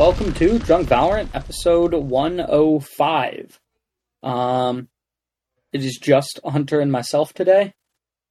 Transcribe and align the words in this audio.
welcome 0.00 0.32
to 0.32 0.58
Drunk 0.58 0.88
Valorant, 0.88 1.28
episode 1.34 1.92
105. 1.92 3.60
Um, 4.22 4.88
it 5.74 5.84
is 5.84 5.98
just 6.00 6.40
Hunter 6.42 6.80
and 6.80 6.90
myself 6.90 7.34
today. 7.34 7.74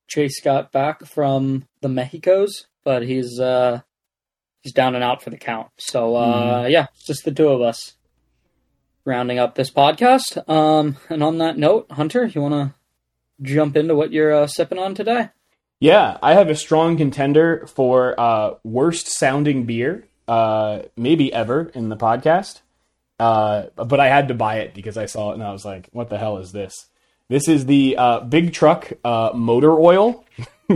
Chase 0.08 0.42
got 0.42 0.72
back 0.72 1.06
from 1.06 1.68
the 1.82 1.88
Mexicos, 1.88 2.66
but 2.84 3.04
he's 3.04 3.40
uh 3.40 3.82
he's 4.62 4.74
down 4.74 4.96
and 4.96 5.04
out 5.04 5.22
for 5.22 5.30
the 5.30 5.38
count. 5.38 5.68
So 5.78 6.16
uh 6.16 6.66
yeah, 6.68 6.88
it's 6.96 7.06
just 7.06 7.24
the 7.24 7.32
two 7.32 7.50
of 7.50 7.62
us 7.62 7.94
rounding 9.06 9.38
up 9.38 9.54
this 9.54 9.70
podcast. 9.70 10.50
Um, 10.50 10.98
and 11.08 11.22
on 11.22 11.38
that 11.38 11.60
note, 11.60 11.92
Hunter, 11.92 12.26
you 12.26 12.42
want 12.42 12.56
to 12.56 12.74
jump 13.44 13.78
into 13.78 13.94
what 13.94 14.12
you're 14.12 14.34
uh, 14.34 14.48
sipping 14.48 14.80
on 14.80 14.96
today? 14.96 15.30
Yeah, 15.80 16.18
I 16.24 16.34
have 16.34 16.50
a 16.50 16.56
strong 16.56 16.98
contender 16.98 17.68
for 17.68 18.20
uh, 18.20 18.56
worst 18.64 19.08
sounding 19.08 19.68
beer, 19.68 20.09
uh, 20.30 20.84
maybe 20.96 21.34
ever 21.34 21.72
in 21.74 21.90
the 21.90 21.98
podcast. 21.98 22.62
Uh, 23.20 23.64
but 23.76 24.00
I 24.00 24.08
had 24.08 24.30
to 24.30 24.34
buy 24.34 24.60
it 24.60 24.74
because 24.74 24.96
I 24.96 25.06
saw 25.08 25.32
it 25.32 25.34
and 25.34 25.44
I 25.44 25.52
was 25.52 25.66
like, 25.66 25.90
"What 25.92 26.10
the 26.10 26.18
hell 26.18 26.38
is 26.38 26.52
this?" 26.52 26.86
This 27.28 27.48
is 27.48 27.66
the 27.66 27.98
uh, 27.98 28.20
Big 28.22 28.54
Truck 28.54 28.92
uh, 29.04 29.32
Motor 29.34 29.74
Oil. 29.80 30.24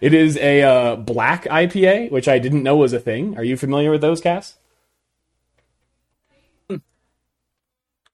it 0.00 0.14
is 0.14 0.36
a 0.36 0.62
uh, 0.62 0.96
black 0.96 1.44
IPA, 1.44 2.10
which 2.10 2.28
I 2.28 2.38
didn't 2.38 2.62
know 2.62 2.76
was 2.76 2.92
a 2.92 3.00
thing. 3.00 3.36
Are 3.36 3.44
you 3.44 3.56
familiar 3.56 3.90
with 3.90 4.00
those, 4.00 4.20
Cass? 4.20 4.54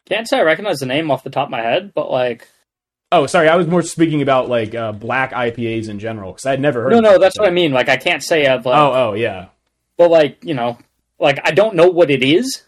Can't 0.06 0.26
say 0.26 0.38
I 0.38 0.42
recognize 0.42 0.78
the 0.78 0.86
name 0.86 1.10
off 1.10 1.22
the 1.22 1.30
top 1.30 1.48
of 1.48 1.50
my 1.50 1.60
head, 1.60 1.92
but 1.94 2.10
like, 2.10 2.48
Oh, 3.10 3.26
sorry, 3.26 3.48
I 3.48 3.56
was 3.56 3.66
more 3.66 3.82
speaking 3.82 4.22
about 4.22 4.48
like 4.48 4.74
uh, 4.74 4.92
black 4.92 5.32
IPAs 5.32 5.88
in 5.88 5.98
general 5.98 6.32
because 6.32 6.46
I 6.46 6.50
had 6.50 6.60
never 6.60 6.82
heard. 6.82 6.92
no, 6.92 7.00
no, 7.00 7.12
that 7.12 7.20
that's 7.20 7.38
what 7.38 7.48
I 7.48 7.50
mean. 7.50 7.72
Like, 7.72 7.88
I 7.88 7.96
can't 7.96 8.22
say 8.22 8.46
I've 8.46 8.64
like, 8.64 8.78
Oh, 8.78 8.92
oh, 8.92 9.12
yeah. 9.14 9.48
But 9.98 10.10
like, 10.10 10.42
you 10.42 10.54
know, 10.54 10.78
like 11.18 11.38
I 11.44 11.50
don't 11.50 11.74
know 11.76 11.88
what 11.88 12.10
it 12.10 12.22
is, 12.22 12.62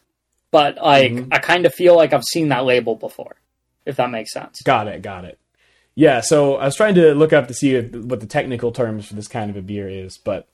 but 0.50 0.76
like, 0.76 1.12
Mhm. 1.12 1.28
I 1.32 1.38
kind 1.38 1.64
of 1.64 1.72
feel 1.74 1.96
like 1.96 2.12
I've 2.12 2.24
seen 2.24 2.48
that 2.48 2.64
label 2.66 2.94
before, 2.96 3.36
if 3.86 3.96
that 3.96 4.10
makes 4.10 4.32
sense. 4.32 4.60
Got 4.62 4.88
it, 4.88 5.00
got 5.00 5.24
it. 5.24 5.38
Yeah, 5.94 6.20
so 6.20 6.56
I 6.56 6.64
was 6.66 6.76
trying 6.76 6.94
to 6.96 7.14
look 7.14 7.32
up 7.32 7.48
to 7.48 7.54
see 7.54 7.74
if, 7.74 7.92
what 7.94 8.20
the 8.20 8.26
technical 8.26 8.72
terms 8.72 9.06
for 9.06 9.14
this 9.14 9.28
kind 9.28 9.50
of 9.50 9.56
a 9.56 9.62
beer 9.62 9.88
is, 9.88 10.18
but 10.18 10.46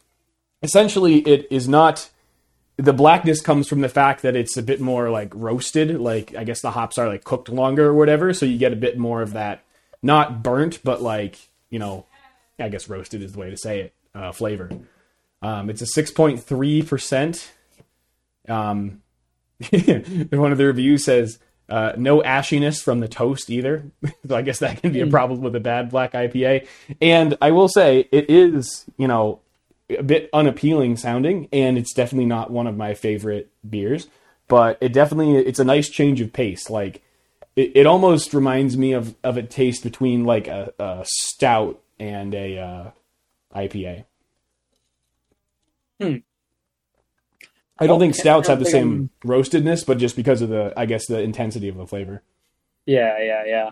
essentially 0.62 1.18
it 1.20 1.46
is 1.50 1.68
not. 1.68 2.08
The 2.78 2.92
blackness 2.92 3.40
comes 3.40 3.68
from 3.68 3.80
the 3.80 3.88
fact 3.88 4.20
that 4.22 4.36
it's 4.36 4.56
a 4.58 4.62
bit 4.62 4.80
more 4.80 5.08
like 5.08 5.32
roasted, 5.34 5.98
like 5.98 6.34
I 6.36 6.44
guess 6.44 6.60
the 6.60 6.72
hops 6.72 6.98
are 6.98 7.08
like 7.08 7.24
cooked 7.24 7.48
longer 7.48 7.86
or 7.86 7.94
whatever, 7.94 8.34
so 8.34 8.44
you 8.44 8.58
get 8.58 8.72
a 8.72 8.76
bit 8.76 8.98
more 8.98 9.22
of 9.22 9.32
that, 9.32 9.62
not 10.02 10.42
burnt, 10.42 10.80
but 10.84 11.00
like 11.00 11.38
you 11.70 11.78
know, 11.78 12.04
I 12.58 12.68
guess 12.68 12.88
roasted 12.88 13.22
is 13.22 13.32
the 13.32 13.38
way 13.38 13.48
to 13.50 13.56
say 13.56 13.80
it, 13.80 13.92
uh, 14.14 14.32
flavor. 14.32 14.70
Um, 15.42 15.70
it's 15.70 15.82
a 15.82 15.86
six 15.86 16.10
point 16.10 16.42
three 16.42 16.82
percent. 16.82 17.52
Um, 18.48 19.02
one 19.70 20.52
of 20.52 20.58
the 20.58 20.66
reviews 20.66 21.04
says 21.04 21.38
uh, 21.68 21.92
no 21.96 22.20
ashiness 22.22 22.82
from 22.82 23.00
the 23.00 23.08
toast 23.08 23.50
either. 23.50 23.90
so 24.28 24.36
I 24.36 24.42
guess 24.42 24.60
that 24.60 24.80
can 24.80 24.92
be 24.92 25.00
a 25.00 25.06
problem 25.06 25.40
with 25.40 25.54
a 25.56 25.60
bad 25.60 25.90
black 25.90 26.12
IPA. 26.12 26.66
And 27.00 27.36
I 27.40 27.50
will 27.50 27.68
say 27.68 28.08
it 28.12 28.30
is, 28.30 28.84
you 28.96 29.08
know, 29.08 29.40
a 29.90 30.02
bit 30.02 30.28
unappealing 30.32 30.96
sounding, 30.96 31.48
and 31.52 31.78
it's 31.78 31.94
definitely 31.94 32.26
not 32.26 32.50
one 32.50 32.66
of 32.66 32.76
my 32.76 32.94
favorite 32.94 33.50
beers. 33.68 34.08
But 34.48 34.78
it 34.80 34.92
definitely 34.92 35.36
it's 35.38 35.58
a 35.58 35.64
nice 35.64 35.88
change 35.88 36.20
of 36.20 36.32
pace. 36.32 36.70
Like 36.70 37.02
it, 37.56 37.72
it 37.74 37.86
almost 37.86 38.32
reminds 38.32 38.76
me 38.76 38.92
of 38.92 39.14
of 39.24 39.36
a 39.36 39.42
taste 39.42 39.82
between 39.82 40.24
like 40.24 40.46
a, 40.46 40.72
a 40.78 41.04
stout 41.04 41.82
and 41.98 42.34
a 42.34 42.58
uh, 42.58 42.90
IPA. 43.54 44.04
Hmm. 46.00 46.16
I 47.78 47.86
don't 47.86 48.00
think 48.00 48.14
stouts 48.14 48.48
have 48.48 48.58
the 48.58 48.64
same 48.64 49.10
roastedness, 49.24 49.84
but 49.86 49.98
just 49.98 50.16
because 50.16 50.40
of 50.42 50.48
the, 50.48 50.72
I 50.76 50.86
guess, 50.86 51.06
the 51.06 51.20
intensity 51.20 51.68
of 51.68 51.76
the 51.76 51.86
flavor. 51.86 52.22
Yeah, 52.86 53.18
yeah, 53.22 53.44
yeah. 53.46 53.70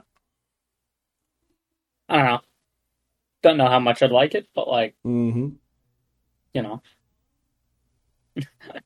I 2.09 2.17
don't 2.17 2.27
know. 2.27 2.41
Don't 3.43 3.57
know 3.57 3.69
how 3.69 3.81
much 3.81 4.03
I'd 4.03 4.11
like 4.11 4.35
it, 4.35 4.49
but 4.55 4.69
like, 4.69 4.95
hmm 5.03 5.51
you 6.53 6.63
know. 6.63 6.83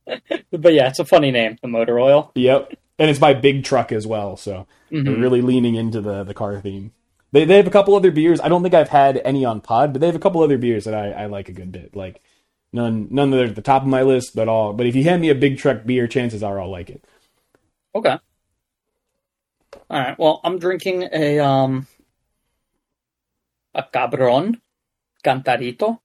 but 0.07 0.73
yeah, 0.73 0.89
it's 0.89 0.99
a 0.99 1.05
funny 1.05 1.31
name, 1.31 1.59
the 1.63 1.69
motor 1.69 1.99
oil. 1.99 2.33
Yep, 2.35 2.75
and 2.99 3.11
it's 3.11 3.19
by 3.19 3.35
Big 3.35 3.65
Truck 3.65 3.93
as 3.93 4.07
well, 4.07 4.37
so 4.37 4.67
they're 4.91 5.03
Mhm. 5.03 5.21
really 5.21 5.43
leaning 5.43 5.75
into 5.75 6.01
the 6.01 6.25
the 6.25 6.35
car 6.35 6.61
theme. 6.61 6.93
They 7.33 7.45
they 7.45 7.57
have 7.57 7.67
a 7.67 7.71
couple 7.71 7.95
other 7.95 8.11
beers. 8.11 8.41
I 8.41 8.49
don't 8.49 8.63
think 8.63 8.75
I've 8.75 8.89
had 8.89 9.21
any 9.25 9.45
on 9.45 9.61
Pod, 9.61 9.93
but 9.93 10.01
they 10.01 10.07
have 10.07 10.17
a 10.17 10.21
couple 10.21 10.43
other 10.43 10.59
beers 10.59 10.85
that 10.85 10.95
I, 10.95 11.11
I 11.11 11.27
like 11.27 11.49
a 11.49 11.53
good 11.53 11.73
bit. 11.73 11.95
Like 11.95 12.23
none 12.73 13.09
none 13.11 13.31
that 13.31 13.41
are 13.41 13.47
at 13.47 13.55
the 13.55 13.63
top 13.63 13.83
of 13.83 13.89
my 13.89 14.03
list, 14.03 14.35
but 14.35 14.49
all. 14.49 14.73
But 14.73 14.87
if 14.87 14.95
you 14.95 15.05
hand 15.05 15.23
me 15.23 15.31
a 15.31 15.35
Big 15.35 15.59
Truck 15.59 15.85
beer, 15.87 16.07
chances 16.07 16.43
are 16.43 16.61
I'll 16.61 16.71
like 16.71 16.91
it. 16.91 17.03
Okay. 17.95 18.17
All 19.91 20.01
right. 20.01 20.19
Well, 20.19 20.41
I'm 20.45 20.59
drinking 20.59 21.09
a 21.13 21.39
um 21.41 21.87
a 23.75 23.83
Cabron 23.83 24.61
Cantarito. 25.25 25.99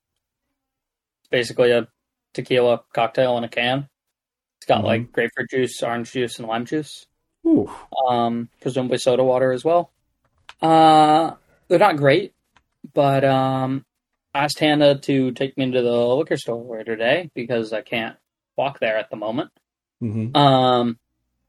It's 1.21 1.29
basically 1.29 1.71
a 1.71 1.87
tequila 2.33 2.83
cocktail 2.93 3.37
in 3.37 3.43
a 3.43 3.49
can. 3.49 3.87
It's 4.57 4.65
got 4.67 4.81
Mhm. 4.81 4.85
like 4.85 5.11
grapefruit 5.11 5.49
juice, 5.49 5.81
orange 5.83 6.11
juice, 6.11 6.39
and 6.39 6.47
lime 6.47 6.65
juice. 6.65 7.05
Ooh, 7.45 7.69
Um, 8.07 8.49
presumably 8.61 8.97
soda 8.97 9.23
water 9.23 9.51
as 9.51 9.65
well. 9.65 9.91
Uh, 10.61 11.35
they're 11.67 11.79
not 11.79 11.97
great, 11.97 12.33
but 12.93 13.23
um, 13.25 13.85
asked 14.33 14.59
Hannah 14.59 14.99
to 14.99 15.31
take 15.31 15.57
me 15.57 15.63
into 15.65 15.81
the 15.81 15.91
liquor 15.91 16.37
store 16.37 16.83
today 16.83 17.29
because 17.35 17.73
I 17.73 17.81
can't 17.81 18.17
walk 18.57 18.79
there 18.79 18.97
at 18.97 19.09
the 19.09 19.15
moment. 19.15 19.51
hmm 19.99 20.35
Um, 20.35 20.97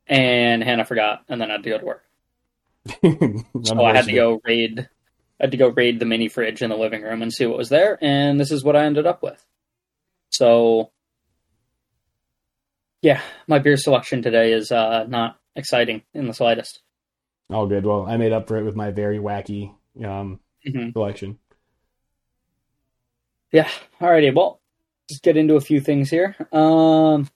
and 0.07 0.63
Hannah 0.63 0.85
forgot, 0.85 1.25
and 1.29 1.41
then 1.41 1.51
I 1.51 1.55
had 1.55 1.63
to 1.63 1.71
go 1.71 1.79
to 1.79 1.85
work. 1.85 2.05
So 3.65 3.85
I 3.85 3.95
had 3.95 4.05
to 4.07 4.13
go 4.13 4.41
raid. 4.45 4.89
I 5.41 5.45
had 5.45 5.51
to 5.53 5.57
go 5.57 5.69
raid 5.69 5.99
the 5.99 6.05
mini 6.05 6.29
fridge 6.29 6.63
in 6.63 6.71
the 6.71 6.77
living 6.77 7.03
room 7.03 7.23
and 7.23 7.33
see 7.33 7.47
what 7.47 7.59
was 7.59 7.71
there, 7.71 7.99
and 8.03 8.39
this 8.39 8.51
is 8.51 8.63
what 8.63 8.77
I 8.77 8.85
ended 8.85 9.07
up 9.07 9.23
with. 9.23 9.43
So, 10.31 10.91
yeah, 13.01 13.23
my 13.47 13.59
beer 13.59 13.77
selection 13.77 14.23
today 14.23 14.53
is 14.53 14.71
uh, 14.71 15.05
not 15.09 15.39
exciting 15.57 16.03
in 16.13 16.27
the 16.27 16.35
slightest. 16.35 16.83
All 17.51 17.67
good. 17.67 17.87
Well, 17.87 18.07
I 18.07 18.17
made 18.17 18.33
up 18.33 18.49
for 18.49 18.57
it 18.57 18.65
with 18.65 18.77
my 18.77 18.91
very 18.91 19.19
wacky 19.19 19.75
um, 20.05 20.41
hmm 20.65 20.91
selection. 20.91 21.39
Yeah. 23.55 23.71
Alrighty. 24.01 24.35
Well, 24.35 24.61
let's 25.09 25.21
get 25.21 25.37
into 25.37 25.55
a 25.55 25.61
few 25.61 25.81
things 25.81 26.11
here. 26.11 26.37
Um. 26.53 27.31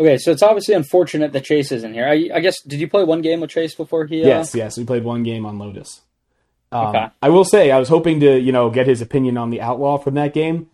Okay, 0.00 0.16
so 0.18 0.32
it's 0.32 0.42
obviously 0.42 0.74
unfortunate 0.74 1.32
that 1.34 1.44
Chase 1.44 1.70
isn't 1.70 1.92
here. 1.92 2.08
I, 2.08 2.30
I 2.34 2.40
guess 2.40 2.60
did 2.62 2.80
you 2.80 2.88
play 2.88 3.04
one 3.04 3.20
game 3.20 3.40
with 3.40 3.50
Chase 3.50 3.74
before 3.74 4.06
he? 4.06 4.24
Uh... 4.24 4.26
Yes, 4.26 4.54
yes. 4.54 4.78
We 4.78 4.84
played 4.84 5.04
one 5.04 5.22
game 5.22 5.44
on 5.46 5.58
Lotus. 5.58 6.00
Um, 6.72 6.86
Okay. 6.86 7.06
I 7.22 7.28
will 7.28 7.44
say 7.44 7.70
I 7.70 7.78
was 7.78 7.88
hoping 7.90 8.20
to, 8.20 8.40
you 8.40 8.52
know, 8.52 8.70
get 8.70 8.86
his 8.88 9.02
opinion 9.02 9.36
on 9.36 9.50
the 9.50 9.60
Outlaw 9.60 9.98
from 9.98 10.14
that 10.14 10.32
game. 10.34 10.70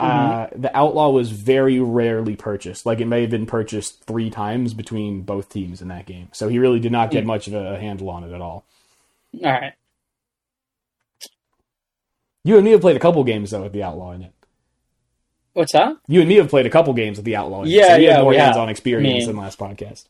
Uh, 0.00 0.48
the 0.56 0.74
Outlaw 0.76 1.10
was 1.10 1.30
very 1.30 1.78
rarely 1.78 2.34
purchased. 2.34 2.86
Like 2.86 3.00
it 3.00 3.06
may 3.06 3.20
have 3.20 3.30
been 3.30 3.46
purchased 3.46 4.04
three 4.04 4.30
times 4.30 4.74
between 4.74 5.22
both 5.22 5.48
teams 5.48 5.82
in 5.82 5.88
that 5.88 6.06
game. 6.06 6.28
So 6.32 6.48
he 6.48 6.58
really 6.58 6.80
did 6.80 6.92
not 6.92 7.10
get 7.10 7.26
much 7.26 7.46
of 7.46 7.54
a 7.54 7.78
handle 7.78 8.10
on 8.10 8.24
it 8.24 8.32
at 8.32 8.40
all. 8.40 8.64
All 9.44 9.52
right. 9.52 9.74
You 12.44 12.56
and 12.56 12.64
me 12.64 12.72
have 12.72 12.80
played 12.80 12.96
a 12.96 13.00
couple 13.00 13.22
games 13.24 13.50
though 13.50 13.62
with 13.62 13.72
the 13.72 13.82
Outlaw 13.82 14.12
in 14.12 14.22
it. 14.22 14.32
What's 15.52 15.72
that? 15.74 15.96
You 16.08 16.20
and 16.20 16.28
me 16.28 16.36
have 16.36 16.48
played 16.48 16.66
a 16.66 16.70
couple 16.70 16.92
games 16.94 17.18
with 17.18 17.24
the 17.26 17.36
Outlaw. 17.36 17.62
In 17.62 17.68
it, 17.68 17.72
Yeah, 17.72 17.88
so 17.88 17.96
you 17.96 18.06
yeah, 18.06 18.14
have 18.14 18.24
more 18.24 18.34
hands-on 18.34 18.68
experience 18.68 19.12
I 19.14 19.18
mean- 19.18 19.26
than 19.26 19.36
last 19.36 19.58
podcast. 19.58 20.06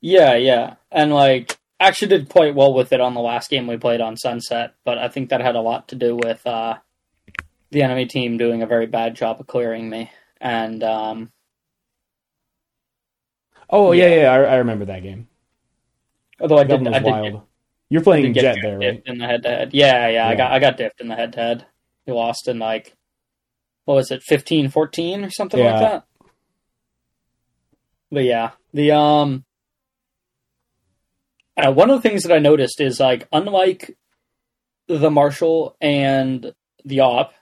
Yeah, 0.00 0.34
yeah, 0.34 0.74
and 0.92 1.12
like 1.12 1.56
actually 1.80 2.08
did 2.08 2.28
quite 2.28 2.54
well 2.54 2.72
with 2.74 2.92
it 2.92 3.00
on 3.00 3.14
the 3.14 3.20
last 3.20 3.48
game 3.50 3.66
we 3.66 3.76
played 3.78 4.00
on 4.00 4.16
Sunset, 4.16 4.74
but 4.84 4.98
I 4.98 5.08
think 5.08 5.30
that 5.30 5.40
had 5.40 5.56
a 5.56 5.60
lot 5.60 5.88
to 5.88 5.94
do 5.94 6.14
with 6.16 6.46
uh, 6.46 6.76
the 7.70 7.82
enemy 7.82 8.06
team 8.06 8.36
doing 8.36 8.62
a 8.62 8.66
very 8.66 8.86
bad 8.86 9.14
job 9.16 9.40
of 9.40 9.46
clearing 9.46 9.88
me, 9.88 10.10
and 10.40 10.82
um, 10.84 11.32
Oh 13.70 13.92
yeah, 13.92 14.06
Yeah. 14.08 14.14
yeah, 14.22 14.32
I, 14.32 14.36
I 14.42 14.56
remember 14.56 14.84
that 14.84 15.02
game. 15.02 15.28
although 16.40 16.58
I 16.58 16.64
That 16.64 16.78
did, 16.84 16.92
I 16.94 16.98
did, 16.98 17.04
wild. 17.10 17.32
get, 17.32 17.42
You're 17.88 18.02
playing 18.02 18.34
Jett 18.34 18.58
there, 18.62 18.78
right? 18.78 19.02
in 19.06 19.18
the 19.18 19.26
head 19.26 19.42
to 19.44 19.48
head. 19.48 19.70
Yeah, 19.72 20.08
yeah, 20.08 20.28
I 20.28 20.34
got 20.34 20.52
I 20.52 20.58
got 20.58 20.76
diffed 20.76 21.00
in 21.00 21.08
the 21.08 21.14
head 21.14 21.32
to 21.34 21.40
head. 21.40 21.66
We 22.06 22.12
lost 22.12 22.48
in 22.48 22.58
like 22.58 22.96
what 23.84 23.94
was 23.94 24.10
it, 24.10 24.22
15-14 24.28 25.26
or 25.26 25.30
something 25.30 25.64
like 25.64 25.78
that. 25.78 26.04
But 28.10 28.24
yeah, 28.24 28.50
the 28.74 28.92
um, 28.92 29.44
uh, 31.56 31.72
one 31.72 31.90
of 31.90 32.02
the 32.02 32.08
things 32.08 32.24
that 32.24 32.34
I 32.34 32.38
noticed 32.38 32.80
is 32.80 33.00
like 33.00 33.28
unlike 33.32 33.96
the 34.88 35.10
Marshall 35.10 35.76
and 35.80 36.52
the 36.84 37.00
Op, 37.00 37.32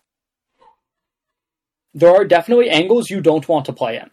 there 1.94 2.14
are 2.14 2.24
definitely 2.24 2.70
angles 2.70 3.10
you 3.10 3.20
don't 3.20 3.48
want 3.48 3.66
to 3.66 3.72
play 3.72 3.96
in. 3.96 4.10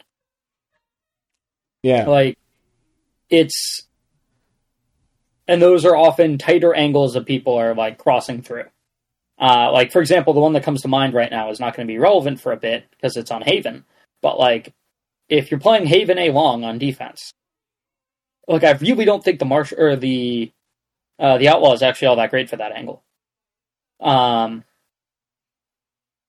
Yeah. 1.84 2.08
Like 2.08 2.38
it's 3.30 3.88
and 5.52 5.62
those 5.62 5.84
are 5.84 5.98
often 5.98 6.38
tighter 6.38 6.74
angles 6.74 7.14
that 7.14 7.26
people 7.26 7.56
are 7.56 7.76
like 7.76 7.98
crossing 7.98 8.42
through. 8.42 8.64
Uh, 9.38 9.70
like 9.74 9.92
for 9.92 10.00
example, 10.00 10.34
the 10.34 10.40
one 10.40 10.54
that 10.54 10.64
comes 10.64 10.82
to 10.82 10.88
mind 10.88 11.14
right 11.14 11.30
now 11.30 11.50
is 11.52 11.60
not 11.60 11.76
going 11.76 11.86
to 11.86 11.92
be 11.92 11.98
relevant 12.00 12.40
for 12.40 12.54
a 12.54 12.58
bit 12.58 12.86
because 12.92 13.18
it's 13.18 13.32
on 13.32 13.42
Haven, 13.42 13.84
but 14.22 14.40
like 14.40 14.74
if 15.28 15.52
you're 15.52 15.60
playing 15.60 15.86
Haven 15.88 16.18
A 16.18 16.32
long 16.32 16.64
on 16.64 16.78
defense, 16.78 17.34
like 18.48 18.64
I 18.64 18.72
really 18.72 19.04
don't 19.04 19.22
think 19.22 19.40
the 19.40 19.46
Marsh 19.46 19.74
or 19.78 19.98
the 19.98 20.54
uh, 21.20 21.38
the 21.38 21.50
Outlaw 21.50 21.74
is 21.74 21.84
actually 21.84 22.08
all 22.08 22.16
that 22.16 22.30
great 22.30 22.50
for 22.50 22.56
that 22.56 22.72
angle. 22.72 23.04
Um, 24.00 24.64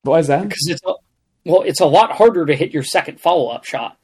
Why 0.03 0.19
is 0.19 0.27
that? 0.27 0.43
because 0.43 0.67
it's 0.69 0.83
a, 0.85 0.95
well, 1.45 1.63
it's 1.63 1.81
a 1.81 1.87
lot 1.87 2.11
harder 2.11 2.45
to 2.45 2.57
hit 2.57 2.75
your 2.75 2.83
second 2.83 3.21
follow 3.21 3.51
up 3.51 3.65
shot 3.65 3.99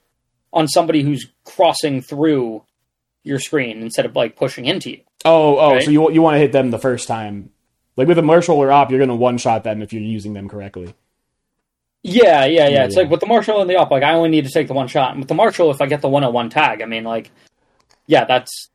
on 0.53 0.69
somebody 0.69 1.03
who's 1.03 1.29
crossing 1.45 2.03
through 2.03 2.63
your 3.29 3.39
screen 3.39 3.81
instead 3.83 4.07
of 4.07 4.17
like 4.17 4.35
pushing 4.37 4.65
into 4.65 4.91
you. 4.91 5.01
Oh, 5.25 5.59
oh, 5.59 5.73
Right? 5.75 5.85
so 5.85 5.91
you 5.91 6.11
you 6.11 6.23
want 6.23 6.35
to 6.35 6.39
hit 6.41 6.53
them 6.53 6.71
the 6.71 6.79
first 6.79 7.07
time. 7.07 7.51
Like 7.97 8.09
with 8.09 8.19
a 8.19 8.23
Marshall 8.23 8.57
or 8.57 8.73
op, 8.73 8.91
you're 8.91 8.99
going 8.99 9.09
to 9.09 9.15
one 9.15 9.39
shot 9.39 9.65
them 9.65 9.83
if 9.83 9.93
you're 9.93 10.03
using 10.03 10.33
them 10.33 10.49
correctly. 10.49 10.95
Yeah, 12.03 12.45
yeah, 12.47 12.69
yeah. 12.69 12.85
It's 12.85 12.95
Yeah. 12.95 13.03
like 13.03 13.11
with 13.11 13.21
the 13.21 13.27
Marshall 13.27 13.61
and 13.61 13.69
the 13.69 13.77
up, 13.77 13.91
like 13.91 14.03
I 14.05 14.15
only 14.15 14.29
need 14.31 14.45
to 14.47 14.51
take 14.53 14.69
the 14.69 14.75
one 14.75 14.89
shot. 14.89 15.11
And 15.11 15.19
with 15.21 15.29
the 15.29 15.35
Marshall, 15.35 15.71
if 15.71 15.81
I 15.81 15.87
get 15.87 16.01
the 16.01 16.09
one 16.09 16.25
on 16.25 16.33
one 16.33 16.49
tag, 16.49 16.81
I 16.81 16.87
mean, 16.87 17.05
like, 17.05 17.31
yeah, 18.07 18.25
that's 18.25 18.71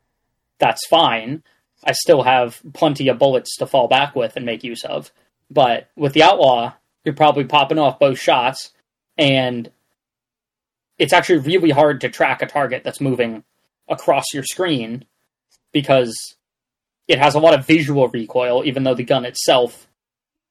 that's 0.58 0.86
fine. 0.86 1.42
I 1.84 1.92
still 1.92 2.22
have 2.22 2.60
plenty 2.74 3.08
of 3.08 3.18
bullets 3.18 3.56
to 3.56 3.66
fall 3.66 3.88
back 3.88 4.14
with 4.14 4.36
and 4.36 4.46
make 4.46 4.62
use 4.64 4.84
of. 4.84 5.10
But 5.50 5.88
with 5.96 6.12
the 6.12 6.22
Outlaw, 6.22 6.74
you're 7.04 7.14
probably 7.14 7.44
popping 7.44 7.78
off 7.78 7.98
both 7.98 8.18
shots, 8.18 8.72
and 9.18 9.70
it's 10.98 11.12
actually 11.12 11.38
really 11.38 11.70
hard 11.70 12.00
to 12.02 12.08
track 12.08 12.40
a 12.42 12.46
target 12.46 12.84
that's 12.84 13.00
moving 13.00 13.42
across 13.88 14.24
your 14.32 14.44
screen 14.44 15.04
because 15.72 16.14
it 17.08 17.18
has 17.18 17.34
a 17.34 17.38
lot 17.38 17.54
of 17.54 17.66
visual 17.66 18.08
recoil, 18.08 18.62
even 18.64 18.84
though 18.84 18.94
the 18.94 19.04
gun 19.04 19.24
itself 19.24 19.86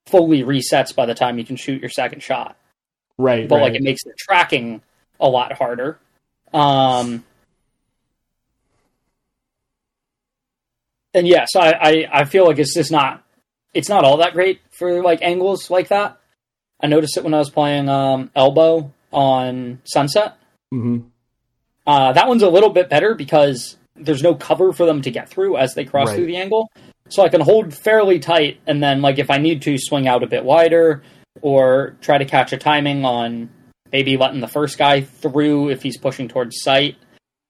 fully 0.05 0.43
resets 0.43 0.93
by 0.95 1.05
the 1.05 1.13
time 1.15 1.37
you 1.39 1.45
can 1.45 1.55
shoot 1.55 1.79
your 1.81 1.89
second 1.89 2.21
shot 2.21 2.57
Right, 3.17 3.47
but 3.47 3.55
right. 3.55 3.61
like 3.63 3.75
it 3.75 3.81
makes 3.83 4.03
the 4.03 4.13
tracking 4.17 4.81
a 5.19 5.27
lot 5.29 5.53
harder. 5.53 5.99
Um, 6.53 7.23
and 11.13 11.27
yeah, 11.27 11.45
so 11.47 11.59
I, 11.59 11.71
I, 11.79 12.09
I 12.11 12.25
feel 12.25 12.45
like 12.45 12.59
it's 12.59 12.73
just 12.73 12.91
not 12.91 13.23
it's 13.73 13.89
not 13.89 14.03
all 14.03 14.17
that 14.17 14.33
great 14.33 14.61
for 14.71 15.01
like 15.03 15.21
angles 15.21 15.69
like 15.69 15.89
that. 15.89 16.19
I 16.81 16.87
noticed 16.87 17.17
it 17.17 17.23
when 17.23 17.33
I 17.33 17.39
was 17.39 17.49
playing 17.49 17.87
um, 17.87 18.29
Elbow 18.35 18.91
on 19.11 19.81
Sunset. 19.85 20.37
hmm 20.71 20.99
Uh, 21.85 22.13
that 22.13 22.27
one's 22.27 22.43
a 22.43 22.49
little 22.49 22.69
bit 22.69 22.89
better 22.89 23.13
because 23.15 23.77
there's 23.95 24.23
no 24.23 24.33
cover 24.35 24.71
for 24.73 24.85
them 24.85 25.01
to 25.01 25.11
get 25.11 25.29
through 25.29 25.57
as 25.57 25.73
they 25.75 25.85
cross 25.85 26.07
Right. 26.09 26.15
through 26.15 26.25
the 26.27 26.37
angle. 26.37 26.71
So 27.09 27.23
I 27.23 27.29
can 27.29 27.41
hold 27.41 27.73
fairly 27.73 28.19
tight, 28.19 28.59
and 28.65 28.81
then 28.81 29.01
like 29.01 29.19
if 29.19 29.29
I 29.29 29.37
need 29.37 29.61
to 29.63 29.77
swing 29.77 30.07
out 30.07 30.23
a 30.23 30.27
bit 30.27 30.43
wider 30.45 31.03
or 31.41 31.95
try 32.01 32.17
to 32.17 32.25
catch 32.25 32.53
a 32.53 32.57
timing 32.57 33.05
on 33.05 33.49
maybe 33.91 34.17
letting 34.17 34.39
the 34.39 34.47
first 34.47 34.77
guy 34.77 35.01
through 35.01 35.69
if 35.69 35.83
he's 35.83 35.97
pushing 35.97 36.27
towards 36.27 36.61
site, 36.61 36.95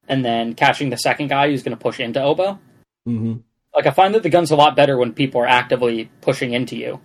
and 0.09 0.25
then 0.25 0.53
catching 0.55 0.89
the 0.89 0.97
second 0.97 1.27
guy 1.29 1.47
who's 1.49 1.63
going 1.63 1.77
to 1.77 1.81
push 1.81 1.99
into 1.99 2.19
elbow. 2.19 2.59
hmm 3.05 3.35
Like 3.73 3.85
I 3.85 3.91
find 3.91 4.13
that 4.15 4.23
the 4.23 4.29
gun's 4.29 4.51
a 4.51 4.55
lot 4.57 4.75
better 4.75 4.97
when 4.97 5.13
people 5.13 5.39
are 5.41 5.47
actively 5.47 6.09
pushing 6.21 6.51
into 6.53 6.75
you, 6.75 6.99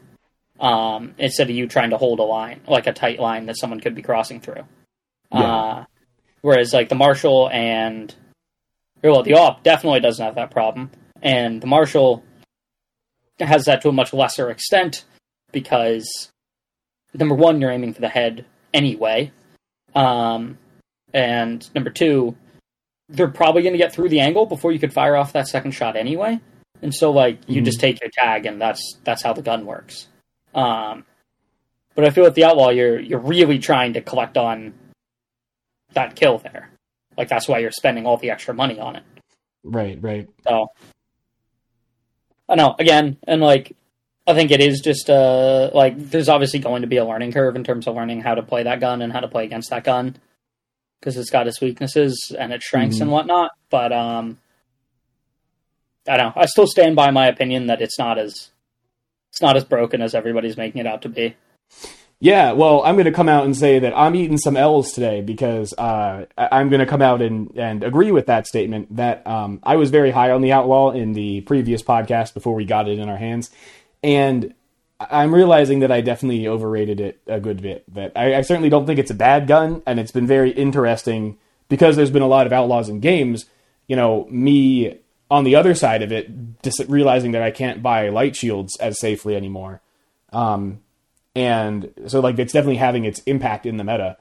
um, 0.59 1.15
instead 1.19 1.49
of 1.51 1.55
you 1.55 1.69
trying 1.69 1.91
to 1.91 1.97
hold 1.99 2.19
a 2.19 2.25
line, 2.25 2.61
like 2.67 2.87
a 2.89 2.93
tight 2.93 3.21
line 3.21 3.47
that 3.47 3.57
someone 3.59 3.79
could 3.81 3.95
be 3.95 4.03
crossing 4.03 4.41
through. 4.41 4.65
Yeah. 5.33 5.41
Uh, 5.41 5.85
whereas 6.43 6.73
like 6.73 6.89
the 6.89 6.95
Marshall 6.95 7.49
and 7.51 8.15
well, 9.03 9.23
the 9.23 9.35
op 9.35 9.63
definitely 9.63 10.01
doesn't 10.01 10.25
have 10.25 10.35
that 10.35 10.51
problem, 10.51 10.91
and 11.23 11.61
the 11.61 11.67
Marshall 11.67 12.25
has 13.39 13.67
that 13.67 13.83
to 13.83 13.89
a 13.89 13.93
much 13.93 14.13
lesser 14.13 14.51
extent 14.51 15.05
because 15.53 16.31
number 17.15 17.35
one, 17.35 17.61
you're 17.61 17.71
aiming 17.71 17.95
for 17.95 18.01
the 18.01 18.09
head 18.09 18.45
anyway, 18.75 19.31
um, 19.95 20.59
and 21.15 21.73
number 21.75 21.91
two, 21.91 22.37
they're 23.09 23.29
probably 23.29 23.63
going 23.63 23.73
to 23.73 23.79
get 23.79 23.93
through 23.93 24.09
the 24.09 24.21
angle 24.21 24.47
before 24.47 24.73
you 24.73 24.79
could 24.79 24.93
fire 24.93 25.17
off 25.17 25.33
that 25.33 25.49
second 25.49 25.71
shot 25.73 25.97
anyway. 25.97 26.39
And 26.83 26.95
so, 26.95 27.11
like, 27.11 27.39
you 27.49 27.63
Mhm. 27.63 27.65
just 27.65 27.81
take 27.81 28.01
your 28.01 28.11
tag, 28.11 28.47
and 28.47 28.61
that's 28.61 28.99
that's 29.05 29.23
how 29.23 29.33
the 29.33 29.43
gun 29.43 29.65
works. 29.67 30.09
Um, 30.55 31.05
but 31.95 32.05
I 32.05 32.11
feel 32.11 32.25
with 32.25 32.35
the 32.35 32.45
outlaw, 32.45 32.71
you're 32.71 33.01
you're 33.01 33.19
really 33.19 33.59
trying 33.59 33.95
to 33.95 34.01
collect 34.01 34.37
on 34.37 34.75
that 35.93 36.17
kill 36.17 36.39
there. 36.39 36.71
Like 37.17 37.29
that's 37.29 37.49
why 37.49 37.59
you're 37.59 37.71
spending 37.73 38.07
all 38.07 38.17
the 38.17 38.31
extra 38.31 38.55
money 38.55 38.79
on 38.79 38.97
it. 38.97 39.03
Right, 39.65 39.99
right. 40.01 40.29
So 40.47 40.69
I 42.49 42.55
know 42.55 42.75
again, 42.79 43.17
and 43.27 43.41
like 43.41 43.77
I 44.27 44.35
think 44.35 44.51
it 44.51 44.61
is 44.61 44.81
just 44.81 45.11
uh 45.11 45.71
like 45.75 45.99
there's 45.99 46.29
obviously 46.29 46.61
going 46.61 46.83
to 46.83 46.89
be 46.89 46.99
a 46.99 47.05
learning 47.05 47.33
curve 47.33 47.57
in 47.57 47.65
terms 47.65 47.87
of 47.87 47.97
learning 47.97 48.21
how 48.21 48.35
to 48.35 48.43
play 48.43 48.63
that 48.63 48.81
gun 48.81 49.03
and 49.03 49.13
how 49.13 49.21
to 49.21 49.29
play 49.29 49.45
against 49.45 49.71
that 49.71 49.85
gun 49.85 50.17
because 51.01 51.17
it's 51.17 51.31
got 51.31 51.47
its 51.47 51.61
weaknesses 51.61 52.35
and 52.39 52.53
its 52.53 52.67
strengths 52.67 53.01
and 53.01 53.11
whatnot. 53.11 53.53
But 53.71 53.93
um, 53.93 54.39
I 56.09 56.17
don't 56.17 56.35
know. 56.37 56.41
I 56.41 56.47
still 56.47 56.67
stand 56.67 56.97
by 56.97 57.11
my 57.11 57.29
opinion 57.29 57.67
that 57.67 57.83
it's 57.83 57.99
not 57.99 58.19
as 58.19 58.51
it's 59.31 59.43
not 59.43 59.57
as 59.57 59.65
broken 59.65 60.03
as 60.03 60.15
everybody's 60.15 60.57
making 60.57 60.81
it 60.81 60.87
out 60.87 61.03
to 61.03 61.09
be. 61.09 61.37
Yeah, 62.21 62.53
well, 62.53 62.83
I'm 62.85 62.97
going 62.97 63.05
to 63.05 63.13
come 63.13 63.29
out 63.29 63.45
and 63.45 63.57
say 63.57 63.79
that 63.79 63.97
I'm 63.97 64.17
eating 64.17 64.39
some 64.39 64.57
L's 64.57 64.91
today 64.93 65.21
because 65.21 65.73
uh, 65.79 66.27
I- 66.37 66.49
I'm 66.51 66.69
going 66.69 66.81
to 66.81 66.87
come 66.87 67.01
out 67.01 67.23
and, 67.23 67.57
and 67.57 67.85
agree 67.85 68.11
with 68.11 68.27
that 68.27 68.49
statement 68.49 68.97
that 68.97 69.25
um, 69.25 69.61
I 69.63 69.77
was 69.77 69.91
very 69.91 70.11
high 70.11 70.33
on 70.33 70.43
the 70.43 70.53
Outlaw 70.53 70.91
in 70.91 71.13
the 71.13 71.43
previous 71.43 71.81
podcast 71.81 72.35
before 72.35 72.55
we 72.55 72.65
got 72.65 72.89
it 72.89 72.99
in 72.99 73.09
our 73.09 73.17
hands. 73.17 73.51
And 74.03 74.53
I'm 74.99 75.33
realizing 75.33 75.79
that 75.81 75.93
I 75.93 76.01
definitely 76.01 76.49
overrated 76.49 76.99
it 77.01 77.21
a 77.29 77.39
good 77.39 77.63
bit. 77.63 77.85
That 77.95 78.13
I, 78.17 78.35
I 78.35 78.41
certainly 78.41 78.69
don't 78.69 78.85
think 78.85 78.99
it's 78.99 79.13
a 79.13 79.15
bad 79.15 79.47
gun, 79.47 79.81
and 79.87 80.01
it's 80.01 80.11
been 80.11 80.27
very 80.27 80.51
interesting 80.51 81.39
because 81.69 81.95
there's 81.95 82.11
been 82.11 82.23
a 82.23 82.27
lot 82.29 82.49
of 82.49 82.53
Outlaws 82.53 82.89
in 82.89 82.99
games. 82.99 83.47
You 83.87 83.95
know, 83.95 84.27
me 84.29 84.99
on 85.31 85.45
the 85.45 85.55
other 85.55 85.77
side 85.77 86.03
of 86.03 86.11
it, 86.11 86.63
just 86.65 86.83
realizing 86.89 87.31
that 87.33 87.43
I 87.43 87.53
can't 87.53 87.81
buy 87.81 88.09
light 88.09 88.35
shields 88.35 88.77
as 88.81 88.99
safely 88.99 89.37
anymore. 89.37 89.81
Um, 90.33 90.81
and 91.39 91.93
so 92.09 92.19
like 92.19 92.37
it's 92.41 92.53
definitely 92.53 92.79
having 92.79 93.05
its 93.05 93.21
impact 93.21 93.65
in 93.65 93.77
the 93.77 93.85
meta. 93.85 94.17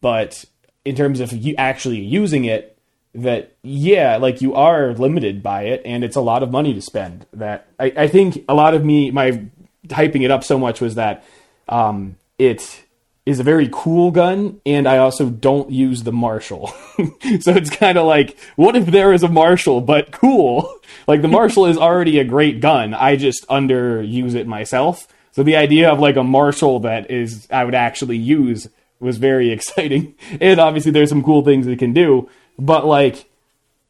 But 0.00 0.46
in 0.86 0.96
terms 0.96 1.20
of 1.20 1.30
you 1.30 1.54
actually 1.58 1.98
using 1.98 2.46
it 2.46 2.78
that 3.14 3.54
yeah 3.62 4.16
like 4.16 4.40
you 4.40 4.54
are 4.54 4.94
limited 4.94 5.42
by 5.42 5.64
it 5.64 5.82
and 5.84 6.02
it's 6.02 6.16
a 6.16 6.20
lot 6.20 6.42
of 6.42 6.50
money 6.50 6.72
to 6.72 6.80
spend 6.80 7.26
that 7.34 7.66
i, 7.78 7.92
I 7.94 8.08
think 8.08 8.42
a 8.48 8.54
lot 8.54 8.72
of 8.72 8.86
me 8.86 9.10
my 9.10 9.44
hyping 9.88 10.24
it 10.24 10.30
up 10.30 10.42
so 10.42 10.58
much 10.58 10.80
was 10.80 10.94
that 10.94 11.22
um, 11.68 12.16
it 12.38 12.84
is 13.26 13.38
a 13.38 13.42
very 13.42 13.68
cool 13.70 14.12
gun 14.12 14.62
and 14.64 14.88
i 14.88 14.96
also 14.96 15.28
don't 15.28 15.70
use 15.70 16.04
the 16.04 16.12
marshall. 16.12 16.72
So 17.40 17.52
it's 17.52 17.70
kind 17.70 17.98
of 17.98 18.06
like 18.06 18.38
what 18.56 18.76
if 18.76 18.86
there 18.86 19.12
is 19.12 19.22
a 19.22 19.28
marshall 19.28 19.80
but 19.82 20.10
cool? 20.10 20.74
Like 21.06 21.20
the 21.22 21.28
marshall 21.28 21.66
is 21.66 21.76
already 21.76 22.18
a 22.18 22.24
great 22.24 22.60
gun. 22.60 22.94
I 22.94 23.16
just 23.16 23.46
underuse 23.48 24.34
it 24.34 24.46
myself 24.46 25.08
so 25.32 25.42
the 25.42 25.56
idea 25.56 25.90
of 25.90 25.98
like 25.98 26.16
a 26.16 26.22
Marshall 26.22 26.80
that 26.80 27.10
is 27.10 27.48
I 27.50 27.64
would 27.64 27.74
actually 27.74 28.18
use 28.18 28.68
was 29.00 29.18
very 29.18 29.50
exciting. 29.56 30.14
And 30.40 30.60
obviously 30.60 30.92
there's 30.92 31.08
some 31.08 31.24
cool 31.24 31.42
things 31.42 31.66
it 31.66 31.78
can 31.78 31.92
do, 31.92 32.28
but 32.58 32.86
like 32.86 33.28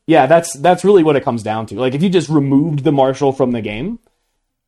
yeah, 0.07 0.27
that's 0.27 0.55
that's 0.55 0.85
really 0.85 1.05
what 1.05 1.17
it 1.17 1.25
comes 1.25 1.43
down 1.43 1.67
to. 1.67 1.77
Like 1.77 1.95
if 1.95 2.03
you 2.03 2.09
just 2.09 2.29
removed 2.29 2.85
the 2.85 2.93
Marshall 2.93 3.33
from 3.33 3.53
the 3.53 3.61
game, 3.61 3.99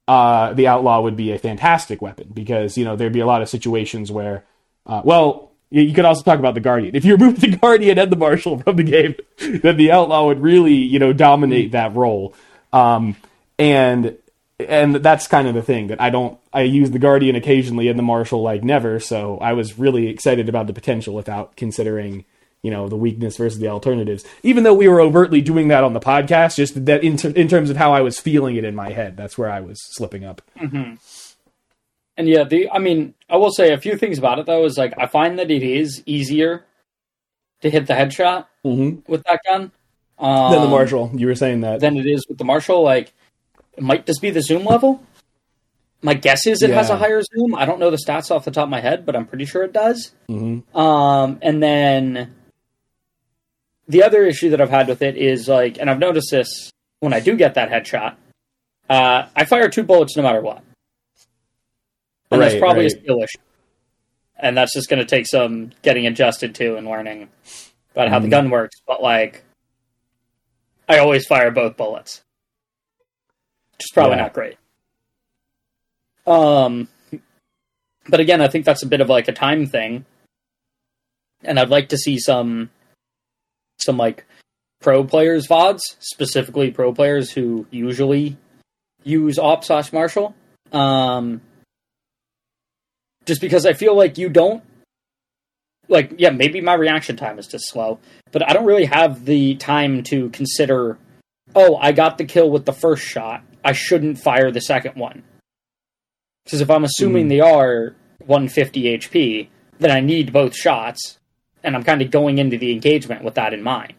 uh 0.07 0.53
the 0.53 0.69
outlaw 0.69 1.01
would 1.01 1.17
be 1.17 1.33
a 1.33 1.39
fantastic 1.39 2.03
weapon 2.03 2.31
because, 2.33 2.77
you 2.77 2.85
know, 2.85 2.97
there'd 2.97 3.13
be 3.13 3.21
a 3.21 3.27
lot 3.27 3.43
of 3.43 3.49
situations 3.49 4.13
where 4.13 4.45
uh 4.87 5.01
well, 5.05 5.53
you 5.71 5.93
could 5.93 6.05
also 6.05 6.23
talk 6.23 6.39
about 6.39 6.55
the 6.55 6.61
Guardian. 6.61 6.95
If 6.95 7.05
you 7.05 7.17
removed 7.17 7.41
the 7.41 7.57
Guardian 7.57 7.99
and 7.99 8.11
the 8.11 8.17
Marshall 8.17 8.59
from 8.59 8.77
the 8.77 8.83
game, 8.83 9.15
then 9.39 9.77
the 9.77 9.93
Outlaw 9.93 10.27
would 10.27 10.41
really, 10.41 10.75
you 10.75 10.99
know, 10.99 11.13
dominate 11.13 11.73
that 11.73 11.95
role. 11.95 12.35
Um, 12.73 13.17
and 13.59 14.17
and 14.59 14.95
that's 14.97 15.27
kind 15.27 15.49
of 15.49 15.55
the 15.55 15.63
thing 15.63 15.89
that 15.89 16.01
I 16.01 16.11
don't. 16.11 16.39
I 16.53 16.63
use 16.63 16.91
the 16.91 16.99
Guardian 16.99 17.35
occasionally 17.37 17.89
and 17.89 17.99
the 17.99 18.03
Marshall 18.03 18.43
like 18.43 18.63
never. 18.63 19.01
So 19.01 19.39
I 19.39 19.53
was 19.53 19.79
really 19.79 20.09
excited 20.09 20.49
about 20.49 20.67
the 20.69 20.73
potential 20.73 21.15
without 21.15 21.57
considering, 21.57 22.25
you 22.63 22.71
know, 22.71 22.89
the 22.89 22.97
weakness 22.97 23.37
versus 23.37 23.59
the 23.59 23.69
alternatives. 23.69 24.25
Even 24.43 24.63
though 24.65 24.75
we 24.75 24.87
were 24.89 25.01
overtly 25.01 25.41
doing 25.41 25.69
that 25.69 25.83
on 25.85 25.93
the 25.93 26.01
podcast, 26.01 26.57
just 26.57 26.85
that 26.87 27.03
in, 27.03 27.17
ter- 27.17 27.31
in 27.31 27.49
terms 27.49 27.69
of 27.71 27.77
how 27.77 27.93
I 27.93 28.01
was 28.01 28.21
feeling 28.21 28.57
it 28.57 28.65
in 28.65 28.75
my 28.77 28.91
head, 28.91 29.17
that's 29.17 29.37
where 29.37 29.51
I 29.51 29.61
was 29.61 29.79
slipping 29.97 30.25
up. 30.25 30.41
And 30.57 32.29
yeah, 32.29 32.45
the 32.45 32.71
I 32.71 32.79
mean, 32.79 33.15
I 33.29 33.37
will 33.37 33.51
say 33.51 33.73
a 33.73 33.79
few 33.79 33.97
things 33.97 34.19
about 34.19 34.39
it 34.39 34.47
though. 34.47 34.65
Is 34.65 34.79
like 34.79 34.95
I 34.97 35.07
find 35.07 35.39
that 35.41 35.51
it 35.51 35.65
is 35.65 36.03
easier 36.07 36.65
to 37.63 37.71
hit 37.71 37.87
the 37.87 37.95
headshot 37.95 38.47
Mm-hmm. 38.65 39.11
with 39.13 39.23
that 39.25 39.41
gun 39.47 39.73
um, 40.19 40.53
then 40.53 40.63
the 40.63 40.69
Marshall, 40.69 41.11
you 41.15 41.27
were 41.27 41.35
saying 41.35 41.61
that. 41.63 41.81
than 41.81 41.97
it 41.99 42.07
is 42.07 42.25
with 42.29 42.39
the 42.39 42.45
Marshall. 42.45 42.83
Like, 42.83 43.13
might 43.79 44.07
just 44.07 44.21
be 44.23 44.31
the 44.31 44.43
zoom 44.43 44.65
level. 44.65 45.03
My 46.03 46.15
guess 46.15 46.47
is 46.47 46.63
it 46.63 46.71
has 46.71 46.91
a 46.91 46.97
higher 46.97 47.23
zoom. 47.23 47.55
I 47.55 47.65
don't 47.65 47.79
know 47.81 47.91
the 47.91 47.97
stats 47.97 48.31
off 48.31 48.45
the 48.45 48.51
top 48.51 48.65
of 48.65 48.69
my 48.71 48.81
head, 48.81 49.07
but 49.07 49.17
I'm 49.17 49.27
pretty 49.27 49.47
sure 49.47 49.63
it 49.65 49.73
does. 49.73 50.13
Mhm. 50.29 50.63
Um, 50.77 51.39
and 51.41 51.63
then 51.63 52.35
the 53.89 54.03
other 54.03 54.25
issue 54.25 54.51
that 54.51 54.61
I've 54.61 54.71
had 54.71 54.87
with 54.89 55.01
it 55.03 55.17
is 55.17 55.49
like, 55.49 55.79
and 55.79 55.89
I've 55.89 55.99
noticed 55.99 56.31
this 56.31 56.71
when 57.01 57.13
I 57.15 57.21
do 57.21 57.37
get 57.37 57.55
that 57.55 57.71
headshot, 57.71 58.17
uh, 58.91 59.27
I 59.35 59.45
fire 59.47 59.69
two 59.71 59.83
bullets 59.83 60.15
no 60.17 60.23
matter 60.23 60.43
what, 60.43 60.63
and 62.31 62.41
that's 62.43 62.53
Right, 62.55 62.61
probably 62.61 62.83
a 62.85 62.89
right. 62.89 63.01
skill 63.03 63.19
issue. 63.23 63.39
And 64.37 64.57
that's 64.59 64.75
just 64.75 64.91
going 64.91 64.99
to 64.99 65.07
take 65.07 65.27
some 65.27 65.71
getting 65.83 66.07
adjusted 66.07 66.55
to 66.57 66.77
and 66.77 66.87
learning 66.87 67.29
about 67.93 68.09
how 68.09 68.19
the 68.19 68.27
Mhm. 68.27 68.31
gun 68.31 68.51
works, 68.51 68.77
but 68.87 69.03
like 69.03 69.43
I 70.87 70.99
always 70.99 71.25
fire 71.27 71.51
both 71.51 71.79
bullets. 71.79 72.21
Which 73.77 73.87
is 73.87 73.91
probably 73.93 74.17
Yeah. 74.17 74.23
not 74.23 74.33
great. 74.33 74.57
Um 76.27 76.89
but 78.09 78.21
again, 78.21 78.41
I 78.43 78.49
think 78.49 78.65
that's 78.65 78.83
a 78.83 78.87
bit 78.89 79.01
of 79.01 79.09
like 79.09 79.29
a 79.29 79.33
time 79.33 79.67
thing. 79.67 80.05
And 81.43 81.59
I'd 81.59 81.71
like 81.71 81.89
to 81.91 81.97
see 81.99 82.19
some 82.19 82.71
some 83.79 83.97
like 83.97 84.25
pro 84.81 85.05
players 85.05 85.47
VODs, 85.49 85.81
specifically 86.01 86.71
pro 86.71 86.93
players 86.93 87.31
who 87.31 87.67
usually 87.71 88.37
use 89.03 89.39
op 89.39 89.65
slash 89.65 89.93
marshal. 89.93 90.35
Um 90.73 91.41
just 93.27 93.41
because 93.41 93.65
I 93.65 93.73
feel 93.73 93.97
like 93.97 94.19
you 94.19 94.29
don't 94.29 94.63
like 95.89 96.15
yeah, 96.19 96.31
maybe 96.31 96.61
my 96.63 96.75
reaction 96.75 97.17
time 97.17 97.39
is 97.39 97.47
just 97.47 97.69
slow, 97.69 97.99
but 98.33 98.49
I 98.49 98.53
don't 98.55 98.65
really 98.67 98.87
have 98.87 99.25
the 99.27 99.57
time 99.57 100.03
to 100.05 100.31
consider 100.31 100.99
oh, 101.55 101.77
I 101.77 101.93
got 101.93 102.17
the 102.19 102.25
kill 102.25 102.51
with 102.51 102.65
the 102.65 102.73
first 102.73 103.03
shot. 103.05 103.43
I 103.65 103.73
shouldn't 103.73 104.19
fire 104.19 104.51
the 104.51 104.61
second 104.61 104.97
one. 104.97 105.23
Because 106.45 106.61
if 106.61 106.71
I'm 106.71 106.85
assuming 106.85 107.27
Mhm. 107.27 107.29
they 107.31 107.41
are 107.41 107.97
150 108.27 108.83
HP, 108.89 109.49
then 109.79 109.91
I 109.91 110.01
need 110.01 110.33
both 110.33 110.55
shots, 110.55 111.19
and 111.63 111.75
I'm 111.75 111.83
kind 111.83 112.03
of 112.03 112.11
going 112.11 112.39
into 112.39 112.59
the 112.59 112.73
engagement 112.73 113.25
with 113.25 113.35
that 113.35 113.53
in 113.55 113.63
mind. 113.63 113.95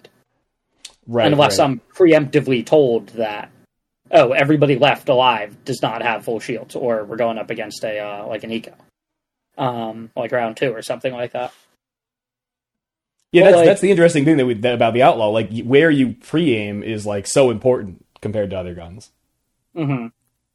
Right. 1.07 1.31
unless 1.31 1.59
right. 1.59 1.65
I'm 1.65 1.81
preemptively 1.95 2.65
told 2.65 3.09
that, 3.09 3.51
oh, 4.09 4.31
everybody 4.31 4.75
left 4.75 5.07
alive 5.07 5.55
does 5.63 5.79
not 5.83 6.01
have 6.01 6.25
full 6.25 6.39
shields, 6.39 6.75
or 6.75 7.03
we're 7.03 7.15
going 7.17 7.37
up 7.37 7.51
against 7.51 7.83
a 7.83 7.99
uh, 7.99 8.25
like 8.25 8.43
an 8.43 8.51
eco, 8.51 8.73
um, 9.55 10.09
like 10.15 10.31
round 10.31 10.57
two 10.57 10.71
or 10.73 10.81
something 10.81 11.13
like 11.13 11.33
that. 11.33 11.53
Yeah, 13.31 13.43
Well, 13.43 13.51
that's 13.51 13.57
like- 13.57 13.65
that's 13.67 13.81
the 13.81 13.91
interesting 13.91 14.25
thing 14.25 14.37
that 14.37 14.45
we, 14.47 14.55
that 14.55 14.73
about 14.73 14.93
the 14.95 15.03
outlaw. 15.03 15.29
Like 15.29 15.51
where 15.61 15.91
you 15.91 16.13
pre-aim 16.13 16.81
is 16.81 17.05
like 17.05 17.27
so 17.27 17.51
important 17.51 18.03
compared 18.21 18.49
to 18.49 18.57
other 18.57 18.73
guns. 18.73 19.11
Mm-hmm. 19.75 20.07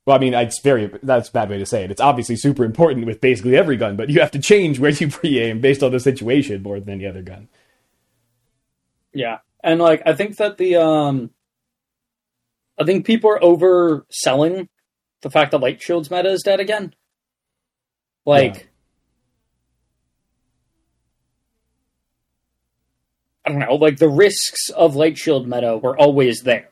Well, 0.06 0.16
I 0.16 0.18
mean, 0.20 0.34
it's 0.34 0.60
very 0.62 0.90
that's 1.02 1.28
a 1.28 1.32
bad 1.32 1.50
way 1.50 1.58
to 1.58 1.66
say 1.66 1.84
it. 1.84 1.90
It's 1.90 2.00
obviously 2.00 2.36
super 2.36 2.64
important 2.64 3.06
with 3.06 3.20
basically 3.20 3.56
every 3.56 3.76
gun, 3.76 3.96
but 3.96 4.08
you 4.08 4.20
have 4.20 4.30
to 4.32 4.38
change 4.40 4.78
where 4.78 4.90
you 4.90 5.08
pre-aim 5.10 5.60
based 5.60 5.82
on 5.82 5.92
the 5.92 6.00
situation 6.00 6.62
more 6.62 6.80
than 6.80 6.94
any 6.94 7.06
other 7.06 7.22
gun. 7.22 7.48
Yeah, 9.12 9.38
and 9.62 9.80
like 9.80 10.02
I 10.06 10.14
think 10.14 10.36
that 10.38 10.56
the 10.56 10.76
um, 10.76 11.30
I 12.78 12.84
think 12.84 13.04
people 13.04 13.30
are 13.30 13.40
overselling 13.40 14.68
the 15.22 15.30
fact 15.30 15.50
that 15.50 15.58
light 15.60 15.82
shields 15.82 16.10
meta 16.10 16.30
is 16.30 16.42
dead 16.42 16.60
again. 16.60 16.94
Like, 18.24 18.54
Yeah. 18.54 18.62
I 23.44 23.50
don't 23.50 23.58
know, 23.58 23.74
like 23.74 23.98
the 23.98 24.08
risks 24.08 24.68
of 24.70 24.96
light 24.96 25.18
shield 25.18 25.48
meta 25.48 25.76
were 25.76 25.96
always 25.98 26.42
there, 26.42 26.70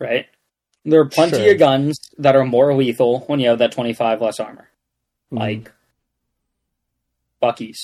right? 0.00 0.26
There 0.86 1.00
are 1.00 1.04
plenty 1.08 1.38
Sure. 1.38 1.52
of 1.52 1.58
guns 1.58 1.98
that 2.16 2.36
are 2.36 2.44
more 2.44 2.72
lethal 2.74 3.20
when 3.26 3.40
you 3.40 3.48
have 3.48 3.58
that 3.58 3.72
twenty 3.72 3.92
five 3.92 4.22
less 4.22 4.38
armor, 4.40 4.70
Mhm. 5.32 5.38
like 5.38 5.72
Buckies 7.42 7.76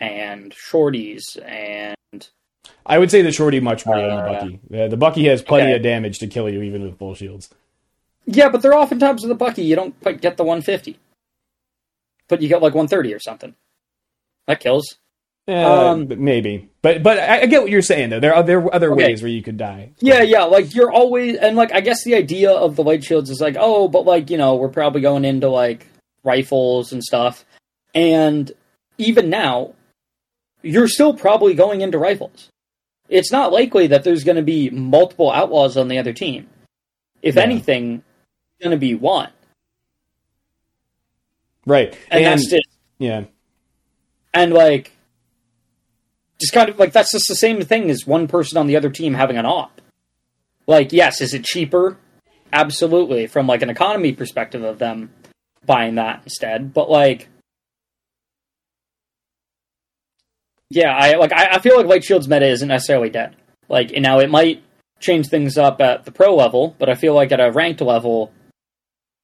and 0.00 0.52
Shorties 0.54 1.22
and 1.44 1.96
I 2.84 2.98
would 2.98 3.10
say 3.10 3.20
the 3.22 3.32
shorty 3.32 3.58
much 3.60 3.84
more 3.84 3.96
than 4.00 4.08
the 4.10 4.14
Uh, 4.16 4.32
bucky. 4.32 4.60
The, 4.70 4.88
the 4.88 4.96
bucky 4.96 5.24
has 5.26 5.42
plenty 5.42 5.70
okay. 5.70 5.76
of 5.76 5.82
damage 5.82 6.18
to 6.20 6.26
kill 6.28 6.48
you 6.48 6.62
even 6.62 6.82
with 6.82 6.98
full 6.98 7.14
shields. 7.14 7.50
Yeah, 8.26 8.48
but 8.48 8.62
there 8.62 8.72
are 8.72 8.80
oftentimes 8.80 9.22
with 9.22 9.28
the 9.28 9.34
Bucky 9.36 9.62
you 9.62 9.76
don't 9.76 9.98
quite 10.00 10.20
get 10.20 10.36
the 10.36 10.42
150, 10.44 10.98
but 12.28 12.42
you 12.42 12.48
get 12.48 12.60
like 12.62 12.74
130 12.74 13.12
or 13.14 13.20
something. 13.20 13.54
That 14.46 14.58
kills. 14.60 14.98
Yeah, 15.46 15.90
Um, 15.90 16.06
but 16.06 16.18
maybe, 16.18 16.68
but 16.82 17.02
but 17.04 17.18
I, 17.20 17.42
I 17.42 17.46
get 17.46 17.62
what 17.62 17.70
you're 17.70 17.80
saying 17.82 18.10
though. 18.10 18.18
There 18.18 18.34
are 18.34 18.42
there 18.42 18.58
are 18.58 18.74
other 18.74 18.92
Okay. 18.92 19.06
ways 19.06 19.22
where 19.22 19.30
you 19.30 19.42
could 19.42 19.56
die. 19.56 19.92
Yeah, 20.00 20.22
yeah, 20.22 20.42
like 20.44 20.74
you're 20.74 20.90
always 20.90 21.36
and 21.36 21.56
like 21.56 21.72
I 21.72 21.80
guess 21.80 22.02
the 22.04 22.16
idea 22.16 22.50
of 22.50 22.74
the 22.74 22.82
light 22.82 23.04
shields 23.04 23.30
is 23.30 23.40
like, 23.40 23.56
oh, 23.58 23.86
but 23.86 24.04
like 24.04 24.28
you 24.28 24.38
know 24.38 24.56
we're 24.56 24.68
probably 24.68 25.02
going 25.02 25.24
into 25.24 25.48
like 25.48 25.86
rifles 26.24 26.92
and 26.92 27.02
stuff, 27.02 27.44
and 27.94 28.50
even 28.98 29.30
now, 29.30 29.74
you're 30.62 30.88
still 30.88 31.14
probably 31.14 31.54
going 31.54 31.80
into 31.80 31.98
rifles. 31.98 32.48
It's 33.08 33.30
not 33.30 33.52
likely 33.52 33.86
that 33.86 34.02
there's 34.02 34.24
going 34.24 34.36
to 34.36 34.42
be 34.42 34.68
multiple 34.70 35.30
outlaws 35.30 35.76
on 35.76 35.86
the 35.86 35.98
other 35.98 36.12
team. 36.12 36.48
If 37.22 37.36
Yeah. 37.36 37.42
anything, 37.42 38.02
it's 38.58 38.64
going 38.64 38.72
to 38.72 38.80
be 38.80 38.96
one, 38.96 39.30
Right, 41.64 41.96
and, 42.10 42.24
and, 42.24 42.38
that's 42.40 42.50
just 42.50 42.66
yeah, 42.98 43.24
and 44.34 44.52
like 44.52 44.90
just 46.40 46.52
kind 46.52 46.68
of 46.68 46.78
like 46.78 46.92
that's 46.92 47.12
just 47.12 47.28
the 47.28 47.34
same 47.34 47.62
thing 47.62 47.90
as 47.90 48.06
one 48.06 48.28
person 48.28 48.58
on 48.58 48.66
the 48.66 48.76
other 48.76 48.90
team 48.90 49.14
having 49.14 49.36
an 49.36 49.46
op. 49.46 49.80
Like 50.66 50.92
yes 50.92 51.20
is 51.20 51.34
it 51.34 51.44
cheaper? 51.44 51.98
Absolutely 52.52 53.26
from 53.26 53.46
like 53.46 53.62
an 53.62 53.70
economy 53.70 54.12
perspective 54.12 54.62
of 54.62 54.78
them 54.78 55.10
buying 55.64 55.96
that 55.96 56.22
instead. 56.24 56.72
But 56.72 56.90
like 56.90 57.28
yeah 60.68 60.96
i 60.96 61.14
like 61.14 61.32
i, 61.32 61.46
I 61.52 61.58
feel 61.60 61.76
like 61.76 61.86
light 61.86 62.02
shields 62.02 62.26
meta 62.28 62.46
isn't 62.46 62.68
necessarily 62.68 63.10
dead. 63.10 63.36
Like 63.68 63.92
and 63.92 64.02
now 64.02 64.18
it 64.18 64.30
might 64.30 64.62
change 65.00 65.28
things 65.28 65.56
up 65.58 65.80
at 65.80 66.04
the 66.06 66.10
pro 66.10 66.34
level 66.34 66.74
but 66.78 66.88
i 66.88 66.94
feel 66.94 67.12
like 67.14 67.30
at 67.30 67.38
a 67.38 67.52
ranked 67.52 67.82
level 67.82 68.32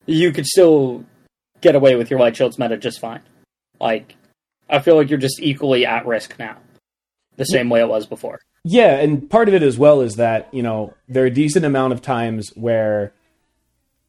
you 0.07 0.31
could 0.31 0.47
still 0.47 1.04
get 1.61 1.75
away 1.75 1.95
with 1.97 2.11
your 2.11 2.21
light 2.21 2.37
shields 2.37 2.59
meta 2.59 2.76
just 2.76 3.00
fine. 3.00 3.23
Like 3.81 4.16
I 4.69 4.81
feel 4.81 4.97
like 4.97 5.11
you're 5.11 5.19
just 5.19 5.40
equally 5.40 5.87
at 5.87 6.07
risk 6.07 6.38
now, 6.38 6.57
the 7.37 7.45
same 7.45 7.69
way 7.69 7.81
it 7.81 7.89
was 7.89 8.07
before. 8.07 8.41
Yeah, 8.65 8.97
and 8.99 9.29
part 9.29 9.49
of 9.49 9.55
it 9.55 9.62
as 9.62 9.79
well 9.79 10.01
is 10.01 10.17
that, 10.17 10.49
you 10.53 10.62
know, 10.62 10.95
there 11.09 11.25
are 11.25 11.27
a 11.27 11.31
decent 11.31 11.65
amount 11.65 11.93
of 11.93 12.03
times 12.03 12.51
where, 12.55 13.12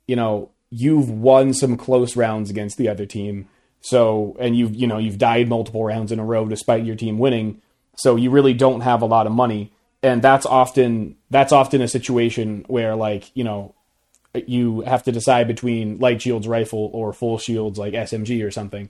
you 0.08 0.16
know, 0.16 0.50
you've 0.70 1.10
won 1.10 1.54
some 1.54 1.78
close 1.78 2.16
rounds 2.16 2.50
against 2.50 2.78
the 2.78 2.90
other 2.90 3.06
team. 3.06 3.48
So, 3.82 4.36
and 4.40 4.56
you've, 4.56 4.76
you 4.76 4.88
know, 4.88 4.98
you've 4.98 5.18
died 5.18 5.50
multiple 5.50 5.84
rounds 5.84 6.12
in 6.12 6.20
a 6.20 6.26
row 6.26 6.46
despite 6.48 6.86
your 6.86 6.96
team 6.96 7.20
winning. 7.20 7.62
So 7.98 8.16
you 8.16 8.32
really 8.32 8.54
don't 8.54 8.82
have 8.82 9.02
a 9.02 9.06
lot 9.06 9.28
of 9.28 9.34
money. 9.34 9.72
And 10.02 10.22
that's 10.22 10.46
often, 10.46 11.16
that's 11.30 11.52
often 11.52 11.82
a 11.82 11.88
situation 11.88 12.66
where 12.68 12.96
like, 12.96 13.36
you 13.36 13.44
know, 13.44 13.76
you 14.48 14.82
have 14.82 15.04
to 15.04 15.12
decide 15.12 15.48
between 15.48 16.00
light 16.00 16.22
shields 16.22 16.48
rifle 16.48 16.90
or 16.94 17.14
full 17.14 17.38
shields 17.38 17.78
like 17.78 17.94
SMG 17.94 18.46
or 18.46 18.52
something. 18.52 18.90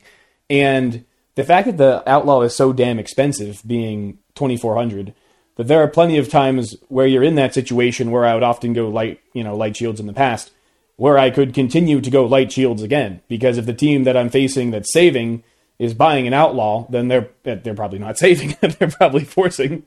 And 0.50 1.06
the 1.36 1.44
fact 1.44 1.66
that 1.66 1.78
the 1.78 2.08
outlaw 2.10 2.42
is 2.42 2.56
so 2.56 2.74
damn 2.74 3.00
expensive 3.00 3.62
being 3.66 4.20
twenty 4.36 4.58
four 4.58 4.76
hundred, 4.76 5.14
that 5.56 5.68
there 5.68 5.82
are 5.82 5.88
plenty 5.88 6.18
of 6.18 6.30
times 6.30 6.76
where 6.90 7.08
you're 7.08 7.24
in 7.24 7.36
that 7.36 7.54
situation 7.54 8.12
where 8.12 8.26
I 8.26 8.34
would 8.34 8.44
often 8.44 8.74
go 8.74 8.88
light, 8.88 9.22
you 9.34 9.44
know, 9.44 9.56
light 9.56 9.78
shields 9.78 10.00
in 10.00 10.08
the 10.08 10.14
past, 10.14 10.52
where 10.96 11.18
I 11.18 11.30
could 11.30 11.54
continue 11.54 12.02
to 12.02 12.10
go 12.10 12.26
light 12.26 12.52
shields 12.52 12.82
again. 12.82 13.22
Because 13.28 13.58
if 13.58 13.66
the 13.66 13.74
team 13.74 14.04
that 14.04 14.18
I'm 14.18 14.30
facing 14.30 14.72
that's 14.72 14.92
saving 14.94 15.44
is 15.80 15.94
buying 15.94 16.28
an 16.28 16.34
outlaw, 16.34 16.88
then 16.90 17.08
they're 17.08 17.30
they're 17.44 17.76
probably 17.76 18.00
not 18.00 18.18
saving, 18.26 18.56
they're 18.62 18.90
probably 18.90 19.24
forcing, 19.24 19.84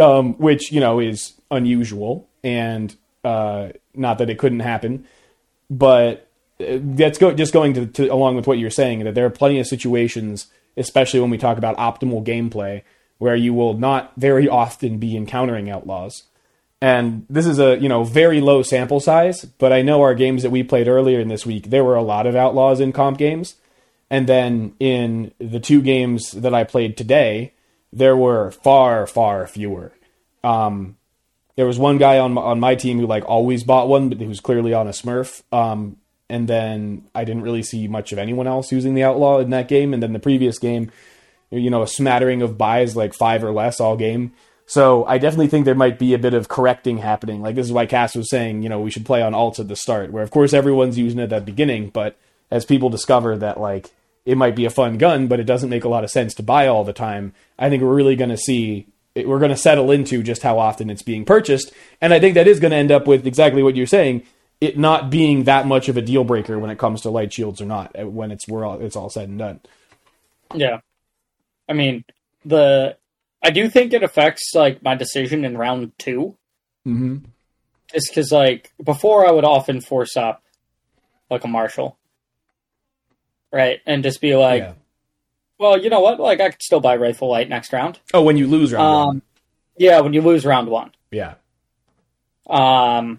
um, 0.00 0.34
which 0.34 0.72
you 0.72 0.80
know 0.80 0.98
is 0.98 1.34
unusual 1.50 2.28
and 2.42 2.96
uh, 3.24 3.68
not 3.94 4.18
that 4.18 4.30
it 4.30 4.38
couldn't 4.38 4.60
happen, 4.60 5.06
but 5.70 6.28
uh, 6.60 6.78
that's 6.80 7.18
go 7.18 7.32
just 7.32 7.52
going 7.52 7.74
to, 7.74 7.86
to 7.86 8.08
along 8.08 8.36
with 8.36 8.46
what 8.46 8.58
you're 8.58 8.70
saying 8.70 9.04
that 9.04 9.14
there 9.14 9.26
are 9.26 9.30
plenty 9.30 9.58
of 9.58 9.66
situations, 9.66 10.46
especially 10.76 11.20
when 11.20 11.30
we 11.30 11.38
talk 11.38 11.58
about 11.58 11.76
optimal 11.76 12.24
gameplay, 12.24 12.82
where 13.18 13.36
you 13.36 13.54
will 13.54 13.74
not 13.74 14.12
very 14.16 14.48
often 14.48 14.98
be 14.98 15.16
encountering 15.16 15.70
outlaws. 15.70 16.24
And 16.80 17.24
this 17.30 17.46
is 17.46 17.60
a 17.60 17.78
you 17.78 17.88
know 17.88 18.02
very 18.02 18.40
low 18.40 18.62
sample 18.62 18.98
size, 18.98 19.44
but 19.44 19.72
I 19.72 19.82
know 19.82 20.02
our 20.02 20.14
games 20.14 20.42
that 20.42 20.50
we 20.50 20.62
played 20.62 20.88
earlier 20.88 21.20
in 21.20 21.28
this 21.28 21.46
week, 21.46 21.70
there 21.70 21.84
were 21.84 21.94
a 21.94 22.02
lot 22.02 22.26
of 22.26 22.34
outlaws 22.34 22.80
in 22.80 22.92
comp 22.92 23.18
games, 23.18 23.54
and 24.10 24.28
then 24.28 24.74
in 24.80 25.32
the 25.38 25.60
two 25.60 25.80
games 25.80 26.32
that 26.32 26.54
I 26.54 26.64
played 26.64 26.96
today, 26.96 27.54
there 27.92 28.16
were 28.16 28.50
far 28.50 29.06
far 29.06 29.46
fewer. 29.46 29.92
Um, 30.42 30.96
there 31.54 31.66
was 31.66 31.78
one 31.78 31.98
guy 31.98 32.18
on 32.18 32.36
on 32.36 32.58
my 32.58 32.74
team 32.74 32.98
who 32.98 33.06
like 33.06 33.24
always 33.28 33.62
bought 33.62 33.88
one, 33.88 34.08
but 34.08 34.18
who's 34.18 34.40
clearly 34.40 34.74
on 34.74 34.88
a 34.88 34.90
Smurf. 34.90 35.42
Um, 35.52 35.98
and 36.32 36.48
then 36.48 37.04
I 37.14 37.24
didn't 37.24 37.42
really 37.42 37.62
see 37.62 37.86
much 37.88 38.10
of 38.10 38.18
anyone 38.18 38.46
else 38.46 38.72
using 38.72 38.94
the 38.94 39.02
outlaw 39.02 39.38
in 39.40 39.50
that 39.50 39.68
game. 39.68 39.92
And 39.92 40.02
then 40.02 40.14
the 40.14 40.18
previous 40.18 40.58
game, 40.58 40.90
you 41.50 41.68
know, 41.68 41.82
a 41.82 41.86
smattering 41.86 42.40
of 42.40 42.56
buys, 42.56 42.96
like 42.96 43.12
five 43.12 43.44
or 43.44 43.52
less 43.52 43.80
all 43.80 43.98
game. 43.98 44.32
So 44.64 45.04
I 45.04 45.18
definitely 45.18 45.48
think 45.48 45.66
there 45.66 45.74
might 45.74 45.98
be 45.98 46.14
a 46.14 46.18
bit 46.18 46.32
of 46.32 46.48
correcting 46.48 46.96
happening. 46.96 47.42
Like 47.42 47.54
this 47.54 47.66
is 47.66 47.72
why 47.72 47.84
Cass 47.84 48.16
was 48.16 48.30
saying, 48.30 48.62
you 48.62 48.70
know, 48.70 48.80
we 48.80 48.90
should 48.90 49.04
play 49.04 49.20
on 49.20 49.34
alts 49.34 49.60
at 49.60 49.68
the 49.68 49.76
start, 49.76 50.10
where 50.10 50.22
of 50.22 50.30
course 50.30 50.54
everyone's 50.54 50.96
using 50.96 51.18
it 51.18 51.30
at 51.34 51.40
the 51.40 51.52
beginning, 51.52 51.90
but 51.90 52.16
as 52.50 52.64
people 52.64 52.88
discover 52.88 53.36
that 53.36 53.60
like 53.60 53.90
it 54.24 54.38
might 54.38 54.56
be 54.56 54.64
a 54.64 54.70
fun 54.70 54.96
gun, 54.96 55.26
but 55.26 55.38
it 55.38 55.44
doesn't 55.44 55.68
make 55.68 55.84
a 55.84 55.90
lot 55.90 56.02
of 56.02 56.10
sense 56.10 56.32
to 56.36 56.42
buy 56.42 56.66
all 56.66 56.84
the 56.84 56.94
time, 56.94 57.34
I 57.58 57.68
think 57.68 57.82
we're 57.82 57.94
really 57.94 58.16
going 58.16 58.30
to 58.30 58.38
see 58.38 58.86
we're 59.14 59.38
going 59.38 59.50
to 59.50 59.56
settle 59.58 59.90
into 59.90 60.22
just 60.22 60.42
how 60.42 60.58
often 60.58 60.88
it's 60.88 61.02
being 61.02 61.26
purchased, 61.26 61.72
and 62.00 62.14
I 62.14 62.20
think 62.20 62.36
that 62.36 62.48
is 62.48 62.58
going 62.58 62.70
to 62.70 62.78
end 62.78 62.90
up 62.90 63.06
with 63.06 63.26
exactly 63.26 63.62
what 63.62 63.76
you're 63.76 63.86
saying, 63.86 64.22
it 64.62 64.78
not 64.78 65.10
being 65.10 65.42
that 65.44 65.66
much 65.66 65.88
of 65.88 65.96
a 65.96 66.00
deal 66.02 66.22
breaker 66.22 66.56
when 66.56 66.70
it 66.70 66.78
comes 66.78 67.00
to 67.00 67.10
light 67.10 67.32
shields 67.32 67.60
or 67.60 67.64
not 67.64 67.98
uh, 67.98 68.06
when 68.06 68.30
it's 68.30 68.46
we're 68.46 68.64
all 68.64 68.80
it's 68.80 68.94
all 68.94 69.10
said 69.10 69.28
and 69.28 69.38
done. 69.40 69.60
Yeah. 70.54 70.78
I 71.68 71.72
mean, 71.72 72.04
the 72.44 72.96
I 73.42 73.50
do 73.50 73.68
think 73.68 73.92
it 73.92 74.04
affects 74.04 74.52
like 74.54 74.80
my 74.80 74.94
decision 74.94 75.44
in 75.44 75.58
round 75.58 75.90
two. 75.98 76.36
Mm-hmm. 76.86 77.24
Just 77.92 78.10
because 78.10 78.30
like 78.30 78.72
before 78.82 79.26
I 79.26 79.32
would 79.32 79.44
often 79.44 79.80
force 79.80 80.16
up 80.16 80.44
like 81.28 81.42
a 81.42 81.48
marshal, 81.48 81.98
right, 83.52 83.80
and 83.84 84.04
just 84.04 84.20
be 84.20 84.36
like, 84.36 84.62
yeah. 84.62 84.72
well, 85.58 85.76
you 85.76 85.90
know 85.90 86.00
what, 86.00 86.20
like 86.20 86.40
I 86.40 86.50
could 86.50 86.62
still 86.62 86.80
buy 86.80 86.96
rifle 86.96 87.28
light 87.28 87.48
next 87.48 87.72
round. 87.72 87.98
Oh, 88.14 88.22
when 88.22 88.36
you 88.36 88.46
lose 88.46 88.72
round 88.72 88.84
one. 88.94 89.08
Um, 89.16 89.22
yeah, 89.76 89.98
when 90.00 90.12
you 90.12 90.22
lose 90.22 90.46
round 90.46 90.68
one, 90.68 90.92
Yeah. 91.10 91.34
um, 92.48 93.18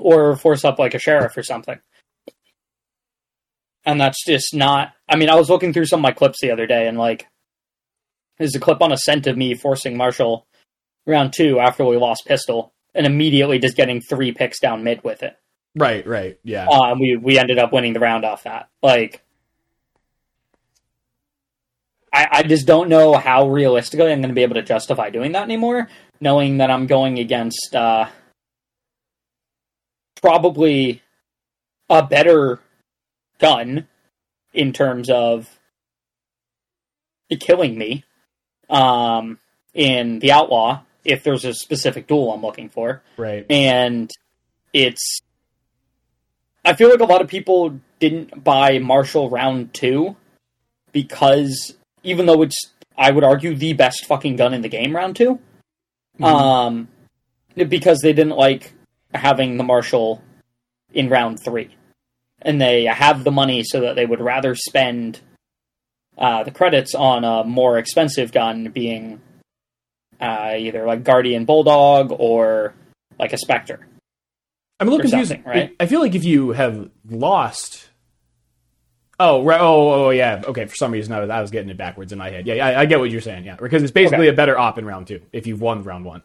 or 0.00 0.36
force 0.36 0.64
up 0.64 0.78
like 0.78 0.94
a 0.94 0.98
sheriff 0.98 1.36
or 1.36 1.42
something. 1.42 1.78
And 3.84 4.00
that's 4.00 4.24
just 4.24 4.54
not. 4.54 4.92
I 5.08 5.16
mean, 5.16 5.30
I 5.30 5.36
was 5.36 5.48
looking 5.48 5.72
through 5.72 5.86
some 5.86 6.00
of 6.00 6.02
my 6.02 6.12
clips 6.12 6.40
the 6.40 6.50
other 6.50 6.66
day, 6.66 6.88
and 6.88 6.98
like, 6.98 7.28
there's 8.38 8.54
a 8.54 8.60
clip 8.60 8.82
on 8.82 8.92
Ascent 8.92 9.26
of 9.26 9.36
me 9.36 9.54
forcing 9.54 9.96
Marshall 9.96 10.46
round 11.06 11.32
two 11.32 11.60
after 11.60 11.84
we 11.84 11.96
lost 11.96 12.26
pistol, 12.26 12.72
and 12.94 13.06
immediately 13.06 13.58
just 13.58 13.76
getting 13.76 14.00
three 14.00 14.32
picks 14.32 14.58
down 14.58 14.82
mid 14.82 15.04
with 15.04 15.22
it. 15.22 15.38
Right. 15.76 16.06
Right. 16.06 16.38
Yeah. 16.42 16.66
Uh, 16.66 16.90
and 16.90 17.00
we 17.00 17.16
we 17.16 17.38
ended 17.38 17.58
up 17.58 17.72
winning 17.72 17.92
the 17.92 18.00
round 18.00 18.24
off 18.24 18.42
that. 18.44 18.68
Like, 18.82 19.22
I 22.12 22.26
I 22.32 22.42
just 22.42 22.66
don't 22.66 22.88
know 22.88 23.14
how 23.14 23.48
realistically 23.48 24.10
I'm 24.10 24.20
going 24.20 24.30
to 24.30 24.34
be 24.34 24.42
able 24.42 24.54
to 24.54 24.62
justify 24.62 25.10
doing 25.10 25.32
that 25.32 25.44
anymore, 25.44 25.88
knowing 26.20 26.58
that 26.58 26.70
I'm 26.70 26.86
going 26.86 27.18
against 27.18 27.76
uh, 27.76 28.08
probably 30.26 31.02
a 31.88 32.02
better 32.02 32.58
gun 33.38 33.86
in 34.52 34.72
terms 34.72 35.08
of 35.08 35.60
killing 37.38 37.78
me 37.78 38.04
um, 38.68 39.38
in 39.72 40.18
the 40.18 40.32
outlaw 40.32 40.80
if 41.04 41.22
there's 41.22 41.44
a 41.44 41.54
specific 41.54 42.08
duel 42.08 42.32
I'm 42.32 42.42
looking 42.42 42.68
for 42.68 43.02
right. 43.16 43.46
and 43.48 44.10
it's 44.72 45.20
I 46.64 46.74
feel 46.74 46.90
like 46.90 46.98
a 46.98 47.04
lot 47.04 47.20
of 47.20 47.28
people 47.28 47.78
didn't 48.00 48.42
buy 48.42 48.80
Marshall 48.80 49.30
round 49.30 49.74
2 49.74 50.16
because 50.90 51.76
even 52.02 52.26
though 52.26 52.42
it's 52.42 52.72
I 52.98 53.12
would 53.12 53.22
argue 53.22 53.54
the 53.54 53.74
best 53.74 54.06
fucking 54.06 54.34
gun 54.34 54.54
in 54.54 54.62
the 54.62 54.68
game 54.68 54.96
round 54.96 55.14
2 55.14 55.38
um 56.20 56.88
because 57.54 58.00
they 58.00 58.12
didn't 58.12 58.36
like 58.36 58.72
having 59.14 59.56
the 59.56 59.64
marshal 59.64 60.22
in 60.92 61.08
round 61.08 61.40
3 61.42 61.74
and 62.42 62.60
they 62.60 62.84
have 62.84 63.24
the 63.24 63.30
money 63.30 63.62
so 63.64 63.80
that 63.80 63.96
they 63.96 64.06
would 64.06 64.20
rather 64.20 64.54
spend 64.54 65.20
uh, 66.18 66.44
the 66.44 66.50
credits 66.50 66.94
on 66.94 67.24
a 67.24 67.44
more 67.44 67.78
expensive 67.78 68.32
gun 68.32 68.70
being 68.70 69.20
uh, 70.20 70.54
either 70.56 70.86
like 70.86 71.04
Guardian 71.04 71.44
Bulldog 71.44 72.14
or 72.18 72.74
like 73.18 73.32
a 73.32 73.38
Spectre. 73.38 73.86
I'm 74.78 74.88
a 74.88 74.90
little 74.90 75.06
or 75.06 75.10
confused. 75.10 75.44
right? 75.44 75.74
I 75.80 75.86
feel 75.86 76.00
like 76.00 76.14
if 76.14 76.24
you 76.24 76.52
have 76.52 76.90
lost. 77.08 77.88
Oh 79.18 79.42
right! 79.44 79.60
Oh, 79.60 80.06
oh 80.06 80.10
yeah. 80.10 80.42
Okay. 80.44 80.66
For 80.66 80.74
some 80.74 80.92
reason, 80.92 81.12
I 81.14 81.20
was, 81.20 81.30
I 81.30 81.40
was 81.40 81.50
getting 81.50 81.70
it 81.70 81.78
backwards 81.78 82.12
in 82.12 82.18
my 82.18 82.28
head. 82.28 82.46
Yeah, 82.46 82.66
I, 82.66 82.80
I 82.80 82.86
get 82.86 82.98
what 82.98 83.10
you're 83.10 83.22
saying. 83.22 83.44
Yeah, 83.44 83.56
because 83.56 83.82
it's 83.82 83.92
basically 83.92 84.28
a 84.28 84.34
better 84.34 84.58
op 84.58 84.76
in 84.76 84.84
round 84.84 85.06
two 85.06 85.22
if 85.32 85.46
you've 85.46 85.62
won 85.62 85.82
round 85.82 86.04
one. 86.04 86.22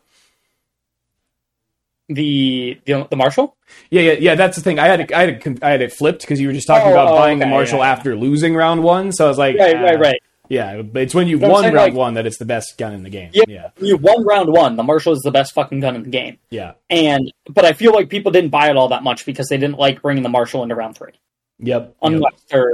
The 2.14 2.80
the, 2.86 3.08
the 3.10 3.16
Marshall? 3.16 3.56
Yeah, 3.90 4.02
yeah, 4.02 4.12
yeah. 4.14 4.36
That's 4.36 4.58
the 4.58 4.62
thing. 4.64 4.80
I 4.80 4.88
had 4.88 5.00
it, 5.02 5.14
I 5.14 5.20
had 5.22 5.30
it, 5.30 5.64
I 5.64 5.70
had 5.72 5.82
it 5.82 5.94
flipped 5.94 6.22
because 6.22 6.40
you 6.42 6.48
were 6.48 6.54
just 6.54 6.68
talking 6.68 6.90
Oh, 6.90 6.94
about 6.94 7.10
oh, 7.14 7.16
buying 7.16 7.40
the 7.40 7.46
okay, 7.46 7.52
Marshall 7.52 7.80
yeah, 7.80 7.92
after 7.92 8.16
losing 8.16 8.56
round 8.56 8.84
one. 8.84 9.12
So 9.12 9.26
I 9.26 9.28
was 9.30 9.38
like, 9.38 9.58
Right, 9.58 9.76
ah, 9.76 9.82
right, 9.82 10.00
right. 10.00 10.24
Yeah, 10.50 10.82
but 10.82 11.04
it's 11.04 11.16
when 11.16 11.30
you've 11.30 11.40
But 11.40 11.50
won 11.52 11.62
saying, 11.64 11.74
round 11.74 11.94
like- 11.94 11.98
one 11.98 12.14
that 12.16 12.26
it's 12.26 12.38
the 12.38 12.44
best 12.46 12.78
gun 12.78 12.94
in 12.94 13.04
the 13.04 13.10
game. 13.10 13.30
Yeah. 13.34 13.44
yeah, 13.48 13.70
You 13.80 13.96
won 13.96 14.26
round 14.26 14.50
one. 14.52 14.76
The 14.76 14.84
Marshall 14.84 15.14
is 15.14 15.22
the 15.22 15.32
best 15.32 15.54
fucking 15.54 15.80
gun 15.80 15.96
in 15.96 16.04
the 16.04 16.10
game. 16.10 16.40
yeah. 16.50 16.74
And 16.90 17.32
but 17.50 17.64
I 17.64 17.72
feel 17.74 17.94
like 17.94 18.10
people 18.10 18.32
didn't 18.34 18.50
buy 18.50 18.70
it 18.70 18.76
all 18.76 18.90
that 18.90 19.04
much 19.04 19.26
because 19.26 19.48
they 19.48 19.58
didn't 19.58 19.78
like 19.80 20.02
bringing 20.02 20.24
the 20.24 20.30
Marshall 20.30 20.64
into 20.64 20.76
round 20.76 20.98
three, 20.98 21.14
Yep. 21.60 21.82
yep. 21.82 21.96
unless 22.02 22.42
they're 22.50 22.74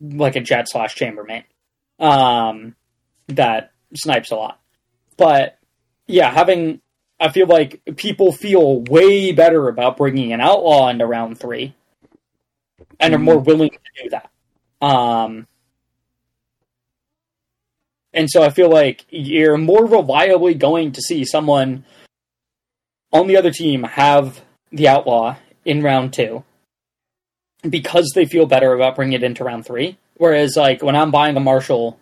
like 0.00 0.36
a 0.36 0.40
jett 0.40 0.68
slash 0.68 0.94
chambermain, 0.94 1.42
um, 1.98 2.76
that 3.26 3.72
snipes 3.94 4.30
a 4.30 4.36
lot. 4.36 4.60
But 5.16 5.58
yeah, 6.06 6.30
having 6.30 6.80
I 7.20 7.30
feel 7.30 7.46
like 7.46 7.82
people 7.96 8.32
feel 8.32 8.82
way 8.82 9.32
better 9.32 9.68
about 9.68 9.96
bringing 9.96 10.32
an 10.32 10.40
outlaw 10.40 10.88
into 10.88 11.06
round 11.06 11.38
three, 11.38 11.74
and 13.00 13.14
are 13.14 13.18
more 13.18 13.38
willing 13.38 13.70
to 13.70 14.02
do 14.02 14.10
that. 14.10 14.30
Um, 14.80 15.46
and 18.12 18.30
so 18.30 18.42
I 18.42 18.50
feel 18.50 18.70
like 18.70 19.04
you're 19.10 19.56
more 19.56 19.86
reliably 19.86 20.54
going 20.54 20.92
to 20.92 21.02
see 21.02 21.24
someone 21.24 21.84
on 23.12 23.26
the 23.26 23.36
other 23.36 23.50
team 23.50 23.82
have 23.82 24.42
the 24.70 24.88
outlaw 24.88 25.36
in 25.64 25.82
round 25.82 26.12
two 26.12 26.44
because 27.68 28.12
they 28.14 28.26
feel 28.26 28.46
better 28.46 28.72
about 28.72 28.96
bringing 28.96 29.14
it 29.14 29.22
into 29.22 29.44
round 29.44 29.66
three. 29.66 29.98
Whereas, 30.16 30.56
like 30.56 30.82
when 30.82 30.96
I'm 30.96 31.10
buying 31.10 31.36
a 31.36 31.40
marshal 31.40 31.98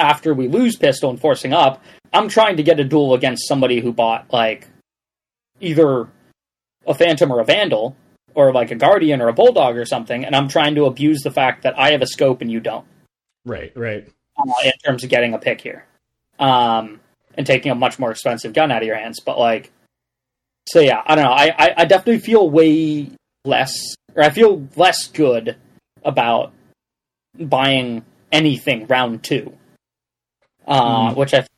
after 0.00 0.34
we 0.34 0.48
lose 0.48 0.76
pistol 0.76 1.10
and 1.10 1.20
forcing 1.20 1.52
up, 1.52 1.82
I'm 2.12 2.28
trying 2.28 2.56
to 2.56 2.62
get 2.62 2.80
a 2.80 2.84
duel 2.84 3.14
against 3.14 3.46
somebody 3.46 3.80
who 3.80 3.92
bought 3.92 4.32
like 4.32 4.66
either 5.60 6.08
a 6.86 6.94
phantom 6.94 7.30
or 7.30 7.40
a 7.40 7.44
vandal 7.44 7.94
or 8.34 8.52
like 8.52 8.70
a 8.70 8.74
guardian 8.74 9.20
or 9.20 9.28
a 9.28 9.32
bulldog 9.32 9.76
or 9.76 9.84
something, 9.84 10.24
and 10.24 10.34
I'm 10.34 10.48
trying 10.48 10.74
to 10.76 10.86
abuse 10.86 11.20
the 11.22 11.30
fact 11.30 11.62
that 11.62 11.78
I 11.78 11.92
have 11.92 12.02
a 12.02 12.06
scope 12.06 12.40
and 12.40 12.50
you 12.50 12.60
don't 12.60 12.86
Right, 13.44 13.72
right. 13.76 14.08
uh, 14.38 14.52
in 14.64 14.72
terms 14.84 15.04
of 15.04 15.10
getting 15.10 15.34
a 15.34 15.38
pick 15.38 15.60
here, 15.60 15.84
um, 16.38 17.00
and 17.36 17.46
taking 17.46 17.70
a 17.70 17.74
much 17.74 17.98
more 17.98 18.10
expensive 18.10 18.52
gun 18.52 18.70
out 18.70 18.82
of 18.82 18.86
your 18.86 18.96
hands. 18.96 19.20
But 19.20 19.38
like, 19.38 19.70
so 20.68 20.80
yeah, 20.80 21.02
I 21.04 21.14
don't 21.14 21.24
know. 21.24 21.32
I, 21.32 21.54
I, 21.58 21.74
I 21.78 21.84
definitely 21.84 22.20
feel 22.20 22.48
way 22.48 23.10
less, 23.44 23.94
or 24.14 24.22
I 24.22 24.30
feel 24.30 24.66
less 24.76 25.08
good 25.08 25.56
about 26.04 26.52
buying 27.38 28.04
anything 28.32 28.86
round 28.86 29.22
two, 29.24 29.52
uh, 30.66 31.10
Mm. 31.10 31.16
which 31.16 31.34
I 31.34 31.38
think 31.38 31.48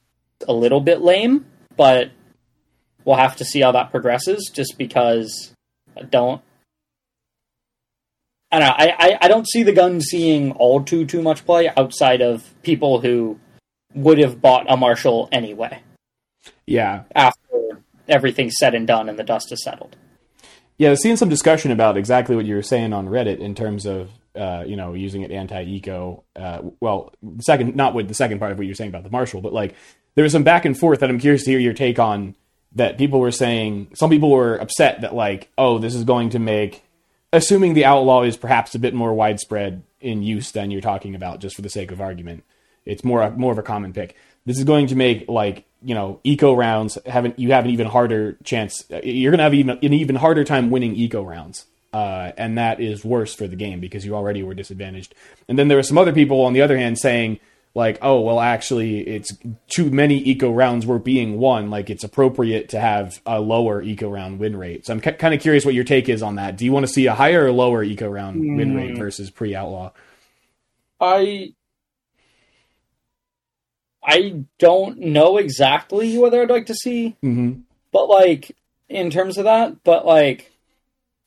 is 0.40 0.48
a 0.48 0.52
little 0.52 0.80
bit 0.80 1.00
lame, 1.02 1.46
but 1.76 2.10
we'll 3.04 3.16
have 3.16 3.36
to 3.36 3.44
see 3.44 3.60
how 3.60 3.72
that 3.72 3.90
progresses. 3.90 4.50
Just 4.52 4.76
because 4.78 5.52
I 5.96 6.02
don't. 6.02 6.40
I 8.50 8.58
don't 8.58 8.68
know. 8.68 8.74
I, 8.76 8.94
I, 8.98 9.18
I 9.22 9.28
don't 9.28 9.48
see 9.48 9.62
the 9.62 9.72
gun 9.72 10.00
seeing 10.00 10.52
all 10.52 10.82
too 10.82 11.06
too 11.06 11.22
much 11.22 11.44
play 11.46 11.70
outside 11.76 12.20
of 12.20 12.52
people 12.62 13.00
who 13.00 13.38
would 13.94 14.18
have 14.18 14.40
bought 14.42 14.66
a 14.70 14.76
Marshall 14.76 15.28
anyway 15.32 15.80
Yeah, 16.66 17.04
after 17.14 17.38
everything's 18.08 18.54
said 18.58 18.74
and 18.74 18.86
done 18.86 19.08
and 19.08 19.18
the 19.18 19.22
dust 19.24 19.50
has 19.50 19.62
settled. 19.62 19.96
Yeah, 20.78 20.88
I 20.88 20.90
was 20.92 21.02
seeing 21.02 21.16
some 21.16 21.28
discussion 21.28 21.70
about 21.70 21.96
exactly 21.96 22.34
what 22.36 22.44
you 22.46 22.54
were 22.54 22.62
saying 22.62 22.92
on 22.92 23.06
Reddit 23.08 23.38
in 23.38 23.54
terms 23.54 23.86
of 23.86 24.10
uh, 24.36 24.64
you 24.66 24.76
know 24.76 24.94
using 24.94 25.22
it 25.22 25.30
anti-eco. 25.30 26.24
Uh, 26.34 26.62
well, 26.80 27.12
the 27.22 27.42
second, 27.42 27.76
not 27.76 27.94
with 27.94 28.08
the 28.08 28.14
second 28.14 28.38
part 28.38 28.52
of 28.52 28.58
what 28.58 28.66
you're 28.66 28.74
saying 28.74 28.90
about 28.90 29.04
the 29.04 29.10
Marshall, 29.10 29.40
but 29.40 29.52
like 29.52 29.74
there 30.14 30.22
was 30.22 30.32
some 30.32 30.44
back 30.44 30.64
and 30.64 30.78
forth 30.78 31.00
that 31.00 31.10
I'm 31.10 31.18
curious 31.18 31.44
to 31.44 31.50
hear 31.50 31.60
your 31.60 31.74
take 31.74 31.98
on. 31.98 32.36
That 32.74 32.96
people 32.96 33.20
were 33.20 33.30
saying, 33.30 33.88
some 33.94 34.08
people 34.08 34.30
were 34.30 34.56
upset 34.56 35.02
that 35.02 35.14
like, 35.14 35.50
oh, 35.58 35.76
this 35.76 35.94
is 35.94 36.04
going 36.04 36.30
to 36.30 36.38
make, 36.38 36.82
assuming 37.30 37.74
the 37.74 37.84
outlaw 37.84 38.22
is 38.22 38.38
perhaps 38.38 38.74
a 38.74 38.78
bit 38.78 38.94
more 38.94 39.12
widespread 39.12 39.82
in 40.00 40.22
use 40.22 40.52
than 40.52 40.70
you're 40.70 40.80
talking 40.80 41.14
about, 41.14 41.40
just 41.40 41.54
for 41.54 41.60
the 41.60 41.68
sake 41.68 41.90
of 41.90 42.00
argument, 42.00 42.44
it's 42.86 43.04
more 43.04 43.30
more 43.32 43.52
of 43.52 43.58
a 43.58 43.62
common 43.62 43.92
pick. 43.92 44.16
This 44.46 44.58
is 44.58 44.64
going 44.64 44.86
to 44.88 44.96
make 44.96 45.28
like 45.28 45.64
you 45.82 45.94
know 45.94 46.20
eco 46.24 46.54
rounds 46.54 46.96
haven't 47.06 47.38
you 47.38 47.52
have 47.52 47.64
an 47.64 47.70
even 47.70 47.86
harder 47.86 48.38
chance. 48.42 48.84
You're 48.88 49.30
going 49.30 49.38
to 49.38 49.44
have 49.44 49.54
even 49.54 49.78
an 49.78 49.92
even 49.92 50.16
harder 50.16 50.44
time 50.44 50.70
winning 50.70 50.96
eco 50.96 51.22
rounds, 51.22 51.66
uh, 51.92 52.32
and 52.36 52.58
that 52.58 52.80
is 52.80 53.04
worse 53.04 53.34
for 53.34 53.46
the 53.46 53.56
game 53.56 53.80
because 53.80 54.04
you 54.06 54.14
already 54.14 54.42
were 54.42 54.54
disadvantaged. 54.54 55.14
And 55.48 55.58
then 55.58 55.68
there 55.68 55.76
were 55.76 55.82
some 55.82 55.98
other 55.98 56.12
people 56.12 56.40
on 56.42 56.52
the 56.52 56.62
other 56.62 56.76
hand 56.78 56.98
saying 56.98 57.38
like, 57.74 57.98
oh 58.02 58.20
well, 58.20 58.38
actually 58.38 59.00
it's 59.00 59.30
too 59.68 59.90
many 59.90 60.18
eco 60.28 60.52
rounds 60.52 60.84
were 60.86 60.98
being 60.98 61.38
won. 61.38 61.70
Like 61.70 61.88
it's 61.90 62.04
appropriate 62.04 62.68
to 62.70 62.80
have 62.80 63.20
a 63.24 63.40
lower 63.40 63.80
eco 63.82 64.10
round 64.10 64.38
win 64.38 64.56
rate. 64.56 64.84
So 64.86 64.92
I'm 64.92 65.00
k- 65.00 65.12
kind 65.14 65.32
of 65.34 65.40
curious 65.40 65.64
what 65.64 65.74
your 65.74 65.84
take 65.84 66.08
is 66.08 66.22
on 66.22 66.34
that. 66.36 66.56
Do 66.56 66.64
you 66.66 66.72
want 66.72 66.86
to 66.86 66.92
see 66.92 67.06
a 67.06 67.14
higher 67.14 67.46
or 67.46 67.52
lower 67.52 67.82
eco 67.82 68.08
round 68.08 68.40
win 68.56 68.76
rate 68.76 68.96
versus 68.98 69.30
pre 69.30 69.54
outlaw? 69.54 69.92
I 71.00 71.54
I 74.04 74.44
don't 74.58 74.98
know 74.98 75.38
exactly 75.38 76.18
whether 76.18 76.42
I'd 76.42 76.50
like 76.50 76.66
to 76.66 76.74
see, 76.74 77.16
Mm-hmm. 77.24 77.60
but 77.92 78.06
like 78.08 78.56
in 78.88 79.10
terms 79.10 79.38
of 79.38 79.44
that, 79.44 79.82
but 79.84 80.04
like 80.04 80.51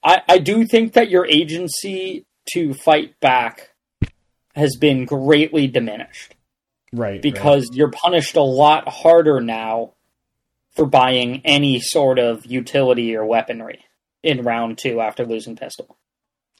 I 0.05 0.21
I 0.29 0.37
do 0.37 0.65
think 0.65 0.93
that 0.93 1.09
your 1.09 1.25
agency 1.25 2.25
to 2.53 2.73
fight 2.73 3.19
back 3.19 3.71
has 4.55 4.77
been 4.77 5.03
greatly 5.05 5.67
diminished 5.67 6.35
Right. 6.93 7.21
because 7.21 7.67
you're 7.73 7.91
punished 7.91 8.35
a 8.37 8.41
lot 8.43 8.87
harder 8.87 9.41
now 9.41 9.91
for 10.75 10.85
buying 10.85 11.41
any 11.43 11.79
sort 11.81 12.19
of 12.19 12.45
utility 12.45 13.15
or 13.15 13.25
weaponry 13.25 13.79
in 14.23 14.43
round 14.43 14.77
2 14.77 15.01
after 15.01 15.25
losing 15.25 15.55
pistol. 15.55 15.97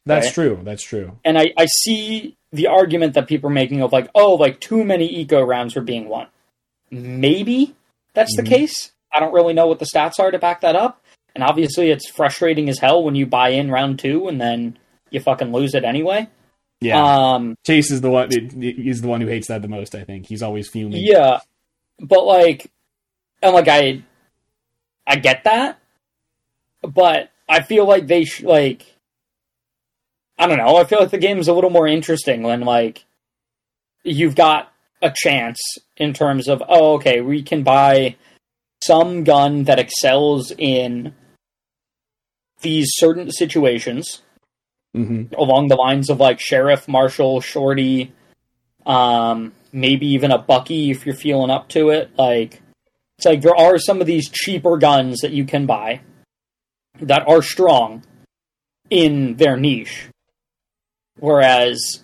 That's 0.05 0.25
right? 0.27 0.34
true. 0.34 0.60
That's 0.63 0.84
true. 0.84 1.17
and 1.23 1.38
I, 1.38 1.53
I 1.58 1.65
see 1.67 2.36
the 2.51 2.67
argument 2.67 3.13
that 3.13 3.27
people 3.27 3.49
are 3.49 3.53
making 3.53 3.81
of 3.81 3.91
like, 3.93 4.10
oh, 4.15 4.36
like 4.36 4.60
too 4.60 4.84
many 4.84 5.08
eco 5.21 5.41
rounds 5.41 5.75
were 5.75 5.81
being 5.81 6.08
won. 6.10 6.27
maybe 6.91 7.75
that's 8.13 8.34
Mhm. 8.36 8.43
the 8.43 8.49
case. 8.49 8.91
I 9.13 9.19
don't 9.19 9.34
really 9.34 9.53
know 9.53 9.67
what 9.67 9.79
the 9.79 9.86
stats 9.86 10.19
are 10.19 10.31
to 10.31 10.39
back 10.39 10.62
that 10.62 10.75
up. 10.75 11.01
And 11.36 11.43
obviously, 11.43 11.91
it's 11.91 12.10
frustrating 12.10 12.69
as 12.69 12.80
hell 12.80 13.04
when 13.04 13.13
you 13.15 13.26
buy 13.26 13.50
in 13.50 13.69
round 13.69 14.00
two 14.00 14.28
and 14.30 14.39
then 14.39 14.78
you 15.12 15.19
fucking 15.19 15.52
lose 15.52 15.76
it 15.76 15.84
anyway. 15.84 16.28
Yeah, 16.82 17.34
Um, 17.34 17.56
Chase 17.65 17.91
is 17.91 18.02
the 18.02 18.10
one. 18.10 18.30
He's 18.32 19.02
the 19.02 19.08
one 19.08 19.21
who 19.21 19.28
hates 19.28 19.48
that 19.48 19.62
the 19.62 19.67
most. 19.67 19.95
I 19.95 20.04
think 20.04 20.28
he's 20.28 20.41
always 20.43 20.67
fuming. 20.69 21.04
yeah, 21.06 21.39
but 22.00 22.26
like, 22.26 22.71
and 23.41 23.54
like 23.54 23.67
I, 23.67 24.04
I 25.08 25.15
get 25.17 25.43
that, 25.45 25.80
but 26.82 27.32
I 27.50 27.62
feel 27.62 27.86
like 27.88 28.08
they 28.08 28.26
sh- 28.26 28.43
like, 28.43 28.95
I 30.38 30.48
don't 30.48 30.58
know. 30.58 30.76
I 30.78 30.84
feel 30.84 31.00
like 31.00 31.12
the 31.12 31.17
game's 31.17 31.48
a 31.48 31.54
little 31.54 31.69
more 31.69 31.88
interesting 31.88 32.43
when 32.43 32.62
like 32.62 33.06
you've 34.04 34.36
got 34.36 34.71
a 35.02 35.12
chance 35.15 35.60
in 35.98 36.13
terms 36.13 36.48
of 36.48 36.62
oh 36.67 36.95
okay 36.95 37.21
we 37.21 37.41
can 37.43 37.63
buy 37.63 38.15
some 38.84 39.24
gun 39.24 39.63
that 39.65 39.80
excels 39.80 40.52
in 40.58 41.13
these 42.65 42.89
certain 42.95 43.32
situations 43.32 44.23
hmm 44.93 45.23
along 45.38 45.67
the 45.67 45.75
lines 45.75 46.10
of 46.10 46.19
like 46.19 46.39
sheriff, 46.39 46.88
marshal, 46.88 47.41
shorty, 47.41 48.12
um, 48.86 49.51
maybe 49.71 50.08
even 50.08 50.32
a 50.32 50.38
Bucky 50.38 50.89
if 50.89 51.06
you're 51.06 51.15
feeling 51.15 51.51
up 51.51 51.67
to 51.69 51.89
it. 51.89 52.10
Like 52.17 52.62
it's 53.17 53.25
like 53.25 53.41
there 53.41 53.56
are 53.56 53.78
some 53.78 54.01
of 54.01 54.08
these 54.08 54.30
cheaper 54.30 54.78
guns 54.78 55.21
that 55.21 55.32
you 55.32 55.45
can 55.45 55.65
buy 55.65 56.01
that 57.01 57.28
are 57.28 57.41
strong 57.41 58.04
in 58.89 59.36
their 59.36 59.58
niche, 59.58 60.10
whereas 61.19 62.04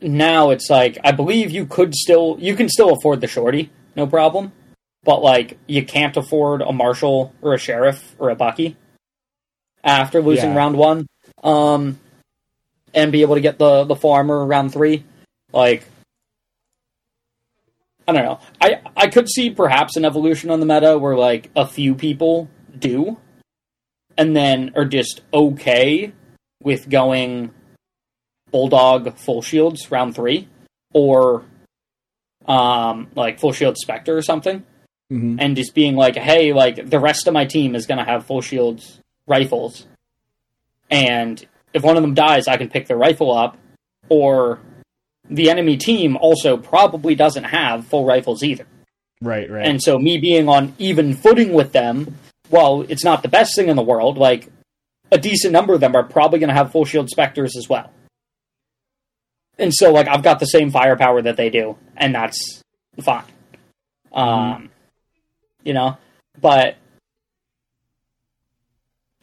now 0.00 0.50
it's 0.50 0.70
like 0.70 0.98
I 1.04 1.12
believe 1.12 1.50
you 1.50 1.66
could 1.66 1.94
still 1.94 2.36
you 2.40 2.56
can 2.56 2.68
still 2.68 2.92
afford 2.92 3.20
the 3.20 3.28
shorty, 3.28 3.70
no 3.94 4.06
problem, 4.06 4.52
but 5.04 5.22
like 5.22 5.58
you 5.66 5.84
can't 5.84 6.16
afford 6.16 6.62
a 6.62 6.72
marshal 6.72 7.32
or 7.42 7.54
a 7.54 7.58
sheriff 7.58 8.14
or 8.18 8.30
a 8.30 8.34
Bucky 8.36 8.76
after 9.82 10.22
losing 10.22 10.50
Yeah. 10.50 10.56
round 10.56 10.76
one, 10.76 11.06
um, 11.42 12.00
and 12.94 13.12
be 13.12 13.22
able 13.22 13.34
to 13.34 13.40
get 13.40 13.58
the 13.58 13.84
the 13.84 13.96
full 13.96 14.12
armor 14.12 14.44
round 14.44 14.72
three. 14.72 15.04
Like, 15.52 15.86
I 18.08 18.12
don't 18.12 18.24
know. 18.24 18.40
I 18.60 18.80
I 18.96 19.06
could 19.08 19.28
see 19.28 19.50
perhaps 19.50 19.96
an 19.96 20.04
evolution 20.04 20.50
on 20.50 20.60
the 20.60 20.66
meta 20.66 20.98
where 20.98 21.16
like 21.16 21.50
a 21.56 21.66
few 21.66 21.94
people 21.94 22.48
do, 22.78 23.18
and 24.16 24.34
then 24.34 24.72
are 24.76 24.84
just 24.84 25.20
okay 25.32 26.12
with 26.62 26.88
going 26.88 27.50
bulldog 28.50 29.16
full 29.18 29.42
shields 29.42 29.90
round 29.90 30.14
three, 30.14 30.48
or 30.92 31.44
um 32.46 33.08
like 33.14 33.38
full 33.38 33.52
shield 33.52 33.76
specter 33.78 34.16
or 34.16 34.22
something 34.22 34.64
hmm 35.10 35.36
and 35.38 35.56
just 35.56 35.74
being 35.74 35.96
like, 35.96 36.16
hey, 36.16 36.52
like 36.52 36.88
the 36.88 36.98
rest 37.00 37.26
of 37.26 37.34
my 37.34 37.44
team 37.44 37.74
is 37.74 37.86
going 37.86 37.98
to 37.98 38.04
have 38.04 38.26
full 38.26 38.40
shields 38.40 39.00
rifles, 39.26 39.86
and 40.90 41.44
if 41.72 41.82
one 41.82 41.96
of 41.96 42.02
them 42.02 42.14
dies, 42.14 42.46
I 42.48 42.56
can 42.56 42.68
pick 42.68 42.86
their 42.86 42.96
rifle 42.96 43.36
up, 43.36 43.56
or 44.08 44.60
the 45.28 45.50
enemy 45.50 45.76
team 45.76 46.16
also 46.16 46.56
probably 46.56 47.14
doesn't 47.14 47.44
have 47.44 47.86
full 47.86 48.04
rifles 48.04 48.42
either, 48.42 48.66
Right, 49.22 49.50
right. 49.50 49.66
and 49.66 49.82
so 49.82 49.98
me 49.98 50.18
being 50.18 50.48
on 50.48 50.74
even 50.78 51.14
footing 51.14 51.52
with 51.52 51.72
them, 51.72 52.16
well, 52.50 52.82
it's 52.88 53.04
not 53.04 53.22
the 53.22 53.28
best 53.28 53.56
thing 53.56 53.68
in 53.68 53.76
the 53.76 53.82
world. 53.82 54.18
Like 54.18 54.48
a 55.10 55.18
decent 55.18 55.52
number 55.52 55.72
of 55.74 55.80
them 55.80 55.94
are 55.96 56.02
probably 56.04 56.38
going 56.38 56.48
to 56.48 56.54
have 56.54 56.72
full 56.72 56.84
shield 56.84 57.08
specters 57.08 57.56
as 57.56 57.68
well. 57.68 57.90
And 59.58 59.72
so, 59.72 59.92
like, 59.92 60.08
I've 60.08 60.22
got 60.24 60.40
the 60.40 60.46
same 60.46 60.70
firepower 60.70 61.22
that 61.22 61.36
they 61.36 61.48
do, 61.48 61.76
and 61.96 62.14
that's 62.14 62.62
fine. 63.00 63.24
Um, 64.12 64.68
you 65.64 65.72
know, 65.72 65.96
but 66.40 66.76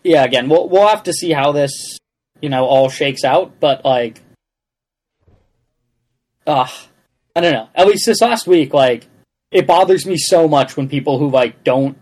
yeah, 0.04 0.24
again, 0.24 0.50
we'll 0.50 0.68
we'll 0.68 0.88
have 0.88 1.04
to 1.04 1.14
see 1.14 1.32
how 1.32 1.52
this, 1.52 1.98
you 2.42 2.50
know, 2.50 2.66
all 2.66 2.90
shakes 2.90 3.24
out. 3.24 3.60
But 3.60 3.86
like, 3.86 4.22
uh 6.46 6.68
I 7.36 7.42
don't 7.42 7.54
know. 7.54 7.70
At 7.76 7.88
least 7.88 8.06
this 8.06 8.22
last 8.22 8.46
week, 8.46 8.74
like, 8.74 9.08
it 9.52 9.66
bothers 9.66 10.06
me 10.06 10.18
so 10.18 10.48
much 10.48 10.76
when 10.76 10.90
people 10.90 11.18
who 11.18 11.30
like 11.30 11.64
don't 11.64 11.98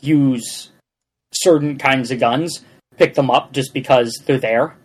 use 0.00 0.70
certain 1.32 1.76
kinds 1.78 2.10
of 2.10 2.18
guns 2.18 2.64
pick 2.96 3.14
them 3.14 3.30
up 3.30 3.52
just 3.52 3.72
because 3.72 4.22
they're 4.26 4.38
there. 4.38 4.76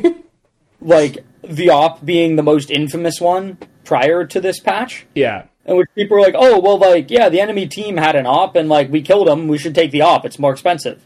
like 0.80 1.24
the 1.42 1.70
op 1.70 2.04
being 2.04 2.36
the 2.36 2.42
most 2.42 2.70
infamous 2.70 3.20
one 3.20 3.58
prior 3.84 4.24
to 4.26 4.40
this 4.40 4.60
patch, 4.60 5.06
yeah, 5.14 5.46
in 5.66 5.76
which 5.76 5.88
people 5.94 6.16
are 6.16 6.20
like, 6.20 6.34
"Oh, 6.36 6.60
well, 6.60 6.78
like, 6.78 7.10
yeah, 7.10 7.28
the 7.28 7.40
enemy 7.40 7.66
team 7.66 7.96
had 7.96 8.16
an 8.16 8.26
op, 8.26 8.56
and 8.56 8.68
like 8.68 8.90
we 8.90 9.02
killed 9.02 9.28
them. 9.28 9.48
We 9.48 9.58
should 9.58 9.74
take 9.74 9.90
the 9.90 10.02
op. 10.02 10.24
It's 10.24 10.38
more 10.38 10.52
expensive." 10.52 11.02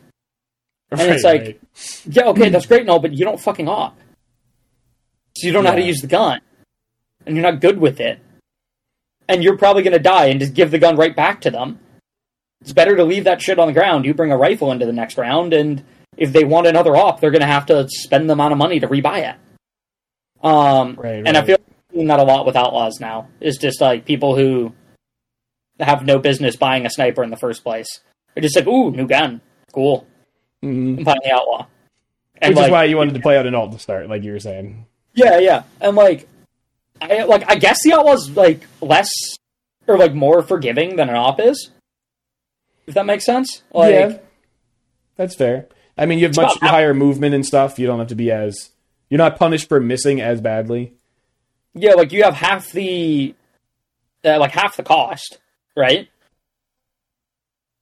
And 0.91 1.01
it's 1.01 1.25
like, 1.25 1.43
right. 1.43 1.61
yeah, 2.07 2.25
okay, 2.29 2.49
that's 2.49 2.67
great 2.67 2.81
and 2.81 2.91
all, 2.91 2.99
but 2.99 3.13
you 3.13 3.25
don't 3.25 3.39
fucking 3.39 3.69
op, 3.69 3.99
so 5.37 5.47
you 5.47 5.53
don't 5.53 5.65
know 5.65 5.71
how 5.71 5.77
to 5.77 5.83
use 5.83 6.01
the 6.01 6.07
gun, 6.07 6.41
and 7.27 7.37
you're 7.37 7.43
not 7.43 7.61
good 7.61 7.79
with 7.79 8.01
it, 8.01 8.19
and 9.29 9.45
you're 9.45 9.59
probably 9.59 9.83
gonna 9.83 9.99
die 9.99 10.27
and 10.27 10.41
just 10.41 10.55
give 10.55 10.71
the 10.71 10.79
gun 10.79 10.97
right 10.97 11.15
back 11.15 11.43
to 11.43 11.51
them. 11.51 11.79
It's 12.63 12.73
better 12.73 12.97
to 12.97 13.05
leave 13.05 13.25
that 13.25 13.43
shit 13.43 13.59
on 13.59 13.67
the 13.67 13.75
ground. 13.75 14.07
You 14.07 14.15
bring 14.15 14.33
a 14.33 14.37
rifle 14.39 14.73
into 14.73 14.87
the 14.87 14.93
next 14.93 15.19
round, 15.19 15.53
and 15.53 15.85
if 16.17 16.33
they 16.33 16.45
want 16.45 16.67
another 16.67 16.97
op, 16.97 17.21
they're 17.21 17.31
gonna 17.31 17.47
have 17.47 17.67
to 17.67 17.87
spend 17.91 18.29
the 18.29 18.33
amount 18.33 18.53
of 18.53 18.59
money 18.59 18.81
to 18.81 18.89
rebuy 18.89 19.29
it. 19.31 19.37
Um, 20.43 20.95
Right, 20.97 21.23
and 21.27 21.37
I 21.37 21.45
feel 21.45 21.59
seeing 21.99 22.07
that 22.09 22.21
a 22.21 22.23
lot 22.23 22.47
with 22.47 22.55
outlaws 22.55 23.01
now. 23.01 23.27
It's 23.41 23.59
just 23.59 23.81
like 23.81 24.05
people 24.05 24.37
who 24.37 24.73
have 25.81 26.07
no 26.07 26.21
business 26.21 26.55
buying 26.55 26.87
a 26.87 26.91
sniper 26.91 27.25
in 27.25 27.31
the 27.31 27.37
first 27.37 27.65
place. 27.65 27.89
They're 28.35 28.43
just 28.43 28.55
like, 28.55 28.69
ooh, 28.69 28.93
new 28.93 29.09
gun, 29.09 29.41
cool. 29.73 30.07
Mhm. 30.65 30.99
I'm 30.99 31.05
buying 31.05 31.19
the 31.25 31.33
outlaw. 31.35 31.67
And 32.41 32.51
Which 32.51 32.57
like, 32.59 32.67
is 32.67 32.71
why 32.73 32.85
you 32.85 32.97
wanted 32.97 33.15
to 33.15 33.21
play 33.21 33.37
out 33.37 33.47
an 33.47 33.57
alt 33.57 33.73
to 33.73 33.81
start, 33.81 34.09
like 34.09 34.23
you 34.23 34.31
were 34.31 34.39
saying. 34.39 34.87
yeah, 35.15 35.39
yeah, 35.41 35.65
and 35.81 35.97
like, 35.97 36.29
I 37.01 37.25
like 37.25 37.51
I 37.51 37.57
guess 37.57 37.79
the 37.83 37.95
outlaw's 37.95 38.31
like 38.31 38.61
less 38.81 39.11
or 39.89 39.99
like 39.99 40.15
more 40.15 40.43
forgiving 40.43 40.95
than 40.95 41.09
an 41.09 41.17
op 41.17 41.41
is. 41.41 41.71
If 42.87 42.95
that 42.95 43.07
makes 43.07 43.25
sense. 43.27 43.63
Like, 43.75 43.93
yeah, 43.93 44.19
that's 45.17 45.35
fair. 45.35 45.67
I 45.97 46.07
mean, 46.07 46.21
you 46.21 46.27
have 46.27 46.37
much 46.37 46.57
higher 46.61 46.95
movement 46.95 47.35
and 47.35 47.45
stuff. 47.45 47.77
You 47.81 47.89
don't 47.89 47.99
have 47.99 48.09
to 48.09 48.15
be 48.15 48.31
as 48.31 48.71
you're 49.11 49.19
not 49.19 49.37
punished 49.37 49.69
for 49.69 49.81
missing 49.81 50.21
as 50.21 50.41
badly. 50.41 50.95
Yeah, 51.75 51.95
like 51.95 52.13
you 52.13 52.23
have 52.25 52.35
half 52.35 52.71
the 52.73 53.35
uh, 54.25 54.39
like 54.39 54.53
half 54.53 54.77
the 54.77 54.83
cost, 54.83 55.39
right? 55.77 56.09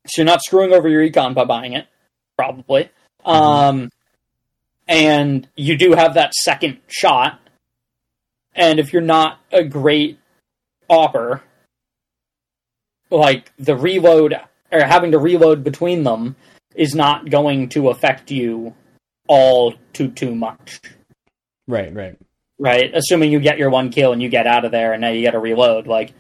So 0.07 0.23
you're 0.23 0.27
not 0.27 0.43
screwing 0.43 0.73
over 0.73 0.89
your 0.89 1.09
econ 1.09 1.35
by 1.35 1.45
buying 1.45 1.73
it, 1.73 1.87
probably. 2.37 2.91
Um, 3.25 3.91
and 4.87 5.49
you 5.57 5.77
do 5.77 5.93
have 5.93 6.15
that 6.15 6.35
second 6.35 6.79
shot. 6.87 7.41
And 8.55 8.79
if 8.79 8.93
you're 8.93 9.03
not 9.03 9.41
a 9.51 9.65
great 9.65 10.19
opper, 10.89 11.43
like 13.11 13.53
the 13.59 13.77
reload 13.77 14.35
or 14.71 14.81
having 14.85 15.13
to 15.13 15.19
reload 15.19 15.65
between 15.65 16.05
them 16.05 16.37
is 16.75 16.95
not 16.95 17.31
going 17.31 17.69
to 17.71 17.89
affect 17.89 18.31
you 18.31 18.75
all 19.29 19.75
too 19.93 20.09
too 20.09 20.35
much 20.35 20.81
Right, 21.69 21.93
right. 21.93 22.17
Right? 22.59 22.91
Assuming 22.95 23.33
you 23.33 23.41
get 23.41 23.59
your 23.59 23.71
one 23.71 23.91
kill 23.91 24.13
and 24.13 24.23
you 24.23 24.29
get 24.29 24.47
out 24.47 24.65
of 24.65 24.73
there, 24.73 24.93
and 24.93 25.01
now 25.01 25.09
you 25.11 25.21
get 25.23 25.33
to 25.33 25.39
reload. 25.39 25.87
Like, 25.87 26.13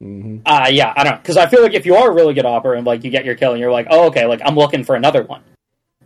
hmm 0.00 0.38
uh 0.44 0.68
yeah, 0.70 0.92
I 0.96 1.04
don't 1.04 1.14
know, 1.14 1.18
because 1.18 1.36
I 1.36 1.46
feel 1.46 1.62
like 1.62 1.74
if 1.74 1.86
you 1.86 1.94
are 1.96 2.10
a 2.10 2.14
really 2.14 2.34
good 2.34 2.44
opper 2.44 2.74
and 2.74 2.86
like 2.86 3.04
you 3.04 3.10
get 3.10 3.24
your 3.24 3.34
kill 3.36 3.52
and 3.52 3.60
you're 3.60 3.72
like, 3.72 3.86
oh 3.90 4.06
okay, 4.08 4.26
like 4.26 4.40
I'm 4.44 4.56
looking 4.56 4.84
for 4.84 4.96
another 4.96 5.22
one. 5.22 5.42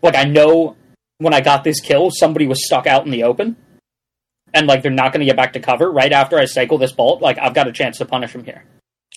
Like 0.02 0.14
I 0.14 0.24
know 0.24 0.76
when 1.18 1.34
I 1.34 1.40
got 1.40 1.64
this 1.64 1.80
kill, 1.80 2.10
somebody 2.10 2.46
was 2.46 2.64
stuck 2.64 2.86
out 2.86 3.04
in 3.04 3.10
the 3.10 3.24
open, 3.24 3.56
and 4.54 4.66
like 4.66 4.82
they're 4.82 4.92
not 4.92 5.12
going 5.12 5.20
to 5.20 5.26
get 5.26 5.36
back 5.36 5.54
to 5.54 5.60
cover 5.60 5.90
right 5.90 6.12
after 6.12 6.38
I 6.38 6.44
cycle 6.44 6.78
this 6.78 6.92
bolt. 6.92 7.20
Like 7.20 7.38
I've 7.38 7.54
got 7.54 7.66
a 7.66 7.72
chance 7.72 7.98
to 7.98 8.04
punish 8.04 8.32
him 8.32 8.44
here. 8.44 8.64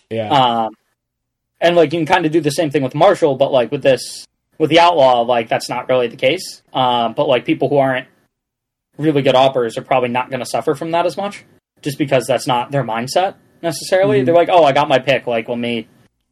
Yeah, 0.09 0.29
Um, 0.29 0.73
and 1.59 1.75
like 1.75 1.93
you 1.93 1.99
can 1.99 2.05
kind 2.07 2.25
of 2.25 2.31
do 2.31 2.41
the 2.41 2.51
same 2.51 2.71
thing 2.71 2.81
with 2.83 2.95
Marshall, 2.95 3.35
but 3.35 3.51
like 3.51 3.71
with 3.71 3.83
this 3.83 4.25
with 4.57 4.69
the 4.71 4.79
outlaw, 4.79 5.21
like 5.21 5.47
that's 5.47 5.69
not 5.69 5.87
really 5.89 6.07
the 6.07 6.17
case. 6.17 6.63
Um, 6.73 7.13
but 7.13 7.27
like 7.27 7.45
people 7.45 7.69
who 7.69 7.77
aren't 7.77 8.07
really 8.97 9.21
good 9.21 9.36
operators 9.36 9.77
are 9.77 9.82
probably 9.84 10.10
not 10.10 10.30
going 10.30 10.39
to 10.41 10.45
suffer 10.45 10.75
from 10.75 10.91
that 10.91 11.06
as 11.06 11.17
much, 11.17 11.43
just 11.82 11.97
because 11.97 12.25
that's 12.27 12.47
not 12.47 12.71
their 12.71 12.84
mindset 12.84 13.36
necessarily. 13.62 14.21
Mhm. 14.21 14.25
They're 14.25 14.36
like, 14.36 14.49
oh, 14.51 14.63
I 14.63 14.71
got 14.73 14.88
my 14.89 14.99
pick. 14.99 15.27
Like 15.27 15.47
let 15.49 15.58
me 15.58 15.88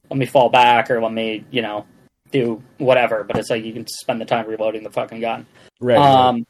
let 0.09 0.17
me 0.17 0.25
fall 0.25 0.49
back 0.49 0.89
or 0.91 1.01
let 1.01 1.11
me 1.13 1.45
you 1.51 1.61
know 1.61 1.85
do 2.31 2.61
whatever. 2.77 3.23
But 3.23 3.37
it's 3.37 3.49
like 3.49 3.63
you 3.63 3.73
can 3.73 3.87
spend 3.87 4.19
the 4.21 4.25
time 4.25 4.47
reloading 4.47 4.83
the 4.83 4.91
fucking 4.91 5.19
gun. 5.21 5.45
right. 5.79 5.97
Um, 5.97 6.45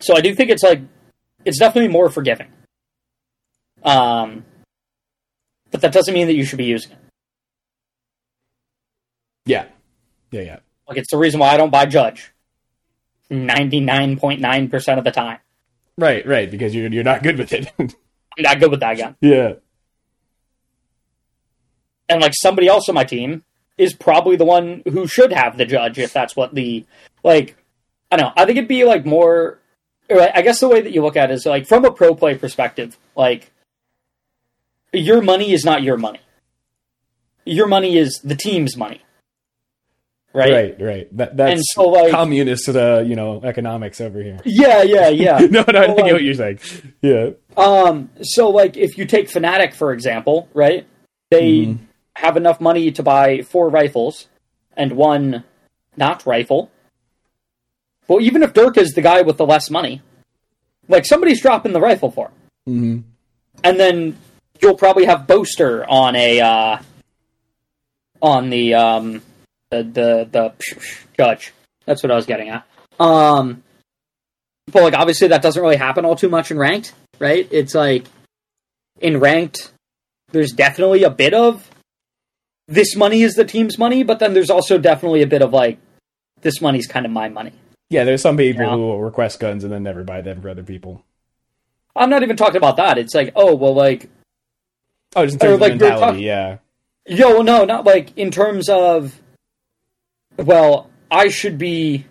so 0.00 0.16
I 0.16 0.20
do 0.20 0.34
think 0.34 0.50
it's 0.50 0.62
like 0.62 0.80
it's 1.44 1.58
definitely 1.58 1.88
more 1.92 2.10
forgiving. 2.10 2.48
Um, 3.82 4.44
but 5.70 5.80
that 5.82 5.92
doesn't 5.92 6.12
mean 6.14 6.26
that 6.28 6.34
you 6.34 6.44
should 6.44 6.58
be 6.58 6.64
using 6.64 6.92
it. 6.92 6.98
yeah, 9.46 9.66
yeah, 10.30 10.40
yeah. 10.42 10.58
Like 10.88 10.98
it's 10.98 11.10
the 11.10 11.18
reason 11.18 11.40
why 11.40 11.48
I 11.50 11.56
don't 11.56 11.70
buy 11.70 11.86
Judge. 11.86 12.32
Ninety 13.30 13.80
nine 13.80 14.18
point 14.18 14.40
nine 14.40 14.68
percent 14.68 14.98
of 14.98 15.04
the 15.04 15.10
time, 15.10 15.38
Right, 15.96 16.26
right. 16.26 16.50
Because 16.50 16.74
you're 16.74 16.92
you're 16.92 17.04
not 17.04 17.22
good 17.22 17.38
with 17.38 17.52
it. 17.52 17.72
I'm 17.78 17.88
not 18.38 18.60
good 18.60 18.70
with 18.70 18.80
that 18.80 18.98
gun. 18.98 19.16
Yeah. 19.20 19.54
And 22.08 22.20
like 22.20 22.32
somebody 22.34 22.68
else 22.68 22.88
on 22.88 22.94
my 22.94 23.04
team 23.04 23.44
is 23.78 23.94
probably 23.94 24.36
the 24.36 24.44
one 24.44 24.82
who 24.88 25.06
should 25.06 25.32
have 25.32 25.56
the 25.56 25.64
judge 25.64 25.98
if 25.98 26.12
that's 26.12 26.36
what 26.36 26.54
the 26.54 26.84
like. 27.22 27.56
I 28.12 28.16
don't 28.16 28.26
know. 28.26 28.32
I 28.36 28.44
think 28.44 28.58
it'd 28.58 28.68
be 28.68 28.84
like 28.84 29.06
more. 29.06 29.58
I 30.10 30.42
guess 30.42 30.60
the 30.60 30.68
way 30.68 30.82
that 30.82 30.92
you 30.92 31.02
look 31.02 31.16
at 31.16 31.30
it 31.30 31.34
is 31.34 31.46
like 31.46 31.66
from 31.66 31.84
a 31.84 31.90
pro 31.90 32.14
play 32.14 32.34
perspective, 32.36 32.98
like 33.16 33.50
your 34.92 35.22
money 35.22 35.52
is 35.52 35.64
not 35.64 35.82
your 35.82 35.96
money. 35.96 36.20
Your 37.46 37.66
money 37.66 37.96
is 37.96 38.20
the 38.22 38.36
team's 38.36 38.76
money. 38.76 39.00
Right. 40.34 40.50
Right. 40.52 40.80
Right. 40.80 41.16
That, 41.16 41.36
that's 41.36 41.52
And 41.52 41.62
so, 41.64 41.88
like- 41.90 42.10
communist, 42.10 42.68
uh, 42.68 43.02
you 43.06 43.14
know, 43.14 43.40
economics 43.44 44.00
over 44.00 44.20
here. 44.20 44.40
Yeah, 44.44 44.82
yeah, 44.82 45.08
yeah. 45.24 45.38
no, 45.38 45.64
no, 45.68 45.80
I 45.80 45.86
So, 45.86 45.94
get 45.94 46.02
like, 46.04 46.12
what 46.12 46.22
you're 46.24 46.34
saying. 46.34 46.58
Yeah. 47.02 47.30
Um, 47.56 48.10
so 48.22 48.50
like 48.50 48.76
if 48.76 48.98
you 48.98 49.04
take 49.06 49.28
Fnatic 49.30 49.74
for 49.74 49.92
example, 49.92 50.48
right? 50.52 50.86
They 51.30 51.66
Mhm. 51.66 51.78
have 52.16 52.36
enough 52.36 52.60
money 52.60 52.90
to 52.90 53.02
buy 53.04 53.42
four 53.42 53.68
rifles 53.68 54.26
and 54.76 54.92
one 54.96 55.44
not 55.96 56.26
rifle. 56.26 56.70
Well, 58.08 58.20
even 58.20 58.42
if 58.42 58.52
Derke 58.52 58.78
is 58.78 58.90
the 58.92 59.02
guy 59.02 59.22
with 59.22 59.36
the 59.36 59.46
less 59.46 59.70
money, 59.70 60.02
like 60.88 61.06
somebody's 61.06 61.40
dropping 61.40 61.72
the 61.72 61.80
rifle 61.80 62.10
for 62.10 62.26
him. 62.28 62.34
hmm 62.66 62.98
And 63.62 63.78
then 63.78 64.16
you'll 64.60 64.76
probably 64.76 65.04
have 65.04 65.28
Boaster 65.28 65.88
on 65.88 66.16
a 66.16 66.40
uh 66.40 66.78
on 68.20 68.50
the 68.50 68.74
um 68.74 69.22
the 69.82 70.28
the 70.28 70.28
the 70.30 70.52
judge. 71.18 71.52
That's 71.86 72.02
what 72.02 72.12
I 72.12 72.16
was 72.16 72.26
getting 72.26 72.48
at. 72.48 72.66
Um 73.00 73.62
but 74.70 74.82
like 74.82 74.94
obviously 74.94 75.28
that 75.28 75.42
doesn't 75.42 75.60
really 75.62 75.76
happen 75.76 76.04
all 76.04 76.16
too 76.16 76.28
much 76.28 76.50
in 76.50 76.58
ranked, 76.58 76.94
right? 77.18 77.46
It's 77.50 77.74
like 77.74 78.06
in 79.00 79.18
ranked 79.20 79.72
there's 80.32 80.52
definitely 80.52 81.04
a 81.04 81.10
bit 81.10 81.34
of 81.34 81.70
this 82.66 82.96
money 82.96 83.22
is 83.22 83.34
the 83.34 83.44
team's 83.44 83.78
money, 83.78 84.02
but 84.02 84.18
then 84.18 84.32
there's 84.34 84.50
also 84.50 84.78
definitely 84.78 85.22
a 85.22 85.26
bit 85.26 85.42
of 85.42 85.52
like 85.52 85.78
this 86.40 86.60
money's 86.60 86.86
kind 86.86 87.04
of 87.06 87.12
my 87.12 87.28
money. 87.28 87.52
Yeah, 87.90 88.04
there's 88.04 88.22
some 88.22 88.36
people 88.36 88.68
who 88.68 88.78
will 88.78 89.02
request 89.02 89.38
guns 89.38 89.64
and 89.64 89.72
then 89.72 89.82
never 89.82 90.02
buy 90.02 90.22
them 90.22 90.40
for 90.40 90.48
other 90.48 90.62
people. 90.62 91.04
I'm 91.94 92.10
not 92.10 92.22
even 92.22 92.36
talking 92.36 92.56
about 92.56 92.76
that. 92.78 92.98
It's 92.98 93.14
like, 93.14 93.32
oh 93.36 93.54
well 93.54 93.74
like 93.74 94.08
Oh, 95.16 95.24
just 95.24 95.34
in 95.34 95.38
terms 95.40 95.60
like, 95.60 95.72
of 95.74 95.78
they're 95.78 95.90
mentality, 95.90 96.18
talk- 96.18 96.24
yeah. 96.24 96.58
Yo, 97.06 97.42
no, 97.42 97.64
not 97.64 97.84
like 97.84 98.16
in 98.16 98.30
terms 98.30 98.68
of. 98.68 99.20
Well, 100.36 100.90
I 101.10 101.28
should 101.28 101.58
be, 101.58 102.06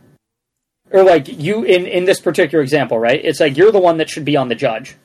or 0.91 1.03
like 1.03 1.27
you 1.27 1.63
in 1.63 1.85
in 1.85 2.05
this 2.05 2.19
particular 2.21 2.61
example, 2.63 2.97
right? 2.99 3.19
It's 3.23 3.39
like 3.39 3.57
you're 3.57 3.71
the 3.71 3.79
one 3.79 3.97
that 3.97 4.09
should 4.09 4.25
be 4.25 4.37
on 4.37 4.47
the 4.49 4.55
judge, 4.55 4.95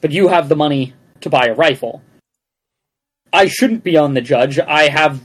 but 0.00 0.12
you 0.12 0.28
have 0.28 0.48
the 0.48 0.56
money 0.56 0.94
to 1.20 1.30
buy 1.30 1.46
a 1.46 1.54
rifle. 1.54 2.02
I 3.32 3.46
shouldn't 3.46 3.84
be 3.84 3.96
on 3.96 4.14
the 4.14 4.20
judge. 4.20 4.58
I 4.58 4.88
have, 4.88 5.20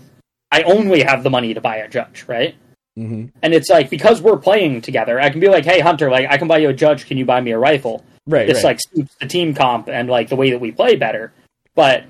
I 0.51 0.63
only 0.63 1.03
have 1.03 1.23
the 1.23 1.29
money 1.29 1.53
to 1.53 1.61
buy 1.61 1.77
a 1.77 1.87
judge, 1.87 2.25
right? 2.27 2.55
hmm 2.97 3.25
And 3.41 3.53
it's 3.53 3.69
like 3.69 3.89
because 3.89 4.21
we're 4.21 4.37
playing 4.37 4.81
together, 4.81 5.19
I 5.19 5.29
can 5.29 5.39
be 5.39 5.49
like, 5.49 5.65
"Hey, 5.65 5.79
Hunter, 5.79 6.09
like 6.11 6.27
I 6.29 6.37
can 6.37 6.47
buy 6.47 6.57
you 6.59 6.69
a 6.69 6.73
judge. 6.73 7.05
Can 7.07 7.17
you 7.17 7.25
buy 7.25 7.41
me 7.41 7.51
a 7.51 7.57
rifle?" 7.57 8.03
Right, 8.25 8.47
It's 8.49 8.63
right. 8.63 8.71
like 8.71 8.79
suits 8.79 9.15
the 9.19 9.27
team 9.27 9.53
comp 9.53 9.89
and 9.89 10.09
like 10.09 10.29
the 10.29 10.35
way 10.37 10.51
that 10.51 10.59
we 10.61 10.71
play 10.71 10.95
better. 10.95 11.33
But 11.75 12.05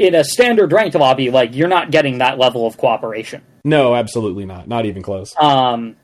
in 0.00 0.14
a 0.14 0.24
standard 0.24 0.72
ranked 0.72 0.96
lobby, 0.96 1.30
like 1.30 1.54
you're 1.54 1.68
not 1.68 1.90
getting 1.90 2.18
that 2.18 2.38
level 2.38 2.66
of 2.66 2.78
cooperation. 2.78 3.42
no, 3.64 3.94
absolutely 3.94 4.46
not. 4.46 4.66
Not 4.66 4.86
even 4.86 5.02
close. 5.02 5.34
Um, 5.38 5.96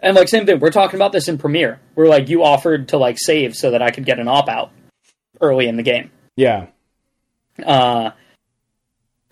and 0.00 0.16
like 0.16 0.28
same 0.28 0.44
thing, 0.44 0.58
we're 0.58 0.72
talking 0.72 0.96
about 0.96 1.12
this 1.12 1.28
in 1.28 1.38
Premier. 1.38 1.80
We're 1.94 2.08
like 2.08 2.28
you 2.28 2.42
offered 2.42 2.88
to 2.88 2.98
like 2.98 3.16
save 3.20 3.54
so 3.54 3.70
that 3.70 3.80
I 3.80 3.92
could 3.92 4.04
get 4.04 4.18
an 4.18 4.26
op 4.26 4.48
out 4.48 4.72
early 5.40 5.68
in 5.68 5.76
the 5.76 5.84
game. 5.84 6.10
Yeah. 6.34 6.66
Uh, 7.64 8.10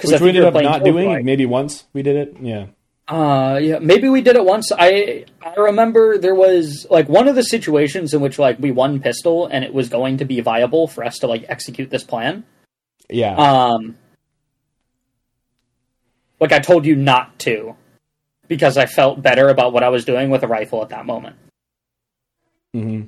Which 0.05 0.21
we 0.21 0.29
ended 0.29 0.45
up 0.45 0.55
not 0.55 0.85
doing. 0.85 1.25
Maybe 1.25 1.47
once 1.47 1.85
we 1.93 2.03
did 2.03 2.15
it. 2.15 2.37
Yeah. 2.41 2.67
Uh, 3.09 3.59
yeah, 3.61 3.81
maybe 3.81 4.09
we 4.09 4.21
did 4.21 4.37
it 4.37 4.45
once. 4.45 4.71
I 4.71 5.25
I 5.43 5.55
remember 5.57 6.17
there 6.17 6.37
was 6.37 6.87
like 6.89 7.09
one 7.09 7.27
of 7.27 7.35
the 7.35 7.43
situations 7.43 8.15
in 8.15 8.21
which 8.21 8.39
like 8.39 8.61
we 8.61 8.71
won 8.71 9.01
pistol 9.01 9.47
and 9.47 9.65
it 9.65 9.75
was 9.75 9.89
going 9.89 10.19
to 10.19 10.25
be 10.25 10.41
viable 10.41 10.87
for 10.87 11.03
us 11.03 11.19
to 11.19 11.27
like 11.27 11.45
execute 11.49 11.91
this 11.91 12.05
plan. 12.05 12.45
Yeah. 13.13 13.35
Um, 13.37 13.97
like 16.39 16.53
I 16.53 16.59
told 16.59 16.87
you 16.87 16.97
not 16.97 17.39
to, 17.41 17.77
because 18.49 18.77
I 18.77 18.87
felt 18.87 19.23
better 19.23 19.49
about 19.49 19.73
what 19.73 19.83
I 19.83 19.89
was 19.89 20.05
doing 20.05 20.31
with 20.31 20.43
a 20.43 20.49
rifle 20.49 20.83
at 20.83 20.89
that 20.91 21.07
moment. 21.07 21.37
hmm 22.73 23.03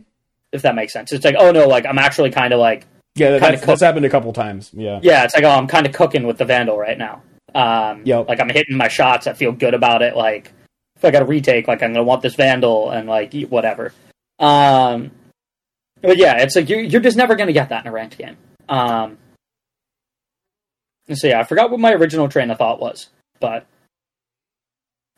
If 0.53 0.63
that 0.63 0.75
makes 0.75 0.93
sense, 0.93 1.13
it's 1.13 1.25
like, 1.25 1.37
oh 1.39 1.51
no, 1.53 1.67
like 1.67 1.87
I'm 1.87 1.99
actually 1.99 2.31
kind 2.31 2.53
of 2.53 2.61
like, 2.61 2.87
Yeah, 3.15 3.31
that, 3.33 3.41
that's, 3.41 3.61
cook- 3.61 3.67
that's 3.69 3.83
happened 3.83 4.05
a 4.07 4.11
couple 4.11 4.33
times. 4.33 4.71
Yeah. 4.75 5.01
yeah, 5.03 5.25
it's 5.25 5.35
like, 5.35 5.45
oh, 5.45 5.51
I'm 5.51 5.67
kind 5.67 5.87
of 5.87 5.93
cooking 5.93 6.27
with 6.27 6.39
the 6.39 6.45
vandal 6.45 6.79
right 6.79 6.99
now. 6.99 7.23
Um, 7.55 8.03
Yep. 8.05 8.29
like 8.29 8.41
I'm 8.41 8.49
hitting 8.49 8.77
my 8.77 8.89
shots. 8.89 9.27
I 9.27 9.33
feel 9.35 9.53
good 9.53 9.75
about 9.75 10.03
it. 10.03 10.17
Like 10.17 10.53
if 10.97 11.05
I 11.05 11.11
got 11.11 11.23
a 11.23 11.27
retake, 11.27 11.69
like 11.69 11.83
I'm 11.83 11.93
gonna 11.93 12.05
want 12.05 12.23
this 12.23 12.35
vandal 12.35 12.91
and 12.91 13.09
like 13.09 13.35
whatever. 13.45 13.93
Um, 14.39 15.11
but 16.01 16.17
yeah, 16.17 16.39
it's 16.43 16.57
like 16.57 16.69
you're 16.69 16.81
you're 16.81 17.01
just 17.01 17.17
never 17.17 17.35
gonna 17.35 17.53
get 17.53 17.69
that 17.71 17.85
in 17.85 17.89
a 17.89 17.93
ranked 17.93 18.17
game. 18.19 18.37
Um, 18.69 19.19
so 21.19 21.29
yeah, 21.29 21.41
I 21.41 21.45
forgot 21.45 21.71
what 21.71 21.81
my 21.81 21.93
original 21.93 22.29
train 22.29 22.51
of 22.51 22.59
thought 22.59 22.81
was, 22.81 23.09
but 23.41 23.67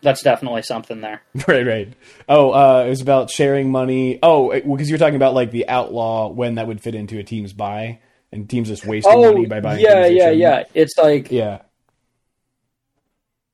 that's 0.02 0.22
definitely 0.22 0.62
something 0.62 1.00
there. 1.00 1.22
Right, 1.48 1.66
right. 1.66 1.92
Oh, 2.28 2.50
uh, 2.52 2.84
it 2.86 2.90
was 2.90 3.00
about 3.00 3.30
sharing 3.30 3.70
money. 3.70 4.18
Oh, 4.22 4.52
because 4.52 4.88
you 4.88 4.94
were 4.94 4.98
talking 4.98 5.16
about 5.16 5.34
like 5.34 5.50
the 5.50 5.68
outlaw 5.68 6.28
when 6.28 6.56
that 6.56 6.66
would 6.66 6.80
fit 6.80 6.94
into 6.94 7.18
a 7.18 7.22
team's 7.24 7.52
buy, 7.52 8.00
and 8.32 8.48
teams 8.48 8.68
just 8.68 8.86
wasting 8.86 9.12
Oh 9.14 9.32
money 9.32 9.46
by 9.46 9.60
buying. 9.60 9.80
yeah, 9.80 10.06
yeah, 10.06 10.30
yeah. 10.30 10.64
It's 10.74 10.96
like 10.98 11.30
yeah. 11.30 11.62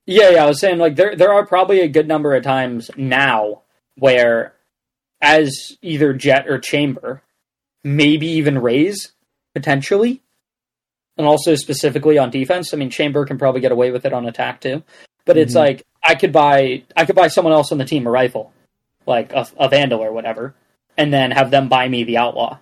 Yeah, 0.07 0.31
yeah, 0.31 0.45
I 0.45 0.49
was 0.49 0.59
saying 0.61 0.79
like 0.79 0.97
there 0.97 1.15
there 1.15 1.33
are 1.33 1.47
probably 1.47 1.81
a 1.81 1.89
good 1.89 2.09
number 2.09 2.35
of 2.35 2.43
times 2.43 2.91
now 2.97 3.63
where 3.97 4.55
as 5.21 5.77
either 5.83 6.13
Jett 6.15 6.49
or 6.49 6.59
Chamber, 6.59 7.23
maybe 7.85 8.27
even 8.27 8.59
Raze 8.59 9.13
potentially, 9.55 10.23
and 11.21 11.29
also 11.29 11.55
specifically 11.55 12.19
on 12.19 12.31
defense. 12.31 12.73
I 12.75 12.77
mean, 12.77 12.91
Chamber 12.91 13.25
can 13.25 13.39
probably 13.39 13.61
get 13.61 13.71
away 13.73 13.91
with 13.91 14.05
it 14.05 14.13
on 14.13 14.27
attack 14.27 14.61
too, 14.61 14.83
but 15.27 15.37
it's 15.37 15.53
Mhm. 15.55 15.59
like 15.59 15.83
I 16.03 16.15
could 16.15 16.33
buy 16.33 16.83
I 16.97 17.05
could 17.05 17.15
buy 17.17 17.29
someone 17.29 17.53
else 17.55 17.71
on 17.71 17.79
the 17.79 17.85
team 17.85 18.07
a 18.07 18.11
rifle, 18.11 18.53
like 19.07 19.33
a, 19.33 19.47
a 19.59 19.69
Vandal 19.69 20.01
or 20.01 20.13
whatever, 20.13 20.55
and 20.97 21.13
then 21.13 21.31
have 21.31 21.51
them 21.51 21.69
buy 21.69 21.87
me 21.89 22.05
the 22.05 22.17
Outlaw, 22.17 22.59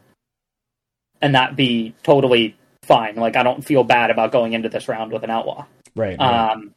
and 1.22 1.34
that 1.34 1.56
be 1.56 1.94
totally 2.02 2.56
fine. 2.82 3.16
Like 3.16 3.36
I 3.36 3.42
don't 3.42 3.64
feel 3.64 3.84
bad 3.84 4.10
about 4.10 4.32
going 4.32 4.52
into 4.54 4.68
this 4.68 4.88
round 4.88 5.12
with 5.12 5.22
an 5.22 5.30
Outlaw 5.30 5.66
Right. 5.94 6.18
right. 6.18 6.50
um, 6.52 6.74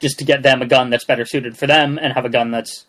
just 0.00 0.18
to 0.18 0.24
get 0.24 0.42
them 0.42 0.60
a 0.60 0.66
gun 0.66 0.90
that's 0.90 1.04
better 1.04 1.24
suited 1.24 1.56
for 1.56 1.66
them 1.66 1.98
and 2.00 2.12
have 2.12 2.24
a 2.24 2.28
gun 2.28 2.50
that's 2.50 2.86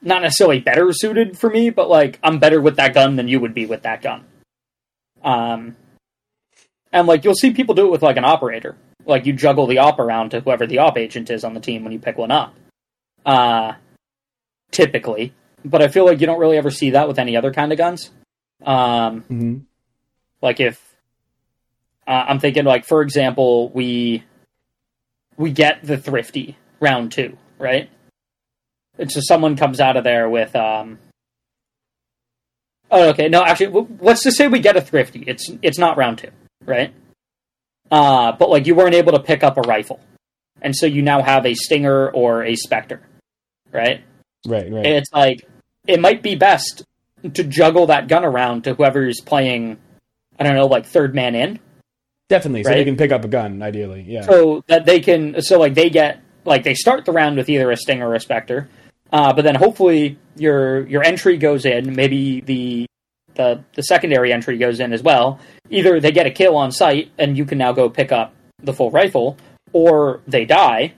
not 0.00 0.22
necessarily 0.22 0.60
better 0.60 0.92
suited 0.92 1.38
for 1.38 1.48
me, 1.50 1.70
but 1.70 1.88
like 1.88 2.18
I'm 2.22 2.38
better 2.38 2.60
with 2.60 2.76
that 2.76 2.94
gun 2.94 3.16
than 3.16 3.26
you 3.28 3.40
would 3.40 3.54
be 3.54 3.66
with 3.66 3.82
that 3.82 4.02
gun. 4.02 4.24
Um, 5.22 5.76
and 6.92 7.06
like 7.06 7.24
you'll 7.24 7.34
see 7.34 7.52
people 7.52 7.74
do 7.74 7.86
it 7.86 7.90
with 7.90 8.02
like 8.02 8.16
an 8.16 8.24
operator, 8.24 8.76
like 9.06 9.26
you 9.26 9.32
juggle 9.32 9.66
the 9.66 9.78
op 9.78 9.98
around 9.98 10.30
to 10.30 10.40
whoever 10.40 10.66
the 10.66 10.78
op 10.78 10.98
agent 10.98 11.30
is 11.30 11.44
on 11.44 11.54
the 11.54 11.60
team 11.60 11.84
when 11.84 11.92
you 11.92 11.98
pick 11.98 12.18
one 12.18 12.30
up. 12.30 12.54
Uh, 13.24 13.74
typically, 14.70 15.32
but 15.64 15.82
I 15.82 15.88
feel 15.88 16.04
like 16.04 16.20
you 16.20 16.26
don't 16.26 16.40
really 16.40 16.58
ever 16.58 16.70
see 16.70 16.90
that 16.90 17.08
with 17.08 17.18
any 17.18 17.36
other 17.36 17.52
kind 17.52 17.72
of 17.72 17.78
guns. 17.78 18.10
Um, 18.64 19.22
hmm 19.22 19.58
like 20.42 20.58
if 20.60 20.82
uh, 22.06 22.24
I'm 22.28 22.40
thinking, 22.40 22.64
like 22.64 22.84
for 22.84 23.00
example, 23.00 23.70
we 23.70 24.24
we 25.36 25.52
get 25.52 25.82
the 25.82 25.96
thrifty 25.96 26.58
round 26.80 27.12
two, 27.12 27.38
right? 27.58 27.88
And 28.98 29.10
so 29.10 29.20
someone 29.22 29.56
comes 29.56 29.80
out 29.80 29.96
of 29.96 30.04
there 30.04 30.28
with 30.28 30.54
um. 30.54 30.98
Oh, 32.92 33.08
okay. 33.08 33.28
No, 33.28 33.42
actually, 33.42 33.66
w- 33.66 33.98
let's 34.00 34.22
just 34.22 34.36
say 34.36 34.46
we 34.46 34.60
get 34.60 34.76
a 34.76 34.80
thrifty. 34.80 35.24
It's 35.26 35.50
it's 35.62 35.78
not 35.78 35.96
round 35.96 36.18
two, 36.18 36.30
right? 36.64 36.94
Uh, 37.90 38.32
but 38.32 38.50
like 38.50 38.66
you 38.66 38.74
weren't 38.74 38.94
able 38.94 39.12
to 39.12 39.20
pick 39.20 39.42
up 39.42 39.56
a 39.58 39.62
rifle, 39.62 39.98
and 40.60 40.76
so 40.76 40.86
you 40.86 41.02
now 41.02 41.22
have 41.22 41.44
a 41.44 41.54
stinger 41.54 42.10
or 42.10 42.44
a 42.44 42.54
specter, 42.54 43.00
right? 43.72 44.04
Right. 44.46 44.70
Right. 44.70 44.86
And 44.86 44.94
it's 44.94 45.12
like 45.12 45.44
it 45.86 46.00
might 46.00 46.22
be 46.22 46.36
best 46.36 46.84
to 47.34 47.42
juggle 47.44 47.86
that 47.86 48.08
gun 48.08 48.24
around 48.24 48.64
to 48.64 48.74
whoever's 48.74 49.20
playing. 49.20 49.78
I 50.38 50.44
don't 50.44 50.54
know, 50.54 50.66
like 50.66 50.86
third 50.86 51.14
man 51.14 51.34
in, 51.34 51.60
Definitely. 52.32 52.64
So 52.64 52.70
they 52.70 52.84
can 52.84 52.96
pick 52.96 53.12
up 53.12 53.26
a 53.26 53.28
gun, 53.28 53.62
ideally. 53.62 54.06
Yeah. 54.08 54.22
so 54.22 54.64
that 54.66 54.86
they 54.86 55.00
can. 55.00 55.42
So 55.42 55.58
like 55.58 55.74
they 55.74 55.90
get 55.90 56.22
like 56.46 56.64
they 56.64 56.72
start 56.72 57.04
the 57.04 57.12
round 57.12 57.36
with 57.36 57.50
either 57.50 57.70
a 57.70 57.76
stinger 57.76 58.08
or 58.08 58.14
a 58.14 58.20
specter, 58.20 58.70
uh, 59.12 59.32
but 59.32 59.42
then 59.42 59.54
hopefully 59.54 60.18
your 60.36 60.86
your 60.86 61.02
entry 61.02 61.36
goes 61.36 61.64
in. 61.64 61.94
Maybe 61.94 62.40
the 62.40 62.86
the 63.34 63.64
the 63.74 63.82
secondary 63.82 64.32
entry 64.32 64.58
goes 64.58 64.80
in 64.80 64.92
as 64.92 65.02
well. 65.02 65.38
Either 65.70 66.00
they 66.00 66.12
get 66.12 66.26
a 66.26 66.30
kill 66.30 66.56
on 66.56 66.72
site 66.72 67.10
and 67.18 67.36
you 67.36 67.44
can 67.44 67.58
now 67.58 67.72
go 67.72 67.88
pick 67.88 68.12
up 68.12 68.34
the 68.62 68.72
full 68.72 68.90
rifle, 68.90 69.36
or 69.72 70.20
they 70.26 70.44
die, 70.44 70.94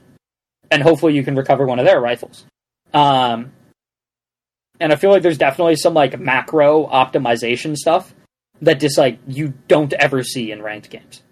and 0.70 0.82
hopefully 0.82 1.14
you 1.14 1.22
can 1.22 1.34
recover 1.34 1.66
one 1.66 1.78
of 1.78 1.84
their 1.84 2.00
rifles. 2.00 2.44
Um, 2.92 3.52
and 4.80 4.92
I 4.92 4.96
feel 4.96 5.10
like 5.10 5.22
there's 5.22 5.38
definitely 5.38 5.76
some 5.76 5.94
like 5.94 6.18
macro 6.18 6.86
optimization 6.86 7.76
stuff 7.76 8.14
that 8.62 8.80
just 8.80 8.98
like 8.98 9.18
you 9.26 9.54
don't 9.68 9.92
ever 9.94 10.22
see 10.22 10.50
in 10.52 10.62
ranked 10.62 10.90
games. 10.90 11.22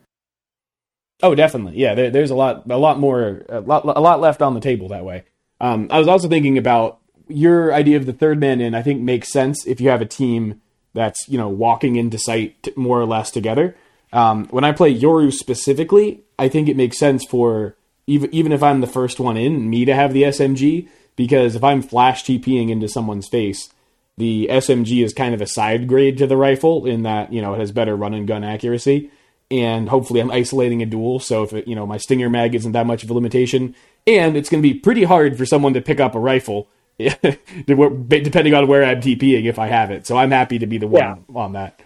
Oh, 1.22 1.34
definitely. 1.36 1.78
Yeah, 1.78 1.94
there, 1.94 2.10
there's 2.10 2.30
a 2.30 2.34
lot, 2.34 2.68
a 2.68 2.76
lot 2.76 2.98
more, 2.98 3.42
a 3.48 3.60
lot, 3.60 3.84
a 3.84 4.00
lot 4.00 4.20
left 4.20 4.42
on 4.42 4.54
the 4.54 4.60
table 4.60 4.88
that 4.88 5.04
way. 5.04 5.22
Um, 5.62 5.86
I 5.90 5.98
was 5.98 6.08
also 6.08 6.28
thinking 6.28 6.58
about 6.58 6.98
your 7.28 7.72
idea 7.72 7.96
of 7.96 8.04
the 8.04 8.12
third 8.12 8.38
man 8.38 8.60
in. 8.60 8.74
I 8.74 8.82
think 8.82 9.00
makes 9.00 9.32
sense 9.32 9.64
if 9.66 9.80
you 9.80 9.88
have 9.88 10.02
a 10.02 10.06
team 10.06 10.60
that's 10.92 11.26
you 11.28 11.38
know 11.38 11.48
walking 11.48 11.96
into 11.96 12.18
site 12.18 12.62
t- 12.62 12.72
more 12.76 13.00
or 13.00 13.06
less 13.06 13.30
together. 13.30 13.76
Um, 14.12 14.46
when 14.48 14.64
I 14.64 14.72
play 14.72 14.94
Yoru 14.94 15.32
specifically, 15.32 16.22
I 16.38 16.48
think 16.48 16.68
it 16.68 16.76
makes 16.76 16.98
sense 16.98 17.24
for 17.24 17.76
even 18.06 18.34
even 18.34 18.52
if 18.52 18.62
I'm 18.62 18.80
the 18.80 18.86
first 18.86 19.20
one 19.20 19.36
in, 19.36 19.70
me 19.70 19.84
to 19.84 19.94
have 19.94 20.12
the 20.12 20.24
SMG 20.24 20.88
because 21.16 21.54
if 21.54 21.64
I'm 21.64 21.80
flash 21.80 22.24
TPing 22.24 22.68
into 22.68 22.88
someone's 22.88 23.28
face, 23.28 23.70
the 24.18 24.48
SMG 24.50 25.04
is 25.04 25.14
kind 25.14 25.34
of 25.34 25.40
a 25.40 25.46
side 25.46 25.86
grade 25.86 26.18
to 26.18 26.26
the 26.26 26.36
rifle 26.36 26.86
in 26.86 27.04
that 27.04 27.32
you 27.32 27.40
know 27.40 27.54
it 27.54 27.60
has 27.60 27.72
better 27.72 27.96
run 27.96 28.14
and 28.14 28.26
gun 28.26 28.44
accuracy, 28.44 29.10
and 29.50 29.88
hopefully 29.88 30.20
I'm 30.20 30.30
isolating 30.30 30.82
a 30.82 30.86
duel. 30.86 31.20
So 31.20 31.44
if 31.44 31.52
it, 31.52 31.68
you 31.68 31.74
know 31.74 31.86
my 31.86 31.98
stinger 31.98 32.28
mag 32.28 32.54
isn't 32.54 32.72
that 32.72 32.86
much 32.86 33.04
of 33.04 33.10
a 33.10 33.14
limitation, 33.14 33.74
and 34.06 34.36
it's 34.36 34.48
going 34.48 34.62
to 34.62 34.68
be 34.68 34.74
pretty 34.78 35.04
hard 35.04 35.36
for 35.38 35.46
someone 35.46 35.74
to 35.74 35.80
pick 35.80 36.00
up 36.00 36.14
a 36.14 36.18
rifle. 36.20 36.68
depending 36.98 38.54
on 38.54 38.68
where 38.68 38.84
I'm 38.84 39.00
TPing, 39.00 39.46
if 39.46 39.58
I 39.58 39.66
have 39.68 39.90
it, 39.90 40.06
so 40.06 40.16
I'm 40.16 40.30
happy 40.30 40.58
to 40.60 40.66
be 40.66 40.78
the 40.78 40.86
one 40.86 41.02
Yeah. 41.02 41.16
on 41.34 41.52
that. 41.54 41.80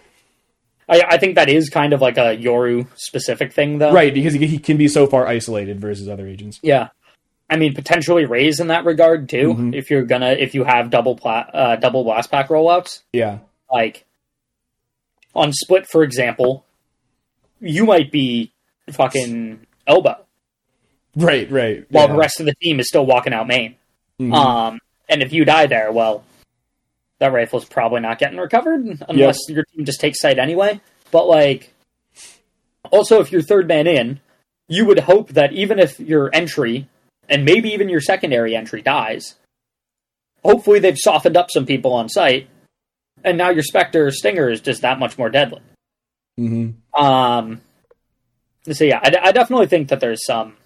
I, 0.88 1.02
I 1.08 1.18
think 1.18 1.36
that 1.36 1.48
is 1.48 1.68
kind 1.70 1.92
of 1.92 2.00
like 2.00 2.16
a 2.18 2.36
Yoru 2.36 2.86
specific 2.96 3.52
thing, 3.52 3.78
though. 3.78 3.92
Right, 3.92 4.12
because 4.12 4.34
he, 4.34 4.46
he 4.46 4.58
can 4.58 4.76
be 4.76 4.88
so 4.88 5.06
far 5.06 5.26
isolated 5.26 5.80
versus 5.80 6.08
other 6.08 6.26
agents. 6.26 6.60
Yeah. 6.62 6.88
I 7.48 7.56
mean, 7.56 7.74
potentially 7.74 8.24
Raze 8.24 8.58
in 8.60 8.66
that 8.68 8.84
regard 8.84 9.28
too. 9.28 9.54
Mhm. 9.54 9.74
If 9.74 9.88
you're 9.90 10.02
gonna, 10.04 10.32
if 10.32 10.54
you 10.54 10.64
have 10.64 10.90
double 10.90 11.14
pla- 11.16 11.46
uh, 11.54 11.76
double 11.76 12.02
blast 12.02 12.30
pack 12.30 12.48
rollouts, 12.48 13.02
Yeah, 13.12 13.38
like 13.72 14.04
on 15.34 15.52
split, 15.52 15.86
for 15.88 16.02
example, 16.02 16.64
you 17.60 17.84
might 17.84 18.10
be 18.10 18.50
fucking 18.90 19.64
elbow 19.86 20.25
right, 21.16 21.50
right. 21.50 21.86
while 21.90 22.06
yeah. 22.06 22.12
the 22.12 22.18
rest 22.18 22.40
of 22.40 22.46
the 22.46 22.54
team 22.62 22.78
is 22.78 22.88
still 22.88 23.06
walking 23.06 23.32
out 23.32 23.46
main. 23.48 23.76
Mhm. 24.20 24.32
Um, 24.32 24.80
and 25.08 25.22
if 25.22 25.32
you 25.32 25.44
die 25.44 25.66
there, 25.66 25.92
well, 25.92 26.24
that 27.18 27.32
rifle's 27.32 27.64
probably 27.64 28.00
not 28.00 28.18
getting 28.18 28.38
recovered 28.38 28.84
unless 29.08 29.38
your 29.48 29.64
team 29.64 29.84
just 29.84 30.00
takes 30.00 30.20
site 30.20 30.38
anyway. 30.38 30.80
But 31.10 31.26
like, 31.26 31.72
also 32.90 33.20
if 33.20 33.32
you're 33.32 33.42
third 33.42 33.68
man 33.68 33.86
in, 33.86 34.20
you 34.68 34.84
would 34.84 35.00
hope 35.00 35.30
that 35.30 35.52
even 35.52 35.78
if 35.78 35.98
your 36.00 36.30
entry 36.32 36.88
and 37.28 37.44
maybe 37.44 37.70
even 37.70 37.88
your 37.88 38.00
secondary 38.00 38.54
entry 38.54 38.82
dies, 38.82 39.36
hopefully 40.44 40.78
they've 40.78 40.98
softened 40.98 41.36
up 41.36 41.50
some 41.50 41.66
people 41.66 41.92
on 41.92 42.08
site, 42.08 42.48
and 43.24 43.38
now 43.38 43.50
your 43.50 43.62
Spectre 43.62 44.10
Stinger 44.10 44.48
is 44.50 44.60
just 44.60 44.82
that 44.82 44.98
much 44.98 45.18
more 45.18 45.30
deadly. 45.30 45.60
Mhm. 46.38 46.74
Um, 46.94 47.60
so 48.70 48.84
yeah, 48.84 49.00
I, 49.02 49.28
I 49.28 49.32
definitely 49.32 49.66
think 49.66 49.88
that 49.88 50.00
there's 50.00 50.24
some 50.24 50.56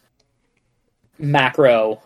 macro 1.21 2.03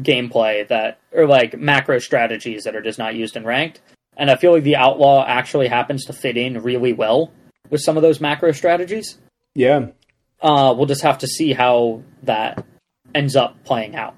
gameplay 0.00 0.66
that, 0.68 0.98
or 1.12 1.26
like 1.26 1.58
macro 1.58 1.98
strategies 1.98 2.64
that 2.64 2.74
are 2.74 2.82
just 2.82 2.98
not 2.98 3.14
used 3.14 3.36
in 3.36 3.44
ranked. 3.44 3.80
And 4.16 4.30
I 4.30 4.36
feel 4.36 4.52
like 4.52 4.64
the 4.64 4.76
outlaw 4.76 5.24
actually 5.26 5.68
happens 5.68 6.04
to 6.06 6.12
fit 6.12 6.36
in 6.36 6.62
really 6.62 6.92
well 6.92 7.32
with 7.70 7.80
some 7.80 7.96
of 7.96 8.02
those 8.02 8.20
macro 8.20 8.52
strategies. 8.52 9.18
Yeah, 9.54 9.88
Uh, 10.40 10.74
we'll 10.76 10.86
just 10.86 11.02
have 11.02 11.18
to 11.18 11.26
see 11.26 11.52
how 11.52 12.02
that 12.24 12.64
ends 13.14 13.36
up 13.36 13.62
playing 13.64 13.96
out. 13.96 14.14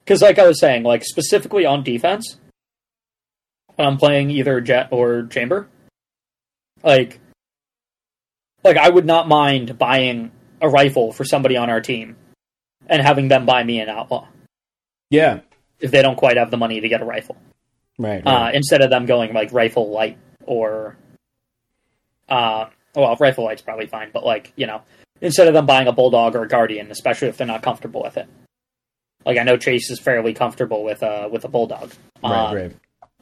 Because, 0.00 0.22
like 0.22 0.38
I 0.38 0.46
was 0.46 0.60
saying, 0.60 0.84
like 0.84 1.04
specifically 1.04 1.66
on 1.66 1.82
defense, 1.82 2.38
when 3.74 3.86
I'm 3.86 3.98
playing 3.98 4.30
either 4.30 4.60
Jett 4.60 4.88
or 4.90 5.26
chamber, 5.26 5.68
like, 6.82 7.20
like 8.64 8.76
I 8.76 8.88
would 8.88 9.04
not 9.04 9.28
mind 9.28 9.78
buying 9.78 10.30
a 10.60 10.68
rifle 10.68 11.12
for 11.12 11.24
somebody 11.24 11.56
on 11.56 11.70
our 11.70 11.80
team 11.80 12.16
and 12.88 13.02
having 13.02 13.28
them 13.28 13.46
buy 13.46 13.62
me 13.62 13.80
an 13.80 13.88
outlaw 13.88 14.26
yeah, 15.10 15.40
if 15.80 15.90
they 15.90 16.02
don't 16.02 16.16
quite 16.16 16.36
have 16.36 16.50
the 16.50 16.56
money 16.56 16.80
to 16.80 16.88
get 16.88 17.00
a 17.00 17.04
rifle, 17.04 17.36
right. 17.98 18.22
uh, 18.26 18.50
instead 18.52 18.82
of 18.82 18.90
them 18.90 19.06
going 19.06 19.32
like 19.32 19.52
rifle 19.52 19.90
light 19.90 20.18
or, 20.44 20.96
uh, 22.28 22.66
well, 22.94 23.16
rifle 23.18 23.44
light's 23.44 23.62
probably 23.62 23.86
fine, 23.86 24.10
but 24.12 24.24
like 24.24 24.52
you 24.56 24.66
know, 24.66 24.82
instead 25.20 25.48
of 25.48 25.54
them 25.54 25.66
buying 25.66 25.88
a 25.88 25.92
bulldog 25.92 26.34
or 26.36 26.42
a 26.42 26.48
guardian, 26.48 26.90
especially 26.90 27.28
if 27.28 27.36
they're 27.36 27.46
not 27.46 27.62
comfortable 27.62 28.02
with 28.02 28.16
it. 28.16 28.28
Like 29.24 29.38
I 29.38 29.42
know 29.42 29.56
Chase 29.56 29.90
is 29.90 29.98
fairly 29.98 30.34
comfortable 30.34 30.84
with 30.84 31.02
uh 31.02 31.28
with 31.30 31.44
a 31.44 31.48
bulldog. 31.48 31.92
right, 32.22 32.48
Um, 32.48 32.54
right. 32.54 32.72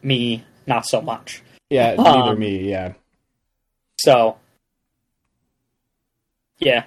Me, 0.02 0.44
not 0.66 0.86
so 0.86 1.00
much. 1.00 1.42
Yeah, 1.70 1.90
um, 1.98 2.04
neither 2.04 2.36
me. 2.36 2.70
Yeah, 2.70 2.92
So, 3.98 4.36
yeah, 6.58 6.84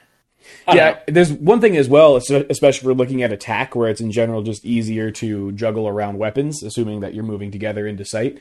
yeah. 0.68 0.92
know. 0.92 1.00
There's 1.08 1.32
one 1.32 1.62
thing 1.62 1.78
as 1.78 1.90
well, 1.90 2.18
es- 2.18 2.30
especially 2.30 2.88
for 2.88 2.94
looking 2.94 3.24
at 3.24 3.32
attack, 3.32 3.76
where 3.76 3.90
it's 3.90 4.02
in 4.02 4.12
general 4.12 4.42
just 4.44 4.66
easier 4.66 5.12
to 5.12 5.52
juggle 5.54 5.88
around 5.88 6.18
weapons, 6.18 6.64
assuming 6.64 7.02
that 7.02 7.14
you're 7.14 7.24
moving 7.24 7.52
together 7.52 7.88
into 7.88 8.06
site. 8.06 8.40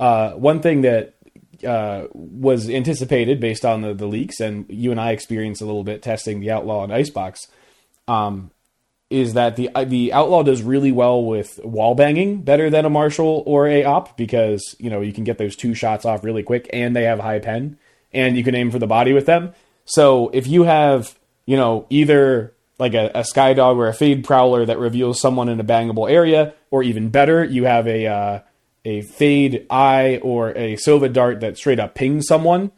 Uh, 0.00 0.32
one 0.32 0.60
thing 0.60 0.82
that 0.82 1.14
uh, 1.66 2.06
was 2.12 2.68
anticipated 2.68 3.40
based 3.40 3.64
on 3.64 3.82
the, 3.82 3.94
the 3.94 4.06
leaks, 4.06 4.40
and 4.40 4.66
you 4.68 4.90
and 4.90 5.00
I 5.00 5.12
experienced 5.12 5.62
a 5.62 5.66
little 5.66 5.84
bit 5.84 6.02
testing 6.02 6.40
the 6.40 6.50
Outlaw 6.50 6.84
and 6.84 6.92
Icebox, 6.92 7.46
um, 8.08 8.50
is 9.10 9.34
that 9.34 9.56
the 9.56 9.70
uh, 9.74 9.84
the 9.84 10.12
Outlaw 10.12 10.42
does 10.42 10.62
really 10.62 10.92
well 10.92 11.22
with 11.24 11.60
wall 11.64 11.94
banging, 11.94 12.42
better 12.42 12.70
than 12.70 12.84
a 12.84 12.90
Marshal 12.90 13.42
or 13.46 13.66
a 13.66 13.84
Op, 13.84 14.16
because 14.16 14.74
you 14.78 14.90
know 14.90 15.00
you 15.00 15.12
can 15.12 15.24
get 15.24 15.38
those 15.38 15.56
two 15.56 15.74
shots 15.74 16.04
off 16.04 16.24
really 16.24 16.42
quick, 16.42 16.68
and 16.72 16.94
they 16.94 17.04
have 17.04 17.20
high 17.20 17.38
pen, 17.38 17.78
and 18.12 18.36
you 18.36 18.44
can 18.44 18.54
aim 18.54 18.70
for 18.70 18.78
the 18.78 18.86
body 18.86 19.12
with 19.12 19.26
them. 19.26 19.54
So 19.84 20.30
if 20.32 20.46
you 20.46 20.64
have 20.64 21.18
you 21.46 21.56
know 21.56 21.86
either 21.90 22.54
like 22.78 22.94
a, 22.94 23.10
a 23.14 23.24
Skye 23.24 23.54
dog 23.54 23.76
or 23.76 23.88
a 23.88 23.94
Fade 23.94 24.24
Prowler 24.24 24.66
that 24.66 24.78
reveals 24.78 25.20
someone 25.20 25.48
in 25.48 25.60
a 25.60 25.64
bangable 25.64 26.10
area, 26.10 26.54
or 26.70 26.82
even 26.82 27.10
better, 27.10 27.44
you 27.44 27.64
have 27.64 27.86
a 27.86 28.06
uh, 28.06 28.40
a 28.84 29.02
Fade 29.02 29.66
Eye 29.70 30.20
or 30.22 30.50
a 30.50 30.74
Sova 30.74 31.12
Dart 31.12 31.40
that 31.40 31.56
straight 31.56 31.80
up 31.80 31.94
pings 31.94 32.26
someone. 32.26 32.72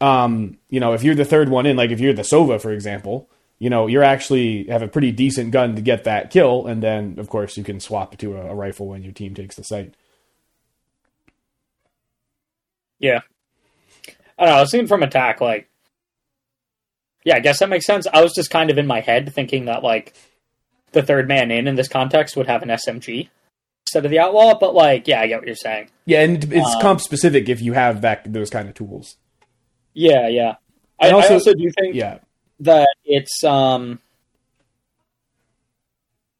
Um, 0.00 0.58
you 0.68 0.80
know, 0.80 0.94
if 0.94 1.04
you're 1.04 1.14
the 1.14 1.24
third 1.24 1.48
one 1.48 1.66
in, 1.66 1.76
like 1.76 1.90
if 1.90 2.00
you're 2.00 2.12
the 2.12 2.22
Sova, 2.22 2.60
for 2.60 2.72
example, 2.72 3.28
you 3.58 3.70
know, 3.70 3.86
you're 3.86 4.02
actually 4.02 4.64
have 4.64 4.82
a 4.82 4.88
pretty 4.88 5.12
decent 5.12 5.52
gun 5.52 5.76
to 5.76 5.82
get 5.82 6.04
that 6.04 6.30
kill, 6.30 6.66
and 6.66 6.82
then 6.82 7.18
of 7.18 7.28
course 7.28 7.56
you 7.56 7.62
can 7.62 7.78
swap 7.78 8.16
to 8.18 8.36
a, 8.36 8.46
a 8.46 8.54
rifle 8.54 8.88
when 8.88 9.02
your 9.02 9.12
team 9.12 9.34
takes 9.34 9.54
the 9.54 9.62
site. 9.62 9.94
Yeah. 12.98 13.20
I 14.38 14.46
don't 14.46 14.56
know. 14.56 14.64
Thinking 14.64 14.88
from 14.88 15.02
attack, 15.02 15.40
like, 15.40 15.68
yeah, 17.24 17.36
I 17.36 17.40
guess 17.40 17.58
that 17.60 17.68
makes 17.68 17.86
sense. 17.86 18.06
I 18.12 18.22
was 18.22 18.32
just 18.34 18.50
kind 18.50 18.70
of 18.70 18.78
in 18.78 18.86
my 18.86 19.00
head 19.00 19.32
thinking 19.34 19.66
that, 19.66 19.82
like, 19.82 20.14
the 20.92 21.02
third 21.02 21.28
man 21.28 21.50
in 21.50 21.66
in 21.68 21.74
this 21.74 21.88
context 21.88 22.36
would 22.36 22.46
have 22.48 22.62
an 22.62 22.68
SMG 22.70 23.28
instead 23.86 24.04
of 24.04 24.10
the 24.10 24.18
outlaw, 24.18 24.58
but, 24.58 24.74
like, 24.74 25.06
yeah, 25.08 25.20
I 25.20 25.26
get 25.26 25.38
what 25.38 25.46
you're 25.46 25.56
saying. 25.56 25.88
Yeah, 26.06 26.22
and 26.22 26.42
it's 26.52 26.74
Um, 26.76 26.80
comp 26.82 27.00
specific 27.00 27.48
if 27.48 27.60
you 27.62 27.72
have 27.74 28.00
that 28.02 28.32
those 28.32 28.50
kind 28.50 28.68
of 28.68 28.74
tools. 28.74 29.16
Yeah, 29.94 30.28
yeah. 30.28 30.54
I, 30.98 31.10
also, 31.10 31.30
I 31.30 31.32
also 31.34 31.52
do 31.54 31.70
think 31.78 31.94
Yeah, 31.94 32.18
that 32.60 32.88
it's, 33.04 33.42
um, 33.44 34.00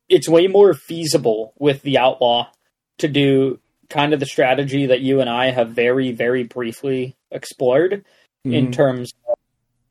it's 0.09 0.29
way 0.29 0.47
more 0.47 0.75
feasible 0.75 1.53
with 1.59 1.83
the 1.83 1.99
outlaw 1.99 2.49
to 2.99 3.09
do 3.09 3.59
kind 3.88 4.12
of 4.14 4.21
the 4.21 4.27
strategy 4.27 4.87
that 4.87 5.01
you 5.01 5.21
and 5.21 5.29
I 5.29 5.51
have 5.51 5.71
very, 5.71 6.12
very 6.12 6.45
briefly 6.45 7.16
explored. 7.31 8.04
in 8.44 8.69
Mhm. 8.69 8.73
terms 8.73 9.13
of 9.13 9.21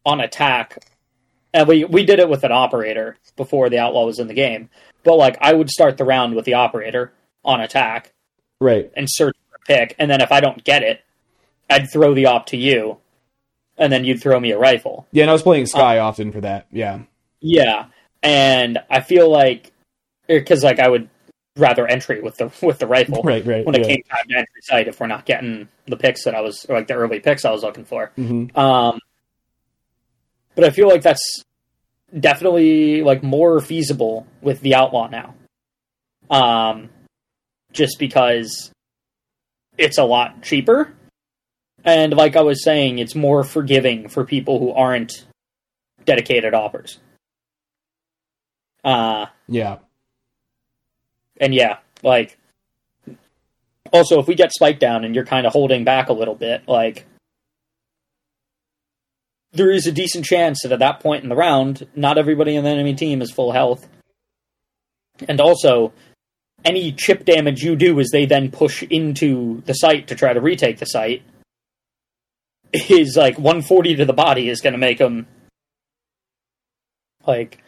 on 0.05 0.19
attack. 0.19 0.77
And 1.53 1.67
we 1.67 1.83
we 1.83 2.05
did 2.05 2.19
it 2.19 2.29
with 2.29 2.43
an 2.43 2.51
operator 2.51 3.17
before 3.35 3.69
the 3.69 3.79
outlaw 3.79 4.05
was 4.05 4.19
in 4.19 4.27
the 4.27 4.33
game. 4.33 4.69
But 5.03 5.15
like 5.15 5.37
I 5.41 5.53
would 5.53 5.69
start 5.69 5.97
the 5.97 6.05
round 6.05 6.35
with 6.35 6.45
the 6.45 6.53
operator 6.53 7.11
on 7.43 7.59
attack 7.59 8.13
right. 8.59 8.91
and 8.95 9.07
search 9.09 9.35
for 9.49 9.57
a 9.57 9.59
pick, 9.65 9.95
and 9.99 10.09
then 10.09 10.21
if 10.21 10.31
I 10.31 10.39
don't 10.39 10.63
get 10.63 10.83
it, 10.83 11.01
I'd 11.69 11.91
throw 11.91 12.13
the 12.13 12.27
op 12.27 12.45
to 12.47 12.57
you, 12.57 12.97
and 13.77 13.91
then 13.91 14.05
you'd 14.05 14.21
throw 14.21 14.39
me 14.39 14.51
a 14.51 14.59
rifle. 14.59 15.07
Yeah, 15.11 15.23
and 15.23 15.29
I 15.29 15.33
was 15.33 15.41
playing 15.41 15.65
Skye 15.65 15.97
often 15.99 16.31
for 16.31 16.41
that. 16.41 16.67
Yeah, 16.71 16.99
Yeah, 17.41 17.87
and 18.23 18.77
I 18.89 19.01
feel 19.01 19.29
like 19.29 19.71
because 20.27 20.63
like 20.63 20.79
I 20.79 20.87
would 20.87 21.09
rather 21.57 21.85
entry 21.85 22.21
with 22.21 22.37
the 22.37 22.51
with 22.61 22.79
the 22.79 22.87
rifle 22.87 23.21
right, 23.25 23.45
right. 23.45 23.65
when 23.65 23.75
it 23.75 23.81
yeah. 23.81 23.87
came 23.87 24.03
time 24.03 24.27
to 24.29 24.35
entry 24.35 24.61
site 24.61 24.87
if 24.87 24.99
we're 24.99 25.07
not 25.07 25.25
getting 25.25 25.67
the 25.85 25.97
picks 25.97 26.23
that 26.23 26.35
I 26.35 26.41
was 26.41 26.65
or 26.69 26.77
like 26.77 26.87
the 26.87 26.93
early 26.93 27.19
picks 27.19 27.43
I 27.43 27.51
was 27.51 27.63
looking 27.63 27.85
for. 27.85 28.11
Mhm. 28.17 28.55
Um, 28.57 28.99
but 30.55 30.63
I 30.63 30.69
feel 30.69 30.87
like 30.87 31.01
that's 31.01 31.43
definitely 32.17 33.01
like 33.03 33.23
more 33.23 33.59
feasible 33.59 34.27
with 34.41 34.61
the 34.61 34.75
outlaw 34.75 35.07
now. 35.07 35.35
Um, 36.29 36.89
just 37.71 37.99
because 37.99 38.71
it's 39.77 39.97
a 39.97 40.03
lot 40.03 40.41
cheaper, 40.43 40.93
and 41.83 42.13
like 42.13 42.35
I 42.35 42.41
was 42.41 42.63
saying, 42.63 42.99
it's 42.99 43.15
more 43.15 43.43
forgiving 43.43 44.07
for 44.09 44.25
people 44.25 44.59
who 44.59 44.71
aren't 44.71 45.25
dedicated 46.05 46.53
oppers. 46.53 46.99
Uh, 48.83 49.27
Yeah, 49.47 49.77
and 51.39 51.53
yeah, 51.53 51.77
like 52.03 52.37
Also, 53.93 54.19
if 54.19 54.27
we 54.27 54.35
get 54.35 54.53
spike 54.53 54.79
down 54.79 55.03
and 55.03 55.13
you're 55.13 55.25
kind 55.25 55.45
of 55.45 55.53
holding 55.53 55.83
back 55.83 56.09
a 56.09 56.13
little 56.13 56.35
bit, 56.35 56.67
like 56.67 57.05
there 59.53 59.71
is 59.71 59.87
a 59.87 59.91
decent 59.91 60.25
chance 60.25 60.61
that 60.63 60.71
at 60.71 60.79
that 60.79 60.99
point 61.01 61.23
in 61.23 61.29
the 61.29 61.35
round, 61.35 61.87
not 61.95 62.17
everybody 62.17 62.55
in 62.55 62.63
the 62.63 62.69
enemy 62.69 62.95
team 62.95 63.21
is 63.21 63.31
full 63.31 63.51
health. 63.51 63.87
And 65.27 65.39
also, 65.41 65.93
any 66.63 66.91
chip 66.91 67.25
damage 67.25 67.61
you 67.63 67.75
do 67.75 67.99
as 67.99 68.09
they 68.11 68.25
then 68.25 68.49
push 68.51 68.83
into 68.83 69.61
the 69.65 69.73
site 69.73 70.07
to 70.07 70.15
try 70.15 70.33
to 70.33 70.39
retake 70.41 70.77
the 70.79 70.85
site 70.85 71.23
is 72.71 73.17
like 73.17 73.37
140 73.37 73.95
to 73.97 74.05
the 74.05 74.13
body 74.13 74.47
is 74.47 74.61
going 74.61 74.73
to 74.73 74.79
make 74.79 74.97
them 74.99 75.27
like 77.27 77.61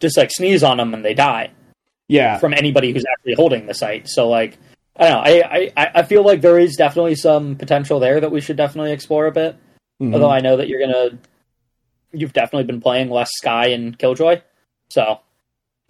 just 0.00 0.16
like 0.16 0.30
sneeze 0.30 0.62
on 0.62 0.76
them 0.76 0.94
and 0.94 1.04
they 1.04 1.14
die 1.14 1.50
Yeah, 2.08 2.38
from 2.38 2.54
anybody 2.54 2.92
who's 2.92 3.04
actually 3.10 3.34
holding 3.34 3.66
the 3.66 3.74
site. 3.74 4.08
So 4.08 4.28
like 4.28 4.58
I 4.96 5.08
don't 5.08 5.24
know. 5.24 5.44
I, 5.48 5.72
I, 5.76 5.90
I 5.96 6.02
feel 6.02 6.24
like 6.24 6.42
there 6.42 6.58
is 6.58 6.76
definitely 6.76 7.14
some 7.14 7.56
potential 7.56 8.00
there 8.00 8.20
that 8.20 8.30
we 8.30 8.40
should 8.40 8.56
definitely 8.56 8.92
explore 8.92 9.26
a 9.26 9.32
bit. 9.32 9.56
Mhm. 10.02 10.12
Although 10.12 10.30
I 10.30 10.40
know 10.40 10.56
that 10.58 10.68
you're 10.68 10.80
gonna 10.80 11.18
you've 12.12 12.32
definitely 12.32 12.64
been 12.64 12.80
playing 12.80 13.10
less 13.10 13.30
Skye 13.32 13.68
and 13.68 13.98
Killjoy. 13.98 14.42
So 14.88 15.20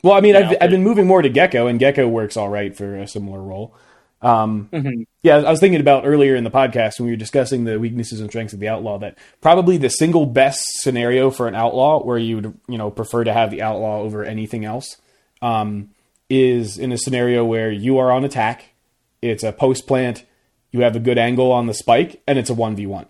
Well, 0.02 0.14
I 0.14 0.20
mean, 0.20 0.36
I've, 0.36 0.56
I've 0.60 0.70
been 0.70 0.84
moving 0.84 1.06
more 1.06 1.22
to 1.22 1.30
Gekko, 1.30 1.68
and 1.68 1.80
Gekko 1.80 2.08
works 2.08 2.36
all 2.36 2.48
right 2.48 2.76
for 2.76 2.96
a 2.96 3.06
similar 3.06 3.42
role. 3.42 3.74
Um, 4.22 4.68
mhm. 4.70 5.06
yeah, 5.22 5.38
I 5.38 5.50
was 5.50 5.60
thinking 5.60 5.80
about 5.80 6.06
earlier 6.06 6.36
in 6.36 6.44
the 6.44 6.50
podcast 6.50 6.98
when 6.98 7.06
we 7.06 7.12
were 7.12 7.16
discussing 7.16 7.64
the 7.64 7.78
weaknesses 7.78 8.20
and 8.20 8.28
strengths 8.28 8.52
of 8.52 8.60
the 8.60 8.68
outlaw 8.68 8.98
that 8.98 9.16
probably 9.40 9.78
the 9.78 9.88
single 9.88 10.26
best 10.26 10.62
scenario 10.82 11.30
for 11.30 11.48
an 11.48 11.54
outlaw 11.54 12.02
where 12.02 12.18
you 12.18 12.36
would 12.36 12.58
you 12.68 12.76
know 12.76 12.90
prefer 12.90 13.24
to 13.24 13.32
have 13.32 13.50
the 13.50 13.62
outlaw 13.62 14.00
over 14.00 14.22
anything 14.22 14.66
else 14.66 14.98
um, 15.40 15.90
is 16.28 16.76
in 16.76 16.92
a 16.92 16.98
scenario 16.98 17.44
where 17.46 17.70
you 17.70 17.96
are 17.96 18.12
on 18.12 18.24
attack, 18.24 18.74
it's 19.22 19.42
a 19.42 19.52
post 19.52 19.86
plant, 19.86 20.24
you 20.70 20.82
have 20.82 20.96
a 20.96 21.00
good 21.00 21.16
angle 21.16 21.50
on 21.50 21.66
the 21.66 21.74
spike, 21.74 22.22
and 22.26 22.38
it's 22.38 22.50
a 22.50 22.54
one 22.54 22.76
v 22.76 22.86
one. 22.86 23.06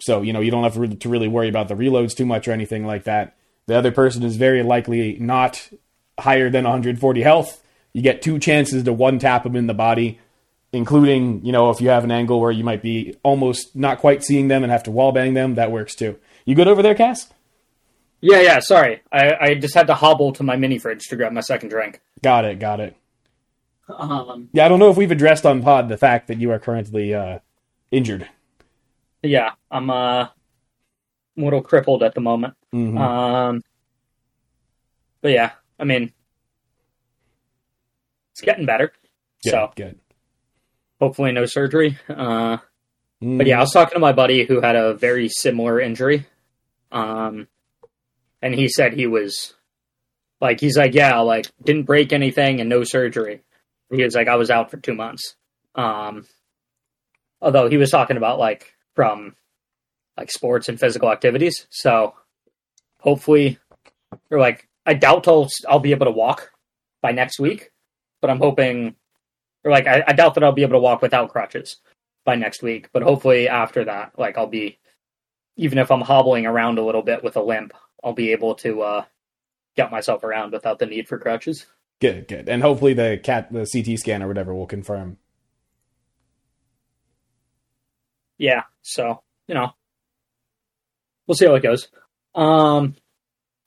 So 0.00 0.22
you 0.22 0.32
know 0.32 0.40
you 0.40 0.50
don't 0.50 0.64
have 0.64 0.98
to 1.00 1.08
really 1.08 1.28
worry 1.28 1.48
about 1.48 1.68
the 1.68 1.74
reloads 1.74 2.16
too 2.16 2.26
much 2.26 2.48
or 2.48 2.52
anything 2.52 2.86
like 2.86 3.04
that. 3.04 3.36
The 3.66 3.76
other 3.76 3.92
person 3.92 4.22
is 4.22 4.36
very 4.36 4.62
likely 4.62 5.16
not 5.20 5.70
higher 6.18 6.50
than 6.50 6.64
140 6.64 7.22
health. 7.22 7.62
You 7.92 8.02
get 8.02 8.22
two 8.22 8.38
chances 8.38 8.82
to 8.84 8.92
one 8.92 9.18
tap 9.18 9.42
them 9.44 9.56
in 9.56 9.66
the 9.66 9.74
body 9.74 10.18
including 10.72 11.44
you 11.44 11.52
know 11.52 11.70
if 11.70 11.80
you 11.80 11.88
have 11.88 12.04
an 12.04 12.10
angle 12.10 12.40
where 12.40 12.52
you 12.52 12.62
might 12.64 12.82
be 12.82 13.16
almost 13.22 13.74
not 13.74 13.98
quite 13.98 14.22
seeing 14.22 14.48
them 14.48 14.62
and 14.62 14.70
have 14.70 14.84
to 14.84 14.90
wall 14.90 15.12
bang 15.12 15.34
them 15.34 15.56
that 15.56 15.72
works 15.72 15.94
too 15.94 16.16
you 16.44 16.54
good 16.54 16.68
over 16.68 16.82
there 16.82 16.94
cass 16.94 17.28
Yeah, 18.20 18.40
yeah, 18.40 18.58
sorry. 18.60 19.00
I, 19.10 19.32
I 19.40 19.54
just 19.54 19.74
had 19.74 19.86
to 19.86 19.94
hobble 19.94 20.32
to 20.34 20.42
my 20.42 20.56
mini 20.56 20.78
fridge 20.78 21.08
to 21.08 21.16
grab 21.16 21.32
my 21.32 21.40
second 21.40 21.70
drink. 21.70 22.00
got 22.22 22.44
it 22.44 22.58
got 22.60 22.78
it 22.80 22.94
Um 23.88 24.48
yeah 24.52 24.64
i 24.64 24.68
don't 24.68 24.78
know 24.78 24.90
if 24.90 24.96
we've 24.96 25.10
addressed 25.10 25.44
on 25.44 25.62
pod 25.62 25.88
the 25.88 25.96
fact 25.96 26.28
that 26.28 26.40
you 26.40 26.52
are 26.52 26.58
currently 26.60 27.14
uh 27.14 27.40
injured 27.90 28.28
yeah, 29.22 29.52
I'm 29.70 29.90
uh 29.90 30.22
a 30.24 30.32
little 31.36 31.62
crippled 31.62 32.02
at 32.02 32.14
the 32.14 32.20
moment. 32.20 32.54
Mhm. 32.74 32.98
Um 32.98 33.62
but 35.22 35.32
yeah, 35.32 35.52
I 35.78 35.84
mean 35.84 36.12
it's 38.32 38.40
getting 38.40 38.66
better. 38.66 38.92
good, 39.42 39.50
So 39.50 39.72
good 39.76 39.98
hopefully 41.00 41.32
no 41.32 41.46
surgery. 41.46 41.98
Uh 42.08 42.58
Mm. 43.22 43.36
But 43.36 43.46
yeah, 43.46 43.58
I 43.58 43.60
was 43.60 43.72
talking 43.72 43.96
to 43.96 44.00
my 44.00 44.12
buddy 44.12 44.44
who 44.46 44.62
had 44.62 44.76
a 44.76 44.94
very 44.94 45.28
similar 45.28 45.78
injury. 45.78 46.24
Um, 46.90 47.48
and 48.40 48.54
he 48.54 48.66
said 48.66 48.94
he 48.94 49.06
was 49.06 49.52
like, 50.40 50.58
he's 50.58 50.78
like, 50.78 50.94
yeah, 50.94 51.18
like 51.18 51.44
didn't 51.62 51.82
break 51.82 52.14
anything 52.14 52.60
and 52.60 52.70
no 52.70 52.82
surgery. 52.82 53.42
He 53.92 54.02
was 54.02 54.14
like, 54.14 54.26
I 54.28 54.36
was 54.36 54.50
out 54.50 54.70
for 54.70 54.78
two 54.78 54.94
months. 54.94 55.36
Um, 55.74 56.26
although 57.42 57.68
he 57.68 57.76
was 57.76 57.90
talking 57.90 58.16
about 58.16 58.38
like 58.38 58.72
from 58.94 59.36
like 60.16 60.30
sports 60.30 60.68
and 60.68 60.78
physical 60.78 61.10
activities. 61.10 61.66
So 61.70 62.14
hopefully, 63.00 63.58
or 64.30 64.38
like, 64.38 64.68
I 64.84 64.94
doubt 64.94 65.28
I'll, 65.28 65.48
I'll 65.68 65.78
be 65.78 65.92
able 65.92 66.06
to 66.06 66.12
walk 66.12 66.50
by 67.02 67.12
next 67.12 67.38
week, 67.38 67.70
but 68.20 68.30
I'm 68.30 68.38
hoping, 68.38 68.96
or 69.64 69.70
like, 69.70 69.86
I, 69.86 70.02
I 70.06 70.12
doubt 70.12 70.34
that 70.34 70.44
I'll 70.44 70.52
be 70.52 70.62
able 70.62 70.74
to 70.74 70.80
walk 70.80 71.02
without 71.02 71.30
crutches 71.30 71.76
by 72.24 72.34
next 72.34 72.62
week. 72.62 72.88
But 72.92 73.02
hopefully 73.02 73.48
after 73.48 73.84
that, 73.84 74.12
like 74.18 74.36
I'll 74.36 74.46
be 74.46 74.78
even 75.56 75.78
if 75.78 75.90
I'm 75.90 76.00
hobbling 76.00 76.46
around 76.46 76.78
a 76.78 76.84
little 76.84 77.02
bit 77.02 77.22
with 77.22 77.36
a 77.36 77.42
limp, 77.42 77.72
I'll 78.02 78.14
be 78.14 78.32
able 78.32 78.54
to 78.56 78.82
uh 78.82 79.04
get 79.76 79.90
myself 79.90 80.24
around 80.24 80.52
without 80.52 80.78
the 80.78 80.86
need 80.86 81.08
for 81.08 81.18
crutches. 81.18 81.66
good 82.00 82.26
good 82.28 82.48
and 82.48 82.62
hopefully 82.62 82.94
the 82.94 83.20
cat 83.22 83.52
the 83.52 83.64
ct 83.64 83.98
scan 83.98 84.22
or 84.22 84.28
whatever 84.28 84.54
will 84.54 84.66
confirm 84.66 85.16
Yeah, 88.40 88.62
so, 88.80 89.22
you 89.46 89.54
know. 89.54 89.72
We'll 91.26 91.36
see 91.36 91.44
how 91.44 91.54
it 91.56 91.62
goes. 91.62 91.88
Um 92.34 92.96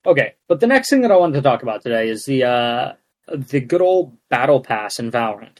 okay, 0.03 0.33
but 0.47 0.59
the 0.59 0.67
next 0.67 0.89
thing 0.89 1.01
that 1.01 1.11
I 1.11 1.15
wanted 1.17 1.35
to 1.35 1.41
talk 1.43 1.61
about 1.61 1.83
today 1.83 2.09
is 2.09 2.25
the 2.25 2.43
uh 2.43 2.93
the 3.31 3.59
good 3.59 3.81
old 3.81 4.17
battle 4.29 4.61
pass 4.61 4.97
in 4.97 5.11
Valorant. 5.11 5.59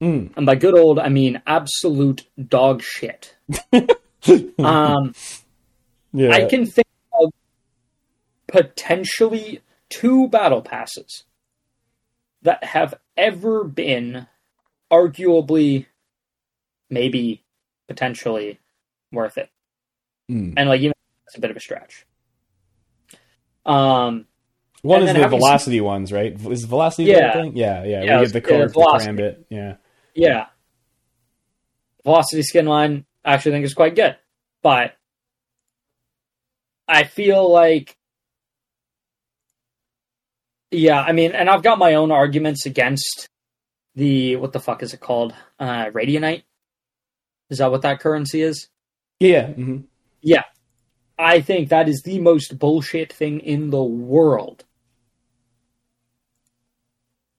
Mm. 0.00 0.36
And 0.36 0.46
by 0.46 0.54
good 0.54 0.78
old 0.78 1.00
I 1.00 1.08
mean 1.08 1.42
absolute 1.48 2.28
dog 2.48 2.80
shit. 2.80 3.36
um 4.58 5.14
yeah 6.12 6.30
I 6.30 6.44
can 6.44 6.64
think 6.64 6.86
of 7.20 7.32
potentially 8.46 9.62
two 9.88 10.28
battle 10.28 10.62
passes 10.62 11.24
that 12.42 12.62
have 12.62 12.94
ever 13.16 13.64
been 13.64 14.28
arguably, 14.92 15.86
maybe 16.88 17.43
potentially 17.88 18.58
worth 19.12 19.38
it. 19.38 19.50
Mm. 20.30 20.54
And 20.56 20.68
like 20.68 20.80
even 20.80 20.94
that's 21.26 21.36
a 21.36 21.40
bit 21.40 21.50
of 21.50 21.56
a 21.56 21.60
stretch. 21.60 22.06
Um, 23.66 24.26
one 24.82 25.02
is 25.02 25.14
the 25.14 25.26
velocity 25.28 25.80
ones 25.80 26.12
right 26.12 26.38
is 26.50 26.64
velocity 26.64 27.04
Yeah. 27.10 27.28
the 27.28 27.42
thing 27.42 27.56
yeah 27.56 27.82
yeah, 27.84 28.02
Yeah, 28.02 28.18
we 28.20 28.26
get 28.26 28.32
the 28.34 28.40
yeah, 28.40 28.58
code 28.58 28.68
for 28.74 28.82
velocity. 28.84 29.12
Karambit. 29.12 29.44
yeah 29.48 29.76
yeah, 30.14 30.46
velocity 32.04 32.42
skin 32.42 32.66
line 32.66 33.06
I 33.24 33.32
actually 33.34 33.52
think 33.52 33.64
is 33.64 33.72
quite 33.74 33.96
good, 33.96 34.16
but 34.62 34.94
I 36.86 37.04
feel 37.04 37.50
like 37.50 37.96
yeah, 40.70 41.00
I 41.00 41.12
mean, 41.12 41.32
and 41.32 41.48
I've 41.48 41.62
got 41.62 41.78
my 41.78 41.94
own 41.94 42.10
arguments 42.10 42.66
against 42.66 43.28
the 43.94 44.36
what 44.36 44.52
the 44.52 44.60
fuck 44.60 44.82
is 44.82 44.92
it 44.92 45.00
called? 45.00 45.34
Uh 45.58 45.86
Radianite? 45.86 46.42
Is 47.54 47.58
that 47.58 47.70
what 47.70 47.82
that 47.82 48.00
currency 48.00 48.42
is? 48.42 48.68
yeah 49.20 49.46
hmm 49.52 49.78
Yeah. 50.20 50.42
I 51.16 51.40
think 51.40 51.68
that 51.68 51.88
is 51.88 52.02
the 52.02 52.18
most 52.18 52.58
bullshit 52.58 53.12
thing 53.12 53.38
in 53.38 53.70
the 53.70 53.82
world. 53.82 54.64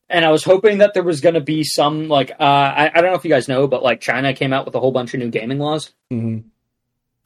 And 0.10 0.24
I 0.24 0.32
was 0.32 0.46
hoping 0.46 0.78
that 0.78 0.94
there 0.94 1.04
was 1.04 1.20
going 1.20 1.36
to 1.36 1.42
be 1.42 1.64
some, 1.66 2.08
like, 2.08 2.32
uh, 2.40 2.44
I, 2.44 2.92
I 2.94 3.02
don't 3.02 3.12
know 3.12 3.18
if 3.18 3.26
you 3.26 3.30
guys 3.32 3.50
know, 3.50 3.68
but, 3.68 3.84
like, 3.84 4.00
China 4.00 4.34
came 4.34 4.54
out 4.54 4.66
with 4.66 4.76
a 4.76 4.80
whole 4.80 4.92
bunch 4.94 5.14
of 5.14 5.20
new 5.20 5.30
gaming 5.30 5.60
laws. 5.60 5.92
hmm 6.10 6.38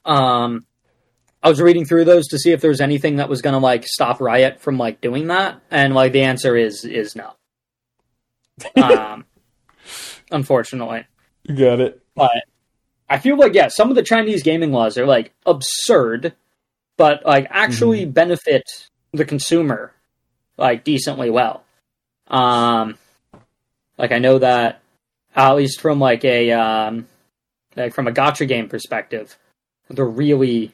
Um, 0.05 0.65
I 1.43 1.49
was 1.49 1.61
reading 1.61 1.85
through 1.85 2.05
those 2.05 2.27
to 2.29 2.39
see 2.39 2.51
if 2.51 2.61
there 2.61 2.71
was 2.71 2.81
anything 2.81 3.17
that 3.17 3.29
was 3.29 3.41
going 3.43 3.53
to, 3.53 3.59
like, 3.59 3.85
stop 3.85 4.19
Riot 4.19 4.59
from, 4.59 4.77
like, 4.79 5.01
doing 5.01 5.27
that. 5.27 5.61
And, 5.69 5.93
like, 5.93 6.13
the 6.13 6.23
answer 6.23 6.55
is, 6.57 6.83
is 6.85 7.15
no. 7.15 7.33
Um, 8.81 9.25
unfortunately. 10.31 11.05
got 11.47 11.79
it 11.79 12.01
but 12.15 12.43
I 13.09 13.17
feel 13.17 13.37
like 13.37 13.53
yeah, 13.53 13.69
some 13.69 13.89
of 13.89 13.95
the 13.95 14.03
Chinese 14.03 14.43
gaming 14.43 14.71
laws 14.71 14.97
are 14.97 15.05
like 15.05 15.33
absurd, 15.45 16.33
but 16.97 17.25
like 17.25 17.47
actually 17.49 18.05
benefit 18.05 18.63
the 19.11 19.25
consumer 19.25 19.93
like 20.57 20.83
decently 20.83 21.29
well. 21.29 21.63
Um, 22.27 22.97
like 23.97 24.11
I 24.11 24.19
know 24.19 24.37
that 24.39 24.81
at 25.35 25.53
least 25.53 25.81
from 25.81 25.99
like 25.99 26.23
a 26.23 26.51
um, 26.51 27.07
like 27.75 27.93
from 27.93 28.07
a 28.07 28.11
gacha 28.11 28.47
game 28.47 28.69
perspective, 28.69 29.37
they're 29.89 30.05
really 30.05 30.73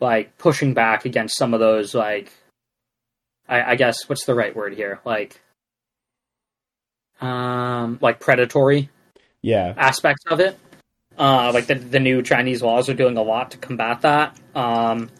like 0.00 0.36
pushing 0.38 0.74
back 0.74 1.04
against 1.04 1.36
some 1.36 1.54
of 1.54 1.60
those 1.60 1.94
like 1.94 2.32
I, 3.48 3.72
I 3.72 3.74
guess 3.76 4.08
what's 4.08 4.24
the 4.24 4.34
right 4.34 4.54
word 4.56 4.74
here 4.74 5.00
like 5.04 5.38
um 7.20 7.98
like 8.00 8.18
predatory 8.18 8.88
yeah 9.42 9.74
aspects 9.76 10.24
of 10.30 10.40
it. 10.40 10.58
Uh, 11.18 11.50
like 11.52 11.66
the 11.66 11.74
the 11.74 12.00
new 12.00 12.22
Chinese 12.22 12.62
laws 12.62 12.88
are 12.88 12.94
doing 12.94 13.16
a 13.16 13.22
lot 13.22 13.50
to 13.50 13.58
combat 13.58 14.00
that. 14.02 14.36
Um, 14.54 15.10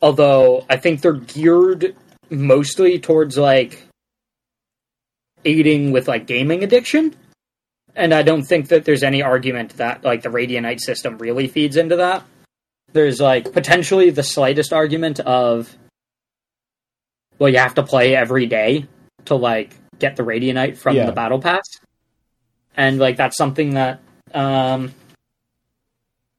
although 0.00 0.64
I 0.70 0.76
think 0.76 1.00
they're 1.00 1.12
geared 1.14 1.96
mostly 2.30 2.98
towards 2.98 3.36
like 3.36 3.84
aiding 5.44 5.92
with 5.92 6.08
like 6.08 6.26
gaming 6.26 6.62
addiction, 6.62 7.14
and 7.96 8.12
I 8.14 8.22
don't 8.22 8.44
think 8.44 8.68
that 8.68 8.84
there's 8.84 9.02
any 9.02 9.22
argument 9.22 9.76
that 9.78 10.04
like 10.04 10.22
the 10.22 10.28
Radianite 10.28 10.80
system 10.80 11.18
really 11.18 11.48
feeds 11.48 11.76
into 11.76 11.96
that. 11.96 12.22
There's 12.92 13.20
like 13.20 13.52
potentially 13.52 14.10
the 14.10 14.22
slightest 14.22 14.72
argument 14.72 15.20
of 15.20 15.76
well, 17.38 17.50
you 17.50 17.58
have 17.58 17.74
to 17.74 17.82
play 17.82 18.14
every 18.16 18.46
day 18.46 18.86
to 19.26 19.34
like 19.34 19.74
get 19.98 20.16
the 20.16 20.22
Radianite 20.22 20.76
from 20.76 20.96
Yeah. 20.96 21.06
the 21.06 21.12
battle 21.12 21.40
pass 21.40 21.64
and 22.76 22.98
like 22.98 23.16
that's 23.16 23.36
something 23.36 23.74
that 23.74 24.00
um, 24.34 24.94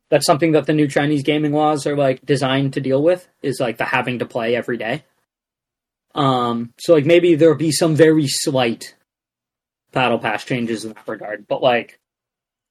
that's 0.09 0.25
something 0.25 0.53
that 0.53 0.65
the 0.65 0.73
new 0.73 0.87
Chinese 0.87 1.23
gaming 1.23 1.53
laws 1.53 1.85
are 1.85 1.95
like 1.95 2.25
designed 2.25 2.73
to 2.73 2.81
deal 2.81 3.01
with 3.03 3.27
is 3.41 3.59
like 3.59 3.77
the 3.77 3.85
having 3.85 4.19
to 4.19 4.25
play 4.25 4.55
every 4.55 4.77
day. 4.77 5.03
Um, 6.15 6.73
so 6.79 6.93
like 6.95 7.05
maybe 7.05 7.35
there'll 7.35 7.55
be 7.55 7.71
some 7.71 7.95
very 7.95 8.27
slight 8.27 8.95
battle 9.91 10.17
pass 10.19 10.43
changes 10.43 10.83
in 10.85 10.93
that 10.93 11.07
regard, 11.07 11.47
but 11.47 11.61
like 11.61 11.99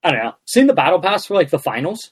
I 0.03 0.11
don't 0.11 0.23
know, 0.25 0.35
seeing 0.47 0.67
the 0.67 0.75
battle 0.75 1.01
pass 1.01 1.27
for 1.27 1.35
like 1.35 1.51
the 1.51 1.59
finals 1.59 2.11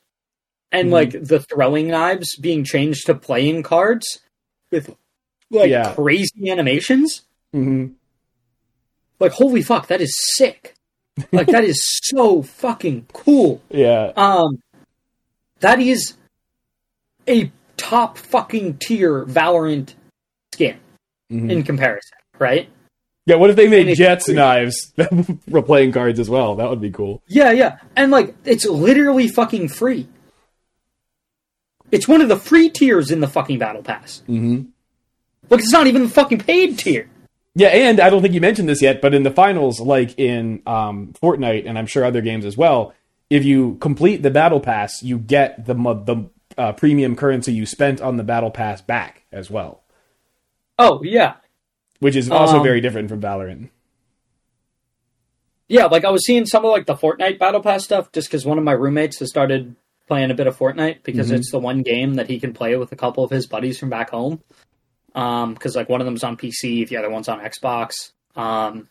and 0.73 0.89
Mhm. 0.89 0.93
like 0.93 1.11
the 1.13 1.41
throwing 1.41 1.89
knives 1.89 2.37
being 2.37 2.65
changed 2.65 3.07
to 3.07 3.15
playing 3.15 3.63
cards 3.65 4.21
with 4.71 4.95
like 5.51 5.71
Yeah. 5.71 5.93
crazy 5.95 6.49
animations. 6.51 7.23
hmm 7.53 7.87
Like 9.19 9.33
holy 9.33 9.63
fuck, 9.63 9.89
that 9.89 10.01
is 10.01 10.15
sick. 10.37 10.76
Like 11.33 11.47
that 11.49 11.65
is 11.65 11.83
so 12.03 12.43
fucking 12.43 13.07
cool. 13.13 13.63
Yeah. 13.71 14.13
Um, 14.17 14.59
that 15.61 15.81
is 15.81 16.15
a 17.29 17.51
top 17.77 18.19
fucking 18.19 18.79
tier 18.79 19.25
Valorant 19.25 19.95
skin 20.53 20.77
Mhm. 21.33 21.51
in 21.51 21.63
comparison, 21.63 22.19
right? 22.39 22.69
Yeah. 23.25 23.37
What 23.37 23.51
if 23.51 23.57
they 23.57 23.67
made 23.69 23.95
Jett's 23.97 24.29
knives 24.29 24.93
for 25.51 25.63
playing 25.63 25.93
cards 25.93 26.21
as 26.21 26.29
well? 26.31 26.55
That 26.57 26.69
would 26.71 26.81
be 26.81 26.91
cool. 26.91 27.23
Yeah, 27.27 27.51
yeah, 27.51 27.79
and 27.97 28.11
like 28.11 28.35
it's 28.45 28.65
literally 28.67 29.29
fucking 29.29 29.69
free. 29.69 30.07
It's 31.91 32.07
one 32.09 32.21
of 32.21 32.29
the 32.29 32.37
free 32.37 32.69
tiers 32.69 33.11
in 33.11 33.21
the 33.21 33.29
fucking 33.29 33.59
battle 33.59 33.83
pass. 33.83 34.23
hmm 34.27 34.63
Look, 35.49 35.61
it's 35.61 35.73
not 35.73 35.87
even 35.87 36.03
the 36.03 36.09
fucking 36.09 36.39
paid 36.39 36.77
tier. 36.79 37.09
Yeah, 37.59 37.69
and 37.69 38.01
I 38.01 38.11
don't 38.11 38.21
think 38.21 38.35
you 38.35 38.41
mentioned 38.43 38.69
this 38.69 38.83
yet, 38.83 39.01
but 39.01 39.15
in 39.15 39.23
the 39.23 39.31
finals, 39.31 39.81
like 39.81 40.19
in 40.19 40.61
um, 40.67 41.15
Fortnite, 41.23 41.67
and 41.67 41.79
I'm 41.79 41.87
sure 41.87 42.05
other 42.05 42.21
games 42.21 42.45
as 42.45 42.55
well, 42.55 42.93
if 43.31 43.47
you 43.47 43.77
complete 43.77 44.23
the 44.23 44.31
battle 44.31 44.61
pass, 44.61 45.03
you 45.03 45.19
get 45.19 45.65
the 45.65 45.73
the 45.75 46.29
uh, 46.59 46.73
premium 46.75 47.17
currency 47.17 47.55
you 47.55 47.65
spent 47.65 48.03
on 48.03 48.19
the 48.19 48.23
battle 48.25 48.51
pass 48.51 48.83
back 48.83 49.25
as 49.33 49.51
well, 49.51 49.83
Oh 50.79 51.01
yeah, 51.03 51.37
which 52.01 52.15
is 52.15 52.31
also 52.31 52.59
Um, 52.59 52.63
very 52.63 52.83
different 52.83 53.09
from 53.09 53.23
Valorant. 53.23 53.71
yeah. 55.69 55.87
Like 55.87 56.05
I 56.05 56.11
was 56.11 56.25
seeing 56.27 56.47
some 56.47 56.65
of 56.65 56.71
like 56.71 56.87
the 56.87 56.95
Fortnite 56.95 57.39
battle 57.39 57.63
pass 57.63 57.85
stuff 57.85 58.13
just 58.13 58.29
because 58.29 58.45
one 58.47 58.59
of 58.59 58.65
my 58.65 58.73
roommates 58.73 59.19
has 59.21 59.29
started 59.31 59.77
playing 60.09 60.31
a 60.31 60.35
bit 60.35 60.47
of 60.47 60.57
Fortnite 60.59 61.03
because 61.03 61.31
Mhm. 61.31 61.37
it's 61.37 61.51
the 61.51 61.59
one 61.59 61.83
game 61.83 62.15
that 62.15 62.29
he 62.29 62.39
can 62.39 62.53
play 62.53 62.77
with 62.77 62.93
a 62.93 62.97
couple 62.97 63.25
of 63.25 63.31
his 63.31 63.47
buddies 63.47 63.79
from 63.79 63.89
back 63.91 64.11
home. 64.11 64.41
Um, 65.17 65.55
because 65.55 65.75
like 65.75 65.89
one 65.89 66.01
of 66.01 66.05
them's 66.05 66.23
on 66.23 66.37
PC, 66.37 66.87
the 66.87 66.99
other 66.99 67.11
one's 67.11 67.29
on 67.29 67.41
Xbox. 67.41 68.13
Um, 68.37 68.89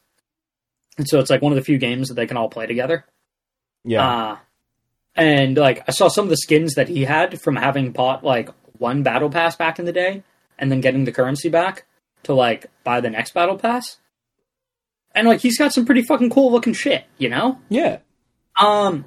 and 0.98 1.08
so 1.08 1.20
it's 1.20 1.30
like 1.30 1.42
one 1.42 1.52
of 1.52 1.56
the 1.56 1.64
few 1.64 1.78
games 1.78 2.08
that 2.10 2.16
they 2.16 2.26
can 2.26 2.36
all 2.36 2.50
play 2.50 2.66
together. 2.66 3.06
Yeah, 3.84 4.08
Uh, 4.08 4.38
and 5.16 5.56
like 5.56 5.84
I 5.88 5.92
saw 5.92 6.08
some 6.08 6.24
of 6.26 6.30
the 6.30 6.38
skins 6.38 6.74
that 6.74 6.90
he 6.90 7.04
had 7.06 7.40
from 7.40 7.56
having 7.56 7.92
bought 7.92 8.24
like 8.24 8.50
one 8.80 9.04
battle 9.04 9.30
pass 9.30 9.56
back 9.56 9.78
in 9.80 9.86
the 9.86 9.94
day 9.94 10.24
and 10.58 10.72
then 10.72 10.82
getting 10.82 11.06
the 11.06 11.12
currency 11.12 11.48
back 11.50 11.86
to 12.24 12.34
like 12.34 12.66
buy 12.84 13.00
the 13.00 13.10
next 13.12 13.34
battle 13.36 13.58
pass. 13.58 13.98
And 15.14 15.28
like 15.28 15.40
he's 15.42 15.58
got 15.60 15.74
some 15.74 15.86
pretty 15.86 16.02
fucking 16.02 16.32
cool 16.32 16.52
looking 16.52 16.74
shit, 16.74 17.06
you 17.20 17.30
know? 17.30 17.60
yeah, 17.70 18.00
Um 18.60 19.06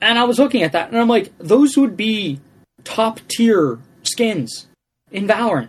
and 0.00 0.18
I 0.18 0.24
was 0.24 0.38
looking 0.38 0.62
at 0.62 0.72
that 0.72 0.88
and 0.88 0.98
I'm 0.98 1.08
like, 1.08 1.30
those 1.38 1.76
would 1.76 1.96
be 1.96 2.40
top 2.84 3.20
tier 3.28 3.78
skins 4.02 4.66
in 5.10 5.26
Valorant. 5.28 5.68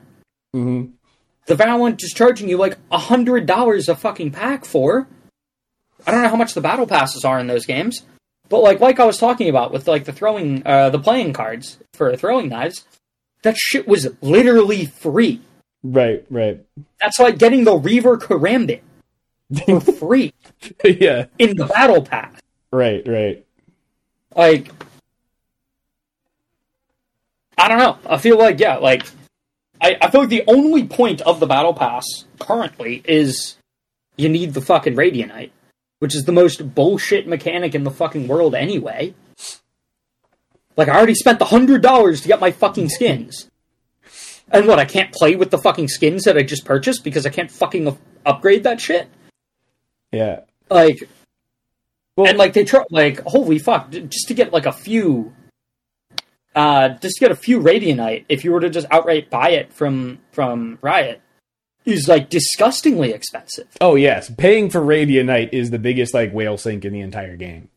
Hmm 0.57 0.85
The 1.45 1.55
Valorant 1.55 2.03
is 2.03 2.13
charging 2.15 2.49
you 2.49 2.57
like 2.57 2.77
a 2.91 2.97
hundred 2.97 3.45
dollars 3.45 3.87
a 3.89 3.95
fucking 3.95 4.31
pack 4.31 4.65
for. 4.65 5.07
I 6.05 6.11
don't 6.11 6.23
know 6.23 6.29
how 6.29 6.35
much 6.35 6.53
the 6.53 6.61
battle 6.61 6.87
passes 6.87 7.23
are 7.25 7.39
in 7.39 7.47
those 7.47 7.65
games, 7.65 8.03
but 8.49 8.59
like 8.61 8.79
like 8.79 8.99
I 8.99 9.05
was 9.05 9.17
talking 9.17 9.49
about 9.49 9.71
with 9.71 9.87
like 9.87 10.05
the 10.05 10.13
throwing 10.13 10.65
uh 10.65 10.89
the 10.89 10.99
playing 10.99 11.33
cards 11.33 11.77
for 11.93 12.15
throwing 12.15 12.49
knives, 12.49 12.85
that 13.43 13.55
shit 13.57 13.87
was 13.87 14.07
literally 14.21 14.85
free. 14.85 15.41
right, 15.83 16.25
right, 16.29 16.65
That's 16.99 17.19
like 17.19 17.37
getting 17.37 17.63
the 17.63 17.75
Reaver 17.77 18.17
Karambit 18.17 18.81
for 19.65 19.79
free 19.99 20.33
yeah, 20.83 21.25
in 21.37 21.55
the 21.55 21.65
battle 21.65 22.01
pass. 22.03 22.39
right, 22.71 23.07
right. 23.07 23.45
Like 24.35 24.71
I 27.57 27.67
don't 27.67 27.79
know. 27.79 27.97
I 28.05 28.17
feel 28.17 28.37
like 28.37 28.59
yeah, 28.59 28.77
like 28.77 29.05
I, 29.81 29.97
I 30.01 30.09
feel 30.09 30.21
like 30.21 30.29
the 30.29 30.43
only 30.47 30.85
point 30.87 31.21
of 31.21 31.39
the 31.39 31.47
battle 31.47 31.73
pass 31.73 32.03
currently 32.39 33.01
is 33.05 33.57
you 34.15 34.29
need 34.29 34.53
the 34.53 34.61
fucking 34.61 34.95
Radianite, 34.95 35.51
which 35.99 36.15
is 36.15 36.25
the 36.25 36.31
most 36.31 36.73
bullshit 36.73 37.27
mechanic 37.27 37.75
in 37.75 37.83
the 37.83 37.91
fucking 37.91 38.27
world 38.27 38.55
anyway. 38.55 39.13
Like 40.75 40.89
I 40.89 40.95
already 40.95 41.15
spent 41.15 41.39
the 41.39 41.45
hundred 41.45 41.81
dollars 41.81 42.21
to 42.21 42.27
get 42.27 42.39
my 42.39 42.51
fucking 42.51 42.89
skins. 42.89 43.49
And 44.49 44.67
what, 44.67 44.79
I 44.79 44.85
can't 44.85 45.11
play 45.11 45.35
with 45.35 45.51
the 45.51 45.57
fucking 45.57 45.89
skins 45.89 46.23
that 46.23 46.37
I 46.37 46.43
just 46.43 46.63
purchased 46.63 47.03
because 47.03 47.25
I 47.25 47.29
can't 47.29 47.51
fucking 47.51 47.87
up- 47.87 47.97
upgrade 48.25 48.63
that 48.63 48.79
shit? 48.79 49.09
Yeah, 50.11 50.41
Like 50.69 51.09
well, 52.15 52.27
and 52.27 52.37
like 52.37 52.53
they 52.53 52.63
try 52.63 52.83
like 52.89 53.19
holy 53.25 53.59
fuck 53.59 53.91
just 53.91 54.27
to 54.29 54.33
get 54.33 54.53
like 54.53 54.65
a 54.65 54.71
few 54.71 55.33
uh 56.57 56.89
just 57.01 57.15
to 57.15 57.19
get 57.21 57.31
a 57.31 57.35
few 57.35 57.59
radianite 57.61 58.25
if 58.27 58.43
you 58.43 58.51
were 58.51 58.59
to 58.59 58.69
just 58.69 58.87
outright 58.91 59.29
buy 59.29 59.49
it 59.51 59.71
from 59.71 60.19
from 60.31 60.77
riot 60.81 61.21
is 61.85 62.07
like 62.09 62.29
disgustingly 62.29 63.11
expensive 63.13 63.67
oh 63.79 63.95
yes, 63.95 64.29
paying 64.37 64.69
for 64.69 64.81
Radianite 64.81 65.53
is 65.53 65.69
the 65.71 65.79
biggest 65.79 66.13
like 66.13 66.33
whale 66.33 66.57
sink 66.57 66.83
in 66.83 66.91
the 66.91 66.99
entire 66.99 67.37
game. 67.37 67.69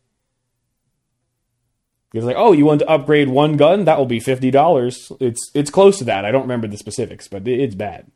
It's 2.12 2.24
like, 2.24 2.34
oh, 2.36 2.50
you 2.50 2.64
want 2.64 2.80
to 2.80 2.88
upgrade 2.88 3.28
one 3.28 3.56
gun? 3.56 3.84
That 3.84 3.96
will 3.98 4.06
be 4.06 4.18
fifty 4.18 4.50
dollars. 4.50 5.12
It's 5.20 5.52
it's 5.54 5.70
close 5.70 5.98
to 5.98 6.04
that. 6.04 6.24
I 6.24 6.32
don't 6.32 6.42
remember 6.42 6.66
the 6.66 6.76
specifics, 6.76 7.28
but 7.28 7.46
it's 7.46 7.76
bad. 7.76 8.06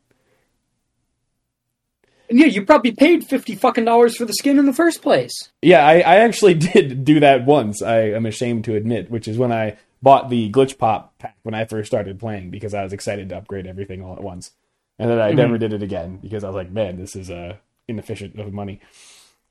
and 2.29 2.39
yeah 2.39 2.47
you 2.47 2.65
probably 2.65 2.91
paid 2.91 3.23
50 3.23 3.55
fucking 3.55 3.85
dollars 3.85 4.17
for 4.17 4.25
the 4.25 4.33
skin 4.33 4.57
in 4.59 4.65
the 4.65 4.73
first 4.73 5.01
place 5.01 5.31
Yeah, 5.61 5.85
I, 5.85 5.99
I 5.99 6.15
actually 6.17 6.53
did 6.73 7.05
do 7.05 7.19
that 7.21 7.45
once. 7.45 7.81
I 7.81 7.99
am 8.17 8.25
ashamed 8.25 8.65
to 8.65 8.75
admit, 8.75 9.09
which 9.09 9.27
is 9.29 9.37
when 9.37 9.51
I 9.53 9.77
bought 10.05 10.29
the 10.31 10.51
glitch 10.51 10.77
pop 10.79 11.19
pack 11.19 11.37
when 11.43 11.55
I 11.55 11.65
first 11.65 11.87
started 11.89 12.21
playing 12.21 12.51
because 12.51 12.75
I 12.75 12.83
was 12.85 12.93
excited 12.93 13.29
to 13.31 13.37
upgrade 13.37 13.67
everything 13.67 14.03
all 14.03 14.15
at 14.15 14.23
once, 14.23 14.53
and 14.99 15.11
then 15.11 15.19
I 15.19 15.33
Mm-hmm. 15.33 15.33
never 15.33 15.57
did 15.59 15.73
it 15.73 15.83
again 15.83 16.19
because 16.23 16.45
I 16.45 16.49
was 16.49 16.55
like, 16.57 16.71
man, 16.71 16.97
this 16.97 17.17
is 17.17 17.31
uh, 17.31 17.57
inefficient 17.89 18.39
of 18.39 18.53
money. 18.53 18.81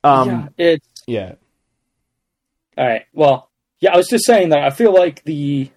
Um, 0.05 0.48
yeah 0.48 0.48
it's 0.59 1.09
yeah, 1.09 1.34
all 2.76 2.86
right 2.86 3.07
well 3.14 3.50
yeah 3.80 3.92
i 3.94 3.96
was 3.96 4.09
just 4.09 4.26
saying 4.26 4.50
that 4.50 4.61
i 4.64 4.70
feel 4.70 4.92
like 4.94 5.22
the 5.24 5.70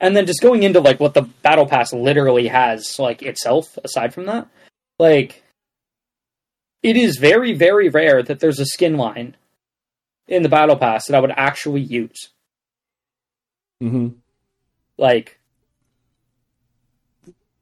and 0.00 0.16
then 0.16 0.26
just 0.26 0.42
going 0.42 0.62
into 0.64 0.80
like 0.80 1.00
what 1.00 1.14
the 1.14 1.22
battle 1.42 1.66
pass 1.66 1.92
literally 1.92 2.48
has 2.48 2.98
like 2.98 3.22
itself 3.22 3.78
aside 3.84 4.14
from 4.14 4.26
that 4.26 4.48
like 4.98 5.42
it 6.82 6.96
is 6.96 7.18
very 7.18 7.52
very 7.54 7.88
rare 7.88 8.22
that 8.22 8.40
there's 8.40 8.60
a 8.60 8.66
skin 8.66 8.96
line 8.96 9.36
in 10.28 10.42
the 10.42 10.48
battle 10.48 10.76
pass 10.76 11.06
that 11.06 11.16
i 11.16 11.20
would 11.20 11.32
actually 11.36 11.82
use 11.82 12.30
hmm 13.80 14.08
like 14.98 15.38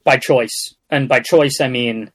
by 0.05 0.17
choice 0.17 0.75
and 0.91 1.09
by 1.09 1.21
choice 1.21 1.59
i 1.61 1.69
mean 1.69 2.11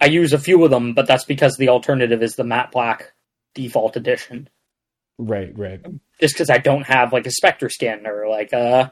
i 0.00 0.06
use 0.06 0.32
a 0.32 0.38
few 0.38 0.64
of 0.64 0.70
them 0.70 0.94
but 0.94 1.06
that's 1.06 1.24
because 1.24 1.56
the 1.56 1.68
alternative 1.68 2.22
is 2.22 2.34
the 2.34 2.44
matte 2.44 2.70
black 2.72 3.12
default 3.54 3.96
edition 3.96 4.48
right, 5.18 5.56
right, 5.56 5.80
just 6.20 6.34
because 6.34 6.50
I 6.50 6.58
don't 6.58 6.86
have 6.86 7.12
like 7.12 7.26
a 7.26 7.30
Spectre 7.30 7.68
skin 7.68 8.06
or 8.06 8.28
like 8.28 8.52
a 8.52 8.90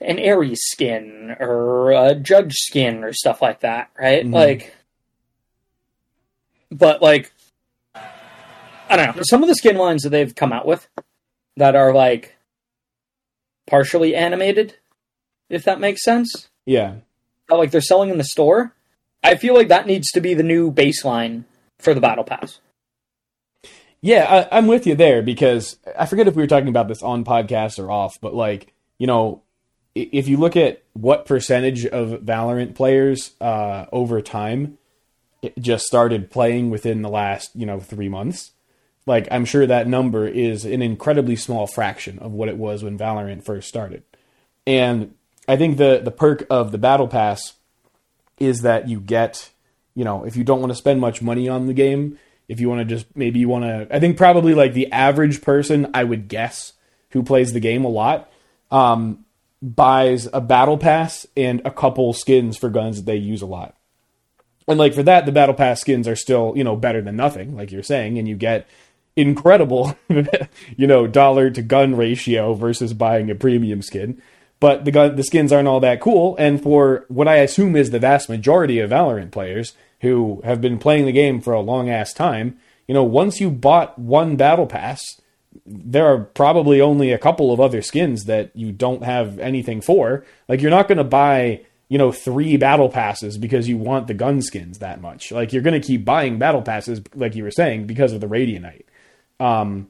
an 0.00 0.18
Ares 0.18 0.60
skin 0.70 1.36
or 1.38 1.90
a 1.90 2.14
Judge 2.14 2.54
skin 2.54 3.04
or 3.04 3.12
stuff 3.12 3.42
like 3.42 3.60
that, 3.60 3.90
right? 3.98 4.24
Mhm. 4.24 4.32
Like, 4.32 4.74
but 6.70 7.02
like, 7.02 7.32
I 7.94 8.96
don't 8.96 9.16
know. 9.16 9.22
Some 9.24 9.42
of 9.42 9.48
the 9.48 9.54
skin 9.54 9.76
lines 9.76 10.02
that 10.02 10.10
they've 10.10 10.34
come 10.34 10.52
out 10.52 10.66
with 10.66 10.88
that 11.56 11.76
are 11.76 11.92
like 11.92 12.34
partially 13.70 14.14
animated, 14.14 14.76
if 15.48 15.64
that 15.64 15.80
makes 15.80 16.02
sense, 16.02 16.48
yeah, 16.66 16.96
that 17.48 17.56
like 17.56 17.70
they're 17.70 17.80
selling 17.80 18.10
in 18.10 18.18
the 18.18 18.24
store. 18.24 18.74
I 19.22 19.36
feel 19.36 19.54
like 19.54 19.68
that 19.68 19.86
needs 19.86 20.10
to 20.12 20.20
be 20.20 20.34
the 20.34 20.42
new 20.42 20.72
baseline 20.72 21.44
for 21.78 21.94
the 21.94 22.00
battle 22.00 22.24
pass. 22.24 22.60
yeah. 24.00 24.46
I, 24.50 24.58
I'm 24.58 24.66
with 24.66 24.86
you 24.86 24.94
there 24.94 25.22
because 25.22 25.76
I 25.98 26.06
forget 26.06 26.26
if 26.26 26.34
we 26.34 26.42
were 26.42 26.46
talking 26.46 26.68
about 26.68 26.88
this 26.88 27.02
on 27.02 27.24
podcast 27.24 27.78
or 27.78 27.90
off, 27.90 28.20
but 28.20 28.34
like 28.34 28.72
you 28.98 29.06
know, 29.06 29.42
if 29.94 30.28
you 30.28 30.36
look 30.36 30.56
at 30.56 30.82
what 30.92 31.26
percentage 31.26 31.86
of 31.86 32.20
Valorant 32.20 32.74
players 32.74 33.32
uh, 33.40 33.86
over 33.92 34.20
time 34.20 34.78
just 35.58 35.86
started 35.86 36.30
playing 36.30 36.70
within 36.70 37.02
the 37.02 37.08
last 37.08 37.50
you 37.54 37.66
know 37.66 37.80
three 37.80 38.08
months, 38.08 38.52
like 39.06 39.28
I'm 39.30 39.44
sure 39.44 39.66
that 39.66 39.88
number 39.88 40.26
is 40.26 40.64
an 40.64 40.82
incredibly 40.82 41.36
small 41.36 41.66
fraction 41.66 42.18
of 42.18 42.32
what 42.32 42.48
it 42.48 42.56
was 42.56 42.82
when 42.82 42.98
Valorant 42.98 43.44
first 43.44 43.68
started. 43.68 44.02
And 44.66 45.14
I 45.48 45.56
think 45.56 45.78
the 45.78 46.00
the 46.02 46.10
perk 46.10 46.46
of 46.50 46.72
the 46.72 46.78
battle 46.78 47.08
pass 47.08 47.54
is 48.38 48.62
that 48.62 48.88
you 48.88 49.00
get, 49.00 49.50
you 49.94 50.04
know, 50.04 50.24
if 50.24 50.36
you 50.36 50.44
don't 50.44 50.60
want 50.60 50.70
to 50.70 50.76
spend 50.76 51.00
much 51.00 51.22
money 51.22 51.48
on 51.48 51.66
the 51.66 51.74
game, 51.74 52.18
if 52.48 52.58
you 52.58 52.68
want 52.68 52.80
to 52.80 52.84
just 52.84 53.06
maybe 53.14 53.38
you 53.38 53.48
want 53.48 53.64
to, 53.64 53.94
I 53.94 54.00
think 54.00 54.16
probably 54.16 54.54
like 54.54 54.72
the 54.72 54.90
average 54.90 55.42
person, 55.42 55.90
I 55.94 56.04
would 56.04 56.28
guess, 56.28 56.72
who 57.10 57.22
plays 57.22 57.52
the 57.52 57.60
game 57.60 57.84
a 57.84 57.88
lot, 57.88 58.30
um, 58.70 59.24
buys 59.62 60.26
a 60.32 60.40
battle 60.40 60.78
pass 60.78 61.26
and 61.36 61.60
a 61.64 61.70
couple 61.70 62.12
skins 62.12 62.56
for 62.56 62.70
guns 62.70 62.96
that 62.96 63.06
they 63.06 63.16
use 63.16 63.42
a 63.42 63.46
lot. 63.46 63.76
And 64.66 64.78
like 64.78 64.94
for 64.94 65.02
that, 65.02 65.26
the 65.26 65.32
battle 65.32 65.54
pass 65.54 65.80
skins 65.80 66.08
are 66.08 66.16
still, 66.16 66.54
you 66.56 66.64
know, 66.64 66.76
better 66.76 67.02
than 67.02 67.16
nothing, 67.16 67.56
like 67.56 67.70
you're 67.72 67.82
saying, 67.82 68.18
and 68.18 68.28
you 68.28 68.36
get 68.36 68.68
incredible, 69.16 69.96
you 70.76 70.86
know, 70.86 71.06
dollar 71.06 71.50
to 71.50 71.62
gun 71.62 71.96
ratio 71.96 72.54
versus 72.54 72.94
buying 72.94 73.30
a 73.30 73.34
premium 73.34 73.82
skin. 73.82 74.20
But 74.60 74.84
the 74.84 74.90
gun, 74.90 75.16
the 75.16 75.24
skins 75.24 75.52
aren't 75.52 75.68
all 75.68 75.80
that 75.80 76.00
cool. 76.00 76.36
And 76.36 76.62
for 76.62 77.06
what 77.08 77.28
I 77.28 77.36
assume 77.36 77.74
is 77.76 77.90
the 77.90 77.98
vast 77.98 78.28
majority 78.28 78.78
of 78.78 78.90
Valorant 78.90 79.30
players 79.30 79.72
who 80.00 80.42
have 80.44 80.60
been 80.60 80.78
playing 80.78 81.06
the 81.06 81.12
game 81.12 81.40
for 81.40 81.54
a 81.54 81.60
long 81.60 81.88
ass 81.88 82.12
time, 82.12 82.58
you 82.86 82.94
know, 82.94 83.04
once 83.04 83.40
you 83.40 83.50
bought 83.50 83.98
one 83.98 84.36
battle 84.36 84.66
pass, 84.66 85.20
there 85.64 86.06
are 86.06 86.18
probably 86.18 86.80
only 86.80 87.12
a 87.12 87.18
couple 87.18 87.52
of 87.52 87.60
other 87.60 87.82
skins 87.82 88.24
that 88.24 88.50
you 88.54 88.72
don't 88.72 89.02
have 89.02 89.38
anything 89.38 89.80
for. 89.80 90.24
Like 90.48 90.60
you're 90.60 90.70
not 90.70 90.88
going 90.88 90.98
to 90.98 91.04
buy, 91.04 91.62
you 91.88 91.98
know, 91.98 92.12
three 92.12 92.56
battle 92.56 92.88
passes 92.88 93.38
because 93.38 93.68
you 93.68 93.78
want 93.78 94.06
the 94.06 94.14
gun 94.14 94.42
skins 94.42 94.78
that 94.78 95.00
much. 95.00 95.32
Like 95.32 95.52
you're 95.52 95.62
going 95.62 95.80
to 95.80 95.86
keep 95.86 96.04
buying 96.04 96.38
battle 96.38 96.62
passes, 96.62 97.00
like 97.14 97.34
you 97.34 97.44
were 97.44 97.50
saying, 97.50 97.86
because 97.86 98.12
of 98.12 98.20
the 98.20 98.28
Radianite. 98.28 98.84
Um, 99.40 99.88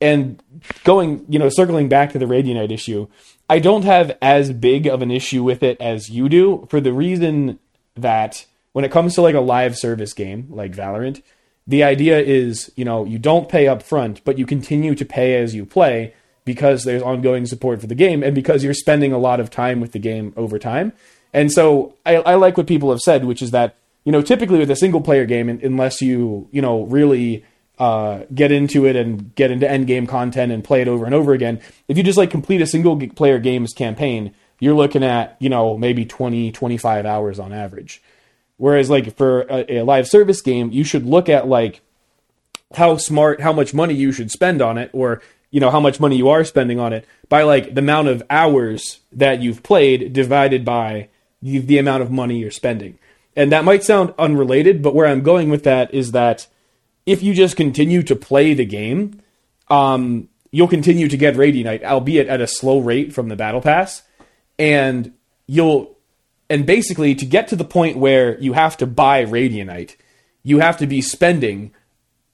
and 0.00 0.42
going, 0.82 1.24
you 1.28 1.38
know, 1.38 1.48
circling 1.48 1.88
back 1.88 2.12
to 2.12 2.18
the 2.18 2.26
Radianite 2.26 2.72
issue, 2.72 3.06
I 3.48 3.58
don't 3.58 3.84
have 3.84 4.16
as 4.20 4.52
big 4.52 4.86
of 4.86 5.02
an 5.02 5.10
issue 5.10 5.42
with 5.42 5.62
it 5.62 5.80
as 5.80 6.10
you 6.10 6.28
do 6.28 6.66
for 6.70 6.80
the 6.80 6.92
reason 6.92 7.58
that 7.94 8.46
when 8.72 8.84
it 8.84 8.90
comes 8.90 9.14
to 9.14 9.22
like 9.22 9.34
a 9.34 9.40
live 9.40 9.76
service 9.78 10.12
game 10.12 10.48
like 10.50 10.72
Valorant, 10.72 11.22
the 11.66 11.82
idea 11.82 12.18
is, 12.18 12.72
you 12.76 12.84
know, 12.84 13.04
you 13.04 13.18
don't 13.18 13.48
pay 13.48 13.68
up 13.68 13.82
front, 13.82 14.22
but 14.24 14.38
you 14.38 14.44
continue 14.44 14.94
to 14.94 15.04
pay 15.04 15.36
as 15.40 15.54
you 15.54 15.64
play 15.64 16.14
because 16.44 16.84
there's 16.84 17.02
ongoing 17.02 17.46
support 17.46 17.80
for 17.80 17.86
the 17.86 17.94
game 17.94 18.22
and 18.22 18.34
because 18.34 18.62
you're 18.62 18.74
spending 18.74 19.12
a 19.12 19.18
lot 19.18 19.40
of 19.40 19.48
time 19.48 19.80
with 19.80 19.92
the 19.92 19.98
game 19.98 20.34
over 20.36 20.58
time. 20.58 20.92
And 21.32 21.50
so 21.50 21.94
I, 22.04 22.16
I 22.16 22.34
like 22.34 22.56
what 22.56 22.66
people 22.66 22.90
have 22.90 23.00
said, 23.00 23.24
which 23.24 23.40
is 23.40 23.50
that, 23.52 23.76
you 24.04 24.12
know, 24.12 24.20
typically 24.20 24.58
with 24.58 24.70
a 24.70 24.76
single 24.76 25.00
player 25.00 25.24
game, 25.24 25.48
unless 25.48 26.02
you, 26.02 26.48
you 26.50 26.60
know, 26.60 26.82
really 26.82 27.44
uh, 27.78 28.20
get 28.32 28.52
into 28.52 28.86
it 28.86 28.96
and 28.96 29.34
get 29.34 29.50
into 29.50 29.68
end 29.68 29.86
game 29.86 30.06
content 30.06 30.52
and 30.52 30.62
play 30.62 30.80
it 30.80 30.88
over 30.88 31.04
and 31.04 31.14
over 31.14 31.32
again, 31.32 31.60
if 31.88 31.96
you 31.96 32.02
just 32.02 32.18
like 32.18 32.30
complete 32.30 32.62
a 32.62 32.66
single 32.66 32.98
player 33.08 33.38
games 33.38 33.72
campaign, 33.72 34.34
you're 34.60 34.74
looking 34.74 35.02
at, 35.02 35.36
you 35.40 35.48
know, 35.48 35.76
maybe 35.76 36.04
20, 36.04 36.52
25 36.52 37.06
hours 37.06 37.38
on 37.38 37.52
average. 37.52 38.02
Whereas 38.56 38.88
like 38.88 39.16
for 39.16 39.42
a, 39.42 39.78
a 39.78 39.82
live 39.82 40.06
service 40.06 40.40
game, 40.40 40.70
you 40.70 40.84
should 40.84 41.04
look 41.04 41.28
at 41.28 41.48
like 41.48 41.80
how 42.74 42.96
smart, 42.96 43.40
how 43.40 43.52
much 43.52 43.74
money 43.74 43.94
you 43.94 44.12
should 44.12 44.30
spend 44.30 44.62
on 44.62 44.78
it, 44.78 44.90
or 44.92 45.20
you 45.50 45.60
know 45.60 45.70
how 45.70 45.80
much 45.80 46.00
money 46.00 46.16
you 46.16 46.28
are 46.28 46.44
spending 46.44 46.80
on 46.80 46.92
it 46.92 47.06
by 47.28 47.42
like 47.42 47.74
the 47.74 47.80
amount 47.80 48.08
of 48.08 48.22
hours 48.30 49.00
that 49.12 49.40
you've 49.40 49.62
played 49.62 50.12
divided 50.12 50.64
by 50.64 51.08
the, 51.42 51.58
the 51.58 51.78
amount 51.78 52.02
of 52.02 52.10
money 52.10 52.38
you're 52.38 52.50
spending. 52.50 52.98
And 53.36 53.50
that 53.52 53.64
might 53.64 53.82
sound 53.82 54.14
unrelated, 54.18 54.82
but 54.82 54.94
where 54.94 55.06
I'm 55.06 55.22
going 55.22 55.50
with 55.50 55.64
that 55.64 55.92
is 55.92 56.12
that 56.12 56.46
if 57.06 57.22
you 57.22 57.34
just 57.34 57.56
continue 57.56 58.02
to 58.02 58.16
play 58.16 58.54
the 58.54 58.64
game, 58.64 59.20
um, 59.68 60.28
you'll 60.50 60.68
continue 60.68 61.08
to 61.08 61.16
get 61.16 61.34
Radianite, 61.34 61.84
albeit 61.84 62.28
at 62.28 62.40
a 62.40 62.46
slow 62.46 62.78
rate 62.78 63.12
from 63.12 63.28
the 63.28 63.36
Battle 63.36 63.60
Pass, 63.60 64.02
and 64.58 65.12
you'll 65.46 65.96
and 66.50 66.66
basically 66.66 67.14
to 67.14 67.24
get 67.24 67.48
to 67.48 67.56
the 67.56 67.64
point 67.64 67.96
where 67.96 68.38
you 68.38 68.52
have 68.52 68.76
to 68.76 68.86
buy 68.86 69.24
Radianite, 69.24 69.96
you 70.42 70.60
have 70.60 70.76
to 70.78 70.86
be 70.86 71.00
spending 71.00 71.72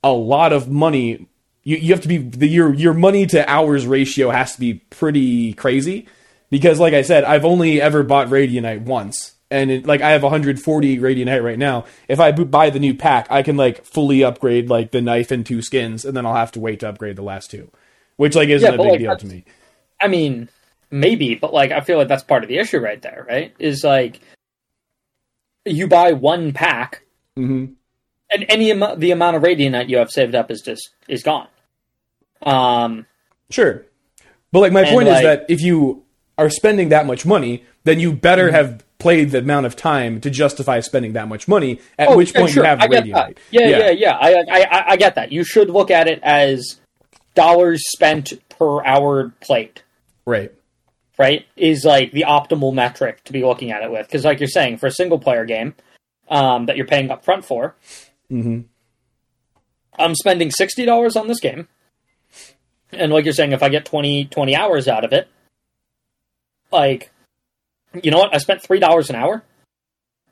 a 0.02 0.12
lot 0.12 0.52
of 0.52 0.68
money. 0.68 1.28
You, 1.62 1.76
you 1.76 1.92
have 1.92 2.02
to 2.02 2.08
be 2.08 2.18
the 2.18 2.48
your 2.48 2.74
your 2.74 2.94
money 2.94 3.26
to 3.26 3.48
hours 3.48 3.86
ratio 3.86 4.30
has 4.30 4.54
to 4.54 4.60
be 4.60 4.74
pretty 4.74 5.54
crazy. 5.54 6.08
Because, 6.50 6.80
like 6.80 6.94
I 6.94 7.02
said, 7.02 7.22
I've 7.22 7.44
only 7.44 7.80
ever 7.80 8.02
bought 8.02 8.26
Radianite 8.26 8.82
once, 8.82 9.34
and 9.51 9.70
it, 9.70 9.86
like 9.86 10.01
I 10.01 10.11
have 10.11 10.22
140 10.22 10.98
Radianite 10.98 11.42
right 11.42 11.59
now. 11.59 11.84
If 12.09 12.20
I 12.20 12.30
buy 12.32 12.70
the 12.70 12.78
new 12.78 12.94
pack, 12.94 13.26
I 13.30 13.42
can 13.42 13.57
like 13.57 13.84
fully 13.84 14.22
upgrade 14.22 14.68
like 14.68 14.92
the 14.92 15.01
knife 15.01 15.30
and 15.30 15.44
two 15.44 15.61
skins, 15.61 16.05
and 16.05 16.16
then 16.16 16.24
I'll 16.24 16.34
have 16.34 16.53
to 16.53 16.61
wait 16.61 16.80
to 16.80 16.88
upgrade 16.88 17.16
the 17.16 17.22
last 17.22 17.51
two, 17.51 17.70
which 18.16 18.34
like 18.34 18.48
isn't 18.48 18.66
yeah, 18.66 18.74
a 18.74 18.78
big 18.78 18.90
like, 18.92 18.98
deal 19.01 19.16
to 19.16 19.26
me. 19.26 19.44
I 20.01 20.09
mean, 20.09 20.48
maybe, 20.90 21.34
but 21.34 21.53
like 21.53 21.72
I 21.72 21.80
feel 21.80 21.98
like 21.98 22.09
that's 22.09 22.22
part 22.22 22.44
of 22.44 22.48
the 22.48 22.59
issue 22.59 22.78
right 22.78 23.03
there, 23.03 23.26
right? 23.28 23.55
Is 23.59 23.82
like 23.82 24.20
you 25.64 25.88
buy 25.88 26.12
one 26.12 26.53
pack, 26.53 27.03
mm-hmm. 27.36 27.72
and 28.30 28.46
any 28.48 28.70
amount 28.70 29.01
the 29.01 29.11
amount 29.11 29.36
of 29.36 29.42
radianite 29.42 29.88
you 29.88 29.98
have 29.98 30.11
saved 30.11 30.34
up 30.34 30.51
is 30.51 30.62
just 30.62 30.90
is 31.09 31.24
gone. 31.24 31.48
Um, 32.42 33.07
sure, 33.51 33.84
but 34.53 34.61
like 34.61 34.72
my 34.72 34.84
point 34.84 35.09
like, 35.09 35.16
is 35.16 35.22
that 35.22 35.46
if 35.48 35.61
you 35.61 36.05
are 36.38 36.48
spending 36.48 36.90
that 36.90 37.05
much 37.05 37.26
money, 37.26 37.64
then 37.82 37.98
you 37.98 38.12
better 38.12 38.46
mm-hmm. 38.46 38.55
have 38.55 38.84
played 39.01 39.30
the 39.30 39.38
amount 39.38 39.66
of 39.66 39.74
time 39.74 40.20
to 40.20 40.30
justify 40.30 40.80
spending 40.80 41.14
that 41.14 41.26
much 41.28 41.48
money. 41.48 41.80
At 41.98 42.11
oh, 42.11 42.16
which 42.16 42.32
yeah, 42.32 42.40
point 42.40 42.53
sure. 42.53 42.62
you 42.62 42.68
have 42.68 42.78
radianite. 42.78 43.38
Yeah, 43.51 43.66
yeah, 43.66 43.78
yeah, 43.78 43.90
yeah. 43.90 44.18
I, 44.20 44.44
I 44.48 44.84
I 44.92 44.96
get 44.96 45.16
that. 45.16 45.32
You 45.32 45.42
should 45.42 45.70
look 45.70 45.90
at 45.90 46.07
it 46.07 46.20
as 46.22 46.78
dollars 47.34 47.82
spent 47.90 48.32
per 48.48 48.84
hour 48.84 49.32
played. 49.40 49.82
Right 50.24 50.53
right, 51.20 51.46
is 51.55 51.84
like 51.84 52.12
the 52.12 52.24
optimal 52.26 52.72
metric 52.72 53.22
to 53.24 53.32
be 53.32 53.44
looking 53.44 53.70
at 53.70 53.82
it 53.82 53.90
with. 53.90 54.07
Because, 54.07 54.24
like 54.24 54.40
you're 54.40 54.48
saying, 54.48 54.78
for 54.78 54.86
a 54.86 54.90
single 54.90 55.18
player 55.18 55.44
game 55.44 55.74
um, 56.30 56.64
that 56.64 56.78
you're 56.78 56.86
paying 56.86 57.11
up 57.11 57.26
front 57.26 57.44
for, 57.44 57.76
mm-hmm. 58.32 58.62
I'm 59.98 60.14
spending 60.14 60.51
sixty 60.51 60.86
dollars 60.86 61.16
on 61.16 61.28
this 61.28 61.38
game, 61.38 61.68
and 62.90 63.12
like 63.12 63.26
you're 63.26 63.34
saying, 63.34 63.53
if 63.53 63.62
I 63.62 63.68
get 63.68 63.84
20, 63.84 64.24
20 64.24 64.57
hours 64.57 64.88
out 64.88 65.05
of 65.05 65.12
it, 65.12 65.28
like, 66.72 67.11
you 68.03 68.11
know 68.11 68.18
what? 68.18 68.34
I 68.34 68.38
spent 68.38 68.62
three 68.62 68.78
dollars 68.78 69.11
an 69.11 69.16
hour. 69.16 69.43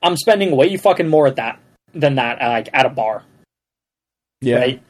I'm 0.03 0.17
spending 0.17 0.57
way 0.57 0.77
fucking 0.77 1.09
more 1.09 1.27
at 1.27 1.37
that 1.37 1.59
than 1.93 2.17
that, 2.17 2.41
like 2.41 2.69
at 2.73 2.87
a 2.87 2.91
bar. 2.91 3.25
Yeah. 4.41 4.57
Right? 4.59 4.83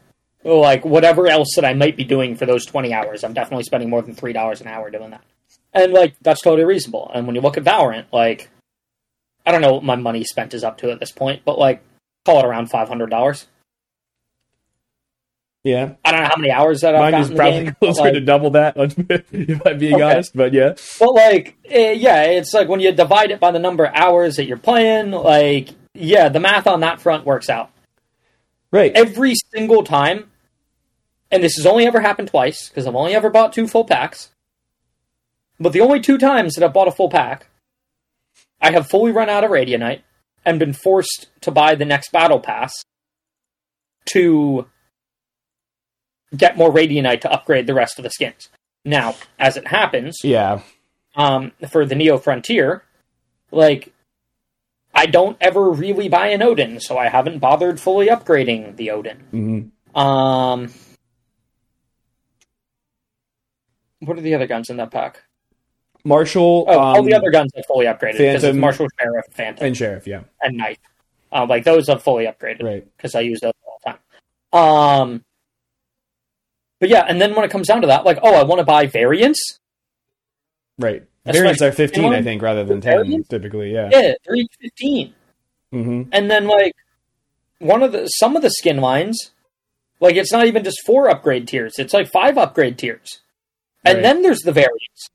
Like 0.45 0.85
whatever 0.85 1.27
else 1.27 1.55
that 1.57 1.65
I 1.65 1.75
might 1.75 1.97
be 1.97 2.05
doing 2.05 2.37
for 2.37 2.47
those 2.47 2.67
twenty 2.67 2.93
hours, 2.93 3.25
I'm 3.25 3.35
definitely 3.35 3.65
spending 3.65 3.91
more 3.91 4.03
than 4.03 4.15
three 4.15 4.33
dollars 4.33 4.61
an 4.61 4.69
hour 4.69 4.91
doing 4.91 5.11
that. 5.11 5.25
And 5.73 5.93
like 5.93 6.15
that's 6.21 6.43
totally 6.43 6.65
reasonable. 6.65 7.11
And 7.13 7.27
when 7.27 7.35
you 7.35 7.43
look 7.43 7.57
at 7.57 7.65
Valorant, 7.65 8.07
like 8.13 8.51
I 9.45 9.53
don't 9.53 9.63
know 9.63 9.75
what 9.75 9.85
my 9.85 9.97
money 9.97 10.25
spent 10.25 10.55
is 10.55 10.65
up 10.65 10.79
to 10.79 10.91
at 10.91 11.01
this 11.01 11.13
point, 11.13 11.43
but 11.45 11.59
like 11.59 11.83
call 12.25 12.41
it 12.41 12.45
around 12.45 12.71
five 12.71 12.89
hundred 12.89 13.11
dollars. 13.11 13.47
Yeah, 15.69 15.97
I 16.03 16.13
don't 16.13 16.23
know 16.23 16.29
how 16.29 16.37
many 16.39 16.51
hours 16.51 16.81
that 16.81 16.95
Mine 16.95 17.13
I've 17.13 17.31
is 17.31 17.37
probably 17.37 17.65
game, 17.65 17.77
closer 17.81 18.01
like, 18.01 18.15
to 18.15 18.21
double 18.21 18.51
that, 18.53 18.75
if 19.33 19.67
I'm 19.67 19.79
being 19.79 19.97
okay. 19.97 20.03
honest. 20.03 20.35
But 20.35 20.55
yeah, 20.55 20.75
but 20.99 21.13
like, 21.13 21.59
eh, 21.67 21.93
yeah, 21.93 22.23
it's 22.23 22.55
like 22.55 22.69
when 22.69 22.81
you 22.81 22.91
divide 22.93 23.31
it 23.31 23.39
by 23.39 23.51
the 23.51 23.59
number 23.59 23.85
of 23.85 23.95
hours 23.95 24.37
that 24.37 24.47
you're 24.47 24.57
playing, 24.57 25.11
like, 25.11 25.69
yeah, 25.93 26.31
the 26.31 26.41
math 26.41 26.67
on 26.67 26.81
that 26.81 27.03
front 27.03 27.27
works 27.27 27.51
out. 27.51 27.71
Right. 28.71 28.93
Every 28.95 29.35
single 29.53 29.85
time, 29.85 30.31
and 31.31 31.43
this 31.43 31.57
has 31.57 31.67
only 31.67 31.87
ever 31.87 32.01
happened 32.01 32.29
twice 32.29 32.71
because 32.71 32.87
I've 32.87 32.97
only 32.97 33.15
ever 33.15 33.29
bought 33.29 33.53
two 33.53 33.67
full 33.67 33.85
packs. 33.85 34.31
But 35.61 35.75
the 35.75 35.81
only 35.83 36.01
two 36.01 36.17
times 36.17 36.55
that 36.55 36.65
I've 36.65 36.73
bought 36.73 36.89
a 36.89 36.93
full 36.93 37.11
pack, 37.11 37.49
I 38.61 38.71
have 38.71 38.89
fully 38.89 39.13
run 39.13 39.29
out 39.29 39.45
of 39.45 39.51
Radianite 39.51 40.01
and 40.47 40.59
been 40.59 40.73
forced 40.73 41.29
to 41.43 41.51
buy 41.51 41.75
the 41.75 41.85
next 41.85 42.11
battle 42.11 42.41
pass 42.41 42.73
to 44.13 44.67
get 46.37 46.57
more 46.57 46.73
Radianite 46.73 47.21
to 47.23 47.33
upgrade 47.33 47.67
the 47.67 47.75
rest 47.75 47.99
of 47.99 48.03
the 48.03 48.11
skins. 48.11 48.49
Now, 48.85 49.17
as 49.39 49.57
it 49.57 49.69
happens, 49.69 50.19
yeah, 50.23 50.61
um, 51.17 51.53
for 51.71 51.85
the 51.85 51.95
Neo 51.95 52.19
Frontier, 52.19 52.85
like 53.51 53.93
I 54.95 55.07
don't 55.07 55.37
ever 55.41 55.71
really 55.71 56.09
buy 56.09 56.29
an 56.29 56.43
Odin, 56.43 56.81
so 56.81 56.97
I 56.97 57.09
haven't 57.09 57.39
bothered 57.39 57.81
fully 57.81 58.09
upgrading 58.09 58.77
the 58.77 58.91
Odin. 58.91 59.19
Mm-hmm. 59.33 59.99
Um, 59.99 60.73
what 64.01 64.19
are 64.19 64.23
the 64.23 64.35
other 64.35 64.47
guns 64.47 64.71
in 64.71 64.77
that 64.79 64.91
pack? 64.91 65.23
Marshal. 66.05 66.65
Oh, 66.69 66.73
um, 66.73 66.85
all 66.97 67.03
the 67.03 67.15
um, 67.15 67.21
other 67.21 67.31
guns 67.31 67.53
are 67.57 67.63
fully 67.65 67.87
upgraded 67.87 68.19
because 68.19 68.45
it's 68.45 68.57
Marshal, 68.57 68.89
Sheriff, 68.99 69.27
Phantom, 69.31 69.67
and 69.67 69.77
Sheriff, 69.77 70.07
yeah, 70.07 70.23
and 70.41 70.57
Knife. 70.57 70.79
Um, 71.31 71.49
like 71.49 71.65
those 71.65 71.89
are 71.89 71.99
fully 71.99 72.25
upgraded, 72.25 72.63
right? 72.63 72.87
Because 72.97 73.15
I 73.15 73.21
use 73.21 73.41
those 73.41 73.53
all 73.67 73.81
the 73.85 73.91
time. 73.91 74.01
Um, 74.53 75.25
but 76.81 76.89
yeah, 76.89 77.05
and 77.09 77.21
then 77.21 77.35
when 77.35 77.45
it 77.45 77.51
comes 77.51 77.69
down 77.69 77.81
to 77.83 77.89
that, 77.89 78.05
like, 78.05 78.19
oh, 78.23 78.35
I 78.35 78.45
want 78.45 78.61
to 78.61 78.65
buy 78.65 78.87
variants. 78.87 79.59
Right, 80.79 81.05
variants 81.25 81.63
are 81.63 81.73
fifteen, 81.73 82.13
I 82.13 82.23
think, 82.23 82.43
rather 82.43 82.65
than 82.65 82.81
ten, 82.81 82.99
variants? 82.99 83.29
typically. 83.29 83.73
Yeah, 83.73 83.89
yeah, 83.93 84.15
three 84.25 84.47
fifteen. 84.61 85.15
Mm-hmm. 85.73 86.11
And 86.13 86.31
then 86.31 86.47
like 86.47 86.75
one 87.59 87.83
of 87.83 87.93
the 87.93 88.07
some 88.07 88.37
of 88.37 88.43
the 88.43 88.51
skin 88.51 88.79
lines, 88.79 89.33
like 90.01 90.17
it's 90.17 90.33
not 90.33 90.47
even 90.47 90.65
just 90.65 90.85
four 90.87 91.11
upgrade 91.11 91.49
tiers; 91.49 91.75
it's 91.79 91.93
like 91.93 92.11
five 92.11 92.39
upgrade 92.39 92.79
tiers. 92.79 93.21
And 93.85 93.97
right. 93.97 94.03
then 94.03 94.23
there's 94.23 94.41
the 94.41 94.53
variants. 94.53 95.09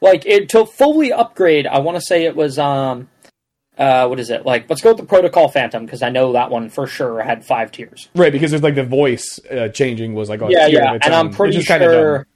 Like 0.00 0.26
it 0.26 0.48
to 0.50 0.66
fully 0.66 1.12
upgrade, 1.12 1.66
I 1.66 1.78
want 1.78 1.96
to 1.96 2.02
say 2.02 2.24
it 2.24 2.36
was 2.36 2.58
um 2.58 3.08
uh, 3.78 4.06
what 4.06 4.18
is 4.18 4.30
it? 4.30 4.46
Like, 4.46 4.68
let's 4.70 4.80
go 4.82 4.90
with 4.90 4.98
the 4.98 5.04
Protocol 5.04 5.48
Phantom 5.48 5.84
because 5.84 6.02
I 6.02 6.08
know 6.10 6.32
that 6.32 6.50
one 6.50 6.70
for 6.70 6.86
sure 6.86 7.22
had 7.22 7.44
five 7.44 7.70
tiers. 7.72 8.08
Right, 8.14 8.32
because 8.32 8.50
there's 8.50 8.62
like 8.62 8.74
the 8.74 8.84
voice 8.84 9.38
uh, 9.50 9.68
changing 9.68 10.14
was 10.14 10.28
like, 10.28 10.40
a 10.42 10.48
yeah, 10.50 10.66
yeah, 10.66 10.98
and 11.02 11.14
I'm 11.14 11.30
pretty 11.30 11.58
is 11.58 11.66
kinda 11.66 11.86
dumb. 11.86 11.94
sure. 11.94 12.26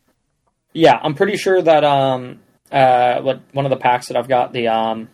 Yeah, 0.72 0.99
I'm 1.03 1.14
pretty 1.14 1.36
sure 1.36 1.61
that 1.62 1.82
um 1.84 2.41
uh 2.70 3.20
what 3.22 3.41
one 3.53 3.64
of 3.66 3.70
the 3.70 3.76
packs 3.76 4.09
that 4.09 4.16
I've 4.16 4.28
got 4.28 4.53
the 4.53 4.68
um 4.68 5.09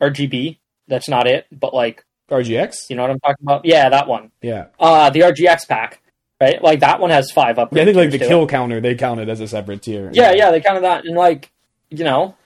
RGB. 0.00 0.58
That's 0.88 1.08
not 1.08 1.26
it, 1.26 1.46
but 1.52 1.74
like 1.74 2.04
RGX. 2.30 2.88
you 2.90 2.96
know 2.96 3.02
what 3.02 3.10
I'm 3.10 3.20
talking 3.20 3.42
about. 3.44 3.64
Yeah, 3.64 3.88
that 3.90 4.08
one. 4.08 4.30
Yeah, 4.40 4.66
Uh 4.78 5.10
the 5.10 5.20
RGX 5.20 5.68
pack, 5.68 6.00
right? 6.40 6.62
Like 6.62 6.80
that 6.80 7.00
one 7.00 7.10
has 7.10 7.30
five 7.30 7.58
up. 7.58 7.72
yeah. 7.72 7.82
I 7.82 7.84
think 7.84 7.96
like 7.96 8.10
the 8.10 8.18
kill 8.18 8.46
counter 8.46 8.80
they 8.80 8.94
count 8.94 9.20
it 9.20 9.28
as 9.28 9.40
a 9.40 9.48
separate 9.48 9.82
tier. 9.82 10.10
Yeah, 10.12 10.32
yeah, 10.32 10.50
they 10.50 10.60
counted 10.60 10.82
that, 10.84 11.04
and 11.04 11.16
like 11.16 11.50
you 11.90 12.04
know. 12.04 12.36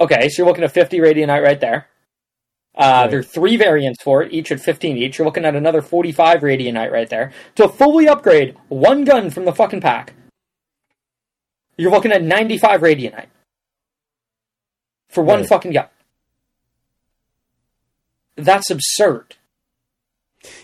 Okay, 0.00 0.28
so 0.28 0.42
you're 0.42 0.46
looking 0.48 0.64
at 0.64 0.72
50 0.72 0.98
Radianite 0.98 1.42
right 1.42 1.60
there. 1.60 1.88
Uh, 2.74 2.80
Right. 3.04 3.10
There 3.10 3.20
are 3.20 3.22
three 3.22 3.56
variants 3.56 4.02
for 4.02 4.22
it, 4.22 4.32
each 4.32 4.52
at 4.52 4.60
15 4.60 4.98
each. 4.98 5.16
You're 5.18 5.24
looking 5.26 5.46
at 5.46 5.56
another 5.56 5.80
45 5.80 6.40
Radianite 6.40 6.90
right 6.92 7.08
there. 7.08 7.32
To 7.54 7.68
fully 7.68 8.06
upgrade 8.06 8.54
one 8.68 9.04
gun 9.04 9.30
from 9.30 9.46
the 9.46 9.52
fucking 9.54 9.80
pack, 9.80 10.12
you're 11.78 11.90
looking 11.90 12.12
at 12.12 12.22
95 12.22 12.82
Radianite. 12.82 13.28
For 15.08 15.24
one 15.24 15.40
Right. 15.40 15.48
fucking 15.48 15.72
gun. 15.72 15.86
That's 18.36 18.70
absurd. 18.70 19.36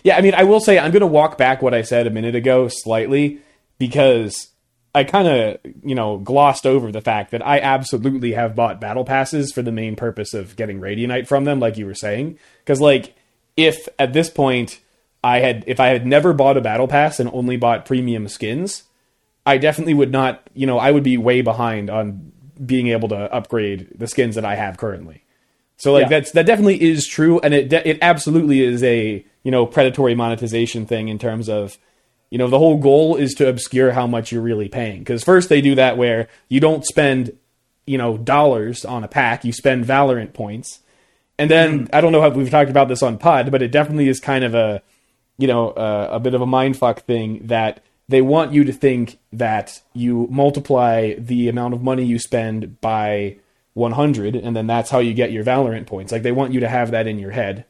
Yeah, 0.02 0.16
I 0.16 0.20
mean, 0.20 0.34
I 0.34 0.44
will 0.44 0.60
say 0.60 0.78
I'm 0.78 0.90
going 0.90 1.00
to 1.00 1.06
walk 1.06 1.38
back 1.38 1.62
what 1.62 1.72
I 1.72 1.80
said 1.80 2.06
a 2.06 2.10
minute 2.10 2.34
ago 2.34 2.68
slightly 2.68 3.38
because 3.78 4.48
I 4.94 5.04
kind 5.04 5.26
of, 5.26 5.58
you 5.82 5.94
know, 5.94 6.18
glossed 6.18 6.66
over 6.66 6.92
the 6.92 7.00
fact 7.00 7.30
that 7.30 7.44
I 7.46 7.58
absolutely 7.60 8.32
have 8.32 8.54
bought 8.54 8.80
battle 8.80 9.04
passes 9.04 9.50
for 9.52 9.62
the 9.62 9.72
main 9.72 9.96
purpose 9.96 10.34
of 10.34 10.54
getting 10.56 10.80
Radianite 10.80 11.26
from 11.26 11.44
them, 11.44 11.60
like 11.60 11.78
you 11.78 11.86
were 11.86 11.94
saying. 11.94 12.38
Because, 12.58 12.80
like, 12.80 13.14
if 13.56 13.88
at 13.98 14.12
this 14.12 14.28
point 14.28 14.80
I 15.24 15.38
had, 15.38 15.64
if 15.66 15.80
I 15.80 15.88
had 15.88 16.06
never 16.06 16.32
bought 16.34 16.56
a 16.58 16.60
battle 16.60 16.88
pass 16.88 17.18
and 17.20 17.30
only 17.32 17.56
bought 17.56 17.86
premium 17.86 18.28
skins, 18.28 18.82
I 19.46 19.56
definitely 19.56 19.94
would 19.94 20.12
not, 20.12 20.48
you 20.54 20.66
know, 20.66 20.78
I 20.78 20.90
would 20.90 21.02
be 21.04 21.16
way 21.16 21.40
behind 21.40 21.88
on 21.88 22.30
being 22.64 22.88
able 22.88 23.08
to 23.08 23.16
upgrade 23.32 23.88
the 23.98 24.06
skins 24.06 24.34
that 24.34 24.44
I 24.44 24.56
have 24.56 24.76
currently. 24.76 25.24
So 25.78 25.92
like 25.92 26.02
Yeah. 26.02 26.08
that's 26.10 26.30
that 26.32 26.46
definitely 26.46 26.80
is 26.80 27.08
true, 27.08 27.40
and 27.40 27.52
it 27.52 27.68
de- 27.68 27.88
it 27.88 27.98
absolutely 28.02 28.60
is 28.60 28.84
a 28.84 29.24
you 29.42 29.50
know 29.50 29.66
predatory 29.66 30.14
monetization 30.14 30.86
thing 30.86 31.08
in 31.08 31.18
terms 31.18 31.48
of 31.48 31.76
you 32.32 32.38
know 32.38 32.48
the 32.48 32.58
whole 32.58 32.78
goal 32.78 33.16
is 33.16 33.34
to 33.34 33.46
obscure 33.46 33.92
how 33.92 34.06
much 34.06 34.32
you're 34.32 34.40
really 34.40 34.70
paying. 34.70 35.00
Because 35.00 35.22
first 35.22 35.50
they 35.50 35.60
do 35.60 35.74
that 35.74 35.98
where 35.98 36.28
you 36.48 36.60
don't 36.60 36.82
spend 36.82 37.36
you 37.84 37.98
know 37.98 38.16
dollars 38.16 38.86
on 38.86 39.04
a 39.04 39.08
pack, 39.08 39.44
you 39.44 39.52
spend 39.52 39.84
Valorant 39.84 40.32
points, 40.32 40.80
and 41.38 41.50
then 41.50 41.90
I 41.92 42.00
don't 42.00 42.10
know 42.10 42.22
how 42.22 42.30
we've 42.30 42.48
talked 42.48 42.70
about 42.70 42.88
this 42.88 43.02
on 43.02 43.18
Pod, 43.18 43.50
but 43.50 43.60
it 43.60 43.70
definitely 43.70 44.08
is 44.08 44.18
kind 44.18 44.44
of 44.44 44.54
a 44.54 44.80
you 45.36 45.46
know 45.46 45.72
uh, 45.72 46.08
a 46.10 46.20
bit 46.20 46.32
of 46.32 46.40
a 46.40 46.46
mindfuck 46.46 47.00
thing 47.00 47.48
that 47.48 47.84
they 48.08 48.22
want 48.22 48.54
you 48.54 48.64
to 48.64 48.72
think 48.72 49.18
that 49.34 49.82
you 49.92 50.26
multiply 50.30 51.12
the 51.18 51.50
amount 51.50 51.74
of 51.74 51.82
money 51.82 52.02
you 52.02 52.18
spend 52.18 52.80
by 52.80 53.36
100 53.74 54.36
and 54.36 54.56
then 54.56 54.66
that's 54.66 54.88
how 54.88 55.00
you 55.00 55.12
get 55.12 55.32
your 55.32 55.44
valorant 55.44 55.86
points. 55.86 56.12
Like 56.12 56.22
they 56.22 56.32
want 56.32 56.54
you 56.54 56.60
to 56.60 56.68
have 56.68 56.92
that 56.92 57.06
in 57.06 57.18
your 57.18 57.32
head 57.32 57.66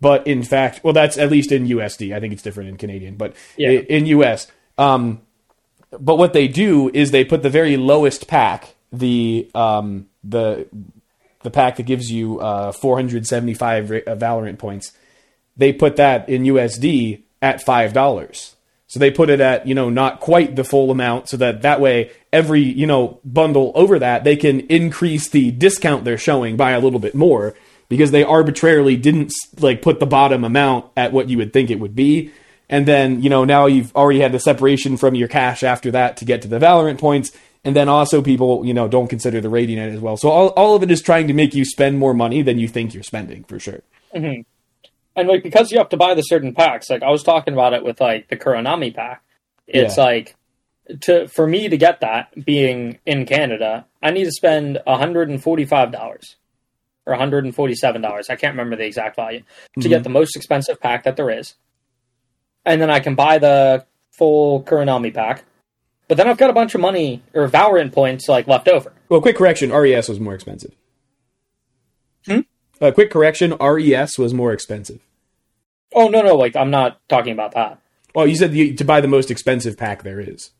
but 0.00 0.26
in 0.26 0.42
fact 0.42 0.80
well 0.84 0.92
that's 0.92 1.16
at 1.18 1.30
least 1.30 1.50
in 1.52 1.66
usd 1.68 2.14
i 2.14 2.20
think 2.20 2.32
it's 2.32 2.42
different 2.42 2.68
in 2.68 2.76
canadian 2.76 3.16
but 3.16 3.34
Yeah. 3.56 3.70
in 3.70 4.06
us 4.06 4.46
um, 4.78 5.20
but 5.98 6.16
what 6.16 6.32
they 6.32 6.46
do 6.48 6.90
is 6.94 7.10
they 7.10 7.24
put 7.24 7.42
the 7.42 7.50
very 7.50 7.76
lowest 7.76 8.28
pack 8.28 8.74
the 8.92 9.50
um, 9.54 10.06
the 10.24 10.66
the 11.42 11.50
pack 11.50 11.76
that 11.76 11.86
gives 11.86 12.10
you 12.10 12.40
uh, 12.40 12.72
475 12.72 13.90
uh, 13.90 13.94
valorant 14.16 14.58
points 14.58 14.92
they 15.56 15.72
put 15.72 15.96
that 15.96 16.28
in 16.28 16.44
USD 16.44 17.22
at 17.42 17.62
five 17.62 17.92
dollars. 17.92 18.54
So 18.86 18.98
they 19.00 19.10
put 19.10 19.28
it 19.28 19.40
at 19.40 19.66
you 19.66 19.74
know 19.74 19.90
not 19.90 20.20
quite 20.20 20.56
the 20.56 20.64
full 20.64 20.90
amount, 20.90 21.28
so 21.28 21.36
that 21.36 21.62
that 21.62 21.80
way 21.80 22.10
every 22.32 22.62
you 22.62 22.86
know 22.86 23.20
bundle 23.24 23.72
over 23.74 23.98
that 23.98 24.24
they 24.24 24.36
can 24.36 24.60
increase 24.60 25.28
the 25.28 25.50
discount 25.50 26.04
they're 26.04 26.16
showing 26.16 26.56
by 26.56 26.70
a 26.70 26.80
little 26.80 27.00
bit 27.00 27.14
more 27.14 27.54
because 27.88 28.10
they 28.10 28.22
arbitrarily 28.22 28.96
didn't 28.96 29.32
like 29.60 29.82
put 29.82 30.00
the 30.00 30.06
bottom 30.06 30.44
amount 30.44 30.86
at 30.96 31.12
what 31.12 31.28
you 31.28 31.38
would 31.38 31.52
think 31.52 31.70
it 31.70 31.80
would 31.80 31.94
be. 31.94 32.32
And 32.68 32.86
then, 32.86 33.22
you 33.22 33.30
know, 33.30 33.44
now 33.44 33.66
you've 33.66 33.94
already 33.96 34.20
had 34.20 34.32
the 34.32 34.40
separation 34.40 34.96
from 34.96 35.14
your 35.14 35.28
cash 35.28 35.62
after 35.62 35.90
that 35.92 36.18
to 36.18 36.24
get 36.24 36.42
to 36.42 36.48
the 36.48 36.58
Valorant 36.58 36.98
points. 36.98 37.32
And 37.64 37.74
then 37.74 37.88
also 37.88 38.22
people, 38.22 38.64
you 38.64 38.74
know, 38.74 38.88
don't 38.88 39.08
consider 39.08 39.40
the 39.40 39.48
Radianite 39.48 39.94
as 39.94 40.00
well. 40.00 40.16
So 40.16 40.28
all, 40.28 40.48
all 40.50 40.76
of 40.76 40.82
it 40.82 40.90
is 40.90 41.02
trying 41.02 41.28
to 41.28 41.34
make 41.34 41.54
you 41.54 41.64
spend 41.64 41.98
more 41.98 42.14
money 42.14 42.42
than 42.42 42.58
you 42.58 42.68
think 42.68 42.94
you're 42.94 43.02
spending 43.02 43.44
for 43.44 43.58
sure. 43.58 43.80
Mm-hmm. 44.14 44.42
And 45.16 45.28
like, 45.28 45.42
because 45.42 45.72
you 45.72 45.78
have 45.78 45.88
to 45.88 45.96
buy 45.96 46.14
the 46.14 46.22
certain 46.22 46.54
packs, 46.54 46.90
like 46.90 47.02
I 47.02 47.10
was 47.10 47.22
talking 47.22 47.54
about 47.54 47.72
it 47.72 47.82
with 47.82 48.00
like 48.00 48.28
the 48.28 48.36
Kuronami 48.36 48.94
pack. 48.94 49.22
It's 49.66 49.96
yeah. 49.96 50.04
like 50.04 50.36
to, 51.00 51.26
for 51.28 51.46
me 51.46 51.68
to 51.68 51.76
get 51.76 52.00
that 52.00 52.44
being 52.44 52.98
in 53.04 53.26
Canada, 53.26 53.86
I 54.02 54.10
need 54.10 54.24
to 54.24 54.32
spend 54.32 54.78
$145. 54.86 56.24
Or 57.08 57.16
$147. 57.16 58.30
I 58.30 58.36
can't 58.36 58.52
remember 58.52 58.76
the 58.76 58.84
exact 58.84 59.16
value. 59.16 59.42
To 59.80 59.88
get 59.88 60.02
the 60.04 60.10
most 60.10 60.36
expensive 60.36 60.78
pack 60.78 61.04
that 61.04 61.16
there 61.16 61.30
is. 61.30 61.54
And 62.66 62.82
then 62.82 62.90
I 62.90 63.00
can 63.00 63.14
buy 63.14 63.38
the 63.38 63.86
full 64.12 64.62
Kuronami 64.62 65.14
pack. 65.14 65.44
But 66.06 66.18
then 66.18 66.28
I've 66.28 66.36
got 66.36 66.50
a 66.50 66.52
bunch 66.52 66.74
of 66.74 66.82
money 66.82 67.22
or 67.32 67.48
Valorant 67.48 67.92
points 67.92 68.28
like 68.28 68.46
left 68.46 68.68
over. 68.68 68.92
Well, 69.08 69.22
quick 69.22 69.36
correction: 69.36 69.72
RES 69.72 70.08
was 70.08 70.20
more 70.20 70.34
expensive. 70.34 70.74
Hmm? 72.26 72.40
Uh, 72.78 72.90
quick 72.90 73.10
correction: 73.10 73.54
RES 73.58 74.18
was 74.18 74.34
more 74.34 74.52
expensive. 74.52 75.00
Oh 75.94 76.08
no 76.08 76.20
no, 76.20 76.34
like 76.34 76.56
I'm 76.56 76.70
not 76.70 77.00
talking 77.08 77.32
about 77.32 77.52
that. 77.52 77.80
Well, 78.14 78.26
you 78.26 78.36
said 78.36 78.54
you, 78.54 78.74
to 78.74 78.84
buy 78.84 79.00
the 79.00 79.08
most 79.08 79.30
expensive 79.30 79.78
pack 79.78 80.02
there 80.02 80.20
is. 80.20 80.50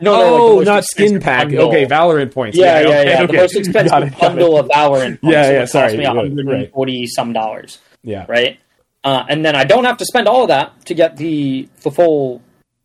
No, 0.00 0.12
no, 0.12 0.20
like 0.20 0.40
oh, 0.40 0.60
not 0.60 0.84
skin 0.84 1.20
pack. 1.20 1.48
bundle. 1.48 1.68
Okay, 1.68 1.86
Valorant 1.86 2.32
points. 2.32 2.56
Yeah, 2.56 2.80
yeah, 2.80 2.86
okay, 2.86 3.10
yeah. 3.10 3.22
okay. 3.22 3.26
The 3.26 3.32
most 3.32 3.56
expensive 3.56 4.02
it, 4.04 4.18
bundle 4.18 4.58
of 4.58 4.68
Valorant. 4.68 5.20
Points, 5.20 5.34
Yeah, 5.34 5.50
yeah, 5.50 5.64
sorry, 5.64 5.88
Cost 5.88 5.98
me 5.98 6.06
right, 6.06 6.16
140 6.16 7.06
some 7.08 7.32
dollars, 7.32 7.78
Yeah, 8.02 8.24
right? 8.28 8.60
Uh, 9.02 9.24
and 9.28 9.44
then 9.44 9.56
I 9.56 9.64
don't 9.64 9.84
have 9.84 9.96
to 9.98 10.04
spend 10.04 10.28
all 10.28 10.42
of 10.42 10.48
that 10.48 10.84
to 10.86 10.94
get 10.94 11.16
the 11.16 11.68
the 11.82 11.90
full 11.90 12.42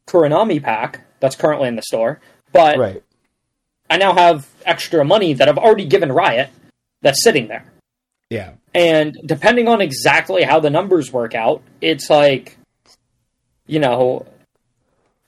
Kuronami 0.08 0.62
pack 0.62 1.02
that's 1.20 1.36
currently 1.36 1.68
in 1.68 1.76
the 1.76 1.82
store. 1.84 2.20
But 2.52 2.78
right. 2.78 3.04
I 3.90 3.98
now 3.98 4.14
have 4.14 4.48
extra 4.66 5.04
money 5.04 5.34
that 5.34 5.50
I've 5.50 5.58
already 5.58 5.86
given 5.86 6.12
Riot 6.12 6.50
that's 7.02 7.24
sitting 7.24 7.48
there. 7.48 7.66
Yeah, 8.30 8.54
And 8.74 9.16
depending 9.24 9.68
on 9.68 9.80
exactly 9.80 10.42
how 10.42 10.60
the 10.60 10.72
numbers 10.72 11.14
work 11.14 11.36
out, 11.36 11.62
it's 11.82 12.10
like, 12.10 12.58
you 13.68 13.80
know, 13.80 14.26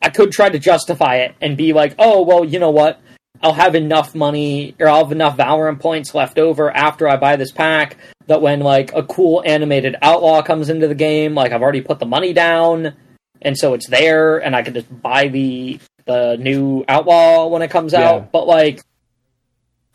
I 0.05 0.09
could 0.09 0.31
try 0.31 0.49
to 0.49 0.59
justify 0.59 1.15
it 1.17 1.33
and 1.41 1.57
be 1.57 1.73
like, 1.73 1.95
oh, 1.97 2.21
well, 2.21 2.45
you 2.45 2.59
know 2.59 2.69
what? 2.69 3.01
I'll 3.41 3.53
have 3.53 3.73
enough 3.73 4.13
money 4.13 4.75
or 4.79 4.87
I'll 4.87 5.03
have 5.03 5.11
enough 5.11 5.35
Valorant 5.35 5.79
points 5.79 6.13
left 6.13 6.37
over 6.37 6.69
after 6.69 7.07
I 7.07 7.17
buy 7.17 7.37
this 7.37 7.51
pack 7.51 7.97
that 8.27 8.39
when 8.41 8.59
like 8.59 8.93
a 8.93 9.01
cool 9.01 9.41
animated 9.43 9.95
outlaw 10.03 10.43
comes 10.43 10.69
into 10.69 10.87
the 10.87 10.93
game, 10.95 11.33
like 11.33 11.51
I've 11.51 11.63
already 11.63 11.81
put 11.81 11.97
the 11.97 12.05
money 12.05 12.33
down 12.33 12.93
and 13.41 13.57
so 13.57 13.73
it's 13.73 13.87
there 13.89 14.37
and 14.37 14.55
I 14.55 14.61
can 14.61 14.75
just 14.75 15.01
buy 15.01 15.27
the 15.27 15.79
the 16.05 16.37
new 16.37 16.85
outlaw 16.87 17.47
when 17.47 17.63
it 17.63 17.71
comes 17.71 17.93
Yeah. 17.93 18.09
out. 18.11 18.31
But 18.31 18.45
like 18.47 18.81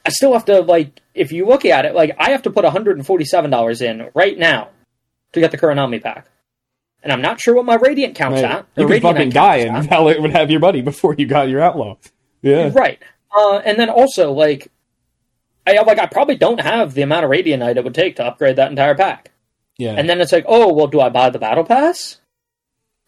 I 0.05 0.11
still 0.11 0.33
have 0.33 0.47
to 0.47 0.61
like 0.63 1.01
if 1.15 1.31
you 1.31 1.47
look 1.47 1.65
at 1.65 1.85
it, 1.85 1.95
like 1.95 2.17
I 2.19 2.31
have 2.31 2.43
to 2.43 2.51
put 2.51 2.65
$147 2.65 3.83
in 3.83 4.11
right 4.15 4.37
now 4.39 4.71
to 5.35 5.41
get 5.41 5.51
the 5.53 5.59
Kuronami 5.59 6.03
pack. 6.03 6.27
And 7.03 7.13
I'm 7.13 7.23
not 7.23 7.41
sure 7.41 7.55
what 7.55 7.65
my 7.65 7.77
Radiant 7.77 8.15
counts 8.15 8.43
right. 8.43 8.51
at. 8.53 8.67
You 8.77 8.85
or 8.85 8.87
could 8.87 8.93
Radiant 8.95 9.17
fucking 9.17 9.31
die 9.31 9.57
and 9.57 9.89
Valorant 9.89 10.21
would 10.21 10.33
have 10.33 10.51
your 10.51 10.61
money 10.61 10.83
before 10.83 11.15
you 11.17 11.27
got 11.27 11.49
your 11.49 11.61
outlaw. 11.61 11.97
Yeah, 12.43 12.71
Right. 12.75 12.99
Uh, 13.35 13.59
and 13.59 13.79
then 13.79 13.89
also, 13.91 14.33
like, 14.33 14.69
I 15.67 15.81
like 15.83 15.99
I 15.99 16.07
probably 16.07 16.37
don't 16.37 16.61
have 16.61 16.95
the 16.95 17.03
amount 17.03 17.25
of 17.25 17.31
Radianite 17.31 17.77
it 17.77 17.85
would 17.85 17.95
take 17.95 18.17
to 18.17 18.25
upgrade 18.25 18.57
that 18.57 18.71
entire 18.71 18.95
pack. 18.95 19.31
yeah. 19.79 19.93
And 19.97 20.09
then 20.09 20.21
it's 20.21 20.33
like, 20.33 20.45
oh, 20.49 20.73
well, 20.75 20.89
do 20.89 21.01
I 21.01 21.11
buy 21.11 21.31
the 21.31 21.39
Battle 21.39 21.65
Pass? 21.65 22.19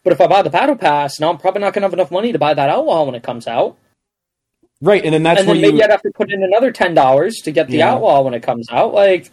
But 0.04 0.12
if 0.12 0.20
I 0.20 0.26
buy 0.26 0.42
the 0.42 0.50
Battle 0.50 0.76
Pass, 0.76 1.18
now 1.18 1.30
I'm 1.30 1.38
probably 1.38 1.60
not 1.60 1.72
going 1.74 1.82
to 1.82 1.86
have 1.86 1.92
enough 1.94 2.10
money 2.10 2.32
to 2.32 2.38
buy 2.38 2.54
that 2.54 2.70
Outlaw 2.70 3.04
when 3.04 3.14
it 3.14 3.22
comes 3.22 3.46
out. 3.48 3.76
right, 4.80 5.04
and 5.04 5.12
then 5.14 5.22
that's 5.22 5.40
and 5.40 5.48
when 5.48 5.56
then 5.60 5.64
you. 5.64 5.72
maybe 5.72 5.84
I'd 5.84 5.90
have 5.90 6.02
to 6.02 6.10
put 6.14 6.32
in 6.32 6.42
another 6.42 6.70
ten 6.72 6.94
dollars 6.94 7.36
to 7.44 7.50
get 7.52 7.68
the 7.68 7.78
Yeah. 7.78 7.92
Outlaw 7.92 8.22
when 8.22 8.34
it 8.34 8.42
comes 8.42 8.68
out. 8.70 8.94
Like, 8.94 9.30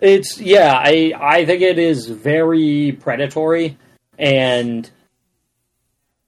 it's 0.00 0.38
yeah, 0.40 0.74
I 0.74 1.12
I 1.18 1.44
think 1.46 1.62
it 1.62 1.78
is 1.78 2.06
very 2.08 2.92
predatory, 3.00 3.78
and 4.18 4.90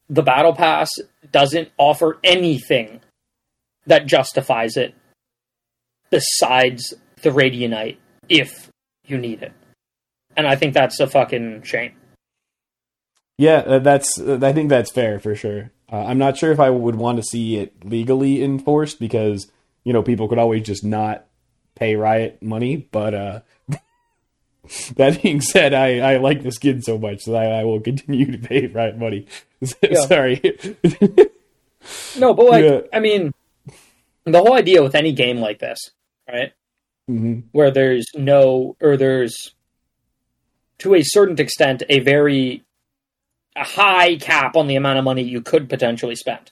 the 0.08 0.22
Battle 0.22 0.54
Pass 0.54 0.90
doesn't 1.30 1.70
offer 1.76 2.18
anything 2.24 3.00
that 3.86 4.06
justifies 4.06 4.76
it 4.76 4.94
besides 6.10 6.94
the 7.22 7.30
Radianite 7.30 7.96
if 8.28 8.70
you 9.06 9.18
need 9.18 9.42
it. 9.42 9.52
And 10.36 10.46
I 10.46 10.56
think 10.56 10.74
that's 10.74 11.00
a 11.00 11.06
fucking 11.06 11.62
shame. 11.62 11.92
Yeah, 13.38 13.58
uh, 13.58 13.78
that's. 13.78 14.20
Uh, 14.20 14.38
I 14.42 14.52
think 14.52 14.68
that's 14.68 14.90
fair 14.90 15.20
for 15.20 15.34
sure. 15.34 15.70
Uh, 15.90 16.04
I'm 16.04 16.18
not 16.18 16.36
sure 16.36 16.52
if 16.52 16.60
I 16.60 16.70
would 16.70 16.96
want 16.96 17.18
to 17.18 17.22
see 17.22 17.56
it 17.56 17.84
legally 17.84 18.42
enforced 18.42 18.98
because 18.98 19.50
you 19.84 19.92
know 19.92 20.02
people 20.02 20.28
could 20.28 20.38
always 20.38 20.62
just 20.62 20.84
not 20.84 21.24
pay 21.76 21.94
Riot 21.94 22.42
money, 22.42 22.88
but 22.90 23.14
uh, 23.14 23.40
that 24.96 25.22
being 25.22 25.40
said, 25.40 25.74
I, 25.74 25.98
I 26.14 26.16
like 26.18 26.42
the 26.42 26.52
skin 26.52 26.82
so 26.82 26.98
much 26.98 27.24
that 27.24 27.34
I, 27.36 27.60
I 27.60 27.64
will 27.64 27.80
continue 27.80 28.30
to 28.32 28.38
pay 28.38 28.66
Riot 28.66 28.98
money. 28.98 29.26
Sorry. 30.06 30.40
No, 32.18 32.34
but 32.34 32.46
like, 32.46 32.64
Yeah. 32.64 32.80
I 32.92 33.00
mean, 33.00 33.32
the 34.24 34.38
whole 34.38 34.54
idea 34.54 34.82
with 34.82 34.94
any 34.94 35.12
game 35.12 35.38
like 35.38 35.58
this, 35.58 35.78
right? 36.28 36.52
hmm 37.06 37.40
Where 37.52 37.70
there's 37.70 38.06
no, 38.14 38.76
or 38.80 38.96
there's, 38.96 39.54
to 40.78 40.94
a 40.94 41.02
certain 41.02 41.40
extent, 41.40 41.82
a 41.88 42.00
very 42.00 42.64
a 43.56 43.64
high 43.64 44.16
cap 44.16 44.54
on 44.56 44.68
the 44.68 44.76
amount 44.76 44.98
of 44.98 45.04
money 45.04 45.22
you 45.22 45.40
could 45.40 45.68
potentially 45.68 46.14
spend, 46.14 46.50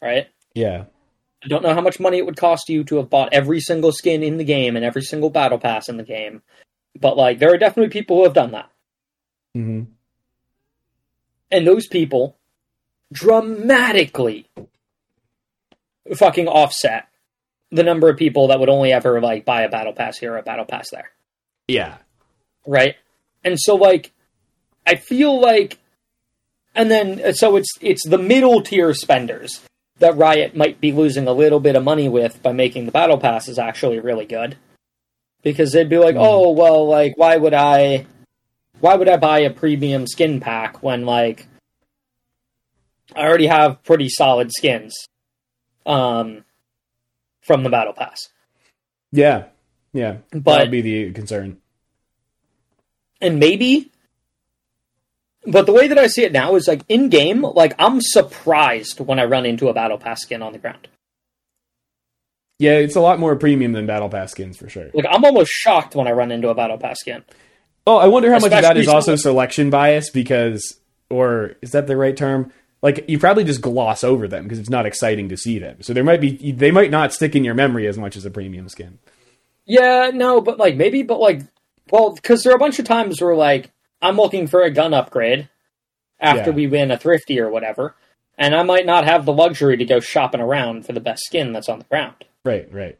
right? 0.00 0.28
Yeah. 0.54 0.84
I 1.44 1.48
don't 1.48 1.62
know 1.62 1.74
how 1.74 1.82
much 1.82 2.00
money 2.00 2.16
it 2.18 2.24
would 2.24 2.38
cost 2.38 2.68
you 2.70 2.82
to 2.84 2.96
have 2.96 3.10
bought 3.10 3.34
every 3.34 3.60
single 3.60 3.92
skin 3.92 4.22
in 4.22 4.38
the 4.38 4.44
game 4.44 4.76
and 4.76 4.84
every 4.84 5.02
single 5.02 5.28
battle 5.28 5.58
pass 5.58 5.88
in 5.88 5.98
the 5.98 6.02
game, 6.02 6.42
but 7.00 7.16
like, 7.16 7.38
there 7.38 7.52
are 7.52 7.58
definitely 7.58 7.90
people 7.90 8.16
who 8.18 8.24
have 8.24 8.34
done 8.34 8.52
that. 8.52 8.70
hmm 9.54 9.82
and 11.50 11.64
those 11.66 11.86
people 11.86 12.36
dramatically 13.12 14.48
fucking 16.16 16.48
offset 16.48 17.06
the 17.70 17.82
number 17.82 18.08
of 18.08 18.16
people 18.16 18.48
that 18.48 18.58
would 18.60 18.68
only 18.68 18.92
ever 18.92 19.20
like 19.20 19.44
buy 19.44 19.62
a 19.62 19.68
battle 19.68 19.92
pass 19.92 20.18
here 20.18 20.32
or 20.34 20.38
a 20.38 20.42
battle 20.42 20.64
pass 20.64 20.90
there 20.90 21.10
Yeah. 21.68 21.98
right 22.66 22.96
and 23.44 23.56
so 23.58 23.74
like 23.76 24.12
i 24.86 24.94
feel 24.96 25.40
like 25.40 25.78
and 26.74 26.90
then 26.90 27.32
so 27.34 27.56
it's 27.56 27.70
it's 27.80 28.06
the 28.08 28.18
middle 28.18 28.60
tier 28.62 28.92
spenders 28.94 29.60
that 29.98 30.16
riot 30.16 30.56
might 30.56 30.80
be 30.80 30.92
losing 30.92 31.26
a 31.28 31.32
little 31.32 31.60
bit 31.60 31.76
of 31.76 31.82
money 31.84 32.08
with 32.08 32.42
by 32.42 32.52
making 32.52 32.86
the 32.86 32.92
battle 32.92 33.18
passes 33.18 33.58
actually 33.58 33.98
really 34.00 34.26
good 34.26 34.56
because 35.46 35.70
they'd 35.70 35.88
be 35.88 35.96
like 35.98 36.16
Mhm. 36.16 36.26
oh 36.26 36.50
well 36.50 36.88
like 36.88 37.16
why 37.16 37.36
would 37.36 37.54
i 37.54 38.04
why 38.80 38.96
would 38.96 39.08
i 39.08 39.16
buy 39.16 39.38
a 39.38 39.50
premium 39.50 40.04
skin 40.08 40.40
pack 40.40 40.82
when 40.82 41.06
like 41.06 41.46
i 43.14 43.20
already 43.20 43.46
have 43.46 43.80
pretty 43.84 44.08
solid 44.08 44.50
skins 44.52 45.06
um 45.86 46.44
from 47.42 47.62
the 47.62 47.70
battle 47.70 47.92
pass 47.92 48.28
Yeah. 49.12 49.44
Yeah. 49.92 50.16
that'd 50.32 50.70
be 50.72 50.80
the 50.82 51.12
concern. 51.12 51.58
and 53.20 53.38
maybe 53.38 53.92
but 55.46 55.66
the 55.66 55.72
way 55.72 55.86
that 55.86 55.96
i 55.98 56.08
see 56.08 56.24
it 56.24 56.32
now 56.32 56.56
is 56.56 56.66
like 56.66 56.82
in 56.88 57.08
game 57.08 57.42
like 57.42 57.72
i'm 57.78 58.00
surprised 58.00 58.98
when 58.98 59.20
i 59.20 59.24
run 59.24 59.46
into 59.46 59.68
a 59.68 59.72
battle 59.72 59.96
pass 59.96 60.22
skin 60.22 60.42
on 60.42 60.52
the 60.52 60.58
ground 60.58 60.88
Yeah, 62.58 62.72
it's 62.78 62.96
a 62.96 63.00
lot 63.00 63.18
more 63.18 63.36
premium 63.36 63.72
than 63.72 63.86
Battle 63.86 64.08
Pass 64.08 64.30
skins 64.32 64.56
for 64.56 64.68
sure. 64.68 64.88
like 64.94 65.04
i'm 65.10 65.24
almost 65.24 65.50
shocked 65.52 65.94
when 65.94 66.06
i 66.08 66.12
run 66.12 66.30
into 66.32 66.48
a 66.48 66.54
battle 66.54 66.78
pass 66.78 67.00
skin 67.00 67.22
Oh, 67.88 67.98
I 67.98 68.08
wonder 68.08 68.28
how 68.30 68.36
much 68.38 68.46
of 68.46 68.50
that 68.50 68.64
Especially 68.64 68.80
is 68.80 68.88
also 68.88 69.14
selection 69.14 69.70
bias 69.70 70.10
because, 70.10 70.80
or 71.08 71.52
is 71.62 71.70
that 71.70 71.86
the 71.86 71.96
right 71.96 72.16
term? 72.16 72.50
Like 72.82 73.04
you 73.08 73.16
probably 73.20 73.44
just 73.44 73.60
gloss 73.60 74.02
over 74.02 74.26
them 74.26 74.42
because 74.42 74.58
it's 74.58 74.68
not 74.68 74.86
exciting 74.86 75.28
to 75.28 75.36
see 75.36 75.60
them. 75.60 75.82
So 75.82 75.92
there 75.92 76.02
might 76.02 76.20
be 76.20 76.50
they 76.50 76.72
might 76.72 76.90
not 76.90 77.12
stick 77.12 77.36
in 77.36 77.44
your 77.44 77.54
memory 77.54 77.86
as 77.86 77.96
much 77.96 78.16
as 78.16 78.24
a 78.26 78.30
premium 78.30 78.68
skin. 78.68 78.98
yeah 79.66 80.10
no 80.12 80.40
but 80.40 80.58
like 80.58 80.74
maybe 80.74 81.04
but 81.04 81.20
like 81.20 81.42
well 81.92 82.12
because 82.12 82.42
there 82.42 82.52
are 82.52 82.56
a 82.56 82.58
bunch 82.58 82.80
of 82.80 82.84
times 82.86 83.20
where 83.22 83.36
like 83.36 83.70
i'm 84.02 84.16
looking 84.16 84.48
for 84.48 84.62
a 84.62 84.70
gun 84.72 84.92
upgrade 84.92 85.48
after 86.20 86.50
Yeah. 86.50 86.56
we 86.56 86.66
win 86.66 86.90
a 86.90 86.98
thrifty 86.98 87.38
or 87.40 87.50
whatever 87.50 87.94
and 88.38 88.54
i 88.54 88.62
might 88.62 88.86
not 88.86 89.04
have 89.04 89.24
the 89.24 89.32
luxury 89.32 89.76
to 89.76 89.84
go 89.84 90.00
shopping 90.00 90.40
around 90.40 90.84
for 90.86 90.92
the 90.92 91.00
best 91.00 91.22
skin 91.24 91.52
that's 91.52 91.68
on 91.68 91.78
the 91.78 91.84
ground 91.86 92.14
Right, 92.44 92.72
right. 92.72 92.98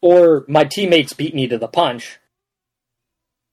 or 0.00 0.44
my 0.48 0.64
teammates 0.64 1.12
beat 1.12 1.34
me 1.34 1.46
to 1.48 1.56
the 1.58 1.68
punch, 1.68 2.18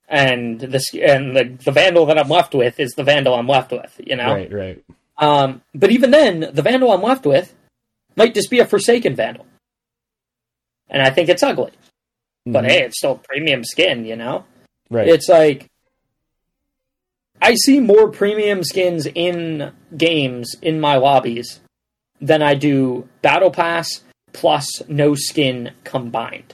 and 0.07 0.59
this 0.59 0.93
and 0.95 1.35
the 1.35 1.43
the 1.63 1.71
vandal 1.71 2.05
that 2.07 2.17
I'm 2.17 2.29
left 2.29 2.55
with 2.55 2.79
is 2.79 2.91
the 2.93 3.03
vandal 3.03 3.35
I'm 3.35 3.47
left 3.47 3.71
with, 3.71 3.99
you 4.03 4.15
know. 4.15 4.33
Right, 4.33 4.51
right. 4.51 4.83
Um, 5.17 5.61
but 5.75 5.91
even 5.91 6.11
then, 6.11 6.49
the 6.51 6.61
vandal 6.63 6.91
I'm 6.91 7.03
left 7.03 7.25
with 7.25 7.53
might 8.15 8.33
just 8.33 8.49
be 8.49 8.59
a 8.59 8.65
forsaken 8.65 9.15
vandal, 9.15 9.45
and 10.89 11.01
I 11.01 11.09
think 11.11 11.29
it's 11.29 11.43
ugly. 11.43 11.71
But 12.45 12.63
Mhm. 12.63 12.69
hey, 12.71 12.83
it's 12.85 12.97
still 12.97 13.17
premium 13.17 13.63
skin, 13.63 14.05
you 14.05 14.15
know. 14.15 14.45
right. 14.89 15.07
It's 15.07 15.29
like 15.29 15.67
I 17.41 17.55
see 17.55 17.79
more 17.79 18.09
premium 18.09 18.63
skins 18.63 19.07
in 19.13 19.71
games 19.95 20.55
in 20.61 20.79
my 20.79 20.97
lobbies 20.97 21.59
than 22.21 22.41
I 22.41 22.55
do 22.55 23.07
battle 23.21 23.51
pass 23.51 24.01
plus 24.33 24.67
no 24.87 25.15
skin 25.15 25.73
combined. 25.83 26.53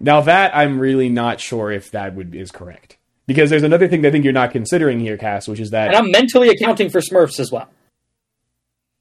Now 0.00 0.20
that 0.20 0.56
I'm 0.56 0.78
really 0.78 1.08
not 1.08 1.40
sure 1.40 1.70
if 1.72 1.90
that 1.90 2.14
would 2.14 2.34
is 2.34 2.50
correct. 2.50 2.96
Because 3.26 3.50
there's 3.50 3.62
another 3.62 3.88
thing 3.88 4.00
that 4.02 4.08
I 4.08 4.10
think 4.12 4.24
you're 4.24 4.32
not 4.32 4.52
considering 4.52 5.00
here, 5.00 5.18
Cass, 5.18 5.46
which 5.48 5.60
is 5.60 5.70
that 5.70 5.88
And 5.88 5.96
I'm 5.96 6.10
mentally 6.10 6.48
accounting 6.48 6.88
for 6.88 7.00
Smurfs 7.00 7.38
as 7.38 7.52
well. 7.52 7.68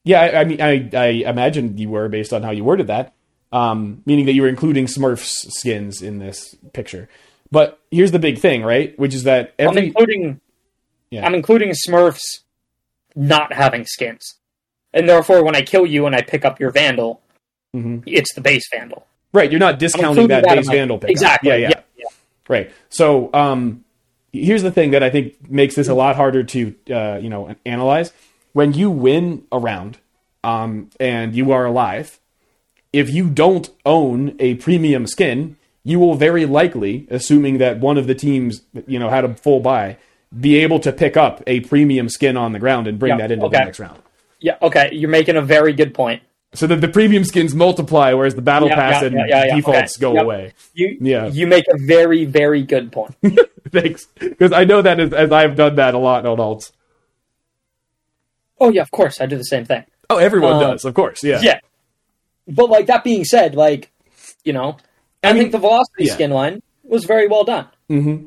Yeah, 0.03 0.21
I, 0.21 0.41
I 0.41 0.43
mean, 0.43 0.61
I, 0.61 0.89
I 0.93 1.07
imagine 1.29 1.77
you 1.77 1.89
were 1.89 2.09
based 2.09 2.33
on 2.33 2.43
how 2.43 2.51
you 2.51 2.63
worded 2.65 2.87
that, 2.87 3.13
um, 3.53 4.01
meaning 4.05 4.25
that 4.25 4.33
you 4.33 4.41
were 4.41 4.49
including 4.49 4.85
Smurfs 4.85 5.49
skins 5.51 6.01
in 6.01 6.19
this 6.19 6.55
picture. 6.73 7.07
But 7.51 7.79
here's 7.89 8.11
the 8.11 8.19
big 8.19 8.39
thing, 8.39 8.63
right? 8.63 8.97
Which 8.99 9.13
is 9.13 9.23
that 9.23 9.53
I'm 9.59 9.69
every 9.69 9.87
including 9.87 10.41
Yeah. 11.11 11.25
I'm 11.25 11.33
including 11.35 11.71
Smurfs 11.87 12.21
not 13.15 13.53
having 13.53 13.85
skins. 13.85 14.35
And 14.93 15.07
therefore 15.07 15.43
when 15.43 15.55
I 15.55 15.61
kill 15.61 15.85
you 15.85 16.05
and 16.05 16.15
I 16.15 16.21
pick 16.21 16.45
up 16.45 16.59
your 16.59 16.71
Vandal, 16.71 17.21
Mhm. 17.75 18.03
it's 18.05 18.33
the 18.33 18.41
base 18.41 18.63
Vandal. 18.71 19.05
right, 19.33 19.51
you're 19.51 19.59
not 19.59 19.77
discounting 19.79 20.27
that, 20.29 20.43
that 20.43 20.55
base 20.55 20.67
my- 20.67 20.73
Vandal 20.73 20.97
pickup. 20.97 21.09
Exactly. 21.11 21.49
Yeah, 21.49 21.55
yeah, 21.55 21.69
yeah, 21.69 21.81
yeah. 21.97 22.05
Right. 22.47 22.71
So, 22.89 23.29
um, 23.33 23.83
here's 24.33 24.63
the 24.63 24.71
thing 24.71 24.91
that 24.91 25.03
I 25.03 25.09
think 25.09 25.49
makes 25.49 25.75
this 25.75 25.87
a 25.87 25.93
lot 25.93 26.15
harder 26.15 26.43
to, 26.43 26.73
uh, 26.91 27.19
you 27.21 27.29
know, 27.29 27.53
analyze. 27.65 28.13
When 28.53 28.73
you 28.73 28.89
win 28.89 29.43
a 29.51 29.59
round, 29.59 29.97
um, 30.43 30.89
and 30.99 31.35
you 31.35 31.51
are 31.51 31.65
alive, 31.65 32.19
if 32.93 33.09
you 33.13 33.29
don't 33.29 33.69
own 33.85 34.35
a 34.39 34.55
premium 34.55 35.05
skin, 35.07 35.57
you 35.83 35.99
will 35.99 36.15
very 36.15 36.45
likely, 36.45 37.05
assuming 37.09 37.57
that 37.59 37.79
one 37.79 37.97
of 37.97 38.07
the 38.07 38.15
teams, 38.15 38.61
you 38.87 38.97
know, 38.97 39.09
had 39.09 39.25
a 39.25 39.33
full 39.35 39.59
buy, 39.59 39.97
be 40.39 40.57
able 40.57 40.79
to 40.81 40.91
pick 40.91 41.15
up 41.17 41.41
a 41.47 41.61
premium 41.61 42.09
skin 42.09 42.35
on 42.37 42.51
the 42.53 42.59
ground 42.59 42.87
and 42.87 42.99
bring 42.99 43.11
Yeah, 43.11 43.17
that 43.19 43.31
into 43.31 43.45
okay. 43.45 43.57
the 43.59 43.63
next 43.65 43.79
round. 43.79 44.01
Yeah, 44.39 44.57
okay, 44.61 44.89
you're 44.93 45.09
making 45.09 45.35
a 45.35 45.41
very 45.41 45.73
good 45.73 45.93
point. 45.93 46.21
So 46.53 46.65
that 46.67 46.79
the 46.81 46.87
premium 46.87 47.23
skins 47.25 47.53
multiply, 47.53 48.13
whereas 48.13 48.35
the 48.35 48.41
battle 48.41 48.69
Yeah, 48.69 48.75
pass 48.75 49.01
yeah, 49.01 49.07
and 49.07 49.29
yeah, 49.29 49.55
defaults 49.55 49.97
okay. 49.97 50.01
go 50.01 50.13
Yep. 50.13 50.23
away. 50.23 50.53
You 50.73 50.97
Yeah. 51.01 51.27
you 51.27 51.45
make 51.47 51.65
a 51.71 51.77
very 51.77 52.25
very 52.25 52.63
good 52.63 52.91
point. 52.91 53.15
Thanks, 53.69 54.05
because 54.19 54.53
I 54.53 54.63
know 54.63 54.81
that 54.81 54.99
as, 54.99 55.13
as 55.13 55.31
I've 55.31 55.55
done 55.55 55.75
that 55.75 55.93
a 55.93 55.97
lot 55.97 56.25
on 56.25 56.37
alts. 56.37 56.71
oh 58.59 58.69
yeah, 58.69 58.81
of 58.81 58.91
course 58.91 59.19
I 59.21 59.25
do 59.25 59.37
the 59.37 59.43
same 59.43 59.65
thing. 59.65 59.83
Oh, 60.09 60.17
everyone 60.17 60.53
Um, 60.53 60.59
does, 60.61 60.85
of 60.85 60.93
course. 60.93 61.21
Yeah. 61.23 61.39
Yeah. 61.41 61.59
But 62.47 62.69
like 62.69 62.85
that 62.87 63.03
being 63.03 63.25
said, 63.25 63.55
like 63.55 63.91
you 64.43 64.53
know, 64.53 64.77
I, 65.23 65.33
mean, 65.33 65.43
think 65.43 65.51
the 65.51 65.57
velocity 65.57 66.05
skin 66.05 66.31
line 66.31 66.61
was 66.83 67.03
very 67.05 67.27
well 67.27 67.43
done. 67.43 67.67
hmm 67.89 68.25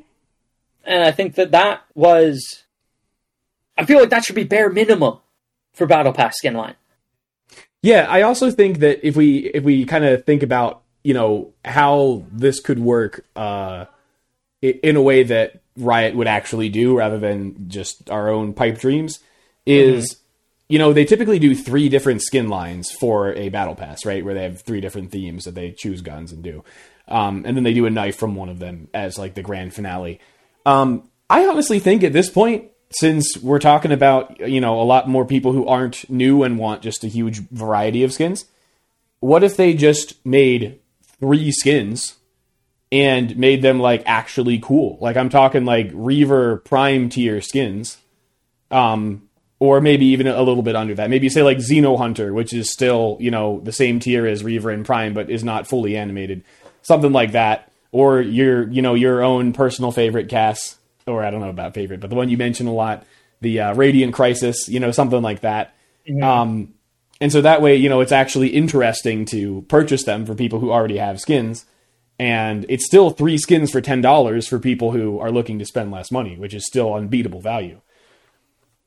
and 0.84 1.02
I 1.02 1.12
think 1.12 1.34
that 1.36 1.50
that 1.52 1.82
was. 1.94 2.64
I 3.76 3.84
feel 3.86 3.98
like 3.98 4.10
that 4.10 4.24
should 4.24 4.36
be 4.36 4.44
bare 4.44 4.68
minimum 4.68 5.18
for 5.72 5.86
Battle 5.86 6.12
Pass 6.12 6.36
skin 6.36 6.54
line. 6.54 6.74
Yeah, 7.82 8.06
I 8.08 8.22
also 8.22 8.50
think 8.50 8.80
that 8.80 9.06
if 9.06 9.16
we 9.16 9.38
if 9.54 9.64
we 9.64 9.84
kind 9.86 10.04
of 10.04 10.24
think 10.24 10.42
about 10.42 10.82
you 11.02 11.14
know 11.14 11.52
how 11.64 12.24
this 12.30 12.60
could 12.60 12.78
work 12.78 13.24
uh, 13.34 13.86
in 14.60 14.96
a 14.96 15.02
way 15.02 15.22
that 15.22 15.60
Riot 15.76 16.14
would 16.14 16.26
actually 16.26 16.68
do 16.68 16.96
rather 16.96 17.18
than 17.18 17.68
just 17.68 18.10
our 18.10 18.28
own 18.28 18.52
pipe 18.52 18.78
dreams, 18.78 19.20
is 19.64 20.16
you 20.68 20.78
know 20.78 20.92
they 20.92 21.06
typically 21.06 21.38
do 21.38 21.54
three 21.54 21.88
different 21.88 22.20
skin 22.22 22.48
lines 22.48 22.90
for 22.90 23.32
a 23.32 23.48
battle 23.48 23.74
pass, 23.74 24.04
right? 24.04 24.24
Where 24.24 24.34
they 24.34 24.42
have 24.42 24.60
three 24.60 24.82
different 24.82 25.10
themes 25.10 25.44
that 25.44 25.54
they 25.54 25.70
choose 25.70 26.02
guns 26.02 26.32
and 26.32 26.42
do, 26.42 26.62
um, 27.08 27.44
and 27.46 27.56
then 27.56 27.64
they 27.64 27.74
do 27.74 27.86
a 27.86 27.90
knife 27.90 28.16
from 28.16 28.34
one 28.34 28.50
of 28.50 28.58
them 28.58 28.88
as 28.92 29.18
like 29.18 29.34
the 29.34 29.42
grand 29.42 29.72
finale. 29.72 30.20
Um, 30.66 31.08
I 31.28 31.46
honestly 31.46 31.78
think 31.78 32.02
at 32.02 32.12
this 32.12 32.30
point, 32.30 32.70
since 32.92 33.36
we're 33.38 33.60
talking 33.60 33.92
about 33.92 34.48
you 34.48 34.60
know 34.60 34.80
a 34.80 34.84
lot 34.84 35.08
more 35.08 35.24
people 35.24 35.52
who 35.52 35.66
aren't 35.66 36.08
new 36.10 36.42
and 36.42 36.58
want 36.58 36.82
just 36.82 37.04
a 37.04 37.08
huge 37.08 37.38
variety 37.50 38.02
of 38.02 38.12
skins, 38.12 38.46
what 39.20 39.44
if 39.44 39.56
they 39.56 39.74
just 39.74 40.24
made 40.26 40.80
three 41.20 41.52
skins 41.52 42.16
and 42.90 43.36
made 43.36 43.62
them 43.62 43.78
like 43.78 44.02
actually 44.06 44.58
cool? 44.58 44.98
Like 45.00 45.16
I'm 45.16 45.28
talking 45.28 45.64
like 45.64 45.90
Reaver 45.94 46.58
Prime 46.58 47.08
tier 47.08 47.40
skins, 47.40 47.98
um, 48.70 49.28
or 49.60 49.80
maybe 49.80 50.06
even 50.06 50.26
a 50.26 50.42
little 50.42 50.62
bit 50.62 50.74
under 50.74 50.94
that. 50.96 51.10
Maybe 51.10 51.28
say 51.28 51.42
like 51.42 51.58
Xeno 51.58 51.96
Hunter, 51.96 52.32
which 52.32 52.52
is 52.52 52.72
still 52.72 53.16
you 53.20 53.30
know 53.30 53.60
the 53.62 53.72
same 53.72 54.00
tier 54.00 54.26
as 54.26 54.42
Reaver 54.42 54.70
and 54.70 54.84
Prime, 54.84 55.14
but 55.14 55.30
is 55.30 55.44
not 55.44 55.68
fully 55.68 55.96
animated, 55.96 56.42
something 56.82 57.12
like 57.12 57.32
that. 57.32 57.69
Or 57.92 58.20
your 58.20 58.68
you 58.68 58.82
know 58.82 58.94
your 58.94 59.22
own 59.22 59.52
personal 59.52 59.90
favorite 59.92 60.28
Cass, 60.28 60.78
or 61.06 61.24
I 61.24 61.30
don't 61.30 61.40
know 61.40 61.48
about 61.50 61.74
favorite, 61.74 62.00
but 62.00 62.10
the 62.10 62.16
one 62.16 62.28
you 62.28 62.36
mentioned 62.36 62.68
a 62.68 62.72
lot, 62.72 63.04
the 63.40 63.60
uh, 63.60 63.74
Radiant 63.74 64.14
Crisis, 64.14 64.68
you 64.68 64.78
know 64.78 64.92
something 64.92 65.22
like 65.22 65.40
that. 65.40 65.74
Um, 66.22 66.74
and 67.20 67.30
so 67.32 67.40
that 67.42 67.60
way, 67.62 67.76
you 67.76 67.88
know, 67.88 68.00
it's 68.00 68.12
actually 68.12 68.48
interesting 68.48 69.24
to 69.26 69.62
purchase 69.68 70.04
them 70.04 70.24
for 70.24 70.34
people 70.34 70.60
who 70.60 70.70
already 70.72 70.96
have 70.98 71.20
skins. 71.20 71.66
and 72.18 72.66
it's 72.68 72.84
still 72.86 73.10
three 73.10 73.38
skins 73.38 73.70
for 73.70 73.80
ten 73.80 74.00
dollars 74.02 74.46
for 74.46 74.58
people 74.58 74.92
who 74.92 75.18
are 75.18 75.30
looking 75.32 75.58
to 75.58 75.64
spend 75.64 75.90
less 75.90 76.10
money, 76.12 76.36
which 76.36 76.54
is 76.54 76.66
still 76.66 76.94
unbeatable 76.94 77.40
value. 77.40 77.80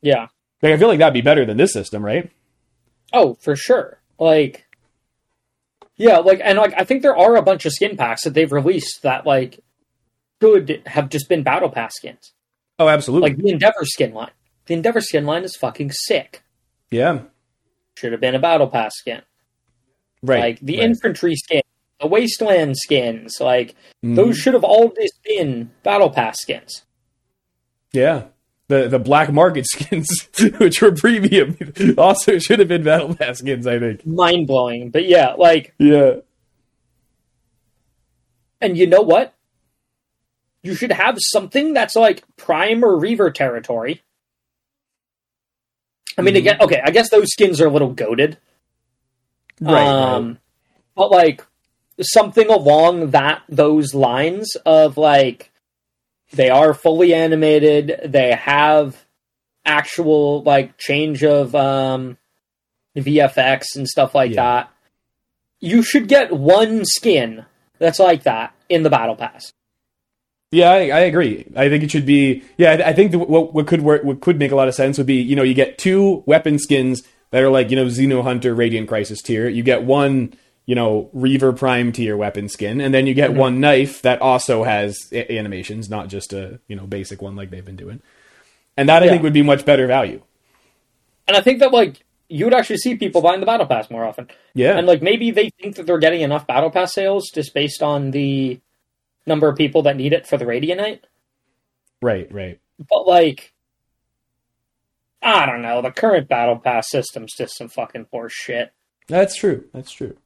Yeah. 0.01 0.27
Like 0.61 0.73
I 0.73 0.77
feel 0.77 0.87
like 0.87 0.99
that'd 0.99 1.13
be 1.13 1.21
better 1.21 1.45
than 1.45 1.57
this 1.57 1.73
system, 1.73 2.05
right? 2.05 2.31
Oh, 3.11 3.33
for 3.41 3.55
sure. 3.55 3.99
Like, 4.19 4.65
yeah, 5.97 6.17
like, 6.17 6.39
and 6.43 6.57
like, 6.57 6.73
I 6.77 6.83
think 6.83 7.01
there 7.01 7.15
are 7.17 7.35
a 7.35 7.41
bunch 7.41 7.65
of 7.65 7.71
skin 7.73 7.95
packs 7.97 8.23
that 8.23 8.33
they've 8.33 8.51
released 8.51 9.01
that 9.03 9.25
like 9.25 9.59
could 10.39 10.81
have 10.87 11.09
just 11.09 11.29
been 11.29 11.43
battle 11.43 11.69
pass 11.69 11.93
skins. 11.95 12.33
Oh, 12.79 12.87
absolutely. 12.89 13.29
Like 13.29 13.37
the 13.39 13.49
Endeavor 13.51 13.83
skin 13.85 14.13
line. 14.13 14.31
The 14.65 14.73
Endeavor 14.73 15.01
skin 15.01 15.25
line 15.25 15.43
is 15.43 15.55
fucking 15.55 15.91
sick. 15.91 16.43
yeah, 16.91 17.21
Should 17.97 18.11
have 18.11 18.21
been 18.21 18.35
a 18.35 18.39
battle 18.39 18.67
pass 18.67 18.93
skin. 18.95 19.21
right. 20.23 20.39
Like 20.39 20.59
the 20.61 20.77
right. 20.77 20.85
infantry 20.85 21.35
skin, 21.35 21.61
the 22.01 22.07
wasteland 22.07 22.77
skins, 22.77 23.37
like 23.39 23.75
Mhm. 24.03 24.15
those 24.15 24.37
should 24.37 24.53
have 24.55 24.63
all 24.63 24.89
just 24.99 25.21
been 25.23 25.71
battle 25.83 26.09
pass 26.09 26.37
skins. 26.41 26.83
Yeah. 27.93 28.25
The 28.73 28.87
the 28.89 28.97
black 28.99 29.31
market 29.31 29.65
skins, 29.69 30.07
which 30.57 30.81
were 30.81 30.91
premium, 30.93 31.57
also 31.97 32.39
should 32.39 32.57
have 32.59 32.67
been 32.67 32.83
battle 32.83 33.13
pass 33.15 33.37
skins. 33.39 33.67
I 33.67 33.77
think. 33.77 34.05
Mind 34.05 34.47
blowing. 34.47 34.89
But 34.89 35.05
yeah, 35.07 35.33
like, 35.37 35.73
Yeah. 35.77 36.15
and 38.61 38.77
you 38.77 38.87
know 38.87 39.01
what? 39.01 39.33
You 40.63 40.75
should 40.75 40.91
have 40.91 41.17
something 41.19 41.73
that's 41.73 41.95
like 41.95 42.23
Prime 42.37 42.83
or 42.83 42.97
Reaver 42.97 43.29
territory. 43.31 44.01
I 46.17 46.21
mean, 46.21 46.35
Mhm. 46.35 46.37
again, 46.37 46.57
okay, 46.61 46.81
I 46.83 46.91
guess 46.91 47.09
those 47.09 47.31
skins 47.31 47.59
are 47.59 47.67
a 47.67 47.71
little 47.71 47.91
goaded. 47.93 48.37
Right. 49.61 49.85
um, 49.85 50.27
right. 50.27 50.37
But 50.95 51.11
like 51.11 51.45
something 52.01 52.49
along 52.49 53.11
that 53.11 53.43
those 53.49 53.93
lines 53.93 54.55
of 54.65 54.97
like 54.97 55.51
they 56.33 56.49
are 56.49 56.73
fully 56.73 57.13
animated. 57.13 57.99
They 58.05 58.31
have 58.33 59.03
actual 59.65 60.43
like 60.43 60.77
change 60.77 61.23
of 61.23 61.55
um, 61.55 62.17
VFX 62.97 63.75
and 63.75 63.87
stuff 63.87 64.13
like 64.15 64.31
Yeah. 64.31 64.35
that. 64.43 64.69
You 65.59 65.81
should 65.81 66.07
get 66.09 66.31
one 66.33 66.83
skin 66.83 67.45
that's 67.79 67.99
like 67.99 68.23
that 68.23 68.53
in 68.69 68.83
the 68.83 68.89
battle 68.89 69.15
pass. 69.15 69.51
Yeah, 70.51 70.69
I, 70.71 70.89
I 70.89 70.99
agree. 70.99 71.45
I 71.55 71.67
think 71.69 71.83
it 71.83 71.89
should 71.91 72.05
be. 72.05 72.43
Yeah, 72.57 72.71
I, 72.73 72.89
I 72.89 72.93
think 72.93 73.11
the, 73.11 73.19
what 73.19 73.53
what 73.53 73.65
could 73.65 73.81
work, 73.81 74.03
what 74.03 74.21
could 74.21 74.37
make 74.37 74.51
a 74.51 74.55
lot 74.55 74.67
of 74.67 74.75
sense 74.75 74.97
would 74.97 75.07
be, 75.07 75.15
you 75.21 75.35
know, 75.35 75.41
you 75.43 75.53
get 75.55 75.77
two 75.79 76.23
weapon 76.27 76.59
skins 76.59 77.01
that 77.31 77.41
are 77.41 77.49
like, 77.49 77.71
you 77.71 77.75
know, 77.75 77.85
Xenohunter 77.85 78.55
Radiant 78.55 78.87
Crisis 78.87 79.21
tier. 79.21 79.47
You 79.47 79.63
get 79.63 79.83
one, 79.83 80.33
you 80.65 80.75
know, 80.75 81.09
Reaver 81.13 81.53
Prime 81.53 81.91
tier 81.91 82.15
weapon 82.17 82.47
skin, 82.49 82.79
and 82.81 82.93
then 82.93 83.07
you 83.07 83.13
get 83.13 83.31
mm-hmm. 83.31 83.39
one 83.39 83.59
knife 83.59 84.01
that 84.03 84.21
also 84.21 84.63
has 84.63 84.97
animations, 85.11 85.89
not 85.89 86.07
just 86.07 86.33
a 86.33 86.59
you 86.67 86.75
know 86.75 86.85
basic 86.87 87.21
one 87.21 87.35
like 87.35 87.49
they've 87.49 87.65
been 87.65 87.75
doing. 87.75 88.01
And 88.77 88.89
that 88.89 89.03
I 89.03 89.05
Yeah. 89.05 89.11
think 89.11 89.23
would 89.23 89.33
be 89.33 89.43
much 89.43 89.65
better 89.65 89.87
value. 89.87 90.21
And 91.27 91.37
I 91.37 91.41
think 91.41 91.59
that 91.59 91.71
like 91.71 92.03
you 92.29 92.45
would 92.45 92.53
actually 92.53 92.77
see 92.77 92.95
people 92.95 93.21
buying 93.21 93.39
the 93.39 93.45
battle 93.45 93.65
pass 93.67 93.89
more 93.91 94.05
often. 94.05 94.27
Yeah, 94.55 94.77
And 94.77 94.87
like 94.87 95.01
maybe 95.01 95.31
they 95.31 95.49
think 95.61 95.75
that 95.75 95.85
they're 95.85 95.99
getting 95.99 96.21
enough 96.21 96.47
battle 96.47 96.71
pass 96.71 96.93
sales 96.93 97.29
just 97.33 97.53
based 97.53 97.83
on 97.83 98.11
the 98.11 98.59
number 99.25 99.47
of 99.47 99.55
people 99.57 99.83
that 99.83 99.95
need 99.97 100.13
it 100.13 100.25
for 100.27 100.37
the 100.37 100.45
Radianite. 100.45 101.01
right, 102.01 102.31
right. 102.31 102.59
But 102.89 103.05
like 103.07 103.53
I 105.21 105.45
don't 105.45 105.61
know, 105.61 105.81
the 105.81 105.91
current 105.91 106.27
battle 106.27 106.57
pass 106.57 106.89
system's 106.89 107.33
just 107.37 107.55
some 107.57 107.69
fucking 107.69 108.07
horse 108.11 108.33
shit. 108.33 108.73
That's 109.07 109.35
true. 109.35 109.65
That's 109.73 109.91
true. 109.91 110.17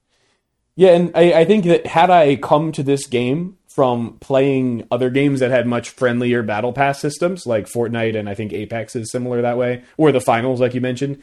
Yeah, 0.77 0.91
and 0.91 1.11
I, 1.15 1.33
I 1.33 1.45
think 1.45 1.65
that 1.65 1.87
had 1.87 2.11
I 2.11 2.35
come 2.35 2.71
to 2.73 2.83
this 2.83 3.07
game 3.07 3.57
from 3.67 4.17
playing 4.19 4.87
other 4.91 5.09
games 5.09 5.39
that 5.39 5.49
had 5.49 5.65
much 5.67 5.89
friendlier 5.89 6.43
battle 6.43 6.71
pass 6.71 6.99
systems, 6.99 7.47
like 7.47 7.65
Fortnite 7.65 8.15
and 8.15 8.29
I 8.29 8.35
think 8.35 8.53
Apex 8.53 8.95
is 8.95 9.11
similar 9.11 9.41
that 9.41 9.57
way, 9.57 9.83
or 9.97 10.11
the 10.11 10.21
finals, 10.21 10.61
like 10.61 10.75
you 10.75 10.81
mentioned, 10.81 11.21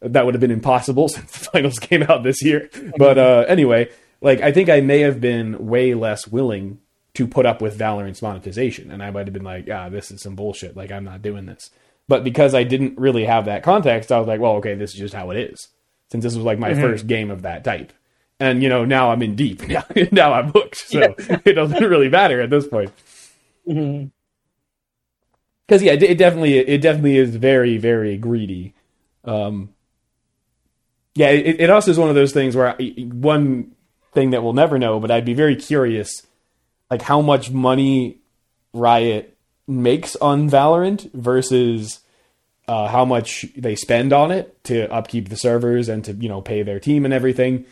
that 0.00 0.24
would 0.24 0.34
have 0.34 0.40
been 0.40 0.50
impossible 0.50 1.08
since 1.10 1.30
the 1.30 1.50
finals 1.50 1.78
came 1.78 2.02
out 2.02 2.22
this 2.22 2.42
year. 2.42 2.70
But 2.96 3.18
uh, 3.18 3.44
anyway, 3.46 3.90
like 4.22 4.40
I 4.40 4.52
think 4.52 4.70
I 4.70 4.80
may 4.80 5.00
have 5.00 5.20
been 5.20 5.66
way 5.66 5.92
less 5.92 6.26
willing 6.26 6.78
to 7.12 7.26
put 7.26 7.44
up 7.44 7.60
with 7.60 7.78
Valorant's 7.78 8.22
monetization, 8.22 8.90
and 8.90 9.02
I 9.02 9.10
might 9.10 9.26
have 9.26 9.34
been 9.34 9.44
like, 9.44 9.68
ah, 9.70 9.90
this 9.90 10.10
is 10.10 10.22
some 10.22 10.34
bullshit. 10.34 10.76
Like 10.76 10.90
I'm 10.90 11.04
not 11.04 11.20
doing 11.20 11.44
this. 11.44 11.70
But 12.08 12.24
because 12.24 12.54
I 12.54 12.64
didn't 12.64 12.98
really 12.98 13.26
have 13.26 13.44
that 13.44 13.62
context, 13.62 14.10
I 14.10 14.18
was 14.18 14.28
like, 14.28 14.40
well, 14.40 14.56
okay, 14.56 14.74
this 14.74 14.94
is 14.94 14.98
just 14.98 15.14
how 15.14 15.30
it 15.30 15.36
is. 15.36 15.68
Since 16.10 16.24
this 16.24 16.34
was 16.34 16.44
like 16.44 16.58
my 16.58 16.74
first 16.74 17.06
game 17.06 17.30
of 17.30 17.42
that 17.42 17.64
type, 17.64 17.92
and 18.40 18.62
you 18.62 18.68
know 18.68 18.84
now 18.84 19.10
I'm 19.10 19.22
in 19.22 19.36
deep. 19.36 19.66
Now, 19.68 19.84
now 20.12 20.32
I'm 20.32 20.50
hooked, 20.50 20.76
so 20.76 21.14
it 21.18 21.54
doesn't 21.54 21.84
really 21.84 22.08
matter 22.08 22.40
at 22.40 22.50
this 22.50 22.66
point. 22.66 22.92
Because 23.66 24.10
yeah, 25.82 25.92
it, 25.92 26.02
it 26.02 26.18
definitely 26.18 26.58
it 26.58 26.82
definitely 26.82 27.16
is 27.16 27.36
very 27.36 27.78
very 27.78 28.16
greedy. 28.16 28.74
Um, 29.24 29.70
yeah, 31.14 31.28
it, 31.28 31.60
it 31.60 31.70
also 31.70 31.90
is 31.90 31.98
one 31.98 32.08
of 32.08 32.14
those 32.14 32.32
things 32.32 32.56
where 32.56 32.68
I, 32.68 32.94
one 32.98 33.72
thing 34.12 34.30
that 34.30 34.42
we'll 34.42 34.52
never 34.52 34.78
know, 34.78 35.00
but 35.00 35.10
I'd 35.10 35.24
be 35.24 35.34
very 35.34 35.56
curious, 35.56 36.26
like 36.90 37.02
how 37.02 37.20
much 37.20 37.50
money 37.50 38.18
Riot 38.72 39.36
makes 39.66 40.16
on 40.16 40.50
Valorant 40.50 41.10
versus 41.12 42.00
uh, 42.66 42.88
how 42.88 43.04
much 43.04 43.46
they 43.56 43.76
spend 43.76 44.12
on 44.12 44.30
it 44.30 44.62
to 44.64 44.92
upkeep 44.92 45.28
the 45.28 45.36
servers 45.36 45.88
and 45.88 46.04
to 46.04 46.12
you 46.12 46.28
know 46.28 46.40
pay 46.40 46.62
their 46.62 46.80
team 46.80 47.04
and 47.04 47.14
everything. 47.14 47.64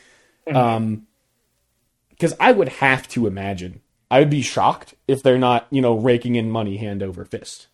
Um, 0.47 1.07
because 2.11 2.35
I 2.39 2.53
would 2.53 2.69
have 2.69 3.09
to 3.09 3.27
imagine 3.27 3.81
I 4.13 4.19
would 4.19 4.31
be 4.31 4.43
shocked 4.43 4.95
if 5.09 5.23
they're 5.23 5.39
not 5.39 5.67
you 5.71 5.81
know 5.81 5.97
raking 5.97 6.37
in 6.37 6.51
money 6.51 6.77
hand 6.77 7.03
over 7.03 7.25
fist. 7.25 7.67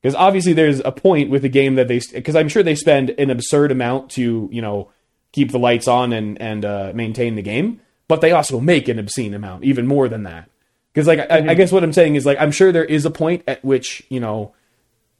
Because 0.00 0.14
obviously 0.14 0.52
there's 0.52 0.80
a 0.80 0.92
point 0.92 1.30
with 1.30 1.42
the 1.42 1.48
game 1.48 1.74
that 1.74 1.88
they 1.88 2.00
because 2.12 2.36
I'm 2.36 2.48
sure 2.48 2.62
they 2.62 2.74
spend 2.76 3.10
an 3.10 3.30
absurd 3.30 3.72
amount 3.72 4.10
to 4.12 4.48
you 4.52 4.62
know 4.62 4.90
keep 5.32 5.50
the 5.50 5.58
lights 5.58 5.88
on 5.88 6.12
and 6.12 6.40
and 6.40 6.64
uh, 6.64 6.92
maintain 6.94 7.34
the 7.34 7.42
game, 7.42 7.80
but 8.06 8.20
they 8.20 8.30
also 8.30 8.60
make 8.60 8.86
an 8.86 8.98
obscene 8.98 9.34
amount, 9.34 9.64
even 9.64 9.86
more 9.86 10.08
than 10.08 10.22
that. 10.22 10.48
Because 10.92 11.08
like 11.08 11.18
I, 11.30 11.48
I 11.48 11.54
guess 11.54 11.72
what 11.72 11.82
I'm 11.82 11.92
saying 11.92 12.14
is 12.14 12.24
like 12.24 12.38
I'm 12.40 12.52
sure 12.52 12.70
there 12.70 12.84
is 12.84 13.04
a 13.04 13.10
point 13.10 13.42
at 13.48 13.64
which 13.64 14.04
you 14.08 14.20
know 14.20 14.54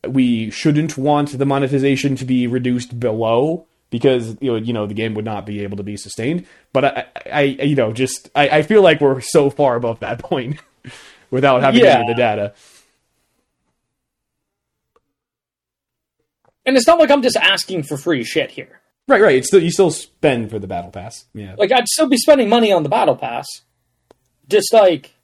we 0.07 0.51
shouldn't 0.51 0.97
want 0.97 1.37
the 1.37 1.47
monetization 1.47 2.15
to 2.17 2.25
be 2.25 2.47
reduced 2.47 3.01
below 3.01 3.67
because 3.99 4.37
you 4.41 4.51
know 4.51 4.57
you 4.57 4.73
know 4.73 4.87
the 4.89 4.95
game 4.95 5.15
would 5.15 5.25
not 5.25 5.47
be 5.47 5.63
able 5.63 5.77
to 5.77 5.85
be 5.85 5.97
sustained. 5.97 6.47
But 6.73 6.85
I, 6.85 7.07
I 7.33 7.43
you 7.43 7.77
know 7.77 7.93
just 7.93 8.29
I, 8.35 8.49
I 8.49 8.63
feel 8.63 8.83
like 8.83 9.01
we're 9.01 9.21
so 9.21 9.51
far 9.51 9.77
above 9.77 10.01
that 10.01 10.19
point 10.31 10.61
without 11.31 11.63
having 11.63 11.81
Yeah. 11.85 11.99
any 11.99 12.01
of 12.03 12.09
the 12.09 12.21
data. 12.21 12.55
And 16.67 16.77
it's 16.77 16.87
not 16.89 16.99
like 16.99 17.11
I'm 17.11 17.23
just 17.23 17.37
asking 17.37 17.85
for 17.85 17.97
free 17.97 18.25
shit 18.25 18.51
here. 18.51 18.81
Right, 19.07 19.21
right. 19.21 19.37
It's 19.37 19.47
still 19.49 19.63
you 19.63 19.71
still 19.71 19.91
spend 19.93 20.51
for 20.51 20.59
the 20.59 20.67
battle 20.67 20.91
pass. 20.91 21.27
Yeah, 21.35 21.55
Like 21.57 21.71
I'd 21.71 21.87
still 21.87 22.09
be 22.09 22.17
spending 22.17 22.49
money 22.49 22.73
on 22.73 22.83
the 22.83 22.89
battle 22.89 23.17
pass. 23.17 23.47
Just 24.49 24.73
like 24.73 25.15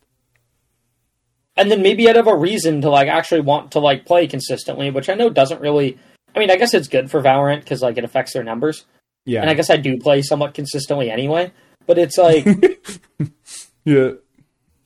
and 1.57 1.71
then 1.73 1.83
maybe 1.83 2.09
I'd 2.09 2.14
have 2.16 2.29
a 2.29 2.37
reason 2.37 2.81
to 2.83 2.91
like 2.91 3.09
actually 3.09 3.41
want 3.41 3.73
to 3.73 3.81
like 3.81 4.07
play 4.07 4.29
consistently, 4.29 4.91
which 4.93 5.09
I 5.09 5.14
know 5.14 5.29
doesn't 5.29 5.61
really 5.61 5.99
I 6.35 6.39
mean, 6.39 6.51
I 6.51 6.57
guess 6.57 6.74
it's 6.74 6.89
good 6.89 7.11
for 7.11 7.20
Valorant 7.20 7.61
because 7.61 7.83
like 7.83 7.99
it 7.99 8.05
affects 8.05 8.33
their 8.33 8.45
numbers. 8.45 8.85
yeah, 9.24 9.41
And 9.41 9.51
I 9.51 9.55
guess 9.55 9.70
I 9.70 9.76
do 9.76 9.99
play 9.99 10.22
somewhat 10.22 10.55
consistently 10.55 11.11
anyway. 11.11 11.53
But 11.87 11.99
it's 11.99 12.16
like 12.18 12.45
yeah. 13.85 14.11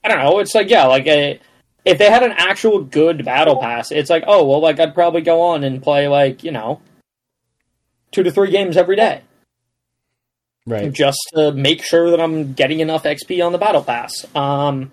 I 0.03 0.09
don't 0.09 0.19
know. 0.19 0.39
It's 0.39 0.55
like 0.55 0.71
yeah, 0.71 0.87
like 0.87 1.07
a, 1.07 1.41
if 1.85 1.99
they 1.99 2.11
had 2.11 2.23
an 2.23 2.33
actual 2.37 2.83
good 2.83 3.25
battle 3.25 3.57
pass, 3.61 3.91
it's 3.91 4.11
like 4.11 4.25
oh 4.27 4.45
well, 4.47 4.61
like 4.61 4.79
I'd 4.81 4.95
probably 4.95 5.21
go 5.23 5.41
on 5.43 5.65
and 5.65 5.83
play 5.83 6.09
like 6.09 6.43
you 6.45 6.51
know 6.51 6.81
two 8.11 8.23
to 8.23 8.31
three 8.31 8.51
games 8.51 8.77
every 8.77 8.97
day 8.97 9.23
Right. 10.67 10.91
just 10.93 11.19
to 11.35 11.51
make 11.53 11.83
sure 11.85 12.11
that 12.11 12.21
I'm 12.21 12.53
getting 12.55 12.81
enough 12.81 13.03
XP 13.03 13.45
on 13.45 13.53
the 13.53 13.59
battle 13.59 13.83
pass. 13.83 14.25
Um, 14.37 14.93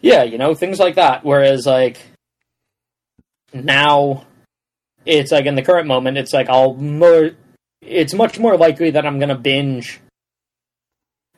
yeah, 0.00 0.22
you 0.22 0.38
know 0.38 0.54
things 0.54 0.78
like 0.78 0.94
that. 0.94 1.24
Whereas 1.24 1.66
like 1.66 2.00
now, 3.52 4.24
it's 5.06 5.32
like 5.32 5.46
in 5.46 5.54
the 5.54 5.62
current 5.62 5.86
moment, 5.86 6.18
it's 6.18 6.32
like 6.32 6.48
I'll 6.48 6.74
more. 6.74 7.30
It's 7.82 8.12
much 8.14 8.38
more 8.38 8.56
likely 8.56 8.90
that 8.90 9.06
I'm 9.06 9.18
gonna 9.18 9.38
binge 9.38 10.00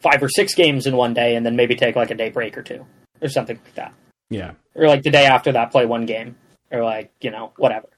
five 0.00 0.22
or 0.22 0.28
six 0.28 0.54
games 0.54 0.86
in 0.86 0.96
one 0.96 1.14
day, 1.14 1.36
and 1.36 1.46
then 1.46 1.54
maybe 1.56 1.74
take 1.76 1.94
like 1.96 2.10
a 2.10 2.14
day 2.16 2.30
break 2.30 2.58
or 2.58 2.62
two, 2.62 2.84
or 3.20 3.28
something 3.28 3.58
like 3.64 3.74
that, 3.74 3.94
Yeah. 4.30 4.52
or 4.74 4.88
like 4.88 5.02
the 5.02 5.10
day 5.10 5.26
after 5.26 5.52
that, 5.52 5.70
play 5.70 5.86
one 5.86 6.06
game, 6.06 6.34
or 6.72 6.82
like 6.82 7.10
you 7.20 7.30
know 7.30 7.52
whatever. 7.56 7.88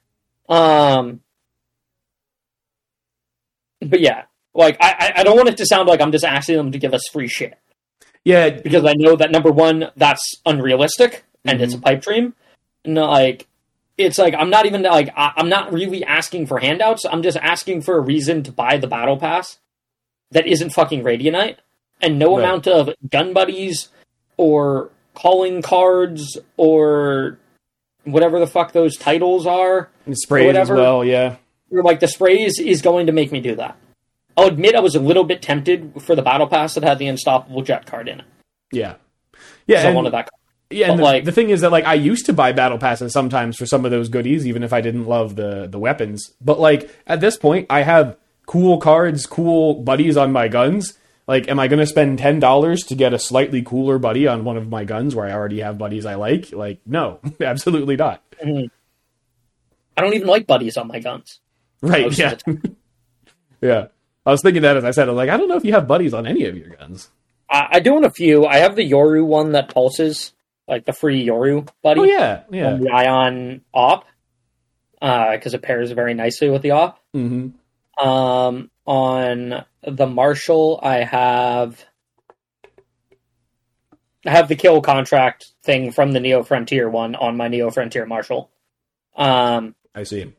Um, 0.48 1.20
but 3.80 4.00
yeah, 4.00 4.24
like 4.54 4.76
I, 4.80 5.12
I- 5.16 5.24
don't 5.24 5.36
want 5.36 5.48
it 5.48 5.56
to 5.58 5.66
sound 5.66 5.88
like 5.88 6.00
I'm 6.00 6.12
just 6.12 6.24
asking 6.24 6.56
them 6.56 6.72
to 6.72 6.78
give 6.78 6.92
us 6.94 7.02
free 7.12 7.28
shit 7.28 7.58
Yeah. 8.24 8.50
because 8.50 8.84
I 8.84 8.92
know 8.96 9.16
that 9.16 9.30
number 9.30 9.50
one, 9.50 9.90
that's 9.96 10.22
unrealistic 10.46 11.24
and 11.44 11.60
it's 11.60 11.74
a 11.74 11.78
pipe 11.78 12.02
dream. 12.02 12.34
No, 12.84 13.06
like 13.10 13.46
it's 13.97 14.18
like 14.18 14.34
I'm 14.34 14.51
not 14.51 14.66
even 14.66 14.82
like 14.82 15.11
I, 15.16 15.32
I'm 15.36 15.49
not 15.49 15.72
really 15.72 16.05
asking 16.05 16.47
for 16.47 16.59
handouts. 16.59 17.05
I'm 17.05 17.22
just 17.22 17.36
asking 17.36 17.82
for 17.82 17.97
a 17.97 18.01
reason 18.01 18.42
to 18.45 18.53
buy 18.53 18.76
the 18.76 18.86
battle 18.88 19.16
pass 19.16 19.59
that 20.30 20.47
isn't 20.47 20.70
fucking 20.70 21.03
Radianite, 21.05 21.59
and 22.01 22.18
no 22.18 22.36
Right. 22.36 22.45
amount 22.45 22.66
of 22.66 22.90
gun 23.11 23.32
buddies 23.32 23.88
or 24.36 24.90
calling 25.14 25.62
cards 25.62 26.38
or 26.57 27.38
whatever 28.05 28.38
the 28.40 28.47
fuck 28.47 28.72
those 28.72 28.97
titles 28.97 29.47
are. 29.47 29.88
And 30.07 30.16
sprays 30.18 30.57
as 30.57 30.68
whatever. 30.68 30.74
well, 30.74 31.05
yeah. 31.05 31.36
Or 31.70 31.82
like 31.82 32.01
the 32.01 32.09
sprays 32.09 32.59
is 32.59 32.82
going 32.82 33.07
to 33.07 33.12
make 33.12 33.30
me 33.32 33.40
do 33.40 33.55
that. 33.57 33.76
I'll 34.36 34.47
admit 34.49 34.74
I 34.74 34.80
was 34.80 34.97
a 34.97 35.01
little 35.01 35.22
bit 35.24 35.40
tempted 35.40 36.03
for 36.03 36.16
the 36.16 36.22
battle 36.22 36.49
pass 36.49 36.74
that 36.74 36.82
had 36.82 36.99
the 36.99 37.07
unstoppable 37.07 37.62
jett 37.62 37.86
card 37.86 38.09
in 38.09 38.18
it. 38.20 38.26
Yeah. 38.72 38.95
Yeah. 39.68 39.86
I 39.88 39.92
wanted 39.92 40.12
that. 40.12 40.28
Card. 40.28 40.40
Yeah, 40.70 40.90
and 40.90 40.98
the, 40.98 41.02
like- 41.04 41.24
the 41.24 41.32
thing 41.32 41.50
is 41.50 41.60
that 41.60 41.70
like 41.72 41.84
I 41.84 41.94
used 41.94 42.26
to 42.26 42.32
buy 42.32 42.52
battle 42.52 42.78
passes 42.78 43.12
sometimes 43.12 43.56
for 43.56 43.66
some 43.66 43.84
of 43.84 43.90
those 43.90 44.08
goodies, 44.08 44.46
even 44.46 44.62
if 44.62 44.72
I 44.72 44.80
didn't 44.80 45.06
love 45.06 45.36
the 45.36 45.66
the 45.66 45.78
weapons. 45.78 46.32
But 46.40 46.58
like 46.58 46.90
at 47.06 47.20
this 47.20 47.36
point, 47.36 47.66
I 47.70 47.82
have 47.82 48.16
cool 48.46 48.78
cards, 48.78 49.26
cool 49.26 49.74
buddies 49.74 50.16
on 50.16 50.32
my 50.32 50.48
guns. 50.48 50.94
Like, 51.26 51.48
am 51.48 51.58
I 51.58 51.68
going 51.68 51.78
to 51.78 51.86
spend 51.86 52.18
ten 52.18 52.38
dollars 52.38 52.82
to 52.84 52.94
get 52.94 53.14
a 53.14 53.18
slightly 53.18 53.62
cooler 53.62 53.98
buddy 53.98 54.26
on 54.26 54.44
one 54.44 54.58
of 54.58 54.68
my 54.68 54.84
guns 54.84 55.14
where 55.14 55.26
I 55.26 55.32
already 55.32 55.60
have 55.60 55.78
buddies 55.78 56.04
I 56.04 56.16
like? 56.16 56.52
Like, 56.52 56.80
no, 56.84 57.20
absolutely 57.40 57.96
not. 57.96 58.22
Mm-hmm. 58.44 58.66
I 59.96 60.00
don't 60.02 60.14
even 60.14 60.28
like 60.28 60.46
buddies 60.46 60.76
on 60.76 60.88
my 60.88 60.98
guns. 60.98 61.40
Right? 61.80 62.16
Yeah, 62.18 62.34
yeah. 63.62 63.86
I 64.26 64.30
was 64.30 64.42
thinking 64.42 64.62
that 64.62 64.76
as 64.76 64.84
I 64.84 64.90
said, 64.90 65.08
I'm 65.08 65.16
like, 65.16 65.30
I 65.30 65.36
don't 65.38 65.48
know 65.48 65.56
if 65.56 65.64
you 65.64 65.72
have 65.72 65.86
buddies 65.86 66.12
on 66.12 66.26
any 66.26 66.44
of 66.44 66.56
your 66.56 66.70
guns. 66.76 67.10
I, 67.48 67.68
I 67.72 67.80
do 67.80 67.96
in 67.96 68.04
a 68.04 68.10
few. 68.10 68.44
I 68.44 68.58
have 68.58 68.76
the 68.76 68.90
Yoru 68.90 69.24
one 69.24 69.52
that 69.52 69.72
pulses, 69.72 70.34
like 70.68 70.84
the 70.84 70.92
free 70.92 71.26
Yoru 71.26 71.68
buddy. 71.82 72.00
Oh 72.00 72.04
yeah, 72.04 72.42
yeah. 72.50 72.72
on 72.72 72.80
the 72.80 72.90
Ion 72.90 73.60
op 73.72 74.04
Uh 75.02 75.32
because 75.32 75.54
it 75.54 75.62
pairs 75.62 75.90
very 75.92 76.14
nicely 76.14 76.48
with 76.50 76.62
the 76.62 76.70
op. 76.72 77.00
hmm 77.12 77.48
Um, 77.98 78.70
on 78.86 79.64
the 79.82 80.06
Marshal, 80.06 80.80
I 80.82 81.04
have 81.04 81.84
I 84.26 84.30
have 84.30 84.48
the 84.48 84.56
kill 84.56 84.80
contract 84.80 85.44
thing 85.62 85.92
from 85.92 86.12
the 86.12 86.20
Neo 86.20 86.42
Frontier 86.42 86.88
one 86.88 87.14
on 87.14 87.36
my 87.36 87.48
Neo 87.48 87.70
Frontier 87.70 88.06
Marshal. 88.06 88.50
Um, 89.16 89.74
I 89.94 90.02
see. 90.04 90.32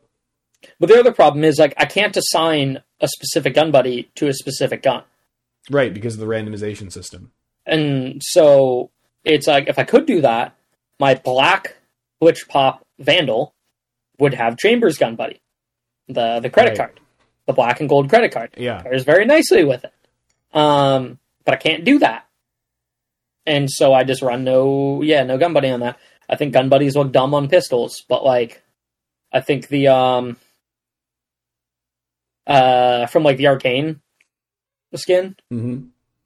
but 0.80 0.88
the 0.88 0.98
other 0.98 1.12
problem 1.12 1.44
is 1.44 1.58
like 1.58 1.74
I 1.76 1.84
can't 1.84 2.16
assign 2.16 2.82
a 3.00 3.08
specific 3.08 3.54
gun 3.54 3.70
buddy 3.70 4.10
to 4.16 4.26
a 4.28 4.32
specific 4.34 4.82
gun. 4.82 5.04
Right, 5.70 5.92
because 5.94 6.14
of 6.14 6.20
the 6.20 6.26
randomization 6.26 6.92
system. 6.92 7.32
And 7.64 8.20
so 8.22 8.90
it's 9.26 9.46
like 9.46 9.68
if 9.68 9.78
I 9.78 9.84
could 9.84 10.06
do 10.06 10.22
that, 10.22 10.56
my 10.98 11.14
black 11.14 11.76
Glitch 12.22 12.48
Pop 12.48 12.86
Vandal 12.98 13.52
would 14.18 14.32
have 14.34 14.56
Chambers 14.56 14.96
gun 14.96 15.16
buddy, 15.16 15.40
the 16.08 16.40
the 16.40 16.48
credit 16.50 16.70
Right. 16.70 16.78
card, 16.78 17.00
the 17.46 17.52
black 17.52 17.80
and 17.80 17.88
gold 17.88 18.08
credit 18.08 18.32
card. 18.32 18.50
Yeah, 18.56 18.80
Pairs 18.82 19.04
very 19.04 19.26
nicely 19.26 19.64
with 19.64 19.84
it. 19.84 19.92
Um, 20.56 21.18
but 21.44 21.52
I 21.54 21.58
can't 21.58 21.84
do 21.84 21.98
that, 21.98 22.26
and 23.44 23.70
so 23.70 23.92
I 23.92 24.04
just 24.04 24.22
run 24.22 24.44
no 24.44 25.02
yeah 25.02 25.22
no 25.24 25.36
gun 25.36 25.52
buddy 25.52 25.68
on 25.70 25.80
that. 25.80 25.98
I 26.28 26.36
think 26.36 26.52
gun 26.54 26.68
buddies 26.68 26.96
look 26.96 27.12
dumb 27.12 27.34
on 27.34 27.48
pistols, 27.48 28.02
but 28.08 28.24
like 28.24 28.62
I 29.32 29.40
think 29.40 29.68
the 29.68 29.88
um 29.88 30.36
uh 32.46 33.06
from 33.06 33.22
like 33.24 33.36
the 33.36 33.48
arcane 33.48 34.00
skin 34.94 35.36
hmm 35.50 35.80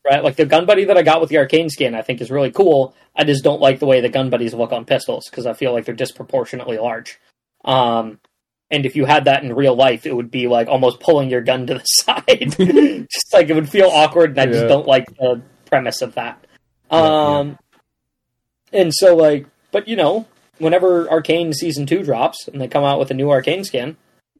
right? 0.05 0.23
Like 0.25 0.37
the 0.37 0.47
gun 0.47 0.67
buddy 0.67 0.85
that 0.85 0.97
I 0.97 1.03
got 1.03 1.21
with 1.21 1.31
the 1.31 1.39
arcane 1.39 1.69
skin, 1.69 1.95
I 1.95 2.03
think 2.03 2.21
is 2.21 2.31
really 2.31 2.51
cool. 2.51 2.95
I 3.15 3.25
just 3.25 3.45
don't 3.45 3.61
like 3.61 3.79
the 3.81 3.87
way 3.87 4.01
the 4.01 4.09
gun 4.09 4.31
buddies 4.31 4.55
look 4.55 4.73
on 4.73 4.85
pistols 4.85 5.29
because 5.31 5.47
I 5.47 5.53
feel 5.53 5.73
like 5.73 5.85
they're 5.85 5.95
disproportionately 5.95 6.79
large. 6.79 7.19
Um, 7.65 8.19
and 8.71 8.87
if 8.87 8.95
you 8.97 9.05
had 9.05 9.25
that 9.25 9.43
in 9.43 9.53
real 9.55 9.75
life, 9.75 10.07
it 10.07 10.15
would 10.15 10.31
be 10.31 10.47
like 10.47 10.69
almost 10.69 11.01
pulling 11.01 11.29
your 11.29 11.41
gun 11.43 11.67
to 11.67 11.75
the 11.75 11.81
side. 11.85 12.55
just 13.13 13.33
like 13.33 13.49
it 13.51 13.55
would 13.55 13.69
feel 13.69 13.89
awkward, 13.89 14.31
and 14.31 14.41
I 14.41 14.45
Yeah. 14.45 14.53
just 14.53 14.69
don't 14.69 14.87
like 14.87 15.07
the 15.17 15.43
premise 15.67 16.03
of 16.03 16.15
that. 16.15 16.47
Yeah, 16.93 16.99
Um, 17.41 17.59
and 18.73 18.93
so 18.95 19.15
like, 19.17 19.47
but 19.73 19.87
you 19.89 19.97
know, 19.97 20.27
whenever 20.59 21.09
Arcane 21.11 21.53
season 21.53 21.87
two 21.87 22.03
drops 22.03 22.49
and 22.49 22.61
they 22.61 22.69
come 22.69 22.85
out 22.85 22.99
with 22.99 23.11
a 23.11 23.15
new 23.15 23.31
arcane 23.31 23.65
skin, 23.65 23.97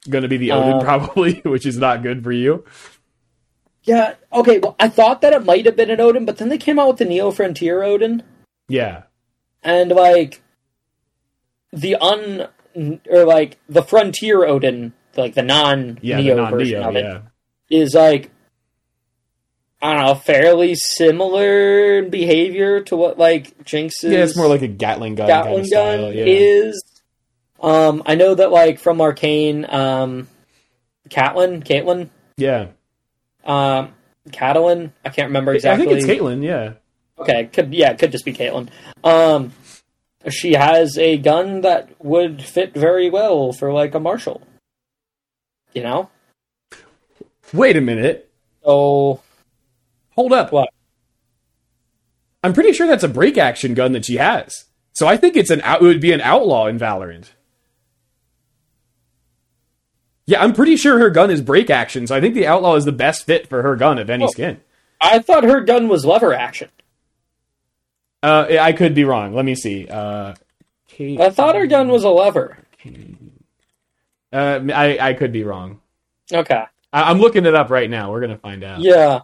going 0.09 0.23
to 0.23 0.29
be 0.29 0.37
the 0.37 0.53
Odin 0.53 0.79
Uh, 0.79 0.81
probably, 0.81 1.35
which 1.45 1.67
is 1.67 1.77
not 1.77 2.03
good 2.03 2.23
for 2.25 2.33
you. 2.33 2.65
Yeah, 3.91 4.15
okay. 4.33 4.59
Well, 4.59 4.77
I 4.79 4.89
thought 4.89 5.21
that 5.23 5.33
it 5.33 5.45
might 5.45 5.67
have 5.67 5.77
been 5.77 5.91
an 5.91 6.01
Odin, 6.01 6.25
but 6.25 6.39
then 6.39 6.49
they 6.49 6.59
came 6.59 6.79
out 6.79 6.89
with 6.89 6.99
the 6.99 7.05
Neo 7.05 7.31
Frontier 7.31 7.83
Odin. 7.83 8.23
Yeah, 8.69 9.03
and 9.63 9.91
like 9.91 10.43
the 11.73 11.97
un 11.97 12.49
or 13.11 13.25
like 13.25 13.59
the 13.69 13.83
frontier 13.83 14.45
odin 14.45 14.93
like 15.17 15.35
the 15.35 15.43
non 15.43 15.99
yeah, 16.03 16.19
neo 16.21 16.49
version 16.51 16.81
non-Neo, 16.81 17.01
of 17.01 17.15
it 17.19 17.23
yeah. 17.69 17.79
is 17.83 17.95
like 17.95 18.31
i 19.83 19.95
don't 19.95 20.05
know 20.07 20.15
fairly 20.15 20.75
similar 20.75 22.03
behavior 22.03 22.81
to 22.81 22.97
what 22.97 23.19
like 23.19 23.65
jinx's 23.65 24.13
Yeah, 24.13 24.25
it's 24.25 24.37
more 24.37 24.47
like 24.49 24.63
a 24.63 24.69
Gatling 24.69 25.17
gun 25.17 25.29
kind 25.29 25.45
gatling 25.45 25.65
of 25.65 25.71
gun. 25.71 26.01
Yeah. 26.17 26.25
is 26.27 26.83
um 27.61 28.03
i 28.07 28.15
know 28.15 28.35
that 28.35 28.51
like 28.51 28.79
from 28.79 29.01
arcane 29.01 29.67
um 29.69 30.29
Catelyn, 31.09 31.65
Caitlin, 31.65 32.09
yeah, 32.37 32.69
um, 33.45 33.95
Catalin. 34.33 34.93
I 35.05 35.09
can't 35.11 35.29
remember 35.29 35.55
exactly. 35.55 35.87
I 35.87 35.89
think 35.89 35.99
it's 35.99 36.07
Caitlyn. 36.07 36.43
Yeah, 36.43 36.75
Okay, 37.21 37.47
could 37.53 37.75
yeah, 37.75 37.91
it 37.91 37.99
could 37.99 38.13
just 38.13 38.25
be 38.25 38.33
Caitlin. 38.33 38.69
Um, 39.05 39.53
she 40.31 40.55
has 40.55 40.97
a 40.99 41.19
gun 41.19 41.61
that 41.61 41.91
would 42.03 42.43
fit 42.43 42.75
very 42.75 43.11
well 43.11 43.53
for 43.53 43.73
like 43.73 43.95
a 43.95 44.01
marshal. 44.01 44.43
You 45.75 45.83
know, 45.83 46.11
wait 47.53 47.77
a 47.77 47.81
minute, 47.81 48.31
so 48.65 49.21
hold 50.15 50.33
up. 50.33 50.51
What? 50.51 50.71
I'm 52.43 52.55
pretty 52.55 52.73
sure 52.73 52.87
that's 52.87 53.05
a 53.05 53.09
break 53.09 53.37
action 53.37 53.75
gun 53.75 53.93
that 53.93 54.07
she 54.07 54.17
has. 54.17 54.65
So 54.95 55.07
I 55.07 55.17
think 55.17 55.37
it's 55.37 55.51
an 55.51 55.61
out. 55.61 55.83
It 55.83 55.85
would 55.85 56.01
be 56.01 56.13
an 56.13 56.23
outlaw 56.23 56.67
in 56.67 56.79
Valorant. 56.79 57.31
Yeah, 60.31 60.41
I'm 60.45 60.53
pretty 60.53 60.77
sure 60.77 60.97
her 61.01 61.11
gun 61.11 61.29
is 61.33 61.41
break 61.41 61.71
action, 61.71 62.07
so 62.07 62.15
I 62.15 62.21
think 62.21 62.35
the 62.37 62.47
outlaw 62.47 62.77
is 62.77 62.85
the 62.85 62.93
best 62.93 63.27
fit 63.27 63.49
for 63.49 63.63
her 63.63 63.75
gun 63.75 63.99
of 63.99 64.09
any 64.09 64.23
Oh. 64.25 64.29
skin. 64.29 64.61
I 65.01 65.19
thought 65.19 65.43
her 65.43 65.61
gun 65.61 65.89
was 65.89 66.05
lever 66.07 66.33
action. 66.33 66.69
Uh, 68.23 68.47
I 68.61 68.73
could 68.73 68.95
be 68.95 69.03
wrong. 69.03 69.35
Let 69.35 69.45
me 69.45 69.57
see. 69.57 69.89
Uh, 69.89 70.35
Kate- 70.87 71.21
I 71.21 71.31
thought 71.31 71.57
her 71.57 71.67
gun 71.67 71.89
was 71.89 72.05
a 72.05 72.11
lever. 72.11 72.59
Uh, 74.33 74.61
I 74.73 74.99
I 75.01 75.15
could 75.15 75.33
be 75.33 75.43
wrong. 75.43 75.81
Okay, 76.33 76.63
I, 76.93 77.03
I'm 77.11 77.19
looking 77.19 77.45
it 77.45 77.55
up 77.57 77.69
right 77.71 77.91
now. 77.91 78.13
We're 78.13 78.21
gonna 78.21 78.39
find 78.39 78.63
out. 78.63 78.81
yeah. 78.83 79.23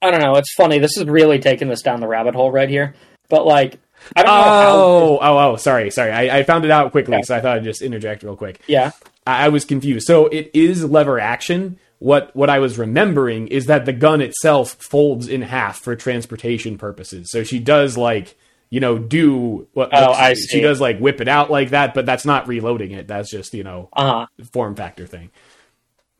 I 0.00 0.10
don't 0.10 0.20
know. 0.20 0.36
It's 0.36 0.54
funny. 0.54 0.78
This 0.78 0.96
is 0.96 1.04
really 1.06 1.38
taking 1.38 1.68
this 1.68 1.82
down 1.82 2.00
the 2.00 2.06
rabbit 2.06 2.34
hole 2.34 2.50
right 2.52 2.68
here. 2.68 2.94
But 3.28 3.44
like, 3.46 3.78
I 4.16 4.22
don't 4.22 4.34
know 4.34 4.42
how. 4.42 4.74
Oh, 4.76 5.18
oh, 5.20 5.38
oh! 5.52 5.56
Sorry, 5.56 5.90
sorry. 5.90 6.10
I, 6.12 6.38
I 6.38 6.42
found 6.44 6.64
it 6.64 6.70
out 6.70 6.90
quickly, 6.92 7.16
Okay. 7.16 7.22
so 7.24 7.36
I 7.36 7.40
thought 7.40 7.56
I'd 7.58 7.64
just 7.64 7.82
interject 7.82 8.22
real 8.22 8.36
quick. 8.36 8.60
Yeah. 8.66 8.92
I, 9.26 9.46
I 9.46 9.48
was 9.48 9.64
confused. 9.64 10.06
So 10.06 10.26
it 10.26 10.50
is 10.54 10.84
lever 10.84 11.18
action. 11.20 11.78
What 11.98 12.34
what 12.36 12.48
I 12.48 12.58
was 12.60 12.78
remembering 12.78 13.48
is 13.48 13.66
that 13.66 13.84
the 13.84 13.92
gun 13.92 14.20
itself 14.20 14.74
folds 14.80 15.26
in 15.28 15.42
half 15.42 15.78
for 15.80 15.96
transportation 15.96 16.78
purposes. 16.78 17.28
So 17.30 17.42
she 17.42 17.58
does 17.58 17.96
like 17.98 18.36
you 18.70 18.78
know 18.80 18.98
do 18.98 19.66
what 19.72 19.90
Oh, 19.92 20.12
I 20.12 20.34
she 20.34 20.60
does 20.60 20.80
like 20.80 20.98
whip 21.00 21.20
it 21.20 21.26
out 21.28 21.50
like 21.50 21.70
that, 21.70 21.94
but 21.94 22.06
that's 22.06 22.24
not 22.24 22.46
reloading 22.46 22.92
it. 22.92 23.08
That's 23.08 23.30
just 23.30 23.52
you 23.52 23.64
know 23.64 23.88
Uh 23.92 24.26
huh. 24.26 24.26
form 24.52 24.76
factor 24.76 25.06
thing. 25.06 25.30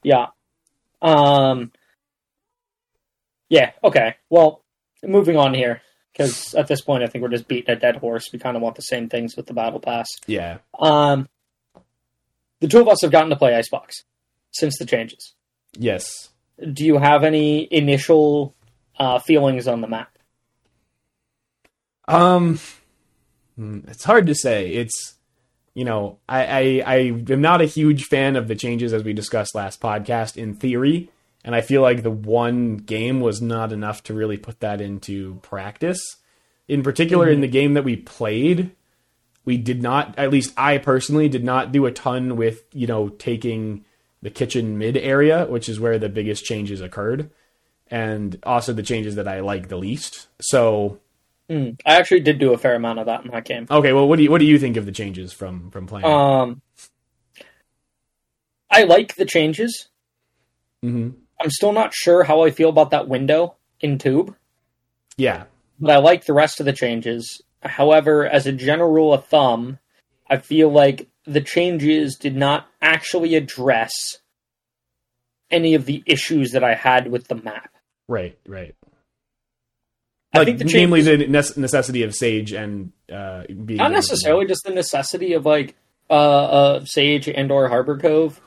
Yeah. 0.02 0.26
Um. 1.00 1.70
Yeah. 3.48 3.70
Okay. 3.84 4.16
Well, 4.30 4.64
moving 5.05 5.36
on 5.36 5.55
here 5.55 5.80
because 6.18 6.54
at 6.54 6.66
this 6.66 6.80
point 6.80 7.04
I 7.04 7.06
think 7.06 7.22
we're 7.22 7.28
just 7.28 7.46
beating 7.48 7.70
a 7.70 7.78
dead 7.78 7.96
horse. 7.96 8.28
We 8.32 8.40
kind 8.40 8.56
of 8.56 8.62
want 8.62 8.74
the 8.74 8.82
same 8.82 9.08
things 9.08 9.36
with 9.36 9.46
the 9.46 9.54
battle 9.54 9.80
pass. 9.80 10.08
Yeah. 10.26 10.58
Um. 10.78 11.28
The 12.60 12.66
two 12.66 12.80
of 12.80 12.88
us 12.88 12.98
have 13.02 13.12
gotten 13.12 13.30
to 13.30 13.36
play 13.36 13.54
Icebox 13.54 14.02
since 14.50 14.76
the 14.78 14.84
changes. 14.84 15.34
Yes. 15.74 16.30
Do 16.72 16.84
you 16.84 16.98
have 16.98 17.22
any 17.22 17.72
initial 17.72 18.56
uh, 18.98 19.20
feelings 19.20 19.68
on 19.68 19.80
the 19.80 19.86
map? 19.86 20.18
Um, 22.08 22.58
hmm, 23.54 23.80
it's 23.86 24.02
hard 24.02 24.26
to 24.26 24.34
say. 24.34 24.70
It's 24.70 25.18
you 25.74 25.84
know, 25.84 26.18
I, 26.28 26.44
I 26.44 26.82
I 26.84 26.96
am 27.30 27.40
not 27.40 27.60
a 27.60 27.66
huge 27.66 28.06
fan 28.06 28.34
of 28.34 28.48
the 28.48 28.56
changes 28.56 28.92
as 28.92 29.04
we 29.04 29.12
discussed 29.12 29.54
last 29.54 29.80
podcast 29.80 30.36
in 30.36 30.54
theory, 30.54 31.12
and 31.48 31.54
I 31.56 31.62
feel 31.62 31.80
like 31.80 32.02
the 32.02 32.10
one 32.10 32.76
game 32.76 33.22
was 33.22 33.40
not 33.40 33.72
enough 33.72 34.02
to 34.02 34.12
really 34.12 34.36
put 34.36 34.60
that 34.60 34.82
into 34.82 35.36
practice. 35.36 35.98
In 36.68 36.82
particular, 36.82 37.26
in 37.30 37.40
the 37.40 37.48
game 37.48 37.72
that 37.72 37.84
we 37.84 37.96
played, 37.96 38.72
we 39.46 39.56
did 39.56 39.82
not. 39.82 40.14
At 40.18 40.30
least 40.30 40.52
I 40.58 40.76
personally 40.76 41.26
did 41.26 41.44
not 41.44 41.72
do 41.72 41.86
a 41.86 41.90
ton 41.90 42.36
with 42.36 42.64
you 42.74 42.86
know 42.86 43.08
taking 43.08 43.86
the 44.20 44.28
kitchen 44.28 44.76
mid 44.76 44.98
area, 44.98 45.46
which 45.46 45.70
is 45.70 45.80
where 45.80 45.98
the 45.98 46.10
biggest 46.10 46.44
changes 46.44 46.82
occurred, 46.82 47.30
and 47.90 48.38
also 48.42 48.74
the 48.74 48.82
changes 48.82 49.14
that 49.14 49.26
I 49.26 49.40
like 49.40 49.68
the 49.68 49.78
least. 49.78 50.26
So 50.42 51.00
Mm, 51.48 51.80
I 51.86 51.94
actually 51.94 52.20
did 52.20 52.38
do 52.38 52.52
a 52.52 52.58
fair 52.58 52.74
amount 52.74 52.98
of 52.98 53.06
that 53.06 53.24
in 53.24 53.30
that 53.30 53.46
game. 53.46 53.66
Okay, 53.70 53.94
well, 53.94 54.06
what 54.06 54.16
do 54.16 54.22
you 54.22 54.30
what 54.30 54.40
do 54.40 54.44
you 54.44 54.58
think 54.58 54.76
of 54.76 54.84
the 54.84 54.92
changes 54.92 55.32
from 55.32 55.70
from 55.70 55.86
playing? 55.86 56.04
Um. 56.04 56.60
I 58.70 58.82
like 58.82 59.14
the 59.14 59.24
changes. 59.24 59.88
hmm 60.82 61.08
I'm 61.40 61.51
still 61.51 61.73
not 61.73 61.94
sure 61.94 62.24
how 62.24 62.43
I 62.43 62.51
feel 62.51 62.69
about 62.69 62.90
that 62.90 63.09
window 63.09 63.55
in 63.81 63.98
tube, 63.98 64.35
Yeah. 65.16 65.44
but 65.78 65.90
I 65.90 65.98
like 65.98 66.24
the 66.24 66.32
rest 66.35 66.60
of 66.60 66.66
the 66.66 66.73
changes. 66.73 67.40
However, 67.62 68.27
as 68.27 68.47
a 68.47 68.52
general 68.52 68.90
rule 68.90 69.12
of 69.12 69.24
thumb, 69.27 69.78
I 70.28 70.39
feel 70.39 70.69
like 70.70 71.09
the 71.24 71.40
changes 71.40 72.16
did 72.16 72.36
not 72.36 72.66
actually 72.82 73.35
address 73.35 73.93
any 75.51 75.74
of 75.74 75.86
the 75.86 76.02
issues 76.06 76.51
that 76.52 76.65
I 76.65 76.74
had 76.74 77.10
with 77.10 77.28
the 77.28 77.35
map. 77.36 77.70
Right. 78.09 78.39
Right. 78.47 78.74
I 80.35 80.39
Like, 80.39 80.47
think 80.47 80.59
the 80.59 80.65
namely 80.66 81.02
changes, 81.02 81.27
the 81.27 81.32
nece- 81.32 81.56
necessity 81.56 82.02
of 82.02 82.15
Sage 82.15 82.52
and 82.52 82.93
uh, 83.10 83.44
being 83.65 83.78
not 83.78 83.93
necessarily 83.93 84.47
just 84.47 84.65
the 84.65 84.73
necessity 84.74 85.32
of 85.32 85.47
like 85.47 85.74
uh, 86.10 86.12
uh 86.15 86.85
Sage 86.85 87.28
and 87.28 87.51
or 87.51 87.69
Harbor 87.69 87.97
Cove 87.97 88.40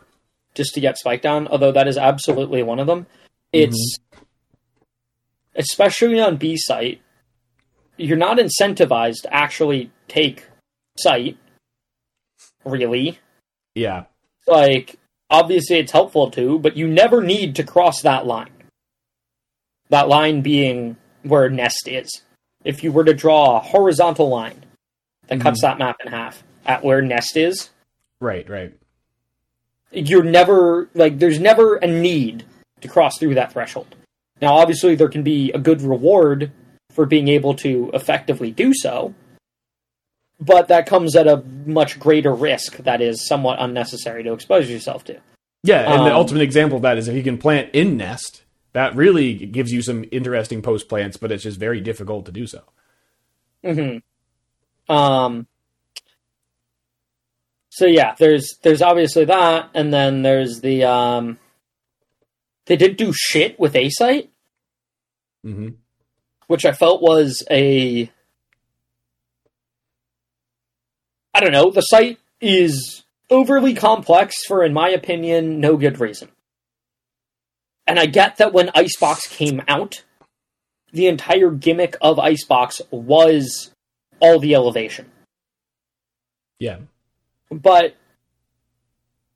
just 0.54 0.74
to 0.74 0.80
get 0.82 0.98
spike 0.98 1.22
down, 1.22 1.48
although 1.48 1.72
that 1.72 1.88
is 1.88 1.98
absolutely 1.98 2.64
one 2.64 2.80
of 2.80 2.88
them. 2.88 3.06
It's 3.54 4.00
mm-hmm. 4.00 4.24
especially 5.56 6.20
on 6.20 6.38
B 6.38 6.58
site, 6.58 7.02
you're 7.98 8.18
not 8.18 8.38
incentivized 8.38 9.24
to 9.24 9.34
actually 9.34 9.92
take 10.08 10.48
site. 10.98 11.38
Really, 12.64 13.20
Yeah. 13.76 14.06
like 14.48 14.98
obviously 15.30 15.80
it's 15.80 15.92
helpful 15.92 16.30
to, 16.32 16.60
but 16.60 16.78
you 16.78 16.88
never 16.88 17.22
need 17.22 17.56
to 17.56 17.64
cross 17.64 18.02
that 18.02 18.28
line. 18.28 18.52
That 19.90 20.08
line 20.08 20.42
being 20.42 20.98
where 21.24 21.50
nest 21.50 21.88
is. 21.88 22.22
If 22.64 22.84
you 22.84 22.92
were 22.92 23.04
to 23.04 23.14
draw 23.14 23.58
a 23.58 23.60
horizontal 23.60 24.30
line 24.30 24.66
that 25.28 25.42
cuts 25.42 25.64
mm-hmm. 25.64 25.80
that 25.80 25.84
map 25.84 25.98
in 26.06 26.12
half 26.12 26.44
at 26.66 26.84
where 26.84 27.02
nest 27.02 27.36
is, 27.36 27.72
Right. 28.22 28.48
Right. 28.48 28.74
You're 29.92 30.24
never 30.24 30.90
like 30.94 31.20
there's 31.20 31.40
never 31.40 31.76
a 31.78 31.88
need 31.88 32.46
to 32.82 32.88
cross 32.88 33.18
through 33.18 33.36
that 33.36 33.52
threshold. 33.54 33.96
Now 34.42 34.54
obviously 34.56 34.96
there 34.96 35.10
can 35.10 35.24
be 35.24 35.52
a 35.52 35.60
good 35.60 35.82
reward 35.82 36.52
for 36.92 37.06
being 37.06 37.28
able 37.28 37.54
to 37.56 37.92
effectively 37.94 38.52
do 38.52 38.74
so, 38.74 39.14
but 40.40 40.68
that 40.70 40.86
comes 40.86 41.16
at 41.16 41.28
a 41.28 41.44
much 41.66 42.00
greater 42.00 42.34
risk 42.34 42.78
that 42.78 43.02
is 43.02 43.26
somewhat 43.28 43.58
unnecessary 43.60 44.24
to 44.24 44.34
expose 44.34 44.70
yourself 44.70 45.04
to. 45.06 45.20
Yeah, 45.64 45.82
and 45.82 46.06
the 46.06 46.12
Um, 46.12 46.18
ultimate 46.18 46.42
example 46.42 46.78
of 46.78 46.82
that 46.82 46.98
is 46.98 47.08
if 47.08 47.16
you 47.16 47.24
can 47.24 47.38
plant 47.38 47.70
in 47.74 47.96
nest, 47.96 48.42
that 48.74 48.96
really 48.96 49.34
gives 49.36 49.72
you 49.72 49.82
some 49.82 50.06
interesting 50.12 50.62
post 50.62 50.90
plants, 50.90 51.18
but 51.18 51.32
it's 51.32 51.44
just 51.44 51.60
very 51.60 51.82
difficult 51.82 52.26
to 52.26 52.32
do 52.32 52.48
so. 52.48 52.62
hmm 53.64 53.98
Um. 54.90 55.48
So 57.72 57.86
yeah, 57.86 58.16
there's 58.20 58.58
there's 58.64 58.82
obviously 58.82 59.26
that, 59.26 59.70
and 59.74 59.94
then 59.94 60.22
there's 60.22 60.60
the 60.60 60.84
um. 60.84 61.40
They 62.66 62.76
did 62.76 62.98
do 62.98 63.12
shit 63.14 63.60
with 63.60 63.76
A 63.76 63.90
site, 63.90 64.30
hmm 65.44 65.70
which 66.48 66.66
I 66.66 66.74
felt 66.74 67.02
was 67.02 67.44
a. 67.50 68.12
I 71.34 71.40
don't 71.40 71.54
know. 71.54 71.72
The 71.72 71.82
site 71.82 72.20
is 72.42 73.04
overly 73.30 73.74
complex 73.74 74.36
for, 74.46 74.66
in 74.66 74.74
my 74.74 74.90
opinion, 74.90 75.62
no 75.62 75.78
good 75.78 76.02
reason. 76.02 76.28
And 77.88 77.98
I 77.98 78.06
get 78.06 78.36
that 78.36 78.52
when 78.52 78.70
Icebox 78.76 79.28
came 79.28 79.62
out, 79.70 80.04
the 80.92 81.08
entire 81.08 81.52
gimmick 81.52 81.96
of 82.02 82.20
Icebox 82.20 82.82
was 82.92 83.72
all 84.20 84.40
the 84.40 84.54
elevation. 84.56 85.10
Yeah. 86.60 86.80
But 87.52 87.96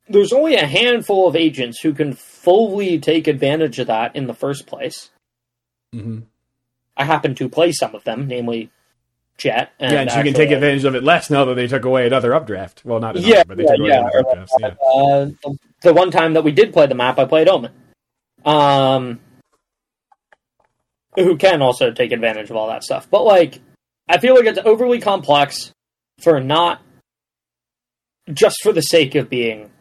there's 0.08 0.32
only 0.34 0.56
a 0.56 0.66
handful 0.66 1.28
of 1.28 1.36
agents 1.36 1.82
who 1.82 1.94
can 1.94 2.14
fully 2.14 3.00
take 3.00 3.28
advantage 3.28 3.78
of 3.80 3.88
that 3.88 4.16
in 4.16 4.28
the 4.28 4.34
first 4.34 4.66
place. 4.68 5.10
hmm 5.94 6.20
I 6.98 7.04
happen 7.04 7.36
to 7.36 7.50
play 7.50 7.74
some 7.74 7.94
of 7.94 8.06
them, 8.06 8.26
namely 8.28 8.70
Jett. 9.38 9.72
And 9.80 9.92
yeah, 9.92 10.00
and 10.02 10.12
so 10.12 10.18
you 10.20 10.24
can 10.24 10.34
take 10.34 10.52
advantage 10.52 10.86
of 10.86 10.96
it 10.96 11.04
less 11.04 11.30
now 11.30 11.44
that 11.44 11.56
they 11.56 11.68
took 11.68 11.84
away 11.84 12.08
another 12.08 12.34
updraft. 12.34 12.84
Well, 12.86 13.02
not 13.02 13.18
another, 13.18 13.28
Yeah, 13.36 13.44
but 13.44 13.58
they 13.58 13.64
yeah, 13.64 13.70
took 13.72 13.80
away 13.80 13.90
yeah, 13.90 14.00
another 14.00 14.20
updraft. 14.20 14.52
Yeah. 14.60 14.68
Uh, 14.68 15.26
the- 15.44 15.58
the 15.82 15.94
one 15.94 16.10
time 16.10 16.34
that 16.34 16.44
we 16.46 16.54
did 16.54 16.72
play 16.72 16.88
the 16.88 16.96
map, 16.96 17.20
I 17.20 17.26
played 17.26 17.50
Omen, 17.50 17.72
um, 18.46 19.20
who 21.16 21.36
can 21.38 21.62
also 21.62 21.92
take 21.92 22.12
advantage 22.14 22.50
of 22.50 22.56
all 22.56 22.68
that 22.70 22.84
stuff. 22.84 23.08
But 23.12 23.24
like, 23.24 23.60
I 24.08 24.18
feel 24.20 24.36
like 24.36 24.46
it's 24.46 24.60
overly 24.64 25.00
complex 25.02 25.74
for 26.22 26.40
not 26.40 26.82
just 28.34 28.58
for 28.64 28.72
the 28.72 28.82
sake 28.82 29.16
of 29.16 29.30
being 29.30 29.72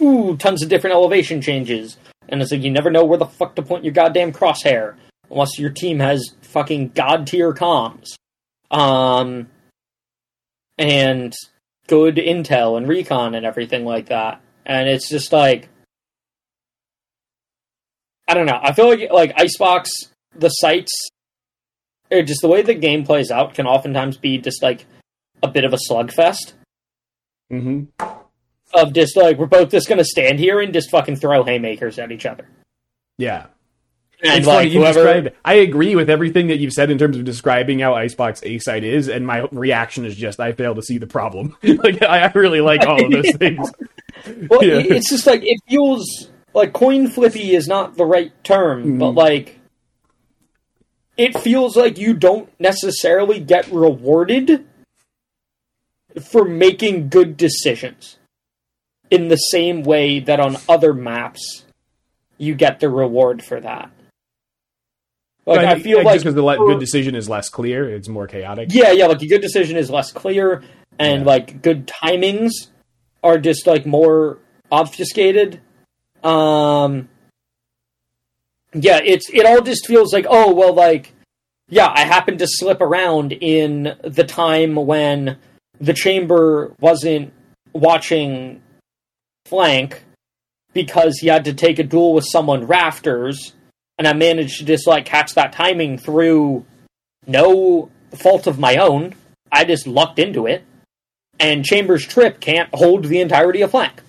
ooh 0.00 0.36
tons 0.36 0.62
of 0.62 0.68
different 0.68 0.94
elevation 0.94 1.40
changes, 1.40 1.96
and 2.28 2.40
it's 2.40 2.52
like 2.52 2.62
you 2.62 2.70
never 2.70 2.90
know 2.90 3.04
where 3.04 3.18
the 3.18 3.26
fuck 3.26 3.54
to 3.56 3.62
point 3.62 3.84
your 3.84 3.92
goddamn 3.92 4.32
crosshair 4.32 4.96
unless 5.30 5.58
your 5.58 5.70
team 5.70 5.98
has 5.98 6.34
fucking 6.42 6.90
god 6.90 7.26
tier 7.26 7.52
comms. 7.52 8.14
Um, 8.70 9.48
and 10.78 11.34
good 11.86 12.16
intel 12.16 12.76
and 12.76 12.86
recon 12.86 13.34
and 13.34 13.44
everything 13.44 13.84
like 13.84 14.06
that. 14.06 14.40
And 14.64 14.88
it's 14.88 15.08
just 15.08 15.32
like 15.32 15.68
I 18.28 18.34
don't 18.34 18.46
know. 18.46 18.60
I 18.62 18.72
feel 18.72 18.88
like 18.88 19.10
like 19.10 19.40
Icebox, 19.40 19.90
the 20.34 20.50
sites, 20.50 20.92
or 22.10 22.22
just 22.22 22.42
the 22.42 22.48
way 22.48 22.62
the 22.62 22.74
game 22.74 23.04
plays 23.04 23.30
out 23.30 23.54
can 23.54 23.66
oftentimes 23.66 24.18
be 24.18 24.38
just 24.38 24.62
like 24.62 24.86
a 25.42 25.48
bit 25.48 25.64
of 25.64 25.72
a 25.72 25.78
slugfest 25.90 26.52
hmm 27.50 27.84
of 28.74 28.92
just 28.92 29.16
like 29.16 29.38
we're 29.38 29.46
both 29.46 29.70
just 29.70 29.88
gonna 29.88 30.04
stand 30.04 30.38
here 30.38 30.60
and 30.60 30.72
just 30.72 30.90
fucking 30.90 31.16
throw 31.16 31.44
haymakers 31.44 31.98
at 31.98 32.12
each 32.12 32.26
other. 32.26 32.48
Yeah. 33.16 33.46
And 34.20 34.38
it's 34.38 34.46
like 34.48 34.58
funny 34.58 34.70
you 34.70 34.80
whoever, 34.80 35.04
described. 35.04 35.36
I 35.44 35.54
agree 35.54 35.94
with 35.94 36.10
everything 36.10 36.48
that 36.48 36.58
you've 36.58 36.72
said 36.72 36.90
in 36.90 36.98
terms 36.98 37.16
of 37.16 37.24
describing 37.24 37.78
how 37.78 37.94
Icebox 37.94 38.42
A 38.42 38.58
site 38.58 38.82
is, 38.82 39.08
and 39.08 39.24
my 39.24 39.46
reaction 39.52 40.04
is 40.04 40.16
just 40.16 40.40
I 40.40 40.52
fail 40.52 40.74
to 40.74 40.82
see 40.82 40.98
the 40.98 41.06
problem. 41.06 41.56
like 41.62 42.02
I 42.02 42.24
I 42.24 42.32
really 42.32 42.60
like 42.60 42.84
all 42.84 43.04
of 43.04 43.12
those 43.12 43.30
things. 43.36 43.70
well, 44.50 44.64
yeah. 44.64 44.80
it's 44.80 45.10
just 45.10 45.26
like 45.26 45.42
it 45.44 45.60
feels 45.68 46.30
like 46.52 46.72
coin 46.72 47.06
flippy 47.06 47.54
is 47.54 47.68
not 47.68 47.96
the 47.96 48.04
right 48.04 48.32
term, 48.42 48.98
but 48.98 49.10
like 49.10 49.60
it 51.16 51.38
feels 51.38 51.76
like 51.76 51.96
you 51.96 52.14
don't 52.14 52.48
necessarily 52.58 53.38
get 53.38 53.70
rewarded 53.70 54.66
for 56.20 56.44
making 56.44 57.08
good 57.08 57.36
decisions 57.36 58.18
in 59.10 59.28
the 59.28 59.36
same 59.36 59.82
way 59.82 60.20
that 60.20 60.40
on 60.40 60.56
other 60.68 60.92
maps 60.92 61.64
you 62.36 62.54
get 62.54 62.80
the 62.80 62.88
reward 62.88 63.42
for 63.42 63.60
that. 63.60 63.90
Like 65.46 65.60
I, 65.60 65.78
feel 65.80 66.04
like 66.04 66.16
just 66.16 66.24
because 66.24 66.34
the 66.34 66.42
le- 66.42 66.58
good 66.58 66.78
decision 66.78 67.14
is 67.14 67.26
less 67.28 67.48
clear, 67.48 67.88
it's 67.88 68.06
more 68.08 68.26
chaotic. 68.26 68.68
yeah, 68.70 68.92
yeah, 68.92 69.06
like 69.06 69.22
a 69.22 69.26
good 69.26 69.40
decision 69.40 69.78
is 69.78 69.88
less 69.88 70.12
clear, 70.12 70.62
and 70.98 71.20
Yeah. 71.22 71.26
like 71.26 71.62
good 71.62 71.86
timings 71.86 72.50
are 73.24 73.38
just 73.38 73.66
like 73.66 73.86
more 73.86 74.38
obfuscated. 74.70 75.60
Um, 76.22 77.08
yeah, 78.74 79.00
it's 79.02 79.30
it 79.30 79.46
all 79.46 79.62
just 79.62 79.86
feels 79.86 80.12
like 80.12 80.26
oh 80.28 80.52
well, 80.52 80.74
like 80.74 81.14
yeah, 81.70 81.90
I 81.94 82.04
happened 82.04 82.40
to 82.40 82.46
slip 82.46 82.82
around 82.82 83.32
in 83.32 83.96
the 84.02 84.24
time 84.24 84.74
when 84.74 85.38
the 85.80 85.94
chamber 85.94 86.74
wasn't 86.80 87.32
watching 87.72 88.60
flank 89.46 90.02
because 90.72 91.18
he 91.20 91.28
had 91.28 91.44
to 91.46 91.54
take 91.54 91.78
a 91.78 91.84
duel 91.84 92.14
with 92.14 92.24
someone 92.26 92.66
rafters, 92.66 93.54
and 93.98 94.06
I 94.06 94.12
managed 94.12 94.58
to 94.58 94.64
just 94.64 94.86
like 94.86 95.04
catch 95.06 95.34
that 95.34 95.52
timing 95.52 95.98
through 95.98 96.64
no 97.26 97.90
fault 98.14 98.46
of 98.46 98.58
my 98.58 98.76
own. 98.76 99.14
I 99.50 99.64
just 99.64 99.86
lucked 99.86 100.18
into 100.18 100.46
it. 100.46 100.64
And 101.40 101.64
Chambers' 101.64 102.04
trip 102.04 102.40
can't 102.40 102.68
hold 102.74 103.04
the 103.04 103.20
entirety 103.20 103.62
of 103.62 103.70
flank. 103.70 104.02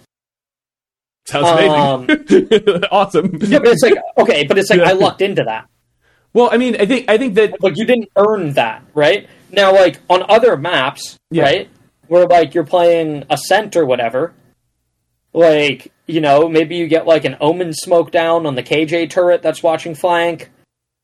Sounds 1.27 1.47
amazing. 1.47 2.75
Um, 2.75 2.83
awesome. 2.91 3.37
Yeah, 3.39 3.59
but 3.59 3.67
it's 3.67 3.83
like 3.83 3.93
okay, 4.17 4.47
but 4.47 4.57
it's 4.57 4.69
like 4.71 4.79
Yeah. 4.79 4.89
I 4.89 4.93
lucked 4.93 5.21
into 5.21 5.43
that. 5.43 5.67
Well, 6.33 6.49
I 6.51 6.57
mean, 6.57 6.75
I 6.81 6.85
think 6.87 7.07
I 7.07 7.17
think 7.19 7.35
that 7.35 7.61
Like 7.61 7.77
you 7.77 7.85
didn't 7.85 8.09
earn 8.15 8.53
that, 8.53 8.83
right? 8.95 9.29
Now, 9.51 9.73
like 9.73 9.99
on 10.09 10.23
other 10.29 10.55
maps, 10.57 11.17
Yeah. 11.31 11.43
right, 11.43 11.69
where 12.07 12.25
like 12.27 12.53
you're 12.53 12.65
playing 12.65 13.25
Ascent 13.29 13.75
or 13.75 13.85
whatever, 13.85 14.33
like 15.33 15.91
you 16.07 16.21
know 16.21 16.47
maybe 16.49 16.75
you 16.75 16.87
get 16.87 17.05
like 17.07 17.25
an 17.25 17.37
Omen 17.39 17.73
smoke 17.73 18.11
down 18.11 18.45
on 18.45 18.55
the 18.55 18.63
KJ 18.63 19.09
turret 19.09 19.41
that's 19.41 19.63
watching 19.63 19.95
flank, 19.95 20.49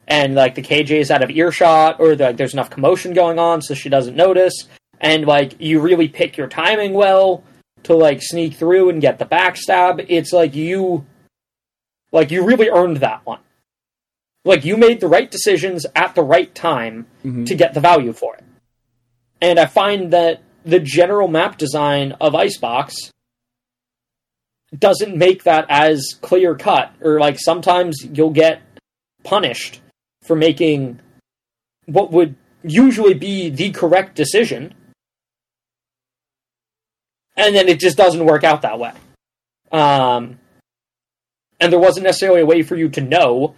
and 0.07 0.35
like 0.35 0.55
the 0.55 0.61
KJ 0.61 0.91
is 0.99 1.11
out 1.11 1.23
of 1.23 1.30
earshot, 1.30 1.99
or 1.99 2.15
like 2.15 2.38
there's 2.38 2.53
enough 2.53 2.69
commotion 2.69 3.13
going 3.13 3.39
on 3.39 3.61
so 3.61 3.73
she 3.73 3.89
doesn't 3.89 4.15
notice, 4.15 4.53
and 4.99 5.26
like 5.26 5.59
you 5.59 5.80
really 5.80 6.07
pick 6.07 6.38
your 6.38 6.47
timing 6.47 6.93
well 6.93 7.43
to 7.84 7.95
like 7.95 8.19
sneak 8.22 8.55
through 8.55 8.89
and 8.89 9.01
get 9.01 9.19
the 9.19 9.26
backstab. 9.26 10.03
It's 10.09 10.34
like 10.34 10.55
you, 10.55 11.05
like 12.11 12.31
you 12.31 12.43
really 12.43 12.69
earned 12.69 12.97
that 12.97 13.23
one. 13.26 13.39
Like 14.45 14.63
you 14.63 14.77
made 14.77 15.01
the 15.01 15.07
right 15.07 15.30
decisions 15.30 15.85
at 15.95 16.15
the 16.15 16.23
right 16.23 16.53
time 16.55 17.07
Mhm. 17.26 17.45
to 17.47 17.55
get 17.55 17.73
the 17.73 17.80
value 17.81 18.13
for 18.13 18.35
it. 18.35 18.43
And 19.41 19.59
I 19.59 19.65
find 19.65 20.11
that 20.13 20.41
the 20.63 20.80
general 20.80 21.27
map 21.27 21.57
design 21.57 22.13
of 22.22 22.34
Icebox 22.35 23.11
doesn't 24.77 25.15
make 25.15 25.43
that 25.43 25.65
as 25.69 26.05
clear 26.22 26.55
cut. 26.55 26.93
Or 27.01 27.19
like 27.19 27.39
sometimes 27.39 27.97
you'll 28.13 28.30
get 28.31 28.61
punished 29.23 29.81
for 30.22 30.35
making 30.35 30.99
what 31.85 32.11
would 32.11 32.35
usually 32.63 33.13
be 33.13 33.49
the 33.49 33.72
correct 33.72 34.15
decision. 34.15 34.73
And 37.35 37.55
then 37.55 37.67
it 37.67 37.80
just 37.80 37.97
doesn't 37.97 38.26
work 38.26 38.43
out 38.43 38.61
that 38.61 38.80
way. 38.80 38.93
Um, 39.72 40.39
and 41.59 41.72
there 41.72 41.80
wasn't 41.80 42.05
necessarily 42.05 42.41
a 42.41 42.45
way 42.45 42.61
for 42.63 42.76
you 42.76 42.89
to 42.89 43.01
know 43.01 43.55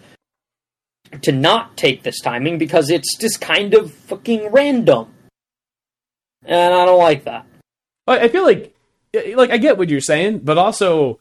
to 1.23 1.31
not 1.31 1.77
take 1.77 2.03
this 2.03 2.19
timing 2.19 2.57
because 2.57 2.89
it's 2.89 3.17
just 3.17 3.41
kind 3.41 3.73
of 3.73 3.93
fucking 3.93 4.51
random. 4.51 5.13
And 6.43 6.73
I 6.73 6.85
don't 6.85 6.99
like 6.99 7.25
that. 7.25 7.45
I 8.07 8.27
feel 8.29 8.43
like, 8.43 8.73
like 9.35 9.49
I 9.49 9.57
get 9.57 9.77
what 9.77 9.89
you're 9.89 9.99
saying, 9.99 10.39
but 10.39 10.57
also, 10.57 11.19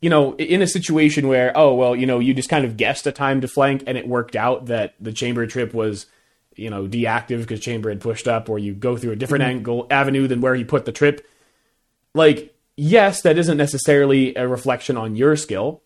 you 0.00 0.10
know, 0.10 0.34
in 0.36 0.60
a 0.60 0.66
situation 0.66 1.28
where, 1.28 1.56
oh 1.56 1.74
well, 1.74 1.96
you 1.96 2.06
know, 2.06 2.18
you 2.18 2.34
just 2.34 2.48
kind 2.48 2.64
of 2.64 2.76
guessed 2.76 3.06
a 3.06 3.12
time 3.12 3.40
to 3.40 3.48
flank 3.48 3.84
and 3.86 3.96
it 3.96 4.06
worked 4.06 4.36
out 4.36 4.66
that 4.66 4.94
the 5.00 5.12
chamber 5.12 5.46
trip 5.46 5.72
was, 5.72 6.06
you 6.54 6.68
know, 6.68 6.86
deactive 6.86 7.40
because 7.40 7.60
chamber 7.60 7.88
had 7.88 8.00
pushed 8.00 8.28
up, 8.28 8.48
or 8.48 8.58
you 8.58 8.74
go 8.74 8.96
through 8.96 9.12
a 9.12 9.16
different 9.16 9.42
mm-hmm. 9.42 9.58
angle 9.58 9.86
avenue 9.90 10.26
than 10.26 10.40
where 10.40 10.54
you 10.54 10.64
put 10.64 10.84
the 10.84 10.92
trip. 10.92 11.26
Like, 12.14 12.54
yes, 12.76 13.22
that 13.22 13.38
isn't 13.38 13.56
necessarily 13.56 14.34
a 14.36 14.46
reflection 14.48 14.96
on 14.96 15.16
your 15.16 15.36
skill, 15.36 15.82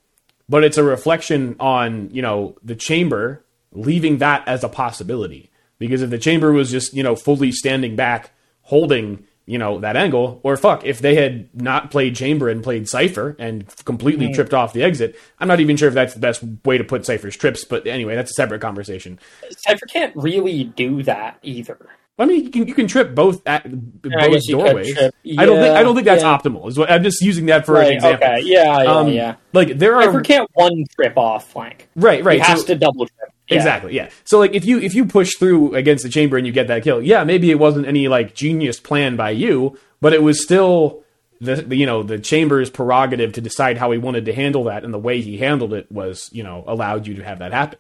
but 0.49 0.65
it's 0.65 0.79
a 0.79 0.85
reflection 0.85 1.57
on 1.61 2.11
you 2.13 2.23
know 2.23 2.57
the 2.63 2.77
chamber 2.77 3.45
leaving 3.73 4.19
that 4.19 4.47
as 4.47 4.65
a 4.65 4.69
possibility 4.69 5.51
because 5.79 6.03
if 6.03 6.11
the 6.11 6.19
chamber 6.19 6.53
was 6.53 6.71
just 6.71 6.95
you 6.95 7.03
know 7.03 7.17
fully 7.17 7.53
standing 7.53 7.97
back 7.97 8.31
holding 8.63 9.27
you 9.47 9.59
know 9.59 9.81
that 9.81 9.97
angle 9.97 10.41
or 10.43 10.57
fuck 10.57 10.85
if 10.85 11.01
they 11.01 11.15
had 11.15 11.49
not 11.55 11.91
played 11.91 12.15
chamber 12.15 12.49
and 12.49 12.63
played 12.63 12.89
cypher 12.89 13.35
and 13.39 13.67
completely 13.85 14.29
mm. 14.29 14.35
tripped 14.35 14.55
off 14.55 14.73
the 14.73 14.83
exit 14.83 15.17
i'm 15.41 15.49
not 15.49 15.61
even 15.61 15.77
sure 15.77 15.89
if 15.89 15.95
that's 15.95 16.15
the 16.15 16.21
best 16.21 16.43
way 16.65 16.79
to 16.79 16.85
put 16.85 17.05
cypher's 17.05 17.37
trips 17.37 17.65
but 17.65 17.87
anyway 17.87 18.15
that's 18.15 18.31
a 18.31 18.35
separate 18.35 18.61
conversation 18.61 19.19
cypher 19.59 19.87
can't 19.87 20.15
really 20.17 20.65
do 20.65 21.03
that 21.03 21.39
either 21.43 21.79
I 22.19 22.27
mean, 22.27 22.45
you 22.45 22.51
can, 22.51 22.69
you 22.69 22.75
can 22.75 22.87
trip 22.87 23.15
both 23.15 23.41
at 23.47 23.65
both 23.65 24.47
doorways. 24.47 24.95
Yeah, 25.23 25.41
I 25.41 25.47
don't 25.47 25.59
think 25.59 25.75
I 25.75 25.83
don't 25.83 25.95
think 25.95 26.05
that's 26.05 26.23
yeah. 26.23 26.37
optimal. 26.37 26.69
Is 26.69 26.79
what 26.79 26.91
I'm 26.91 27.03
just 27.03 27.23
using 27.23 27.47
that 27.47 27.65
for 27.65 27.73
right, 27.73 27.87
an 27.87 27.93
example. 27.95 28.29
Okay. 28.29 28.43
Yeah, 28.45 28.83
yeah, 28.83 28.93
um, 28.93 29.09
yeah. 29.09 29.37
Like 29.55 29.79
there 29.79 29.97
are. 29.97 30.03
Cypher 30.03 30.21
can't 30.21 30.51
one 30.53 30.85
trip 30.95 31.17
off 31.17 31.51
flank. 31.51 31.89
Right, 31.97 32.23
right. 32.23 32.39
He 32.39 32.47
has 32.47 32.61
so, 32.61 32.67
to 32.67 32.75
double 32.75 33.07
trip. 33.07 33.33
Yeah. 33.51 33.57
Exactly. 33.57 33.95
Yeah. 33.95 34.11
So 34.25 34.39
like 34.39 34.55
if 34.55 34.65
you 34.65 34.79
if 34.79 34.95
you 34.95 35.05
push 35.05 35.37
through 35.39 35.75
against 35.75 36.05
the 36.05 36.09
chamber 36.09 36.37
and 36.37 36.47
you 36.47 36.53
get 36.53 36.69
that 36.69 36.83
kill, 36.85 37.03
yeah, 37.03 37.25
maybe 37.25 37.51
it 37.51 37.59
wasn't 37.59 37.87
any 37.87 38.09
like 38.09 38.35
genius 38.35 38.79
plan 38.81 39.17
by 39.17 39.31
you, 39.31 39.79
but 40.01 40.13
it 40.13 40.23
was 40.23 40.43
still 40.43 41.03
the, 41.41 41.57
the 41.57 41.77
you 41.77 41.87
know 41.87 42.03
the 42.03 42.19
chamber's 42.19 42.71
prerogative 42.71 43.33
to 43.33 43.41
decide 43.41 43.77
how 43.79 43.91
he 43.91 43.99
wanted 43.99 44.25
to 44.27 44.33
handle 44.33 44.65
that, 44.65 44.85
and 44.85 44.95
the 44.95 44.99
way 44.99 45.21
he 45.21 45.39
handled 45.39 45.75
it 45.75 45.91
was 45.91 46.31
you 46.33 46.43
know 46.43 46.65
allowed 46.67 47.07
you 47.07 47.15
to 47.15 47.25
have 47.25 47.41
that 47.41 47.53
happen. 47.53 47.79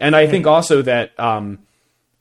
And 0.00 0.16
I 0.16 0.26
think 0.26 0.46
also 0.46 0.82
that. 0.82 1.18
um 1.20 1.58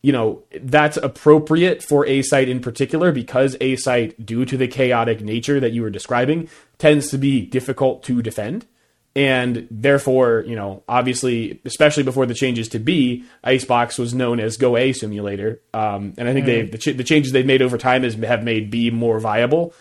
you 0.04 0.12
know, 0.12 0.42
that's 0.62 0.98
appropriate 0.98 1.84
for 1.84 2.08
A 2.08 2.24
site 2.24 2.50
in 2.50 2.60
particular 2.60 3.12
because 3.12 3.56
A 3.62 3.76
site, 3.76 4.26
due 4.26 4.46
to 4.46 4.58
the 4.58 4.68
chaotic 4.68 5.22
nature 5.22 5.60
that 5.60 5.74
you 5.74 5.84
were 5.84 5.92
describing, 5.92 6.50
tends 6.80 7.10
to 7.10 7.20
be 7.20 7.46
difficult 7.46 8.02
to 8.06 8.24
defend. 8.24 8.66
And 9.14 9.68
therefore, 9.70 10.46
you 10.48 10.56
know, 10.56 10.84
obviously, 10.88 11.60
especially 11.66 12.04
before 12.04 12.26
the 12.26 12.34
changes 12.34 12.70
to 12.70 12.80
B, 12.80 13.26
Icebox 13.44 13.98
was 13.98 14.14
known 14.14 14.40
as 14.40 14.56
Go 14.56 14.78
A 14.78 14.94
Simulator. 14.94 15.60
Um, 15.74 16.14
and 16.18 16.30
I 16.30 16.34
think 16.34 16.46
mm. 16.46 16.48
they 16.48 16.62
the, 16.62 16.78
ch- 16.78 16.98
the 16.98 17.04
changes 17.04 17.34
they've 17.34 17.46
made 17.46 17.62
over 17.62 17.78
time 17.78 18.04
has, 18.04 18.14
have 18.16 18.44
made 18.44 18.72
B 18.72 18.90
more 18.90 19.20
viable. 19.20 19.74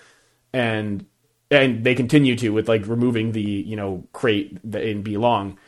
And 0.52 1.06
and 1.50 1.84
they 1.84 1.94
continue 1.94 2.36
to 2.36 2.50
with 2.50 2.68
like 2.68 2.86
removing 2.86 3.32
the 3.32 3.42
you 3.42 3.76
know 3.76 4.04
crate 4.12 4.58
in 4.64 5.02
B 5.02 5.16
long. 5.16 5.58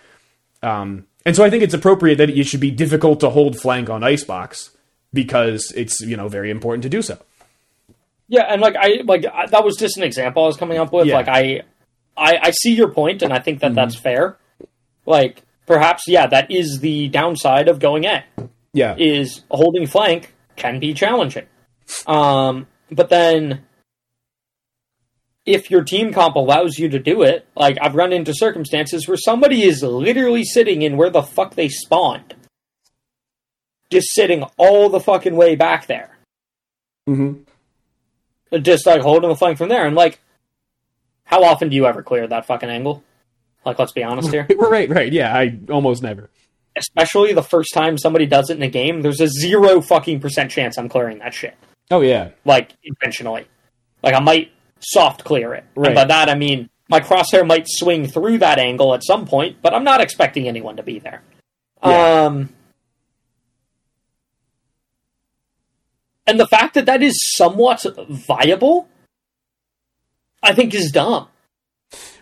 Um, 0.62 1.06
and 1.24 1.36
so 1.36 1.44
I 1.44 1.50
think 1.50 1.62
it's 1.62 1.74
appropriate 1.74 2.16
that 2.16 2.30
it 2.30 2.44
should 2.44 2.60
be 2.60 2.70
difficult 2.70 3.20
to 3.20 3.30
hold 3.30 3.58
flank 3.58 3.88
on 3.88 4.02
Icebox 4.02 4.70
because 5.12 5.72
it's 5.76 6.00
you 6.00 6.16
know 6.16 6.28
very 6.28 6.50
important 6.50 6.82
to 6.82 6.88
do 6.88 7.02
so. 7.02 7.18
Yeah, 8.28 8.44
and 8.48 8.60
like 8.62 8.76
I 8.76 9.02
like 9.04 9.26
I, 9.26 9.46
that 9.46 9.64
was 9.64 9.76
just 9.76 9.96
an 9.96 10.04
example 10.04 10.44
I 10.44 10.46
was 10.46 10.56
coming 10.56 10.78
up 10.78 10.92
with. 10.92 11.06
Yeah. 11.06 11.16
Like 11.16 11.28
I, 11.28 11.62
I, 12.22 12.38
I 12.42 12.50
see 12.50 12.74
your 12.74 12.88
point, 12.88 13.22
and 13.22 13.32
I 13.32 13.38
think 13.40 13.60
that 13.60 13.68
mm-hmm. 13.68 13.76
that's 13.76 13.96
fair. 13.96 14.36
Like 15.04 15.42
perhaps 15.66 16.04
yeah, 16.06 16.26
that 16.28 16.50
is 16.50 16.78
the 16.80 17.08
downside 17.08 17.68
of 17.68 17.78
going 17.78 18.04
A. 18.04 18.24
Yeah, 18.72 18.94
is 18.98 19.42
holding 19.50 19.86
flank 19.86 20.34
can 20.56 20.80
be 20.80 20.94
challenging. 20.94 21.46
Um, 22.06 22.66
but 22.90 23.08
then 23.08 23.64
if 25.44 25.70
your 25.70 25.82
team 25.82 26.12
comp 26.12 26.36
allows 26.36 26.78
you 26.78 26.88
to 26.90 26.98
do 26.98 27.22
it, 27.22 27.46
like 27.56 27.76
I've 27.80 27.94
run 27.94 28.12
into 28.12 28.32
circumstances 28.34 29.08
where 29.08 29.16
somebody 29.16 29.62
is 29.62 29.82
literally 29.82 30.44
sitting 30.44 30.82
in 30.82 30.96
where 30.96 31.10
the 31.10 31.22
fuck 31.22 31.54
they 31.54 31.68
spawned. 31.68 32.34
Just 33.90 34.14
sitting 34.14 34.44
all 34.56 34.88
the 34.88 35.00
fucking 35.00 35.36
way 35.36 35.56
back 35.56 35.86
there. 35.86 36.16
Mm-hmm. 37.08 38.58
Just 38.62 38.86
like 38.86 39.02
holding 39.02 39.28
the 39.28 39.36
flank 39.36 39.58
from 39.58 39.68
there. 39.68 39.86
And 39.86 39.96
like, 39.96 40.20
how 41.32 41.44
often 41.44 41.70
do 41.70 41.76
you 41.76 41.86
ever 41.86 42.02
clear 42.02 42.26
that 42.26 42.46
fucking 42.46 42.68
angle? 42.68 43.02
Like, 43.64 43.78
let's 43.78 43.92
be 43.92 44.02
honest 44.02 44.30
here. 44.30 44.46
right, 44.58 44.88
right. 44.90 45.10
Yeah, 45.10 45.34
I 45.34 45.58
almost 45.70 46.02
never. 46.02 46.28
Especially 46.76 47.32
the 47.32 47.42
first 47.42 47.72
time 47.72 47.96
somebody 47.96 48.26
does 48.26 48.50
it 48.50 48.56
in 48.56 48.62
a 48.62 48.68
game, 48.68 49.00
there's 49.00 49.20
a 49.20 49.28
zero 49.28 49.80
fucking 49.80 50.20
percent 50.20 50.50
chance 50.50 50.76
I'm 50.76 50.88
clearing 50.88 51.18
that 51.20 51.32
shit. 51.32 51.56
Oh, 51.90 52.00
yeah. 52.00 52.30
Like, 52.44 52.72
intentionally. 52.84 53.46
Like, 54.02 54.14
I 54.14 54.20
might 54.20 54.52
soft 54.80 55.24
clear 55.24 55.54
it. 55.54 55.64
Right. 55.74 55.88
And 55.88 55.94
by 55.94 56.04
that 56.04 56.28
I 56.28 56.34
mean 56.34 56.68
my 56.88 57.00
crosshair 57.00 57.46
might 57.46 57.66
swing 57.66 58.06
through 58.06 58.38
that 58.38 58.58
angle 58.58 58.94
at 58.94 59.02
some 59.02 59.26
point, 59.26 59.58
but 59.62 59.72
I'm 59.72 59.84
not 59.84 60.00
expecting 60.00 60.48
anyone 60.48 60.76
to 60.76 60.82
be 60.82 60.98
there. 60.98 61.22
Yeah. 61.84 62.24
Um, 62.24 62.50
and 66.26 66.38
the 66.38 66.46
fact 66.46 66.74
that 66.74 66.86
that 66.86 67.02
is 67.02 67.18
somewhat 67.34 67.84
viable, 68.08 68.88
I 70.42 70.54
think, 70.54 70.74
is 70.74 70.90
dumb. 70.90 71.28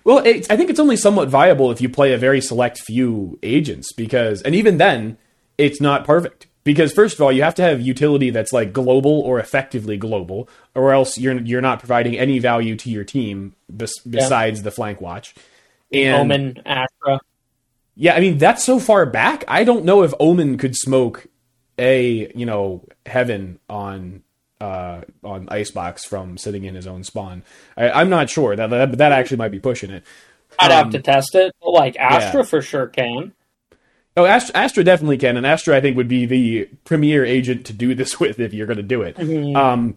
Well, 0.02 0.20
I 0.26 0.40
think 0.40 0.70
it's 0.70 0.80
only 0.80 0.96
somewhat 0.96 1.28
viable 1.28 1.70
if 1.70 1.80
you 1.80 1.88
play 1.88 2.12
a 2.12 2.18
very 2.18 2.40
select 2.40 2.78
few 2.78 3.38
agents, 3.42 3.92
because, 3.92 4.42
and 4.42 4.54
even 4.54 4.78
then, 4.78 5.18
it's 5.58 5.80
not 5.80 6.04
perfect 6.04 6.46
because 6.64 6.92
first 6.92 7.14
of 7.14 7.20
all 7.20 7.32
you 7.32 7.42
have 7.42 7.54
to 7.54 7.62
have 7.62 7.80
utility 7.80 8.30
that's 8.30 8.52
like 8.52 8.72
global 8.72 9.20
or 9.20 9.38
effectively 9.38 9.96
global 9.96 10.48
or 10.74 10.92
else 10.92 11.18
you're 11.18 11.40
you're 11.40 11.60
not 11.60 11.78
providing 11.78 12.18
any 12.18 12.38
value 12.38 12.76
to 12.76 12.90
your 12.90 13.04
team 13.04 13.54
bes- 13.68 14.00
besides 14.08 14.60
yeah. 14.60 14.64
the 14.64 14.70
flank 14.70 15.00
watch 15.00 15.34
and 15.92 16.22
omen 16.22 16.62
astra 16.64 17.20
yeah 17.94 18.14
i 18.14 18.20
mean 18.20 18.38
that's 18.38 18.64
so 18.64 18.78
far 18.78 19.06
back 19.06 19.44
i 19.48 19.64
don't 19.64 19.84
know 19.84 20.02
if 20.02 20.12
omen 20.20 20.58
could 20.58 20.76
smoke 20.76 21.26
a 21.78 22.30
you 22.34 22.46
know 22.46 22.84
heaven 23.06 23.58
on 23.68 24.22
uh, 24.60 25.02
on 25.24 25.48
icebox 25.48 26.04
from 26.04 26.36
sitting 26.36 26.64
in 26.64 26.74
his 26.74 26.86
own 26.86 27.02
spawn 27.04 27.42
I, 27.76 28.00
am 28.00 28.10
not 28.10 28.28
sure 28.28 28.56
that, 28.56 28.68
that 28.70 28.98
that 28.98 29.12
actually 29.12 29.38
might 29.38 29.52
be 29.52 29.60
pushing 29.60 29.90
it 29.90 30.04
i'd 30.58 30.70
um, 30.70 30.84
have 30.84 30.92
to 30.92 31.00
test 31.00 31.34
it 31.34 31.54
but 31.62 31.70
like 31.70 31.96
astra 31.98 32.40
yeah. 32.40 32.46
for 32.46 32.60
sure 32.60 32.86
can 32.86 33.32
Oh, 34.16 34.24
Astra, 34.24 34.56
Astra, 34.56 34.84
definitely 34.84 35.18
can, 35.18 35.36
and 35.36 35.46
Astra 35.46 35.76
I 35.76 35.80
think 35.80 35.96
would 35.96 36.08
be 36.08 36.26
the 36.26 36.68
premier 36.84 37.24
agent 37.24 37.64
to 37.66 37.72
do 37.72 37.94
this 37.94 38.18
with 38.20 38.40
if 38.40 38.52
you're 38.52 38.66
going 38.66 38.76
to 38.76 38.82
do 38.82 39.02
it. 39.02 39.16
Mm-hmm. 39.16 39.56
Um, 39.56 39.96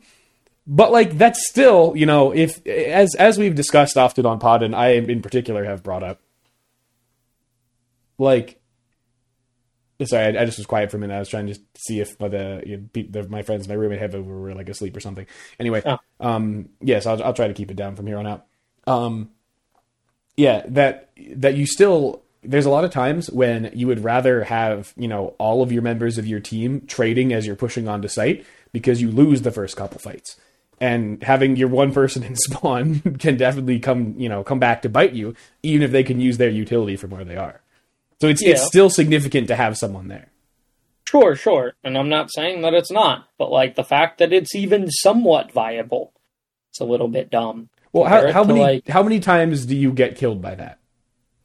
but 0.66 0.92
like 0.92 1.18
that's 1.18 1.48
still, 1.50 1.94
you 1.96 2.06
know, 2.06 2.32
if 2.34 2.66
as 2.66 3.16
as 3.16 3.38
we've 3.38 3.56
discussed 3.56 3.98
often 3.98 4.26
on 4.26 4.40
Pod, 4.40 4.64
and 4.64 4.76
I 4.76 4.90
in 4.90 5.22
particular 5.22 5.66
have 5.66 5.84
brought 5.84 6.04
up, 6.04 6.20
like, 8.18 8.62
sorry, 10.04 10.38
I, 10.38 10.42
I 10.42 10.46
just 10.46 10.58
was 10.58 10.68
quiet 10.68 10.92
for 10.92 10.98
a 10.98 11.00
minute. 11.00 11.16
I 11.16 11.20
was 11.20 11.30
trying 11.30 11.48
to 11.48 11.60
see 11.76 12.00
if 12.00 12.18
the, 12.18 12.64
you 12.66 12.78
know, 12.78 13.04
the 13.10 13.30
my 13.30 13.42
friends, 13.42 13.68
my 13.68 13.76
roommate, 13.76 14.00
have 14.00 14.14
were 14.14 14.54
like 14.54 14.70
asleep 14.70 14.96
or 14.96 15.00
something. 15.00 15.26
Anyway, 15.60 15.82
oh. 15.86 15.98
um, 16.20 16.70
yes, 16.82 17.06
I'll 17.06 17.22
I'll 17.24 17.34
try 17.34 17.48
to 17.48 17.54
keep 17.54 17.72
it 17.72 17.78
down 17.78 17.96
from 17.96 18.08
here 18.08 18.18
on 18.18 18.28
out. 18.28 18.46
Um, 18.86 19.32
yeah, 20.36 20.64
that 20.68 21.10
that 21.36 21.56
you 21.56 21.66
still 21.66 22.24
there's 22.44 22.66
a 22.66 22.70
lot 22.70 22.84
of 22.84 22.92
times 22.92 23.30
when 23.32 23.72
you 23.74 23.88
would 23.88 24.04
rather 24.04 24.44
have 24.44 24.94
you 24.98 25.08
know 25.08 25.36
all 25.38 25.62
of 25.62 25.72
your 25.72 25.82
members 25.82 26.18
of 26.18 26.28
your 26.28 26.40
team 26.40 26.86
trading 26.88 27.34
as 27.34 27.46
you're 27.46 27.56
pushing 27.56 27.88
onto 27.88 28.08
site 28.08 28.46
because 28.72 29.02
you 29.02 29.10
lose 29.12 29.42
the 29.42 29.52
first 29.52 29.78
couple 29.78 30.00
fights 30.00 30.38
and 30.80 31.24
having 31.24 31.56
your 31.56 31.70
one 31.70 31.94
person 31.94 32.24
in 32.24 32.36
spawn 32.50 33.00
can 33.20 33.38
definitely 33.38 33.80
come 33.80 34.16
you 34.18 34.30
know 34.30 34.44
come 34.44 34.60
back 34.60 34.82
to 34.82 34.90
bite 34.90 35.14
you 35.14 35.34
even 35.62 35.82
if 35.82 35.92
they 35.92 36.04
can 36.04 36.20
use 36.20 36.38
their 36.38 36.50
utility 36.50 36.96
from 36.96 37.12
where 37.12 37.24
they 37.24 37.38
are 37.38 37.62
so 38.24 38.30
it's 38.30 38.42
yeah. 38.42 38.52
it's 38.52 38.66
still 38.66 38.90
significant 38.90 39.48
to 39.48 39.56
have 39.56 39.78
someone 39.78 40.08
there 40.08 40.32
sure 41.06 41.36
sure 41.36 41.74
and 41.84 41.98
i'm 41.98 42.10
not 42.10 42.32
saying 42.32 42.62
that 42.62 42.74
it's 42.74 42.92
not 42.92 43.28
but 43.38 43.52
like 43.52 43.76
the 43.76 43.84
fact 43.84 44.20
that 44.20 44.32
it's 44.32 44.56
even 44.56 44.90
somewhat 44.90 45.52
viable 45.52 46.14
it's 46.72 46.80
a 46.80 46.86
little 46.86 47.10
bit 47.10 47.30
dumb 47.30 47.70
well 47.92 48.06
how, 48.06 48.32
how 48.32 48.44
many 48.44 48.60
like, 48.60 48.88
how 48.88 49.04
many 49.04 49.20
times 49.20 49.66
do 49.66 49.76
you 49.76 49.92
get 49.92 50.16
killed 50.16 50.42
by 50.42 50.56
that 50.56 50.80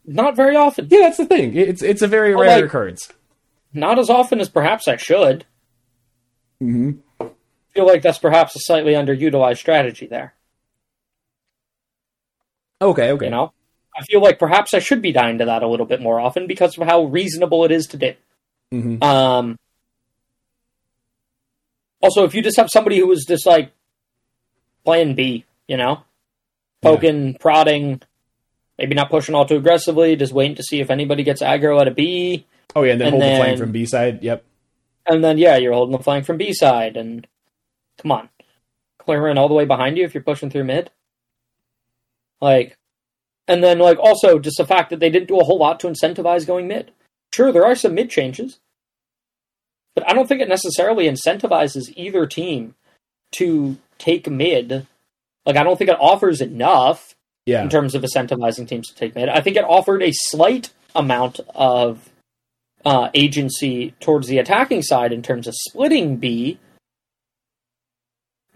not 0.09 0.37
very 0.37 0.57
often. 0.57 0.89
Yeah, 0.91 1.01
that's 1.01 1.19
the 1.19 1.27
thing. 1.27 1.55
It's 1.55 1.83
it's 1.83 2.01
a 2.01 2.09
very 2.09 2.35
rare 2.35 2.57
like, 2.57 2.65
occurrence. 2.65 3.13
Not 3.75 3.99
as 3.99 4.09
often 4.09 4.41
as 4.41 4.49
perhaps 4.49 4.89
I 4.89 4.97
should. 4.97 5.45
hmm 6.59 6.93
Feel 7.75 7.87
like 7.87 8.03
that's 8.03 8.19
perhaps 8.19 8.57
a 8.57 8.61
slightly 8.61 8.95
underutilized 8.95 9.59
strategy 9.59 10.07
there. 10.07 10.35
Okay, 12.81 13.13
okay. 13.13 13.27
You 13.27 13.31
know, 13.31 13.53
I 13.99 14.03
feel 14.03 14.21
like 14.23 14.39
perhaps 14.39 14.75
I 14.75 14.79
should 14.79 15.03
be 15.03 15.11
dying 15.13 15.39
to 15.39 15.47
that 15.47 15.63
a 15.65 15.67
little 15.69 15.87
bit 15.87 16.01
more 16.01 16.21
often 16.21 16.47
because 16.47 16.79
of 16.79 16.87
how 16.87 17.05
reasonable 17.05 17.65
it 17.65 17.73
is 17.73 17.87
to 17.89 17.97
do. 17.97 18.15
Mhm. 18.73 19.03
Um, 19.03 19.59
also, 22.01 22.25
if 22.25 22.35
you 22.35 22.43
just 22.43 22.57
have 22.59 22.71
somebody 22.71 22.99
who 22.99 23.11
is 23.11 23.25
just 23.27 23.45
like 23.47 23.73
playing 24.85 25.15
B, 25.15 25.45
you 25.67 25.77
know, 25.77 26.03
poking, 26.81 27.35
prodding, 27.35 28.01
maybe 28.79 28.95
not 28.95 29.11
pushing 29.11 29.35
all 29.35 29.45
too 29.47 29.57
aggressively, 29.57 30.15
just 30.15 30.33
waiting 30.33 30.55
to 30.57 30.63
see 30.63 30.81
if 30.81 30.91
anybody 30.91 31.25
gets 31.25 31.43
aggro 31.43 31.81
at 31.81 31.89
a 31.89 31.91
B, 31.91 32.47
Oh 32.77 32.83
yeah, 32.85 32.93
and 32.93 33.01
then 33.01 33.15
And 33.15 33.23
hold 33.23 33.33
the 33.33 33.37
flank 33.39 33.59
from 33.59 33.73
B 33.73 33.85
side. 33.87 34.23
Yep. 34.23 34.45
and 35.07 35.25
then 35.25 35.39
yeah, 35.39 35.57
you're 35.57 35.73
holding 35.73 35.97
the 35.97 36.03
flank 36.05 36.25
from 36.25 36.37
B 36.37 36.53
side, 36.53 36.97
and 36.97 37.27
come 38.01 38.13
on, 38.13 38.29
clearing 38.99 39.39
all 39.39 39.49
the 39.49 39.55
way 39.55 39.65
behind 39.65 39.97
you 39.99 40.05
if 40.05 40.15
you're 40.15 40.23
pushing 40.23 40.51
through 40.51 40.65
mid, 40.65 40.91
like, 42.41 42.77
and 43.49 43.65
then 43.65 43.79
like 43.79 43.99
also 43.99 44.39
just 44.39 44.59
the 44.59 44.67
fact 44.67 44.91
that 44.91 45.01
they 45.01 45.11
didn't 45.11 45.29
do 45.29 45.41
a 45.41 45.45
whole 45.45 45.59
lot 45.59 45.81
to 45.81 45.89
incentivize 45.89 46.47
going 46.47 46.69
mid. 46.69 46.93
Sure, 47.35 47.51
there 47.51 47.67
are 47.67 47.75
some 47.75 47.95
mid 47.95 48.11
changes, 48.11 48.59
but 49.95 50.09
I 50.09 50.13
don't 50.15 50.27
think 50.29 50.41
it 50.41 50.49
necessarily 50.49 51.07
incentivizes 51.09 51.93
either 51.97 52.27
team 52.27 52.75
to 53.33 53.77
take 53.99 54.29
mid. 54.31 54.87
Like, 55.45 55.57
I 55.57 55.63
don't 55.65 55.77
think 55.77 55.91
it 55.91 55.97
offers 56.01 56.41
enough 56.41 57.15
Yeah. 57.47 57.63
in 57.63 57.69
terms 57.69 57.95
of 57.95 58.03
incentivizing 58.03 58.69
teams 58.69 58.89
to 58.89 58.95
take 58.95 59.15
mid. 59.15 59.29
I 59.29 59.41
think 59.41 59.57
it 59.57 59.65
offered 59.65 60.03
a 60.03 60.13
slight 60.13 60.71
amount 60.95 61.41
of 61.55 62.11
uh, 62.85 63.11
agency 63.15 63.95
towards 64.01 64.29
the 64.29 64.39
attacking 64.39 64.83
side 64.83 65.13
in 65.13 65.21
terms 65.23 65.47
of 65.47 65.55
splitting 65.69 66.17
B, 66.17 66.59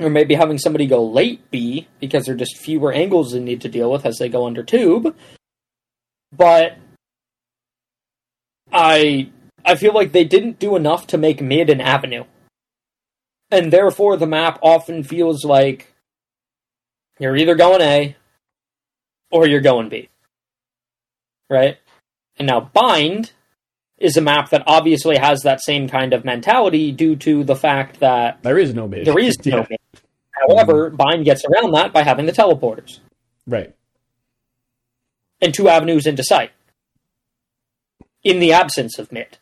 or 0.05 0.11
maybe 0.11 0.35
having 0.35 0.59
somebody 0.59 0.87
go 0.87 1.05
late 1.05 1.51
B 1.51 1.89
because 2.01 2.25
there 2.25 2.35
are 2.35 2.39
just 2.39 2.57
fewer 2.57 2.93
angles 2.93 3.33
they 3.33 3.41
need 3.41 3.61
to 3.63 3.69
deal 3.69 3.91
with 3.91 4.07
as 4.07 4.19
they 4.19 4.29
go 4.29 4.47
under 4.47 4.63
tube. 4.63 5.17
But 6.33 6.77
I 8.73 9.31
I 9.65 9.77
feel 9.77 9.95
like 9.95 10.13
they 10.13 10.25
didn't 10.25 10.59
do 10.59 10.77
enough 10.77 11.07
to 11.09 11.19
make 11.19 11.41
mid 11.41 11.71
an 11.71 11.81
avenue. 11.81 12.25
And 13.51 13.73
therefore 13.73 14.17
the 14.17 14.27
map 14.27 14.59
often 14.63 15.03
feels 15.03 15.45
like 15.45 15.93
you're 17.19 17.37
either 17.37 17.55
going 17.55 17.83
A 17.83 18.17
or 19.31 19.47
you're 19.47 19.61
going 19.61 19.89
B. 19.89 20.09
Right? 21.51 21.79
And 22.39 22.47
now 22.47 22.61
bind 22.61 23.33
is 24.03 24.17
a 24.17 24.21
map 24.21 24.51
that 24.51 24.63
obviously 24.67 25.17
has 25.17 25.43
that 25.43 25.61
same 25.63 25.89
kind 25.89 26.13
of 26.13 26.25
mentality 26.25 26.91
due 26.93 27.15
to 27.17 27.45
the 27.45 27.55
fact 27.57 28.01
that 28.01 28.43
There 28.43 28.59
is 28.59 28.75
no 28.75 28.89
there 28.89 29.19
is 29.19 29.37
no 29.47 29.65
Yeah. 29.71 29.77
However, 30.49 30.91
bind 30.91 31.25
gets 31.25 31.45
around 31.45 31.73
that 31.73 31.93
by 31.93 32.03
having 32.03 32.27
the 32.27 32.33
teleporters 32.33 32.99
Right. 33.47 33.73
and 35.41 35.55
two 35.55 35.69
avenues 35.69 36.07
into 36.07 36.25
site 36.25 36.51
in 38.23 38.39
the 38.41 38.53
absence 38.53 38.99
of 38.99 39.13
mid. 39.13 39.39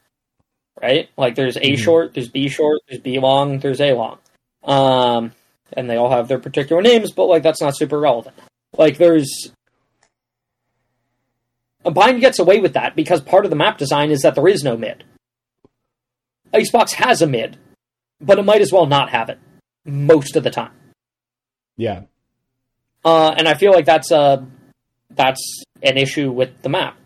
Right? 0.80 1.08
Like 1.16 1.34
there's 1.34 1.56
A 1.56 1.60
Mhm. 1.72 1.78
short, 1.78 2.14
there's 2.14 2.28
B 2.28 2.48
short, 2.48 2.80
there's 2.88 3.00
B 3.02 3.18
long, 3.18 3.58
there's 3.58 3.80
A 3.80 3.92
long. 3.92 4.18
Um, 4.64 5.32
and 5.74 5.88
they 5.88 5.96
all 5.96 6.10
have 6.10 6.28
their 6.28 6.38
particular 6.38 6.80
names, 6.82 7.12
but 7.12 7.26
like 7.26 7.42
that's 7.42 7.60
not 7.60 7.76
super 7.76 7.98
relevant. 7.98 8.36
Like 8.76 8.96
there's 8.98 9.52
bind 11.84 12.20
gets 12.20 12.38
away 12.38 12.60
with 12.60 12.74
that 12.74 12.94
because 12.94 13.20
part 13.20 13.44
of 13.44 13.50
the 13.50 13.56
map 13.56 13.78
design 13.78 14.10
is 14.10 14.22
that 14.22 14.34
there 14.34 14.48
is 14.48 14.62
no 14.62 14.76
mid. 14.76 15.04
Icebox 16.52 16.94
has 16.94 17.22
a 17.22 17.26
mid, 17.26 17.56
but 18.20 18.38
it 18.38 18.44
might 18.44 18.60
as 18.60 18.72
well 18.72 18.86
not 18.86 19.10
have 19.10 19.28
it 19.28 19.38
most 19.84 20.36
of 20.36 20.44
the 20.44 20.50
time. 20.50 20.72
Yeah. 21.76 22.02
Uh, 23.04 23.34
and 23.36 23.48
I 23.48 23.54
feel 23.54 23.72
like 23.72 23.86
that's 23.86 24.10
a 24.10 24.46
that's 25.10 25.62
an 25.82 25.96
issue 25.96 26.30
with 26.30 26.62
the 26.62 26.68
map. 26.68 26.96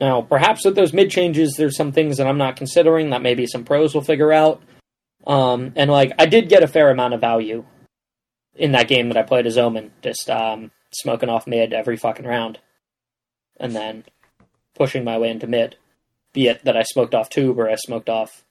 Now, 0.00 0.22
perhaps 0.22 0.64
with 0.64 0.76
those 0.76 0.92
mid 0.92 1.10
changes, 1.10 1.54
there's 1.56 1.76
some 1.76 1.92
things 1.92 2.18
that 2.18 2.26
I'm 2.26 2.38
not 2.38 2.56
considering 2.56 3.10
that 3.10 3.22
maybe 3.22 3.46
some 3.46 3.64
pros 3.64 3.94
will 3.94 4.02
figure 4.02 4.32
out. 4.32 4.62
Um, 5.26 5.72
and 5.74 5.90
like, 5.90 6.12
I 6.18 6.26
did 6.26 6.48
get 6.48 6.62
a 6.62 6.68
fair 6.68 6.90
amount 6.90 7.14
of 7.14 7.20
value 7.20 7.64
in 8.54 8.72
that 8.72 8.88
game 8.88 9.08
that 9.08 9.16
I 9.16 9.22
played 9.22 9.46
as 9.46 9.58
Omen, 9.58 9.90
just 10.02 10.30
um, 10.30 10.70
smoking 10.92 11.28
off 11.28 11.46
mid 11.46 11.72
every 11.72 11.96
fucking 11.96 12.26
round, 12.26 12.58
and 13.58 13.74
then 13.74 14.04
pushing 14.78 15.04
my 15.04 15.18
way 15.18 15.30
into 15.30 15.46
mid. 15.46 15.76
Be 16.32 16.48
it 16.48 16.64
that 16.64 16.76
I 16.76 16.82
smoked 16.82 17.14
off 17.14 17.30
tube 17.30 17.58
or 17.58 17.68
I 17.68 17.74
smoked 17.74 18.08
off 18.08 18.44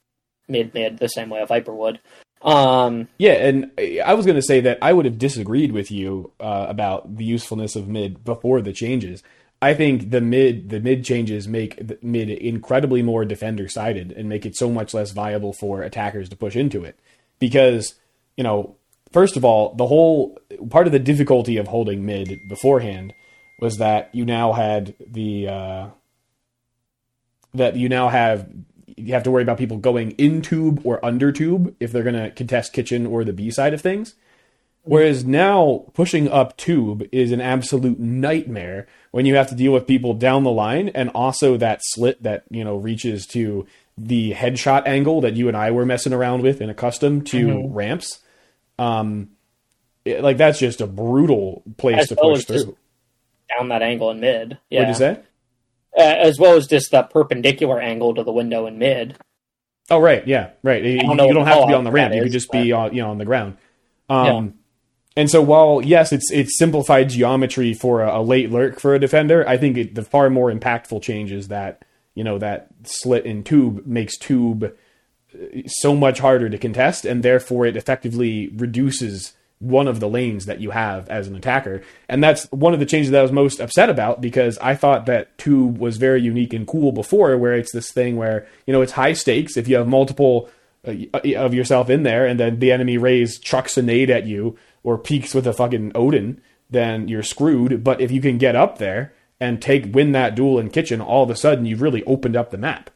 mid 0.48 0.74
mid 0.74 0.98
the 0.98 1.08
same 1.08 1.30
way 1.30 1.40
a 1.40 1.46
Viper 1.46 1.74
would. 1.74 2.00
Um, 2.42 3.08
Yeah, 3.18 3.32
and 3.32 3.70
I 4.04 4.14
was 4.14 4.26
going 4.26 4.36
to 4.36 4.42
say 4.42 4.60
that 4.60 4.78
I 4.80 4.92
would 4.92 5.04
have 5.04 5.18
disagreed 5.18 5.72
with 5.72 5.90
you 5.90 6.32
uh, 6.38 6.66
about 6.68 7.16
the 7.16 7.24
usefulness 7.24 7.76
of 7.76 7.88
mid 7.88 8.24
before 8.24 8.60
the 8.60 8.72
changes. 8.72 9.22
I 9.60 9.74
think 9.74 10.10
the 10.10 10.20
mid 10.20 10.70
the 10.70 10.80
mid 10.80 11.04
changes 11.04 11.48
make 11.48 12.02
mid 12.02 12.30
incredibly 12.30 13.02
more 13.02 13.24
defender 13.24 13.68
sided 13.68 14.12
and 14.12 14.28
make 14.28 14.46
it 14.46 14.56
so 14.56 14.70
much 14.70 14.94
less 14.94 15.10
viable 15.10 15.52
for 15.52 15.82
attackers 15.82 16.28
to 16.28 16.36
push 16.36 16.54
into 16.54 16.84
it. 16.84 16.98
Because, 17.40 17.94
you 18.36 18.44
know, 18.44 18.76
first 19.12 19.36
of 19.36 19.44
all, 19.44 19.74
the 19.74 19.86
whole 19.86 20.38
part 20.70 20.86
of 20.86 20.92
the 20.92 20.98
difficulty 21.00 21.56
of 21.56 21.66
holding 21.66 22.06
mid 22.06 22.38
beforehand 22.48 23.12
was 23.60 23.78
that 23.78 24.14
you 24.14 24.24
now 24.24 24.52
had 24.52 24.94
the 25.04 25.48
uh, 25.48 25.86
that 27.54 27.76
you 27.76 27.88
now 27.88 28.08
have 28.08 28.48
you 28.96 29.12
have 29.14 29.22
to 29.22 29.30
worry 29.30 29.42
about 29.42 29.58
people 29.58 29.76
going 29.76 30.10
in 30.12 30.42
tube 30.42 30.80
or 30.84 31.04
under 31.04 31.30
tube 31.30 31.74
if 31.78 31.92
they're 31.92 32.02
going 32.02 32.16
to 32.16 32.30
contest 32.32 32.72
kitchen 32.72 33.06
or 33.06 33.22
the 33.22 33.32
B 33.32 33.50
side 33.50 33.72
of 33.72 33.80
things. 33.80 34.14
Whereas 34.82 35.24
now 35.24 35.84
pushing 35.92 36.28
up 36.28 36.56
tube 36.56 37.06
is 37.12 37.30
an 37.30 37.40
absolute 37.40 38.00
nightmare 38.00 38.86
when 39.10 39.24
you 39.26 39.36
have 39.36 39.48
to 39.50 39.54
deal 39.54 39.72
with 39.72 39.86
people 39.86 40.14
down 40.14 40.42
the 40.44 40.50
line 40.50 40.88
and 40.94 41.10
also 41.10 41.56
that 41.58 41.80
slit 41.82 42.22
that, 42.22 42.44
you 42.50 42.64
know, 42.64 42.76
reaches 42.76 43.26
to 43.28 43.66
the 43.96 44.32
headshot 44.32 44.86
angle 44.86 45.20
that 45.20 45.36
you 45.36 45.46
and 45.46 45.56
I 45.56 45.70
were 45.70 45.84
messing 45.86 46.12
around 46.12 46.42
with 46.42 46.60
and 46.60 46.70
accustomed 46.70 47.26
to 47.28 47.46
Mhm. 47.48 47.68
ramps. 47.74 48.20
Um 48.78 49.28
it- 50.04 50.22
like 50.22 50.38
that's 50.38 50.58
just 50.58 50.80
a 50.80 50.86
brutal 50.86 51.62
place 51.76 51.98
As 51.98 52.08
to 52.08 52.16
well 52.20 52.34
push 52.34 52.44
through. 52.46 52.76
down 53.56 53.68
that 53.68 53.82
angle 53.82 54.10
in 54.10 54.20
mid. 54.20 54.58
Yeah. 54.70 54.80
What'd 54.80 54.94
you 54.94 54.98
say? 54.98 55.20
Uh, 55.96 56.02
as 56.02 56.38
well 56.38 56.56
as 56.56 56.66
just 56.66 56.90
that 56.90 57.10
perpendicular 57.10 57.80
angle 57.80 58.14
to 58.14 58.22
the 58.22 58.32
window 58.32 58.66
in 58.66 58.78
mid. 58.78 59.16
Oh 59.90 60.00
right, 60.00 60.26
yeah, 60.26 60.50
right. 60.62 60.82
You, 60.82 61.00
don't 61.00 61.18
you 61.28 61.34
don't 61.34 61.46
have 61.46 61.62
to 61.62 61.66
be 61.66 61.74
on 61.74 61.84
the 61.84 61.90
ramp. 61.90 62.10
that 62.10 62.16
You 62.16 62.22
could 62.22 62.28
is, 62.28 62.34
just 62.34 62.52
be 62.52 62.72
on, 62.72 62.94
you 62.94 63.02
know, 63.02 63.10
on 63.10 63.18
the 63.18 63.24
ground. 63.24 63.56
Um, 64.08 64.26
Yeah. 64.26 64.50
And 65.16 65.28
so 65.28 65.42
while 65.42 65.82
yes, 65.82 66.12
it's 66.12 66.30
it's 66.30 66.56
simplified 66.56 67.08
geometry 67.08 67.74
for 67.74 68.02
a, 68.02 68.20
a 68.20 68.22
late 68.22 68.52
lurk 68.52 68.78
for 68.78 68.94
a 68.94 69.00
defender, 69.00 69.44
I 69.48 69.56
think 69.56 69.76
it, 69.76 69.94
the 69.96 70.04
far 70.04 70.30
more 70.30 70.52
impactful 70.52 71.02
change 71.02 71.32
is 71.32 71.48
that 71.48 71.84
you 72.14 72.22
know 72.22 72.38
that 72.38 72.68
slit 72.84 73.26
in 73.26 73.42
tube 73.42 73.84
makes 73.84 74.16
tube 74.16 74.62
uh, 75.34 75.38
so 75.66 75.96
much 75.96 76.20
harder 76.20 76.48
to 76.48 76.56
contest, 76.56 77.04
and 77.04 77.24
therefore 77.24 77.66
it 77.66 77.76
effectively 77.76 78.52
reduces 78.54 79.32
one 79.60 79.88
of 79.88 80.00
the 80.00 80.08
lanes 80.08 80.46
that 80.46 80.60
you 80.60 80.70
have 80.70 81.08
as 81.08 81.26
an 81.26 81.34
attacker. 81.34 81.82
And 82.08 82.22
that's 82.22 82.44
one 82.52 82.74
of 82.74 82.80
the 82.80 82.86
changes 82.86 83.10
that 83.10 83.18
I 83.18 83.22
was 83.22 83.32
most 83.32 83.60
upset 83.60 83.90
about 83.90 84.20
because 84.20 84.56
I 84.58 84.74
thought 84.74 85.06
that 85.06 85.36
tube 85.36 85.78
was 85.78 85.96
very 85.96 86.20
unique 86.22 86.52
and 86.52 86.66
cool 86.66 86.92
before, 86.92 87.36
where 87.36 87.54
it's 87.54 87.72
this 87.72 87.90
thing 87.90 88.16
where 88.16 88.46
you 88.66 88.72
know 88.72 88.82
it's 88.82 88.92
high 88.92 89.14
stakes 89.14 89.56
if 89.56 89.68
you 89.68 89.76
have 89.76 89.88
multiple 89.88 90.48
uh, 90.86 90.94
of 91.36 91.54
yourself 91.54 91.90
in 91.90 92.04
there, 92.04 92.24
and 92.24 92.38
then 92.38 92.60
the 92.60 92.72
enemy 92.72 92.98
Raze 92.98 93.38
chucks 93.38 93.76
a 93.76 93.82
nade 93.82 94.10
at 94.10 94.26
you 94.26 94.56
or 94.82 94.96
peeks 94.96 95.34
with 95.34 95.46
a 95.46 95.52
fucking 95.52 95.92
Odin, 95.94 96.40
then 96.70 97.08
you're 97.08 97.22
screwed. 97.22 97.82
But 97.82 98.00
if 98.00 98.10
you 98.10 98.20
can 98.20 98.38
get 98.38 98.54
up 98.54 98.78
there 98.78 99.12
and 99.40 99.60
take 99.60 99.94
win 99.94 100.12
that 100.12 100.34
duel 100.34 100.58
in 100.58 100.70
kitchen, 100.70 101.00
all 101.00 101.24
of 101.24 101.30
a 101.30 101.36
sudden 101.36 101.66
you've 101.66 101.82
really 101.82 102.04
opened 102.04 102.36
up 102.36 102.50
the 102.50 102.58
map. 102.58 102.90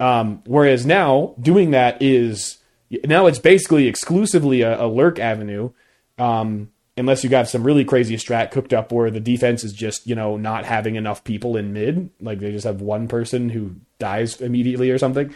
Um, 0.00 0.42
whereas 0.46 0.86
now 0.86 1.34
doing 1.40 1.72
that 1.72 2.00
is 2.00 2.58
now 3.04 3.26
it's 3.26 3.38
basically 3.38 3.86
exclusively 3.86 4.62
a, 4.62 4.82
a 4.82 4.86
lurk 4.86 5.18
avenue, 5.18 5.70
um, 6.18 6.70
unless 6.96 7.22
you 7.24 7.30
got 7.30 7.48
some 7.48 7.62
really 7.64 7.84
crazy 7.84 8.16
strat 8.16 8.50
cooked 8.50 8.72
up 8.72 8.90
where 8.92 9.10
the 9.10 9.20
defense 9.20 9.62
is 9.64 9.72
just 9.72 10.06
you 10.06 10.14
know 10.14 10.36
not 10.36 10.64
having 10.64 10.96
enough 10.96 11.22
people 11.24 11.56
in 11.56 11.72
mid, 11.72 12.10
like 12.20 12.40
they 12.40 12.50
just 12.52 12.64
have 12.66 12.80
one 12.80 13.08
person 13.08 13.50
who 13.50 13.76
dies 13.98 14.40
immediately 14.40 14.90
or 14.90 14.98
something, 14.98 15.34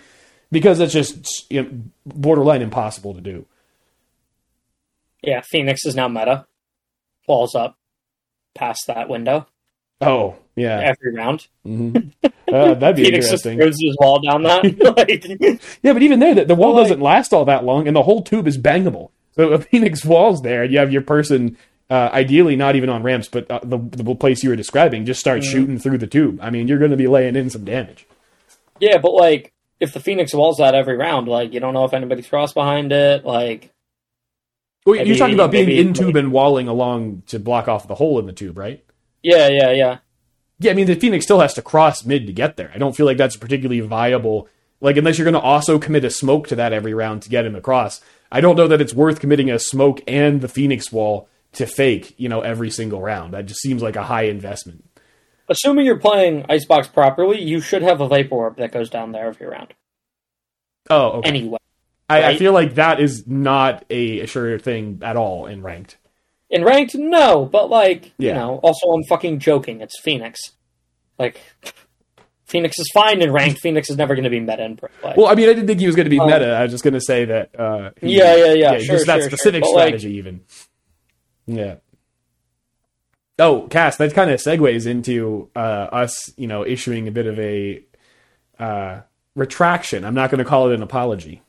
because 0.51 0.81
it's 0.81 0.93
just 0.93 1.51
you 1.51 1.63
know, 1.63 1.71
borderline 2.07 2.63
impossible 2.63 3.15
to 3.15 3.21
do. 3.21 3.47
Yeah, 5.23 5.41
Phoenix 5.43 5.85
is 5.87 5.95
now 5.95 6.09
meta. 6.09 6.47
Falls 7.27 7.55
up 7.55 7.77
past 8.55 8.83
that 8.89 9.09
window 9.09 9.47
Oh 10.01 10.37
yeah, 10.57 10.81
every 10.81 11.15
round. 11.15 11.47
hmm 11.65 11.93
uh, 12.53 12.75
that'd 12.75 12.97
be 12.97 13.05
Phoenix 13.05 13.31
just 13.31 13.47
interesting. 13.47 13.59
throws 13.59 13.81
his 13.81 13.97
wall 14.01 14.21
down 14.21 14.43
that. 14.43 14.65
like, 14.97 15.61
Yeah, 15.83 15.93
but 15.93 16.03
even 16.03 16.19
there, 16.19 16.35
the, 16.35 16.45
the 16.47 16.55
wall 16.57 16.75
Well, 16.75 16.83
like- 16.83 16.89
doesn't 16.91 17.01
last 17.03 17.33
all 17.33 17.45
that 17.45 17.65
long, 17.65 17.87
and 17.87 17.95
the 17.97 18.03
whole 18.03 18.23
tube 18.23 18.49
is 18.49 18.59
bangable. 18.59 19.11
So 19.37 19.53
if 19.55 19.67
Phoenix 19.71 20.05
wall's 20.05 20.43
there, 20.43 20.65
and 20.65 20.73
you 20.73 20.79
have 20.79 20.93
your 20.93 21.03
person, 21.03 21.57
uh, 21.89 22.11
ideally 22.13 22.55
not 22.57 22.77
even 22.77 22.89
on 22.91 23.03
ramps, 23.03 23.29
but 23.29 23.51
uh, 23.51 23.61
the, 23.63 23.79
the 23.79 24.15
place 24.15 24.43
you 24.43 24.51
were 24.51 24.57
describing, 24.57 25.05
just 25.07 25.21
start 25.21 25.41
Mhm. 25.41 25.51
shooting 25.51 25.79
through 25.79 25.99
the 25.99 26.07
tube. 26.07 26.39
I 26.43 26.51
mean, 26.51 26.69
you're 26.69 26.79
going 26.79 26.91
to 26.91 26.97
be 26.99 27.07
laying 27.09 27.35
in 27.37 27.49
some 27.51 27.65
damage. 27.65 28.07
yeah, 28.81 28.99
but 28.99 29.13
like 29.15 29.53
if 29.81 29.93
the 29.95 30.01
Phoenix 30.01 30.35
walls 30.35 30.61
out 30.61 30.75
every 30.75 30.97
round, 30.97 31.29
like 31.29 31.53
you 31.53 31.61
don't 31.61 31.75
know 31.75 31.85
if 31.85 31.93
anybody's 31.95 32.29
crossed 32.29 32.55
behind 32.55 32.93
it. 32.93 33.25
Like 33.25 33.71
Well, 34.85 34.97
you're 34.97 35.17
talking 35.17 35.35
about 35.35 35.51
being 35.51 35.67
maybe- 35.67 35.81
in 35.81 35.95
tube 35.95 36.17
and 36.17 36.31
walling 36.33 36.69
along 36.69 37.23
to 37.29 37.39
block 37.39 37.69
off 37.69 37.89
the 37.89 37.95
hole 37.97 38.19
in 38.19 38.27
the 38.27 38.33
tube, 38.33 38.59
right? 38.59 38.85
yeah, 39.23 39.47
yeah, 39.49 39.71
yeah. 39.71 39.99
yeah, 40.59 40.71
I 40.73 40.75
mean 40.75 40.87
the 40.87 40.95
Phoenix 40.97 41.25
still 41.25 41.41
has 41.41 41.55
to 41.55 41.63
cross 41.63 42.05
mid 42.05 42.27
to 42.27 42.33
get 42.33 42.57
there. 42.57 42.71
I 42.75 42.79
don't 42.79 42.95
feel 42.97 43.07
like 43.07 43.17
that's 43.17 43.37
particularly 43.37 43.81
viable. 43.81 44.49
Like 44.83 44.97
unless 44.97 45.17
you're 45.17 45.25
going 45.25 45.35
to 45.35 45.41
also 45.41 45.79
commit 45.79 46.05
a 46.05 46.11
smoke 46.11 46.49
to 46.49 46.57
that 46.57 46.73
every 46.73 46.93
round 46.93 47.23
to 47.23 47.31
get 47.31 47.47
him 47.47 47.55
across. 47.55 48.01
I 48.31 48.41
don't 48.41 48.57
know 48.57 48.67
that 48.67 48.81
it's 48.81 48.93
worth 48.93 49.21
committing 49.21 49.51
a 49.51 49.59
smoke 49.59 50.03
and 50.09 50.41
the 50.41 50.49
Phoenix 50.49 50.91
wall 50.91 51.29
to 51.53 51.67
fake, 51.67 52.15
you 52.17 52.29
know, 52.29 52.41
every 52.41 52.71
single 52.71 53.01
round. 53.01 53.33
That 53.33 53.47
just 53.47 53.61
seems 53.61 53.81
like 53.83 53.95
a 53.95 54.03
high 54.03 54.25
investment. 54.25 54.85
Assuming 55.49 55.87
you're 55.87 55.99
playing 55.99 56.47
Icebox 56.49 56.89
properly, 56.89 57.41
you 57.41 57.61
should 57.61 57.83
have 57.83 58.01
a 58.01 58.09
Vapor 58.09 58.35
Orb 58.35 58.57
that 58.57 58.73
goes 58.73 58.91
down 58.91 59.13
there 59.13 59.29
every 59.29 59.47
round. 59.47 59.73
Oh, 60.91 61.19
okay. 61.19 61.29
Anyway. 61.29 61.59
I, 62.09 62.31
I 62.31 62.37
feel 62.37 62.53
like 62.53 62.75
that 62.75 63.01
is 63.01 63.27
not 63.27 63.85
a, 63.89 64.21
a 64.21 64.27
sure 64.27 64.59
thing 64.59 65.01
at 65.03 65.17
all 65.17 65.47
in 65.47 65.63
ranked. 65.63 65.97
In 66.51 66.65
ranked, 66.65 66.95
no, 66.95 67.47
but 67.47 67.71
like, 67.71 68.13
you 68.19 68.35
know, 68.35 68.59
also 68.63 68.89
I'm 68.89 69.05
fucking 69.05 69.39
joking. 69.39 69.81
It's 69.81 69.99
Phoenix. 70.01 70.53
Like, 71.19 71.41
Phoenix 72.53 72.79
is 72.79 72.89
fine 72.95 73.21
in 73.23 73.33
ranked. 73.33 73.61
Phoenix 73.61 73.91
is 73.91 73.97
never 73.97 74.15
going 74.15 74.25
to 74.25 74.31
be 74.31 74.39
meta 74.39 74.63
in 74.65 74.77
pro 74.77 74.89
play. 75.01 75.15
Well, 75.17 75.27
I 75.27 75.35
mean, 75.35 75.49
I 75.49 75.55
didn't 75.55 75.67
think 75.67 75.81
he 75.81 75.87
was 75.87 75.97
going 75.97 76.05
to 76.07 76.11
be 76.11 76.21
Um, 76.21 76.29
meta. 76.29 76.53
I 76.55 76.63
was 76.63 76.71
just 76.71 76.85
going 76.85 76.95
to 76.95 77.01
say 77.01 77.25
that. 77.25 77.59
Uh, 77.59 77.91
he- 78.01 78.17
Yeah, 78.19 78.37
yeah, 78.37 78.53
yeah, 78.53 78.79
sure, 78.79 78.95
just 78.97 79.07
that 79.07 79.21
sure, 79.21 79.29
specific 79.31 79.65
sure. 79.65 79.73
But, 79.75 79.79
like- 79.79 79.89
strategy, 79.99 80.17
even. 80.19 80.43
Yeah. 81.47 81.77
Oh, 83.39 83.67
Cass, 83.71 83.97
that 83.97 84.15
kind 84.15 84.31
of 84.31 84.39
segues 84.41 84.87
into 84.87 85.49
uh, 85.57 85.59
us, 85.59 86.33
you 86.37 86.47
know, 86.47 86.65
issuing 86.65 87.09
a 87.09 87.11
bit 87.11 87.27
of 87.27 87.39
a 87.41 87.83
uh, 88.59 89.01
retraction. 89.35 90.05
I'm 90.05 90.15
not 90.15 90.31
going 90.31 90.39
to 90.39 90.45
call 90.45 90.71
it 90.71 90.75
an 90.75 90.83
apology. 90.83 91.43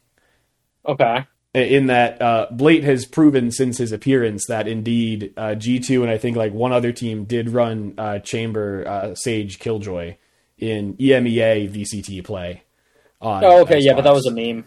okay. 0.85 1.25
In 1.53 1.85
that 1.85 2.19
uh, 2.19 2.47
Blate 2.49 2.83
has 2.83 3.05
proven 3.05 3.51
since 3.51 3.77
his 3.77 3.91
appearance 3.91 4.47
that 4.47 4.67
indeed 4.67 5.33
uh, 5.37 5.49
G2 5.49 6.01
and 6.01 6.09
I 6.09 6.17
think 6.17 6.35
like 6.35 6.51
one 6.51 6.71
other 6.73 6.91
team 6.91 7.25
did 7.25 7.47
run 7.51 7.93
uh, 7.99 8.17
Chamber 8.17 8.87
uh, 8.87 9.13
Sage 9.13 9.59
Killjoy 9.59 10.15
in 10.69 10.95
EMEA 10.95 11.69
VCT 11.69 12.23
play. 12.23 12.63
On 13.21 13.43
Oh, 13.43 13.61
okay, 13.61 13.79
yeah, 13.79 13.93
but 13.93 14.03
that 14.03 14.13
was 14.13 14.25
a 14.25 14.31
meme. 14.31 14.65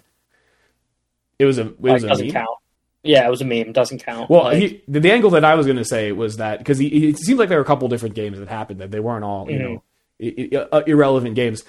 It 1.39 1.45
was 1.45 1.59
a 1.59 1.63
it 1.69 1.81
Like, 1.81 1.93
was 1.95 2.05
a 2.05 2.09
doesn't 2.09 2.27
meme? 2.27 2.33
count. 2.35 2.59
Yeah, 3.03 3.27
it 3.27 3.31
was 3.31 3.41
a 3.41 3.45
meme. 3.45 3.73
Doesn't 3.73 4.03
count. 4.05 4.29
Well, 4.31 4.45
Like, 4.45 4.57
he, 4.59 4.83
the, 4.89 5.01
the 5.01 5.13
angle 5.13 5.31
that 5.31 5.45
I 5.45 5.55
was 5.55 5.67
going 5.67 5.77
to 5.79 5.85
say 5.85 6.11
was 6.13 6.39
that 6.39 6.59
because 6.59 6.81
it 6.81 7.19
seems 7.19 7.39
like 7.39 7.49
there 7.49 7.59
were 7.59 7.63
a 7.65 7.67
couple 7.67 7.87
different 7.89 8.15
games 8.15 8.39
that 8.39 8.49
happened 8.49 8.81
that 8.81 8.91
they 8.91 9.01
weren't 9.01 9.25
all 9.25 9.51
you 9.51 9.59
Mhm. 9.59 9.63
know 9.63 9.83
i- 10.23 10.49
i- 10.57 10.77
uh, 10.77 10.83
irrelevant 10.87 11.35
games. 11.37 11.63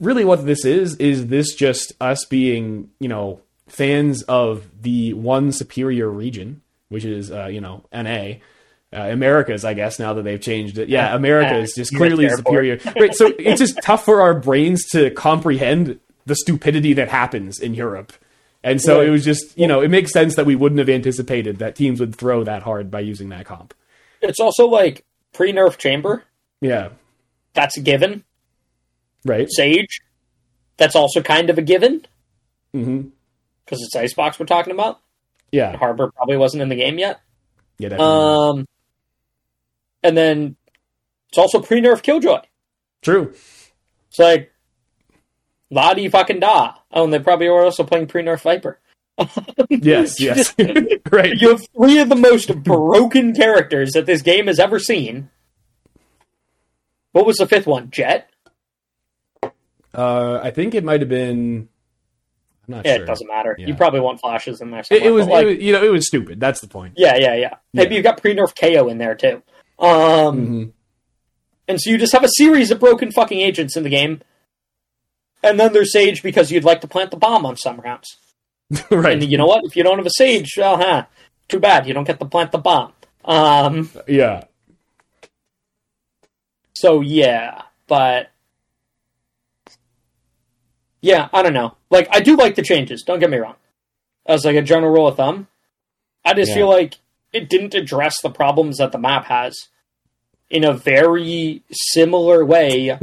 Really, 0.00 0.24
what 0.24 0.46
this 0.46 0.64
is 0.64 0.96
is 0.96 1.26
this 1.28 1.54
just 1.54 1.92
us 2.00 2.24
being 2.30 2.90
you 3.00 3.08
know 3.08 3.40
fans 3.66 4.22
of 4.24 4.68
the 4.82 5.12
one 5.14 5.50
superior 5.52 6.08
region, 6.08 6.62
which 6.88 7.04
is 7.04 7.30
uh, 7.30 7.46
you 7.46 7.60
know 7.60 7.84
NA. 7.92 8.34
Uh, 8.94 9.08
Americas, 9.10 9.64
I 9.64 9.74
guess, 9.74 9.98
now 9.98 10.14
that 10.14 10.22
they've 10.22 10.40
changed 10.40 10.78
it. 10.78 10.88
Yeah, 10.88 11.14
America 11.16 11.56
is 11.56 11.72
just 11.74 11.94
clearly 11.96 12.28
superior. 12.28 12.78
right, 12.98 13.14
so 13.14 13.32
it's 13.38 13.60
just 13.60 13.80
tough 13.82 14.04
for 14.04 14.20
our 14.22 14.38
brains 14.38 14.84
to 14.92 15.10
comprehend 15.10 15.98
the 16.26 16.34
stupidity 16.36 16.92
that 16.94 17.08
happens 17.08 17.58
in 17.60 17.74
Europe. 17.74 18.12
And 18.62 18.80
so 18.80 18.98
Right. 18.98 19.08
it 19.08 19.10
was 19.10 19.24
just, 19.24 19.58
you 19.58 19.66
know, 19.66 19.82
it 19.82 19.88
makes 19.90 20.10
sense 20.12 20.36
that 20.36 20.46
we 20.46 20.54
wouldn't 20.56 20.78
have 20.78 20.88
anticipated 20.88 21.58
that 21.58 21.74
teams 21.76 22.00
would 22.00 22.14
throw 22.14 22.44
that 22.44 22.62
hard 22.62 22.90
by 22.90 23.00
using 23.00 23.28
that 23.30 23.44
comp. 23.44 23.74
it's 24.22 24.40
also 24.40 24.66
like 24.66 25.04
pre 25.34 25.52
nerf 25.52 25.76
chamber. 25.76 26.24
Yeah. 26.62 26.90
That's 27.52 27.76
a 27.76 27.80
given. 27.82 28.24
Right. 29.24 29.48
Sage. 29.50 30.00
That's 30.78 30.96
also 30.96 31.20
kind 31.20 31.50
of 31.50 31.58
a 31.58 31.62
given 31.62 32.06
hmm 32.72 33.02
because 33.64 33.82
it's 33.82 33.94
Icebox 33.96 34.38
we're 34.38 34.46
talking 34.46 34.72
about. 34.72 35.00
Yeah. 35.52 35.76
Harbor 35.76 36.10
probably 36.16 36.36
wasn't 36.36 36.62
in 36.62 36.68
the 36.70 36.76
game 36.76 36.98
yet. 36.98 37.20
Yeah. 37.78 37.90
Definitely. 37.90 38.60
Um, 38.60 38.66
and 40.04 40.16
then 40.16 40.54
it's 41.30 41.38
also 41.38 41.60
pre 41.60 41.80
nerf 41.80 42.02
Killjoy. 42.02 42.42
True. 43.02 43.34
It's 44.08 44.18
like 44.20 44.52
la 45.70 45.92
di 45.94 46.08
fucking 46.08 46.38
da. 46.40 46.74
Oh, 46.92 47.02
and 47.04 47.12
they 47.12 47.18
probably 47.18 47.48
were 47.48 47.64
also 47.64 47.82
playing 47.82 48.06
pre 48.06 48.22
nerf 48.22 48.42
Viper. 48.42 48.78
Yes. 49.70 50.20
Yes. 50.20 50.54
right. 51.10 51.34
You 51.34 51.48
have 51.50 51.62
three 51.76 51.98
of 51.98 52.08
the 52.08 52.16
most 52.16 52.54
broken 52.62 53.34
characters 53.34 53.92
that 53.92 54.06
this 54.06 54.22
game 54.22 54.46
has 54.46 54.60
ever 54.60 54.78
seen. 54.78 55.30
What 57.12 57.26
was 57.26 57.36
the 57.36 57.46
fifth 57.46 57.66
one? 57.66 57.90
Jett? 57.90 58.28
Uh, 59.94 60.40
I 60.42 60.50
think 60.50 60.74
it 60.74 60.82
might 60.84 61.00
have 61.00 61.08
been. 61.08 61.68
I'm 62.66 62.74
not 62.76 62.86
Yeah, 62.86 62.94
sure. 62.96 63.04
it 63.04 63.06
doesn't 63.06 63.28
matter. 63.28 63.54
Yeah. 63.58 63.66
You 63.68 63.74
probably 63.74 64.00
want 64.00 64.20
flashes 64.20 64.60
in 64.60 64.70
there. 64.70 64.80
It, 64.90 65.02
it 65.04 65.10
was, 65.10 65.26
like, 65.26 65.42
it 65.44 65.46
was, 65.46 65.56
you 65.58 65.72
know, 65.72 65.84
it 65.84 65.92
was 65.92 66.06
stupid. 66.06 66.40
That's 66.40 66.60
the 66.60 66.66
point. 66.66 66.94
yeah, 66.96 67.16
yeah, 67.16 67.34
yeah. 67.34 67.54
Maybe 67.72 67.90
Yeah. 67.94 67.96
you 67.98 68.02
got 68.02 68.20
pre 68.20 68.34
nerf 68.34 68.54
KAY/O 68.54 68.88
in 68.88 68.98
there 68.98 69.14
too. 69.14 69.42
Um, 69.78 69.88
Mhm. 70.46 70.72
and 71.68 71.80
so 71.80 71.90
you 71.90 71.98
just 71.98 72.12
have 72.12 72.24
a 72.24 72.28
series 72.28 72.70
of 72.70 72.78
broken 72.80 73.10
fucking 73.10 73.40
agents 73.40 73.76
in 73.76 73.82
the 73.82 73.88
game, 73.90 74.20
and 75.42 75.58
then 75.58 75.72
there's 75.72 75.92
Sage 75.92 76.22
because 76.22 76.50
you'd 76.52 76.64
like 76.64 76.80
to 76.82 76.88
plant 76.88 77.10
the 77.10 77.16
bomb 77.16 77.44
on 77.44 77.56
some 77.56 77.80
rounds. 77.80 78.16
right. 78.90 79.14
And 79.20 79.30
you 79.30 79.36
know 79.38 79.46
what? 79.46 79.62
If 79.64 79.76
you 79.76 79.82
don't 79.82 79.98
have 79.98 80.06
a 80.06 80.10
Sage, 80.10 80.54
well, 80.56 80.76
huh, 80.76 81.06
too 81.48 81.60
bad. 81.60 81.86
You 81.86 81.94
don't 81.94 82.04
get 82.06 82.18
to 82.20 82.24
plant 82.26 82.52
the 82.52 82.58
bomb. 82.58 82.92
Um, 83.24 83.90
Yeah. 84.06 84.44
so 86.74 87.00
yeah, 87.00 87.62
but 87.86 88.30
yeah, 91.00 91.28
I 91.32 91.42
don't 91.42 91.52
know. 91.52 91.76
Like, 91.90 92.08
I 92.10 92.20
do 92.20 92.36
like 92.36 92.54
the 92.54 92.62
changes. 92.62 93.02
Don't 93.02 93.20
get 93.20 93.30
me 93.30 93.36
wrong. 93.36 93.56
As 94.26 94.44
like 94.44 94.56
a 94.56 94.62
general 94.62 94.92
rule 94.92 95.06
of 95.08 95.16
thumb, 95.16 95.48
I 96.24 96.32
just 96.34 96.50
Yeah. 96.50 96.54
feel 96.56 96.68
like 96.68 96.94
it 97.34 97.48
didn't 97.50 97.74
address 97.74 98.20
the 98.22 98.30
problems 98.30 98.78
that 98.78 98.92
the 98.92 98.98
map 98.98 99.26
has 99.26 99.68
in 100.48 100.64
a 100.64 100.72
very 100.72 101.62
similar 101.70 102.44
way. 102.44 102.98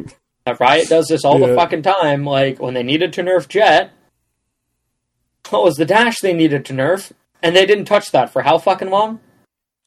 that 0.45 0.59
Riot 0.59 0.87
does 0.89 1.07
this 1.07 1.23
all 1.23 1.37
the 1.37 1.53
fucking 1.55 1.83
time. 1.83 2.25
Like 2.25 2.59
when 2.59 2.73
they 2.73 2.83
needed 2.83 3.13
to 3.13 3.21
nerf 3.23 3.47
Jett, 3.47 3.91
what 5.49 5.63
was 5.63 5.75
the 5.75 5.85
dash 5.85 6.19
they 6.19 6.33
needed 6.33 6.65
to 6.65 6.73
nerf? 6.73 7.11
And 7.43 7.55
they 7.55 7.65
didn't 7.65 7.85
touch 7.85 8.11
that 8.11 8.31
for 8.31 8.43
how 8.43 8.57
fucking 8.57 8.89
long? 8.89 9.19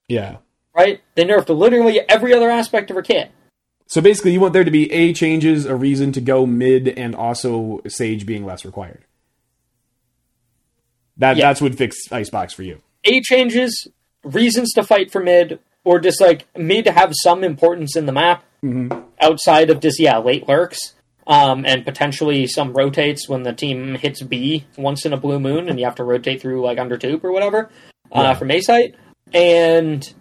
Yeah. 0.08 0.36
Right? 0.76 1.00
They 1.14 1.24
nerfed 1.24 1.56
literally 1.56 2.00
every 2.08 2.34
other 2.34 2.50
aspect 2.50 2.90
of 2.90 2.96
her 2.96 3.02
kit. 3.02 3.30
So 3.86 4.00
basically, 4.00 4.32
you 4.32 4.40
want 4.40 4.52
there 4.54 4.64
to 4.64 4.70
be 4.70 4.90
a 4.92 5.12
changes, 5.12 5.66
a 5.66 5.76
reason 5.76 6.10
to 6.12 6.20
go 6.20 6.46
mid, 6.46 6.88
and 6.88 7.14
also 7.14 7.80
Sage 7.86 8.26
being 8.26 8.44
less 8.44 8.64
required. 8.64 9.04
That 11.16 11.36
Yeah. 11.36 11.48
that's 11.48 11.60
what 11.60 11.74
fix 11.76 11.96
Icebox 12.10 12.52
for 12.54 12.62
you. 12.62 12.80
A 13.04 13.20
changes, 13.20 13.86
reasons 14.24 14.72
to 14.72 14.82
fight 14.82 15.10
for 15.10 15.22
mid, 15.22 15.60
or 15.84 16.00
just 16.00 16.20
like 16.20 16.46
mid 16.56 16.84
to 16.86 16.92
have 16.92 17.12
some 17.22 17.44
importance 17.44 17.96
in 17.96 18.06
the 18.06 18.12
map 18.12 18.44
outside 19.20 19.70
of 19.70 19.80
just 19.80 20.00
yeah 20.00 20.18
late 20.18 20.48
lurks, 20.48 20.94
um, 21.26 21.64
and 21.64 21.84
potentially 21.84 22.46
some 22.46 22.72
rotates 22.72 23.28
when 23.28 23.42
the 23.42 23.52
team 23.52 23.94
hits 23.94 24.22
B 24.22 24.66
once 24.76 25.04
in 25.04 25.12
a 25.12 25.18
blue 25.18 25.38
moon, 25.38 25.68
and 25.68 25.78
you 25.78 25.84
have 25.84 25.96
to 25.96 26.04
rotate 26.04 26.40
through 26.40 26.62
like 26.62 26.78
under 26.78 26.96
tube 26.96 27.24
or 27.24 27.32
whatever 27.32 27.70
uh, 28.12 28.34
from 28.34 28.50
A 28.50 28.60
site, 28.60 28.94
and 29.32 30.12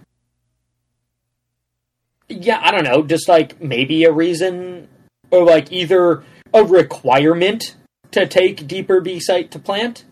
yeah, 2.29 2.59
I 2.61 2.71
don't 2.71 2.83
know, 2.83 3.03
just 3.03 3.27
like 3.27 3.61
maybe 3.61 4.03
a 4.05 4.11
reason 4.11 4.87
or 5.31 5.43
like 5.43 5.71
either 5.71 6.23
a 6.53 6.63
requirement 6.63 7.75
to 8.11 8.27
take 8.27 8.67
deeper 8.67 9.01
B 9.01 9.19
site 9.19 9.51
to 9.51 9.59
plant. 9.59 10.05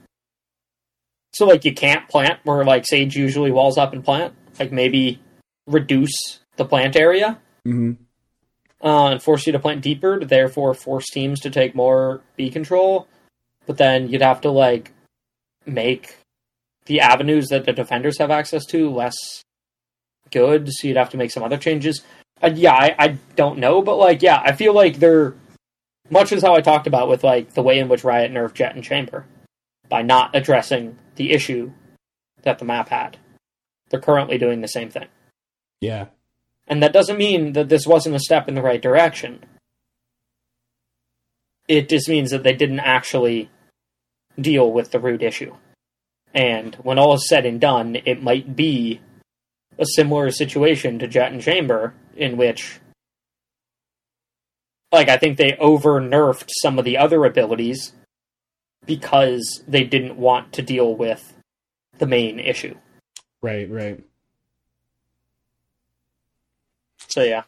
So 1.33 1.45
like 1.45 1.65
you 1.65 1.73
can't 1.73 2.07
plant 2.09 2.39
where 2.43 2.63
like 2.63 2.85
Sage 2.85 3.15
usually 3.15 3.51
walls 3.51 3.77
up 3.77 3.93
and 3.93 4.03
plant. 4.03 4.33
Like 4.59 4.71
maybe 4.71 5.19
reduce 5.67 6.39
the 6.57 6.65
plant 6.65 6.95
area 6.95 7.39
Mm-hmm. 7.67 8.03
uh, 8.85 9.11
and 9.11 9.21
force 9.21 9.45
you 9.45 9.53
to 9.53 9.59
plant 9.59 9.81
deeper, 9.81 10.19
to 10.19 10.25
therefore 10.25 10.73
force 10.73 11.05
teams 11.09 11.39
to 11.41 11.51
take 11.51 11.75
more 11.75 12.21
B 12.35 12.49
control. 12.49 13.07
But 13.67 13.77
then 13.77 14.09
you'd 14.09 14.23
have 14.23 14.41
to 14.41 14.49
like 14.49 14.91
make 15.65 16.17
the 16.87 17.01
avenues 17.01 17.49
that 17.49 17.65
the 17.65 17.73
defenders 17.73 18.17
have 18.17 18.31
access 18.31 18.65
to 18.67 18.89
less 18.89 19.15
good, 20.31 20.69
so 20.71 20.87
you'd 20.87 20.97
have 20.97 21.11
to 21.11 21.17
make 21.17 21.29
some 21.29 21.43
other 21.43 21.57
changes. 21.57 22.01
Uh, 22.41 22.49
yeah, 22.55 22.73
I, 22.73 22.95
I 22.97 23.07
don't 23.35 23.59
know, 23.59 23.83
but 23.83 23.97
like, 23.97 24.23
yeah, 24.23 24.41
I 24.43 24.53
feel 24.53 24.73
like 24.73 24.97
they're 24.97 25.35
much 26.09 26.31
as 26.31 26.41
how 26.41 26.55
I 26.55 26.61
talked 26.61 26.87
about 26.87 27.07
with 27.07 27.23
like 27.23 27.53
the 27.53 27.61
way 27.61 27.77
in 27.77 27.87
which 27.87 28.03
Riot 28.03 28.31
nerfed 28.31 28.55
Jett 28.55 28.73
and 28.73 28.83
Chamber 28.83 29.25
by 29.87 30.01
not 30.01 30.35
addressing 30.35 30.97
the 31.15 31.31
issue 31.31 31.71
that 32.43 32.59
the 32.59 32.65
map 32.65 32.89
had. 32.89 33.17
They're 33.89 33.99
currently 33.99 34.37
doing 34.37 34.61
the 34.61 34.67
same 34.67 34.89
thing. 34.89 35.07
Yeah. 35.79 36.05
And 36.67 36.81
that 36.81 36.93
doesn't 36.93 37.17
mean 37.17 37.53
that 37.53 37.69
this 37.69 37.85
wasn't 37.85 38.15
a 38.15 38.19
step 38.19 38.47
in 38.47 38.55
the 38.55 38.61
right 38.61 38.81
direction. 38.81 39.43
It 41.67 41.89
just 41.89 42.07
means 42.07 42.31
that 42.31 42.43
they 42.43 42.53
didn't 42.53 42.79
actually 42.79 43.49
deal 44.39 44.71
with 44.71 44.91
the 44.91 44.99
root 44.99 45.21
issue. 45.21 45.55
And 46.33 46.75
when 46.75 46.97
all 46.97 47.13
is 47.15 47.27
said 47.27 47.45
and 47.45 47.59
done, 47.59 47.97
it 48.05 48.23
might 48.23 48.55
be 48.55 49.01
a 49.77 49.85
similar 49.85 50.31
situation 50.31 50.99
to 50.99 51.07
Jett 51.07 51.31
and 51.31 51.41
Chamber, 51.41 51.93
in 52.15 52.37
which, 52.37 52.79
like, 54.91 55.09
I 55.09 55.17
think 55.17 55.37
they 55.37 55.53
over 55.59 55.99
nerfed 55.99 56.49
some 56.61 56.79
of 56.79 56.85
the 56.85 56.97
other 56.97 57.25
abilities 57.25 57.93
because 58.85 59.63
they 59.67 59.83
didn't 59.83 60.17
want 60.17 60.53
to 60.53 60.61
deal 60.61 60.95
with 60.95 61.33
the 61.99 62.07
main 62.07 62.39
issue. 62.39 62.75
Right. 63.41 63.69
Right. 63.69 64.03
So, 67.07 67.23
yeah. 67.23 67.43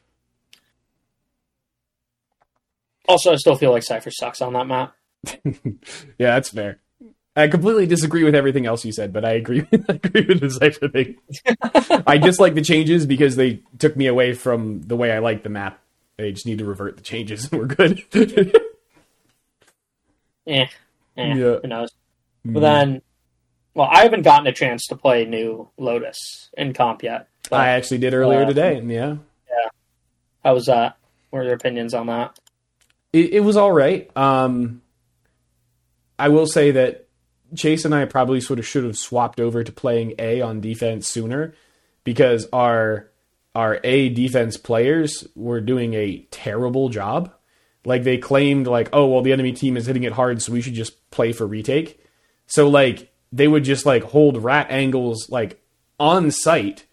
Also, 3.07 3.31
I 3.31 3.35
still 3.35 3.55
feel 3.55 3.71
like 3.71 3.83
Cypher 3.83 4.11
sucks 4.11 4.41
on 4.41 4.53
that 4.53 4.67
map. 4.67 4.95
yeah, 6.17 6.35
that's 6.35 6.49
fair. 6.49 6.79
I 7.35 7.47
completely 7.47 7.87
disagree 7.87 8.23
with 8.23 8.35
everything 8.35 8.65
else 8.65 8.85
you 8.85 8.91
said, 8.91 9.11
but 9.11 9.25
I 9.25 9.31
agree. 9.31 9.65
I 9.73 9.93
agree 9.93 10.25
with 10.25 10.39
the 10.39 10.49
Cypher 10.49 10.87
thing. 10.87 11.17
I 12.07 12.17
dislike 12.17 12.53
the 12.53 12.61
changes 12.61 13.05
because 13.05 13.35
they 13.35 13.61
took 13.79 13.97
me 13.97 14.07
away 14.07 14.33
from 14.33 14.83
the 14.83 14.95
way 14.95 15.11
I 15.11 15.19
like 15.19 15.43
the 15.43 15.49
map. 15.49 15.79
They 16.17 16.31
just 16.31 16.45
need 16.45 16.59
to 16.59 16.65
revert 16.65 16.95
the 16.95 17.03
changes, 17.03 17.51
and 17.51 17.59
we're 17.59 17.67
good. 17.67 18.03
Eh, 20.45 20.67
eh, 21.17 21.33
Yeah. 21.35 21.55
who 21.61 21.67
knows? 21.67 21.89
But 22.45 22.59
then, 22.59 23.01
well, 23.73 23.87
I 23.91 24.03
haven't 24.03 24.23
gotten 24.23 24.47
a 24.47 24.51
chance 24.51 24.85
to 24.87 24.95
play 24.95 25.25
new 25.25 25.69
Lotus 25.77 26.49
in 26.57 26.73
comp 26.73 27.03
yet. 27.03 27.27
But 27.49 27.59
I 27.61 27.69
actually 27.69 27.99
did 27.99 28.13
earlier 28.13 28.41
Uh, 28.43 28.47
today, 28.47 28.81
Yeah. 28.81 29.15
yeah, 29.49 29.69
how 30.43 30.53
was 30.53 30.65
that? 30.65 30.97
What 31.29 31.39
are 31.39 31.43
your 31.45 31.53
opinions 31.53 31.93
on 31.93 32.07
that? 32.07 32.37
it, 33.13 33.33
it 33.33 33.39
was 33.41 33.55
all 33.57 33.71
right. 33.71 34.09
Um, 34.17 34.81
I 36.17 36.29
will 36.29 36.47
say 36.47 36.71
that 36.71 37.07
Chase 37.55 37.85
and 37.85 37.93
I 37.93 38.05
probably 38.05 38.41
sort 38.41 38.57
of 38.59 38.65
should 38.65 38.83
have 38.83 38.97
swapped 38.97 39.39
over 39.39 39.63
to 39.63 39.71
playing 39.71 40.15
A 40.19 40.41
on 40.41 40.59
defense 40.61 41.07
sooner 41.09 41.53
because 42.03 42.47
our 42.51 43.09
our 43.55 43.79
A 43.83 44.09
defense 44.09 44.57
players 44.57 45.27
were 45.35 45.61
doing 45.61 45.93
a 45.93 46.25
terrible 46.31 46.89
job. 46.89 47.31
Like 47.85 48.03
they 48.03 48.17
claimed 48.17 48.67
like, 48.67 48.89
oh 48.93 49.07
well 49.07 49.21
the 49.21 49.33
enemy 49.33 49.51
team 49.51 49.77
is 49.77 49.87
hitting 49.87 50.03
it 50.03 50.13
hard, 50.13 50.41
so 50.41 50.53
we 50.53 50.61
should 50.61 50.73
just 50.73 51.09
play 51.11 51.33
for 51.33 51.45
retake. 51.45 51.99
So 52.47 52.69
like 52.69 53.11
they 53.31 53.47
would 53.47 53.63
just 53.63 53.85
like 53.85 54.03
hold 54.03 54.43
rat 54.43 54.67
angles 54.69 55.29
like 55.29 55.59
on 55.99 56.31
site 56.31 56.85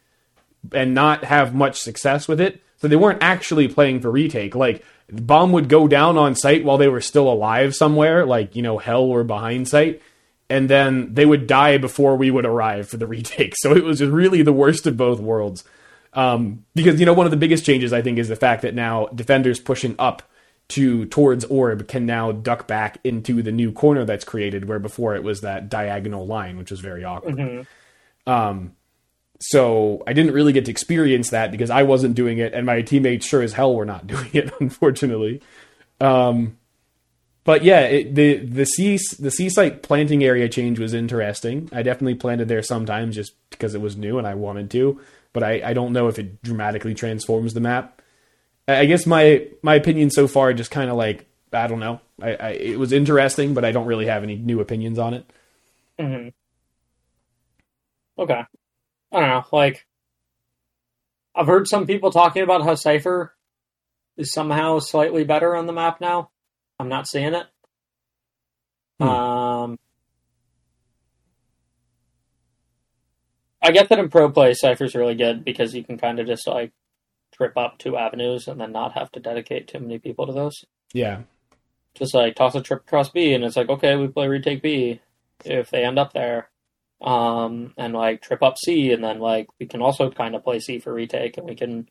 and 0.72 0.94
not 0.94 1.24
have 1.24 1.54
much 1.54 1.80
success 1.80 2.26
with 2.26 2.40
it. 2.40 2.62
So 2.78 2.88
they 2.88 2.96
weren't 2.96 3.22
actually 3.22 3.68
playing 3.68 4.00
for 4.00 4.10
retake. 4.10 4.54
Like 4.54 4.84
the 5.08 5.22
bomb 5.22 5.52
would 5.52 5.68
go 5.68 5.86
down 5.86 6.16
on 6.16 6.34
site 6.34 6.64
while 6.64 6.78
they 6.78 6.88
were 6.88 7.00
still 7.00 7.30
alive 7.30 7.74
somewhere, 7.74 8.24
like 8.24 8.56
you 8.56 8.62
know 8.62 8.78
hell 8.78 9.02
or 9.02 9.24
behind 9.24 9.68
site, 9.68 10.00
and 10.48 10.68
then 10.68 11.14
they 11.14 11.26
would 11.26 11.46
die 11.46 11.78
before 11.78 12.16
we 12.16 12.30
would 12.30 12.46
arrive 12.46 12.88
for 12.88 12.96
the 12.96 13.06
retake. 13.08 13.54
So 13.56 13.76
it 13.76 13.84
was 13.84 13.98
just 13.98 14.12
really 14.12 14.42
the 14.42 14.52
worst 14.52 14.86
of 14.86 14.96
both 14.96 15.20
worlds. 15.20 15.64
Um, 16.12 16.64
because 16.74 16.98
you 16.98 17.06
know 17.06 17.12
one 17.12 17.26
of 17.26 17.30
the 17.30 17.36
biggest 17.36 17.64
changes 17.64 17.92
I 17.92 18.02
think 18.02 18.18
is 18.18 18.28
the 18.28 18.36
fact 18.36 18.62
that 18.62 18.74
now 18.74 19.06
defenders 19.14 19.60
pushing 19.60 19.94
up 19.98 20.22
to 20.70 21.06
towards 21.06 21.44
orb 21.46 21.88
can 21.88 22.06
now 22.06 22.32
duck 22.32 22.66
back 22.66 22.98
into 23.04 23.42
the 23.42 23.52
new 23.52 23.72
corner 23.72 24.04
that's 24.04 24.24
created, 24.24 24.66
where 24.66 24.78
before 24.78 25.14
it 25.14 25.22
was 25.22 25.42
that 25.42 25.68
diagonal 25.68 26.26
line, 26.26 26.56
which 26.56 26.70
was 26.70 26.80
very 26.80 27.04
awkward. 27.04 27.66
Um, 28.26 28.76
so 29.40 30.02
I 30.06 30.12
didn't 30.12 30.32
really 30.32 30.52
get 30.52 30.66
to 30.66 30.70
experience 30.70 31.30
that 31.30 31.50
because 31.50 31.70
I 31.70 31.82
wasn't 31.82 32.14
doing 32.14 32.38
it, 32.38 32.52
and 32.52 32.66
my 32.66 32.82
teammates 32.82 33.26
sure 33.26 33.42
as 33.42 33.52
hell 33.52 33.74
were 33.74 33.86
not 33.86 34.06
doing 34.06 34.30
it, 34.32 34.52
unfortunately. 34.60 35.42
Um, 36.00 36.58
but 37.44 37.64
yeah, 37.64 37.80
it, 37.80 38.14
the 38.14 38.36
the 38.36 38.66
sea 38.66 38.98
the 39.18 39.30
seaside 39.30 39.82
planting 39.82 40.22
area 40.22 40.48
change 40.48 40.78
was 40.78 40.92
interesting. 40.92 41.68
I 41.72 41.82
definitely 41.82 42.16
planted 42.16 42.48
there 42.48 42.62
sometimes 42.62 43.14
just 43.14 43.32
because 43.50 43.74
it 43.74 43.80
was 43.80 43.96
new 43.96 44.18
and 44.18 44.26
I 44.26 44.34
wanted 44.34 44.70
to, 44.72 45.00
but 45.32 45.42
I, 45.42 45.62
I 45.64 45.72
don't 45.72 45.92
know 45.92 46.08
if 46.08 46.18
it 46.18 46.42
dramatically 46.42 46.94
transforms 46.94 47.54
the 47.54 47.60
map. 47.60 47.99
I 48.78 48.86
guess 48.86 49.06
my 49.06 49.46
my 49.62 49.74
opinion 49.74 50.10
so 50.10 50.28
far 50.28 50.52
just 50.52 50.70
kind 50.70 50.90
of 50.90 50.96
like 50.96 51.26
I 51.52 51.66
don't 51.66 51.80
know. 51.80 52.00
I, 52.20 52.34
I 52.34 52.50
it 52.50 52.78
was 52.78 52.92
interesting, 52.92 53.54
but 53.54 53.64
I 53.64 53.72
don't 53.72 53.86
really 53.86 54.06
have 54.06 54.22
any 54.22 54.36
new 54.36 54.60
opinions 54.60 54.98
on 54.98 55.14
it. 55.14 55.30
hmm 55.98 56.28
Okay. 58.18 58.42
I 59.12 59.20
don't 59.20 59.28
know. 59.28 59.44
Like, 59.50 59.86
I've 61.34 61.46
heard 61.46 61.66
some 61.66 61.86
people 61.86 62.10
talking 62.10 62.42
about 62.42 62.62
how 62.62 62.74
Cypher 62.74 63.34
is 64.16 64.32
somehow 64.32 64.78
slightly 64.78 65.24
better 65.24 65.56
on 65.56 65.66
the 65.66 65.72
map 65.72 66.00
now. 66.00 66.30
I'm 66.78 66.88
not 66.88 67.08
seeing 67.08 67.34
it. 67.34 67.46
Hmm. 69.00 69.08
Um, 69.08 69.78
I 73.62 73.70
get 73.72 73.88
that 73.88 73.98
in 73.98 74.10
pro 74.10 74.30
play, 74.30 74.54
Cypher's 74.54 74.94
really 74.94 75.14
good 75.14 75.44
because 75.44 75.74
you 75.74 75.82
can 75.82 75.98
kind 75.98 76.18
of 76.18 76.26
just 76.26 76.46
like 76.46 76.72
trip 77.40 77.56
up 77.56 77.78
two 77.78 77.96
avenues 77.96 78.46
and 78.48 78.60
then 78.60 78.70
not 78.70 78.92
have 78.92 79.10
to 79.12 79.20
dedicate 79.20 79.66
too 79.66 79.80
many 79.80 79.98
people 79.98 80.26
to 80.26 80.32
those. 80.32 80.62
Yeah, 80.92 81.22
just 81.94 82.12
like 82.12 82.34
toss 82.34 82.54
a 82.54 82.60
trip 82.60 82.80
across 82.80 83.08
B, 83.08 83.32
and 83.32 83.44
it's 83.44 83.56
like 83.56 83.70
okay, 83.70 83.96
we 83.96 84.08
play 84.08 84.28
retake 84.28 84.62
B 84.62 85.00
if 85.44 85.70
they 85.70 85.84
end 85.84 85.98
up 85.98 86.12
there, 86.12 86.50
um, 87.00 87.72
and 87.78 87.94
like 87.94 88.20
trip 88.20 88.42
up 88.42 88.58
C, 88.58 88.92
and 88.92 89.02
then 89.02 89.20
like 89.20 89.48
we 89.58 89.66
can 89.66 89.80
also 89.80 90.10
kind 90.10 90.34
of 90.34 90.44
play 90.44 90.60
C 90.60 90.78
for 90.78 90.92
retake, 90.92 91.38
and 91.38 91.48
we 91.48 91.54
can 91.54 91.88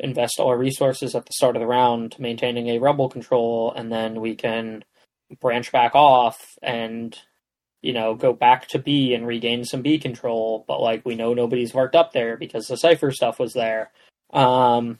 invest 0.00 0.40
all 0.40 0.48
our 0.48 0.58
resources 0.58 1.14
at 1.14 1.26
the 1.26 1.32
start 1.32 1.54
of 1.54 1.60
the 1.60 1.66
round 1.66 2.12
to 2.12 2.22
maintaining 2.22 2.68
a 2.68 2.78
rebel 2.78 3.08
control, 3.08 3.72
and 3.76 3.92
then 3.92 4.20
we 4.20 4.34
can 4.34 4.84
branch 5.40 5.70
back 5.70 5.94
off 5.94 6.58
and 6.62 7.18
you 7.82 7.92
know 7.92 8.14
go 8.14 8.32
back 8.32 8.66
to 8.66 8.78
B 8.78 9.14
and 9.14 9.26
regain 9.26 9.64
some 9.64 9.82
B 9.82 9.98
control, 9.98 10.64
but 10.66 10.80
like 10.80 11.06
we 11.06 11.14
know 11.14 11.34
nobody's 11.34 11.74
worked 11.74 11.94
up 11.94 12.12
there 12.12 12.36
because 12.36 12.66
the 12.66 12.76
Cypher 12.76 13.12
stuff 13.12 13.38
was 13.38 13.52
there. 13.52 13.92
Um, 14.32 14.98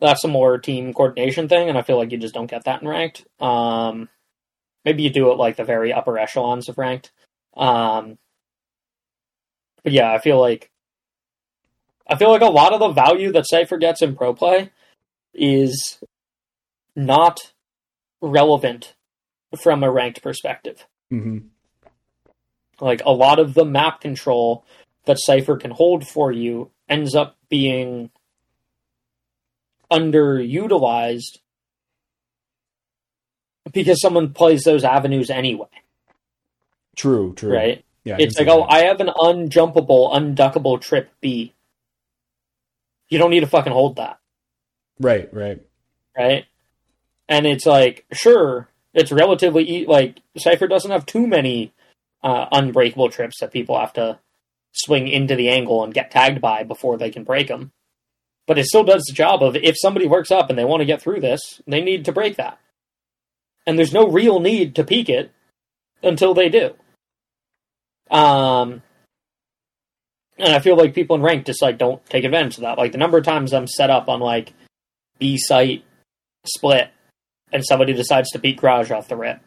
that's 0.00 0.24
a 0.24 0.28
more 0.28 0.58
team 0.58 0.92
coordination 0.94 1.48
thing, 1.48 1.68
and 1.68 1.76
I 1.76 1.82
feel 1.82 1.96
like 1.96 2.12
you 2.12 2.18
just 2.18 2.34
don't 2.34 2.50
get 2.50 2.64
that 2.64 2.82
in 2.82 2.88
ranked. 2.88 3.24
Um, 3.40 4.08
maybe 4.84 5.02
you 5.02 5.10
do 5.10 5.30
it 5.32 5.38
like 5.38 5.56
the 5.56 5.64
very 5.64 5.92
upper 5.92 6.18
echelons 6.18 6.68
of 6.68 6.78
ranked. 6.78 7.10
Um, 7.56 8.18
but 9.82 9.92
yeah, 9.92 10.12
I 10.12 10.18
feel 10.18 10.40
like 10.40 10.70
I 12.08 12.16
feel 12.16 12.30
like 12.30 12.42
a 12.42 12.46
lot 12.46 12.72
of 12.72 12.80
the 12.80 12.92
value 12.92 13.32
that 13.32 13.48
Cypher 13.48 13.76
gets 13.76 14.02
in 14.02 14.16
pro 14.16 14.34
play 14.34 14.70
is 15.34 15.98
not 16.96 17.52
relevant 18.20 18.94
from 19.62 19.82
a 19.82 19.90
ranked 19.90 20.22
perspective. 20.22 20.86
hmm 21.10 21.38
Like 22.80 23.02
a 23.04 23.12
lot 23.12 23.38
of 23.38 23.54
the 23.54 23.64
map 23.64 24.00
control 24.00 24.64
that 25.04 25.18
Cypher 25.20 25.56
can 25.56 25.70
hold 25.72 26.06
for 26.06 26.30
you 26.30 26.70
ends 26.88 27.14
up 27.14 27.36
being 27.48 28.10
underutilized 29.90 31.38
because 33.72 34.00
someone 34.00 34.32
plays 34.32 34.62
those 34.64 34.84
avenues 34.84 35.30
anyway, 35.30 35.68
true, 36.96 37.34
true. 37.34 37.52
right? 37.54 37.84
Yeah, 38.04 38.16
It's 38.18 38.38
like, 38.38 38.48
oh, 38.48 38.60
that. 38.60 38.72
I 38.72 38.78
have 38.84 39.00
an 39.00 39.08
unjumpable, 39.08 40.12
unduckable 40.14 40.80
trip 40.80 41.10
B. 41.20 41.54
You 43.08 43.18
don't 43.18 43.30
need 43.30 43.40
to 43.40 43.46
fucking 43.46 43.72
hold 43.72 43.96
that, 43.96 44.18
right, 45.00 45.28
right. 45.32 45.60
right? 46.16 46.46
And 47.28 47.46
it's 47.46 47.66
like, 47.66 48.06
sure, 48.12 48.68
it's 48.94 49.12
relatively 49.12 49.68
e- 49.70 49.86
like 49.86 50.18
Cypher 50.36 50.66
doesn't 50.66 50.90
have 50.90 51.06
too 51.06 51.26
many 51.26 51.72
uh, 52.22 52.46
unbreakable 52.52 53.10
trips 53.10 53.40
that 53.40 53.52
people 53.52 53.78
have 53.78 53.92
to 53.94 54.18
swing 54.72 55.08
into 55.08 55.34
the 55.34 55.48
angle 55.48 55.84
and 55.84 55.94
get 55.94 56.10
tagged 56.10 56.40
by 56.40 56.62
before 56.62 56.96
they 56.96 57.10
can 57.10 57.24
break 57.24 57.48
them. 57.48 57.72
But 58.46 58.58
it 58.58 58.66
still 58.66 58.84
does 58.84 59.04
the 59.06 59.14
job 59.14 59.42
of 59.42 59.56
if 59.56 59.76
somebody 59.78 60.06
works 60.06 60.30
up 60.30 60.48
and 60.48 60.58
they 60.58 60.64
want 60.64 60.80
to 60.80 60.86
get 60.86 61.02
through 61.02 61.20
this, 61.20 61.60
they 61.66 61.82
need 61.82 62.06
to 62.06 62.12
break 62.12 62.36
that. 62.36 62.58
And 63.66 63.78
there's 63.78 63.92
no 63.92 64.08
real 64.08 64.40
need 64.40 64.74
to 64.76 64.84
peek 64.84 65.08
it 65.10 65.30
until 66.02 66.32
they 66.32 66.48
do. 66.48 66.74
Um, 68.10 68.82
and 70.38 70.54
I 70.54 70.60
feel 70.60 70.76
like 70.76 70.94
people 70.94 71.16
in 71.16 71.22
rank 71.22 71.44
just 71.44 71.60
like 71.60 71.76
don't 71.76 72.04
take 72.06 72.24
advantage 72.24 72.56
of 72.56 72.62
that. 72.62 72.78
Like 72.78 72.92
the 72.92 72.98
number 72.98 73.18
of 73.18 73.24
times 73.24 73.52
I'm 73.52 73.66
set 73.66 73.90
up 73.90 74.08
on 74.08 74.20
like 74.20 74.54
B 75.18 75.36
site 75.36 75.84
split 76.46 76.90
and 77.52 77.64
somebody 77.64 77.92
decides 77.92 78.30
to 78.30 78.38
beat 78.38 78.60
Garage 78.60 78.90
off 78.90 79.08
the 79.08 79.16
rip. 79.16 79.40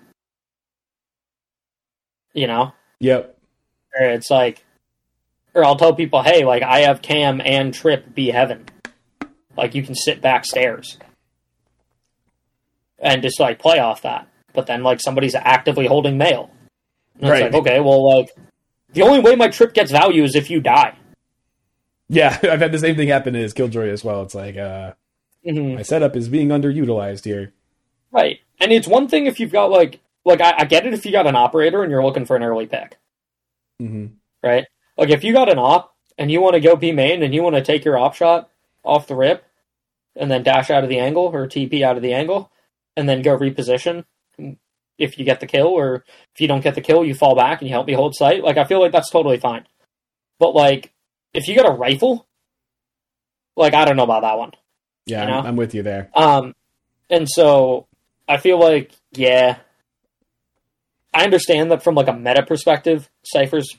You 2.33 2.47
know? 2.47 2.73
Yep. 2.99 3.37
Or 3.99 4.05
it's 4.05 4.29
like 4.29 4.63
or 5.53 5.63
I'll 5.65 5.75
tell 5.75 5.93
people, 5.93 6.21
hey, 6.23 6.45
like 6.45 6.63
I 6.63 6.79
have 6.79 7.01
cam 7.01 7.41
and 7.43 7.73
trip 7.73 8.13
B 8.15 8.27
heaven. 8.27 8.65
Like 9.57 9.75
you 9.75 9.83
can 9.83 9.95
sit 9.95 10.21
back 10.21 10.45
stairs. 10.45 10.97
And 12.99 13.21
just 13.21 13.39
like 13.39 13.59
play 13.59 13.79
off 13.79 14.03
that. 14.03 14.27
But 14.53 14.67
then 14.67 14.83
like 14.83 15.01
somebody's 15.01 15.35
actively 15.35 15.87
holding 15.87 16.17
mail. 16.17 16.51
And 17.15 17.23
it's 17.23 17.31
Right. 17.31 17.43
like, 17.51 17.53
okay, 17.61 17.79
well 17.79 18.17
like 18.17 18.29
the 18.93 19.01
only 19.01 19.19
way 19.19 19.35
my 19.35 19.47
trip 19.47 19.73
gets 19.73 19.91
value 19.91 20.23
is 20.23 20.35
if 20.35 20.49
you 20.49 20.61
die. 20.61 20.95
Yeah, 22.09 22.37
I've 22.43 22.59
had 22.59 22.71
the 22.71 22.79
same 22.79 22.95
thing 22.95 23.07
happen 23.07 23.35
in 23.35 23.41
his 23.41 23.53
Killjoy 23.53 23.89
as 23.89 24.03
well. 24.03 24.21
It's 24.23 24.35
like 24.35 24.57
uh, 24.57 24.93
Mhm. 25.45 25.75
my 25.75 25.81
setup 25.81 26.15
is 26.15 26.29
being 26.29 26.49
underutilized 26.49 27.25
here. 27.25 27.53
Right. 28.11 28.39
And 28.59 28.71
it's 28.71 28.87
one 28.87 29.07
thing 29.07 29.25
if 29.25 29.39
you've 29.39 29.51
got 29.51 29.71
like 29.71 29.99
like 30.23 30.39
I, 30.41 30.53
I 30.59 30.65
get 30.65 30.85
it 30.85 30.93
if 30.93 31.05
you 31.05 31.11
got 31.11 31.25
an 31.27 31.35
operator 31.35 31.81
and 31.81 31.91
you're 31.91 32.03
looking 32.03 32.25
for 32.25 32.35
an 32.35 32.43
early 32.43 32.67
pick, 32.67 32.97
hmm 33.79 34.07
right? 34.43 34.65
Like 35.01 35.09
if 35.09 35.23
you 35.23 35.33
got 35.33 35.51
an 35.51 35.57
op 35.57 35.95
and 36.19 36.31
you 36.31 36.41
want 36.41 36.53
to 36.53 36.59
go 36.59 36.77
P 36.77 36.91
main 36.91 37.23
and 37.23 37.33
you 37.33 37.41
want 37.41 37.55
to 37.55 37.63
take 37.63 37.83
your 37.83 37.97
op 37.97 38.13
shot 38.13 38.51
off 38.83 39.07
the 39.07 39.15
rip 39.15 39.43
and 40.15 40.29
then 40.29 40.43
dash 40.43 40.69
out 40.69 40.83
of 40.83 40.91
the 40.91 40.99
angle 40.99 41.23
or 41.23 41.47
TP 41.47 41.81
out 41.81 41.97
of 41.97 42.03
the 42.03 42.13
angle 42.13 42.51
and 42.95 43.09
then 43.09 43.23
go 43.23 43.35
reposition 43.35 44.05
if 44.99 45.17
you 45.17 45.25
get 45.25 45.39
the 45.39 45.47
kill 45.47 45.69
or 45.69 46.05
if 46.35 46.39
you 46.39 46.47
don't 46.47 46.63
get 46.63 46.75
the 46.75 46.81
kill 46.81 47.03
you 47.03 47.15
fall 47.15 47.35
back 47.35 47.61
and 47.61 47.67
you 47.67 47.73
help 47.73 47.87
me 47.87 47.93
hold 47.93 48.13
site. 48.15 48.43
Like 48.43 48.57
I 48.57 48.63
feel 48.65 48.79
like 48.79 48.91
that's 48.91 49.09
totally 49.09 49.39
fine. 49.39 49.65
But 50.37 50.53
like 50.53 50.93
if 51.33 51.47
you 51.47 51.55
got 51.55 51.67
a 51.67 51.73
rifle, 51.73 52.27
like 53.55 53.73
I 53.73 53.85
don't 53.85 53.97
know 53.97 54.03
about 54.03 54.21
that 54.21 54.37
one. 54.37 54.51
Yeah, 55.07 55.23
You 55.23 55.31
know? 55.31 55.39
I'm, 55.39 55.45
I'm 55.47 55.55
with 55.55 55.73
you 55.73 55.81
there. 55.81 56.11
Um, 56.13 56.53
And 57.09 57.27
so 57.27 57.87
I 58.27 58.37
feel 58.37 58.59
like, 58.59 58.91
yeah, 59.13 59.57
I 61.11 61.23
understand 61.23 61.71
that 61.71 61.83
from 61.83 61.95
like 61.95 62.07
a 62.07 62.13
meta 62.13 62.45
perspective, 62.45 63.09
Cypher's 63.23 63.75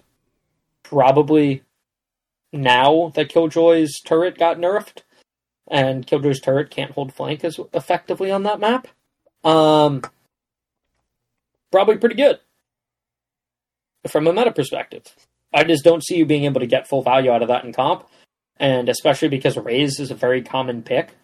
probably 0.92 1.62
now 2.52 3.10
that 3.14 3.30
Killjoy's 3.30 3.98
turret 4.04 4.38
got 4.38 4.58
nerfed, 4.58 5.02
and 5.70 6.06
Killjoy's 6.06 6.40
turret 6.40 6.70
can't 6.70 6.90
hold 6.90 7.14
flank 7.14 7.44
as 7.44 7.58
effectively 7.72 8.30
on 8.30 8.42
that 8.42 8.60
map. 8.60 8.88
Um, 9.42 10.02
probably 11.70 11.96
pretty 11.96 12.14
good 12.14 12.40
from 14.06 14.26
a 14.26 14.32
meta 14.32 14.52
perspective. 14.52 15.04
I 15.54 15.64
just 15.64 15.84
don't 15.84 16.04
see 16.04 16.16
you 16.16 16.26
being 16.26 16.44
able 16.44 16.60
to 16.60 16.66
get 16.66 16.88
full 16.88 17.02
value 17.02 17.30
out 17.30 17.42
of 17.42 17.48
that 17.48 17.64
in 17.64 17.72
comp, 17.72 18.06
and 18.58 18.88
especially 18.88 19.28
because 19.28 19.56
Raze 19.56 19.98
is 19.98 20.10
a 20.10 20.14
very 20.14 20.42
common 20.42 20.82
pick. 20.82 21.14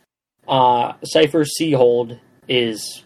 Uh, 0.46 0.94
Cypher's 1.04 1.54
C 1.56 1.72
hold 1.72 2.18
is 2.48 3.04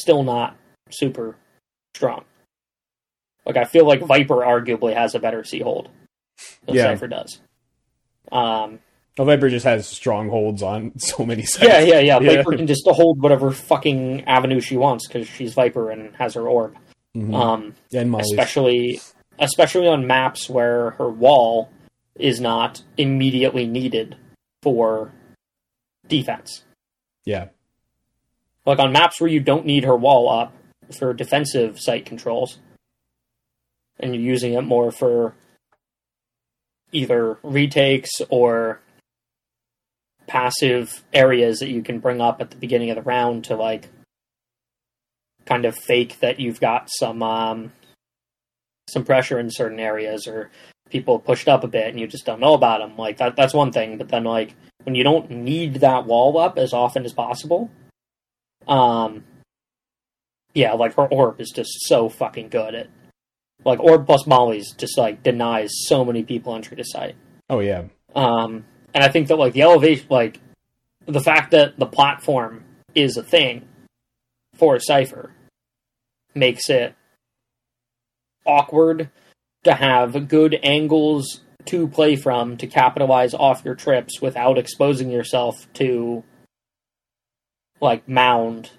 still 0.00 0.22
not 0.22 0.56
super 0.90 1.36
strong. 1.94 2.24
Like 3.46 3.56
I 3.56 3.64
feel 3.64 3.86
like 3.86 4.00
Viper 4.00 4.36
arguably 4.36 4.94
has 4.94 5.14
a 5.14 5.18
better 5.18 5.44
C 5.44 5.60
hold 5.60 5.88
than 6.66 6.76
Yeah. 6.76 6.84
Cypher 6.94 7.08
does. 7.08 7.40
Um, 8.32 8.78
Well, 9.18 9.26
Viper 9.26 9.48
just 9.50 9.64
has 9.66 9.86
strongholds 9.86 10.62
on 10.62 10.92
so 10.98 11.24
many 11.24 11.42
sites. 11.44 11.66
yeah, 11.68 11.80
yeah, 11.80 11.98
yeah. 12.00 12.18
Yeah. 12.20 12.36
Viper 12.36 12.56
can 12.56 12.66
just 12.66 12.86
hold 12.86 13.22
whatever 13.22 13.50
fucking 13.50 14.24
avenue 14.24 14.60
she 14.60 14.76
wants 14.76 15.06
because 15.06 15.28
she's 15.28 15.54
Viper 15.54 15.90
and 15.90 16.14
has 16.16 16.34
her 16.34 16.48
orb. 16.48 16.76
Mhm. 17.16 17.34
Um, 17.34 17.74
and 17.92 18.10
Molly. 18.10 18.22
especially 18.24 19.00
especially 19.38 19.86
on 19.88 20.06
maps 20.06 20.48
where 20.48 20.90
her 20.92 21.08
wall 21.08 21.68
is 22.16 22.40
not 22.40 22.82
immediately 22.96 23.66
needed 23.66 24.16
for 24.62 25.12
defense. 26.08 26.62
Yeah. 27.24 27.48
Like 28.66 28.78
on 28.78 28.92
maps 28.92 29.20
where 29.20 29.28
you 29.30 29.40
don't 29.40 29.66
need 29.66 29.84
her 29.84 29.96
wall 29.96 30.30
up 30.30 30.52
for 30.98 31.12
defensive 31.12 31.78
site 31.80 32.06
controls, 32.06 32.58
and 34.00 34.14
you're 34.14 34.22
using 34.22 34.54
it 34.54 34.62
more 34.62 34.90
for 34.90 35.34
either 36.92 37.38
retakes 37.42 38.10
or 38.28 38.80
passive 40.26 41.04
areas 41.12 41.58
that 41.58 41.68
you 41.68 41.82
can 41.82 41.98
bring 41.98 42.20
up 42.20 42.40
at 42.40 42.50
the 42.50 42.56
beginning 42.56 42.90
of 42.90 42.96
the 42.96 43.02
round 43.02 43.44
to 43.44 43.56
like 43.56 43.88
kind 45.44 45.64
of 45.64 45.76
fake 45.76 46.18
that 46.20 46.40
you've 46.40 46.60
got 46.60 46.88
some 46.90 47.22
um, 47.22 47.72
some 48.88 49.04
pressure 49.04 49.38
in 49.38 49.50
certain 49.50 49.80
areas 49.80 50.26
or 50.26 50.50
people 50.90 51.18
pushed 51.18 51.48
up 51.48 51.64
a 51.64 51.68
bit 51.68 51.88
and 51.88 51.98
you 51.98 52.06
just 52.06 52.24
don't 52.24 52.40
know 52.40 52.54
about 52.54 52.80
them. 52.80 52.96
Like 52.96 53.18
that 53.18 53.36
that's 53.36 53.54
one 53.54 53.72
thing, 53.72 53.98
but 53.98 54.08
then 54.08 54.24
like 54.24 54.54
when 54.84 54.94
you 54.94 55.04
don't 55.04 55.30
need 55.30 55.76
that 55.76 56.06
wall 56.06 56.38
up 56.38 56.58
as 56.58 56.72
often 56.72 57.04
as 57.04 57.12
possible, 57.12 57.70
um, 58.68 59.24
yeah, 60.54 60.72
like 60.72 60.94
her 60.94 61.06
orb 61.06 61.40
is 61.40 61.50
just 61.50 61.70
so 61.86 62.08
fucking 62.08 62.48
good 62.48 62.74
at 62.74 62.88
like 63.64 63.80
orb 63.80 64.06
plus 64.06 64.26
Molly's 64.26 64.72
just 64.72 64.98
like 64.98 65.22
denies 65.22 65.70
so 65.86 66.04
many 66.04 66.22
people 66.22 66.54
entry 66.54 66.76
to 66.76 66.84
site. 66.84 67.16
Oh 67.48 67.60
yeah. 67.60 67.84
Um, 68.14 68.64
and 68.92 69.02
I 69.02 69.08
think 69.08 69.28
that 69.28 69.36
like 69.36 69.52
the 69.52 69.62
elevation, 69.62 70.06
like 70.10 70.40
the 71.06 71.20
fact 71.20 71.50
that 71.50 71.78
the 71.78 71.86
platform 71.86 72.64
is 72.94 73.16
a 73.16 73.22
thing 73.22 73.68
for 74.54 74.76
a 74.76 74.80
Cypher 74.80 75.32
makes 76.34 76.68
it 76.70 76.94
awkward 78.46 79.10
to 79.64 79.74
have 79.74 80.28
good 80.28 80.58
angles 80.62 81.40
to 81.66 81.88
play 81.88 82.14
from 82.16 82.56
to 82.58 82.66
capitalize 82.66 83.34
off 83.34 83.64
your 83.64 83.74
trips 83.74 84.20
without 84.20 84.58
exposing 84.58 85.10
yourself 85.10 85.66
to 85.74 86.22
like 87.80 88.06
mound 88.08 88.70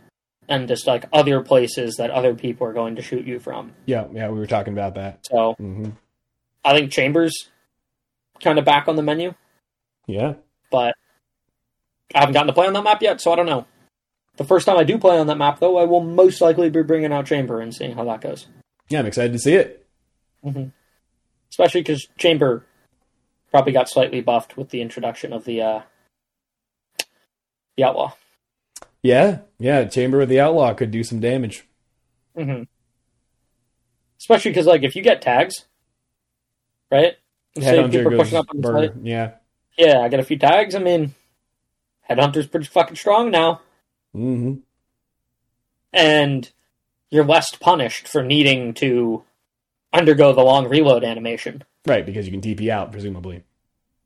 and 0.47 0.67
just 0.67 0.88
like 0.88 1.05
other 1.13 1.41
places 1.41 1.95
that 1.97 2.11
other 2.11 2.35
people 2.35 2.67
are 2.67 2.73
going 2.73 2.95
to 2.95 3.01
shoot 3.01 3.26
you 3.26 3.39
from. 3.39 3.73
Yeah, 3.85 4.05
yeah, 4.11 4.30
we 4.30 4.39
were 4.39 4.47
talking 4.47 4.73
about 4.73 4.95
that. 4.95 5.26
So 5.26 5.53
hmm 5.57 5.89
I 6.63 6.73
think 6.73 6.91
Chambers 6.91 7.49
kind 8.41 8.57
of 8.57 8.65
back 8.65 8.88
on 8.88 8.95
the 8.95 9.03
menu. 9.03 9.34
Yeah. 10.07 10.34
but 10.72 10.95
I 12.13 12.19
haven't 12.19 12.34
gotten 12.34 12.47
to 12.47 12.53
play 12.53 12.67
on 12.67 12.73
that 12.73 12.84
map 12.84 13.01
yet, 13.01 13.22
so 13.22 13.31
I 13.31 13.35
don't 13.35 13.45
know. 13.45 13.65
The 14.38 14.43
first 14.43 14.65
time 14.65 14.77
I 14.77 14.84
do 14.84 14.97
play 14.97 15.17
on 15.17 15.27
that 15.27 15.38
map, 15.38 15.59
though, 15.59 15.77
I 15.77 15.85
will 15.85 16.01
most 16.03 16.41
likely 16.41 16.69
be 16.69 16.81
bringing 16.84 17.13
out 17.13 17.26
Chamber 17.26 17.61
and 17.61 17.73
seeing 17.73 17.95
how 17.95 18.03
that 18.05 18.22
goes. 18.22 18.47
Yeah, 18.89 18.99
I'm 18.99 19.05
excited 19.05 19.31
to 19.34 19.39
see 19.39 19.53
it. 19.53 19.85
Especially 21.49 21.81
because 21.81 22.07
Chamber 22.17 22.65
probably 23.51 23.72
got 23.73 23.89
slightly 23.89 24.22
buffed 24.22 24.57
with 24.57 24.69
the 24.69 24.81
introduction 24.81 25.34
of 25.34 25.45
the 25.45 25.61
uh, 25.61 25.81
the 27.77 27.84
Outlaw. 27.84 28.13
Yeah, 29.06 29.40
yeah, 29.60 29.86
Chamber 29.86 30.22
of 30.22 30.30
the 30.30 30.40
Outlaw 30.40 30.73
could 30.73 30.90
do 30.90 31.03
some 31.03 31.19
damage. 31.19 31.64
hmm 32.36 32.64
Especially 34.19 34.49
because, 34.49 34.65
like, 34.65 34.82
if 34.82 34.95
you 34.95 35.03
get 35.03 35.22
tags, 35.22 35.65
right? 36.90 37.14
Headhunter 37.56 37.91
people 37.91 38.11
goes 38.11 38.19
pushing 38.22 38.38
up 38.40 38.48
on 38.49 38.61
the 38.61 38.68
site. 38.68 38.94
Yeah. 39.03 39.32
Yeah, 39.77 39.99
I 39.99 40.07
get 40.10 40.19
a 40.19 40.23
few 40.23 40.40
tags. 40.40 40.73
I 40.73 40.80
mean, 40.80 41.14
Headhunter's 42.10 42.48
pretty 42.48 42.65
fucking 42.65 42.95
strong 42.95 43.30
now. 43.32 43.61
hmm 44.14 44.56
and 45.94 46.52
you're 47.10 47.23
less 47.23 47.56
punished 47.56 48.06
for 48.07 48.22
needing 48.22 48.73
to 48.73 49.23
undergo 49.94 50.34
the 50.34 50.44
long 50.44 50.68
reload 50.68 51.03
animation. 51.06 51.64
Right, 51.86 52.06
because 52.06 52.26
you 52.27 52.32
can 52.34 52.41
TP 52.41 52.68
out, 52.69 52.91
presumably. 52.91 53.44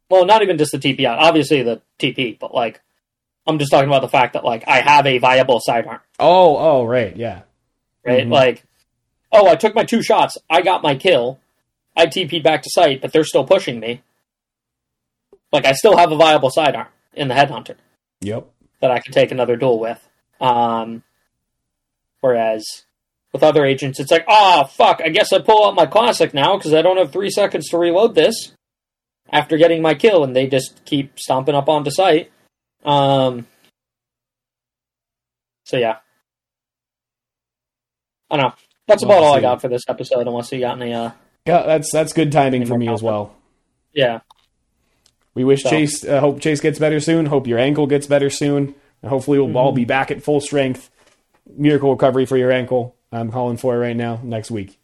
Well, 0.10 0.26
not 0.26 0.44
even 0.44 0.58
just 0.60 0.72
the 0.72 0.78
TP 0.78 1.06
out, 1.06 1.18
obviously 1.18 1.64
the 1.64 1.82
TP, 1.98 2.38
but 2.38 2.54
like, 2.54 2.82
I'm 3.50 3.60
just 3.60 3.72
talking 3.72 3.90
about 3.90 4.02
the 4.02 4.08
fact 4.10 4.34
that 4.34 4.46
like 4.46 4.64
I 4.68 4.80
have 4.82 5.06
a 5.06 5.18
viable 5.18 5.60
sidearm, 5.62 6.00
Oh, 6.20 6.58
oh, 6.58 6.86
right, 6.86 7.16
yeah. 7.18 7.42
right? 8.06 8.26
Mhm. 8.26 8.32
Like, 8.32 8.64
oh, 9.32 9.48
I 9.48 9.56
took 9.56 9.76
my 9.76 9.84
two 9.84 10.02
shots, 10.04 10.38
I 10.50 10.62
got 10.62 10.82
my 10.84 10.96
kill, 10.96 11.40
I 11.98 12.06
TP'd 12.06 12.44
back 12.44 12.62
to 12.64 12.70
site, 12.72 13.02
but 13.02 13.12
they're 13.12 13.24
still 13.26 13.46
pushing 13.46 13.80
me. 13.80 14.02
Like, 15.52 15.66
I 15.66 15.74
still 15.74 15.98
have 15.98 16.12
a 16.12 16.16
viable 16.16 16.50
sidearm 16.52 16.88
in 17.14 17.28
the 17.28 17.36
Headhunter. 17.36 17.76
Yep. 18.22 18.48
that 18.82 18.92
I 18.92 19.00
can 19.00 19.12
take 19.14 19.32
another 19.32 19.56
duel 19.58 19.78
with. 19.80 20.00
Um, 20.40 21.04
whereas 22.22 22.66
with 23.34 23.44
other 23.44 23.66
agents, 23.66 24.00
it's 24.00 24.12
like, 24.12 24.26
ah, 24.28 24.64
fuck, 24.64 25.02
I 25.04 25.10
guess 25.10 25.34
I 25.34 25.40
pull 25.40 25.66
out 25.68 25.76
my 25.76 25.86
classic 25.86 26.34
now 26.34 26.56
because 26.58 26.74
I 26.74 26.82
don't 26.82 26.98
have 26.98 27.12
three 27.12 27.30
seconds 27.30 27.68
to 27.70 27.78
reload 27.78 28.16
this 28.16 28.54
after 29.32 29.58
getting 29.58 29.82
my 29.82 29.94
kill, 29.96 30.24
and 30.24 30.36
they 30.36 30.48
just 30.48 30.84
keep 30.86 31.20
stomping 31.20 31.56
up 31.56 31.68
onto 31.70 31.92
site. 31.92 32.32
Um, 32.86 33.46
so 35.66 35.78
yeah, 35.78 35.98
I 38.32 38.38
don't 38.38 38.46
know. 38.48 38.54
That's 38.88 39.04
Well, 39.06 39.18
about 39.20 39.24
all 39.28 39.34
I 39.36 39.42
got 39.42 39.62
for 39.62 39.68
this 39.68 39.84
episode. 39.88 40.28
Unless 40.28 40.52
you 40.52 40.60
got 40.62 40.82
any, 40.82 40.94
uh, 40.94 41.12
Yeah, 41.46 41.64
that's 41.64 41.92
that's 41.92 42.14
good 42.14 42.32
timing 42.32 42.66
for 42.66 42.78
me 42.78 42.88
as 42.90 43.04
well. 43.04 43.36
yeah, 43.94 44.22
We 45.36 45.44
wish 45.44 45.62
So- 45.64 45.70
Chase. 45.70 46.04
Uh, 46.08 46.20
hope 46.20 46.40
Chase 46.42 46.60
gets 46.60 46.80
better 46.80 47.00
soon. 47.00 47.28
Hope 47.28 47.46
your 47.48 47.60
ankle 47.60 47.86
gets 47.88 48.08
better 48.08 48.30
soon. 48.30 48.74
And 49.02 49.10
hopefully, 49.10 49.40
we'll 49.40 49.58
all 49.58 49.72
be 49.72 49.86
back 49.86 50.10
at 50.12 50.22
full 50.24 50.42
strength. 50.42 50.90
Miracle 51.56 51.92
recovery 51.92 52.26
for 52.26 52.36
your 52.38 52.52
ankle. 52.52 52.96
I'm 53.12 53.32
calling 53.32 53.58
for 53.58 53.76
it 53.76 53.80
right 53.80 53.96
now. 53.96 54.20
Next 54.24 54.52
week. 54.52 54.78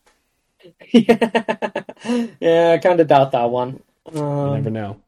yeah. 0.92 2.72
I 2.74 2.78
kind 2.82 3.00
of 3.00 3.08
doubt 3.08 3.32
that 3.34 3.50
one. 3.50 3.82
You 4.14 4.24
Um, 4.24 4.54
never 4.56 4.70
know. 4.70 5.02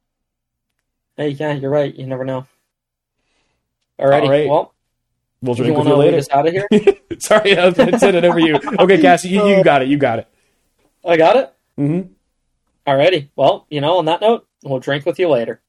Hey, 1.15 1.29
yeah, 1.29 1.53
you're 1.53 1.71
right. 1.71 1.93
You 1.93 2.05
never 2.05 2.25
know. 2.25 2.45
Alrighty, 3.99 4.21
All 4.23 4.29
right. 4.29 4.47
well, 4.49 4.73
We'll 5.41 5.55
you 5.55 5.63
drink 5.65 5.77
with 5.77 5.87
you 5.87 5.95
later. 5.95 6.21
out 6.31 6.47
of 6.47 6.53
here? 6.53 6.67
Sorry, 7.19 7.57
I 7.57 7.71
said 7.71 8.15
it 8.15 8.25
over 8.25 8.39
you. 8.39 8.55
Okay, 8.79 8.99
Cassie, 8.99 9.29
you, 9.29 9.45
you 9.47 9.63
got 9.63 9.81
it. 9.83 9.87
You 9.87 9.97
got 9.97 10.19
it. 10.19 10.27
I 11.05 11.15
got 11.17 11.35
it. 11.35 11.53
Mm-hmm. 11.79 12.11
Alrighty. 12.89 13.29
Well, 13.35 13.65
you 13.69 13.81
know, 13.81 13.97
on 13.97 14.05
that 14.05 14.21
note, 14.21 14.47
we'll 14.63 14.79
drink 14.79 15.05
with 15.05 15.19
you 15.19 15.29
later. 15.29 15.61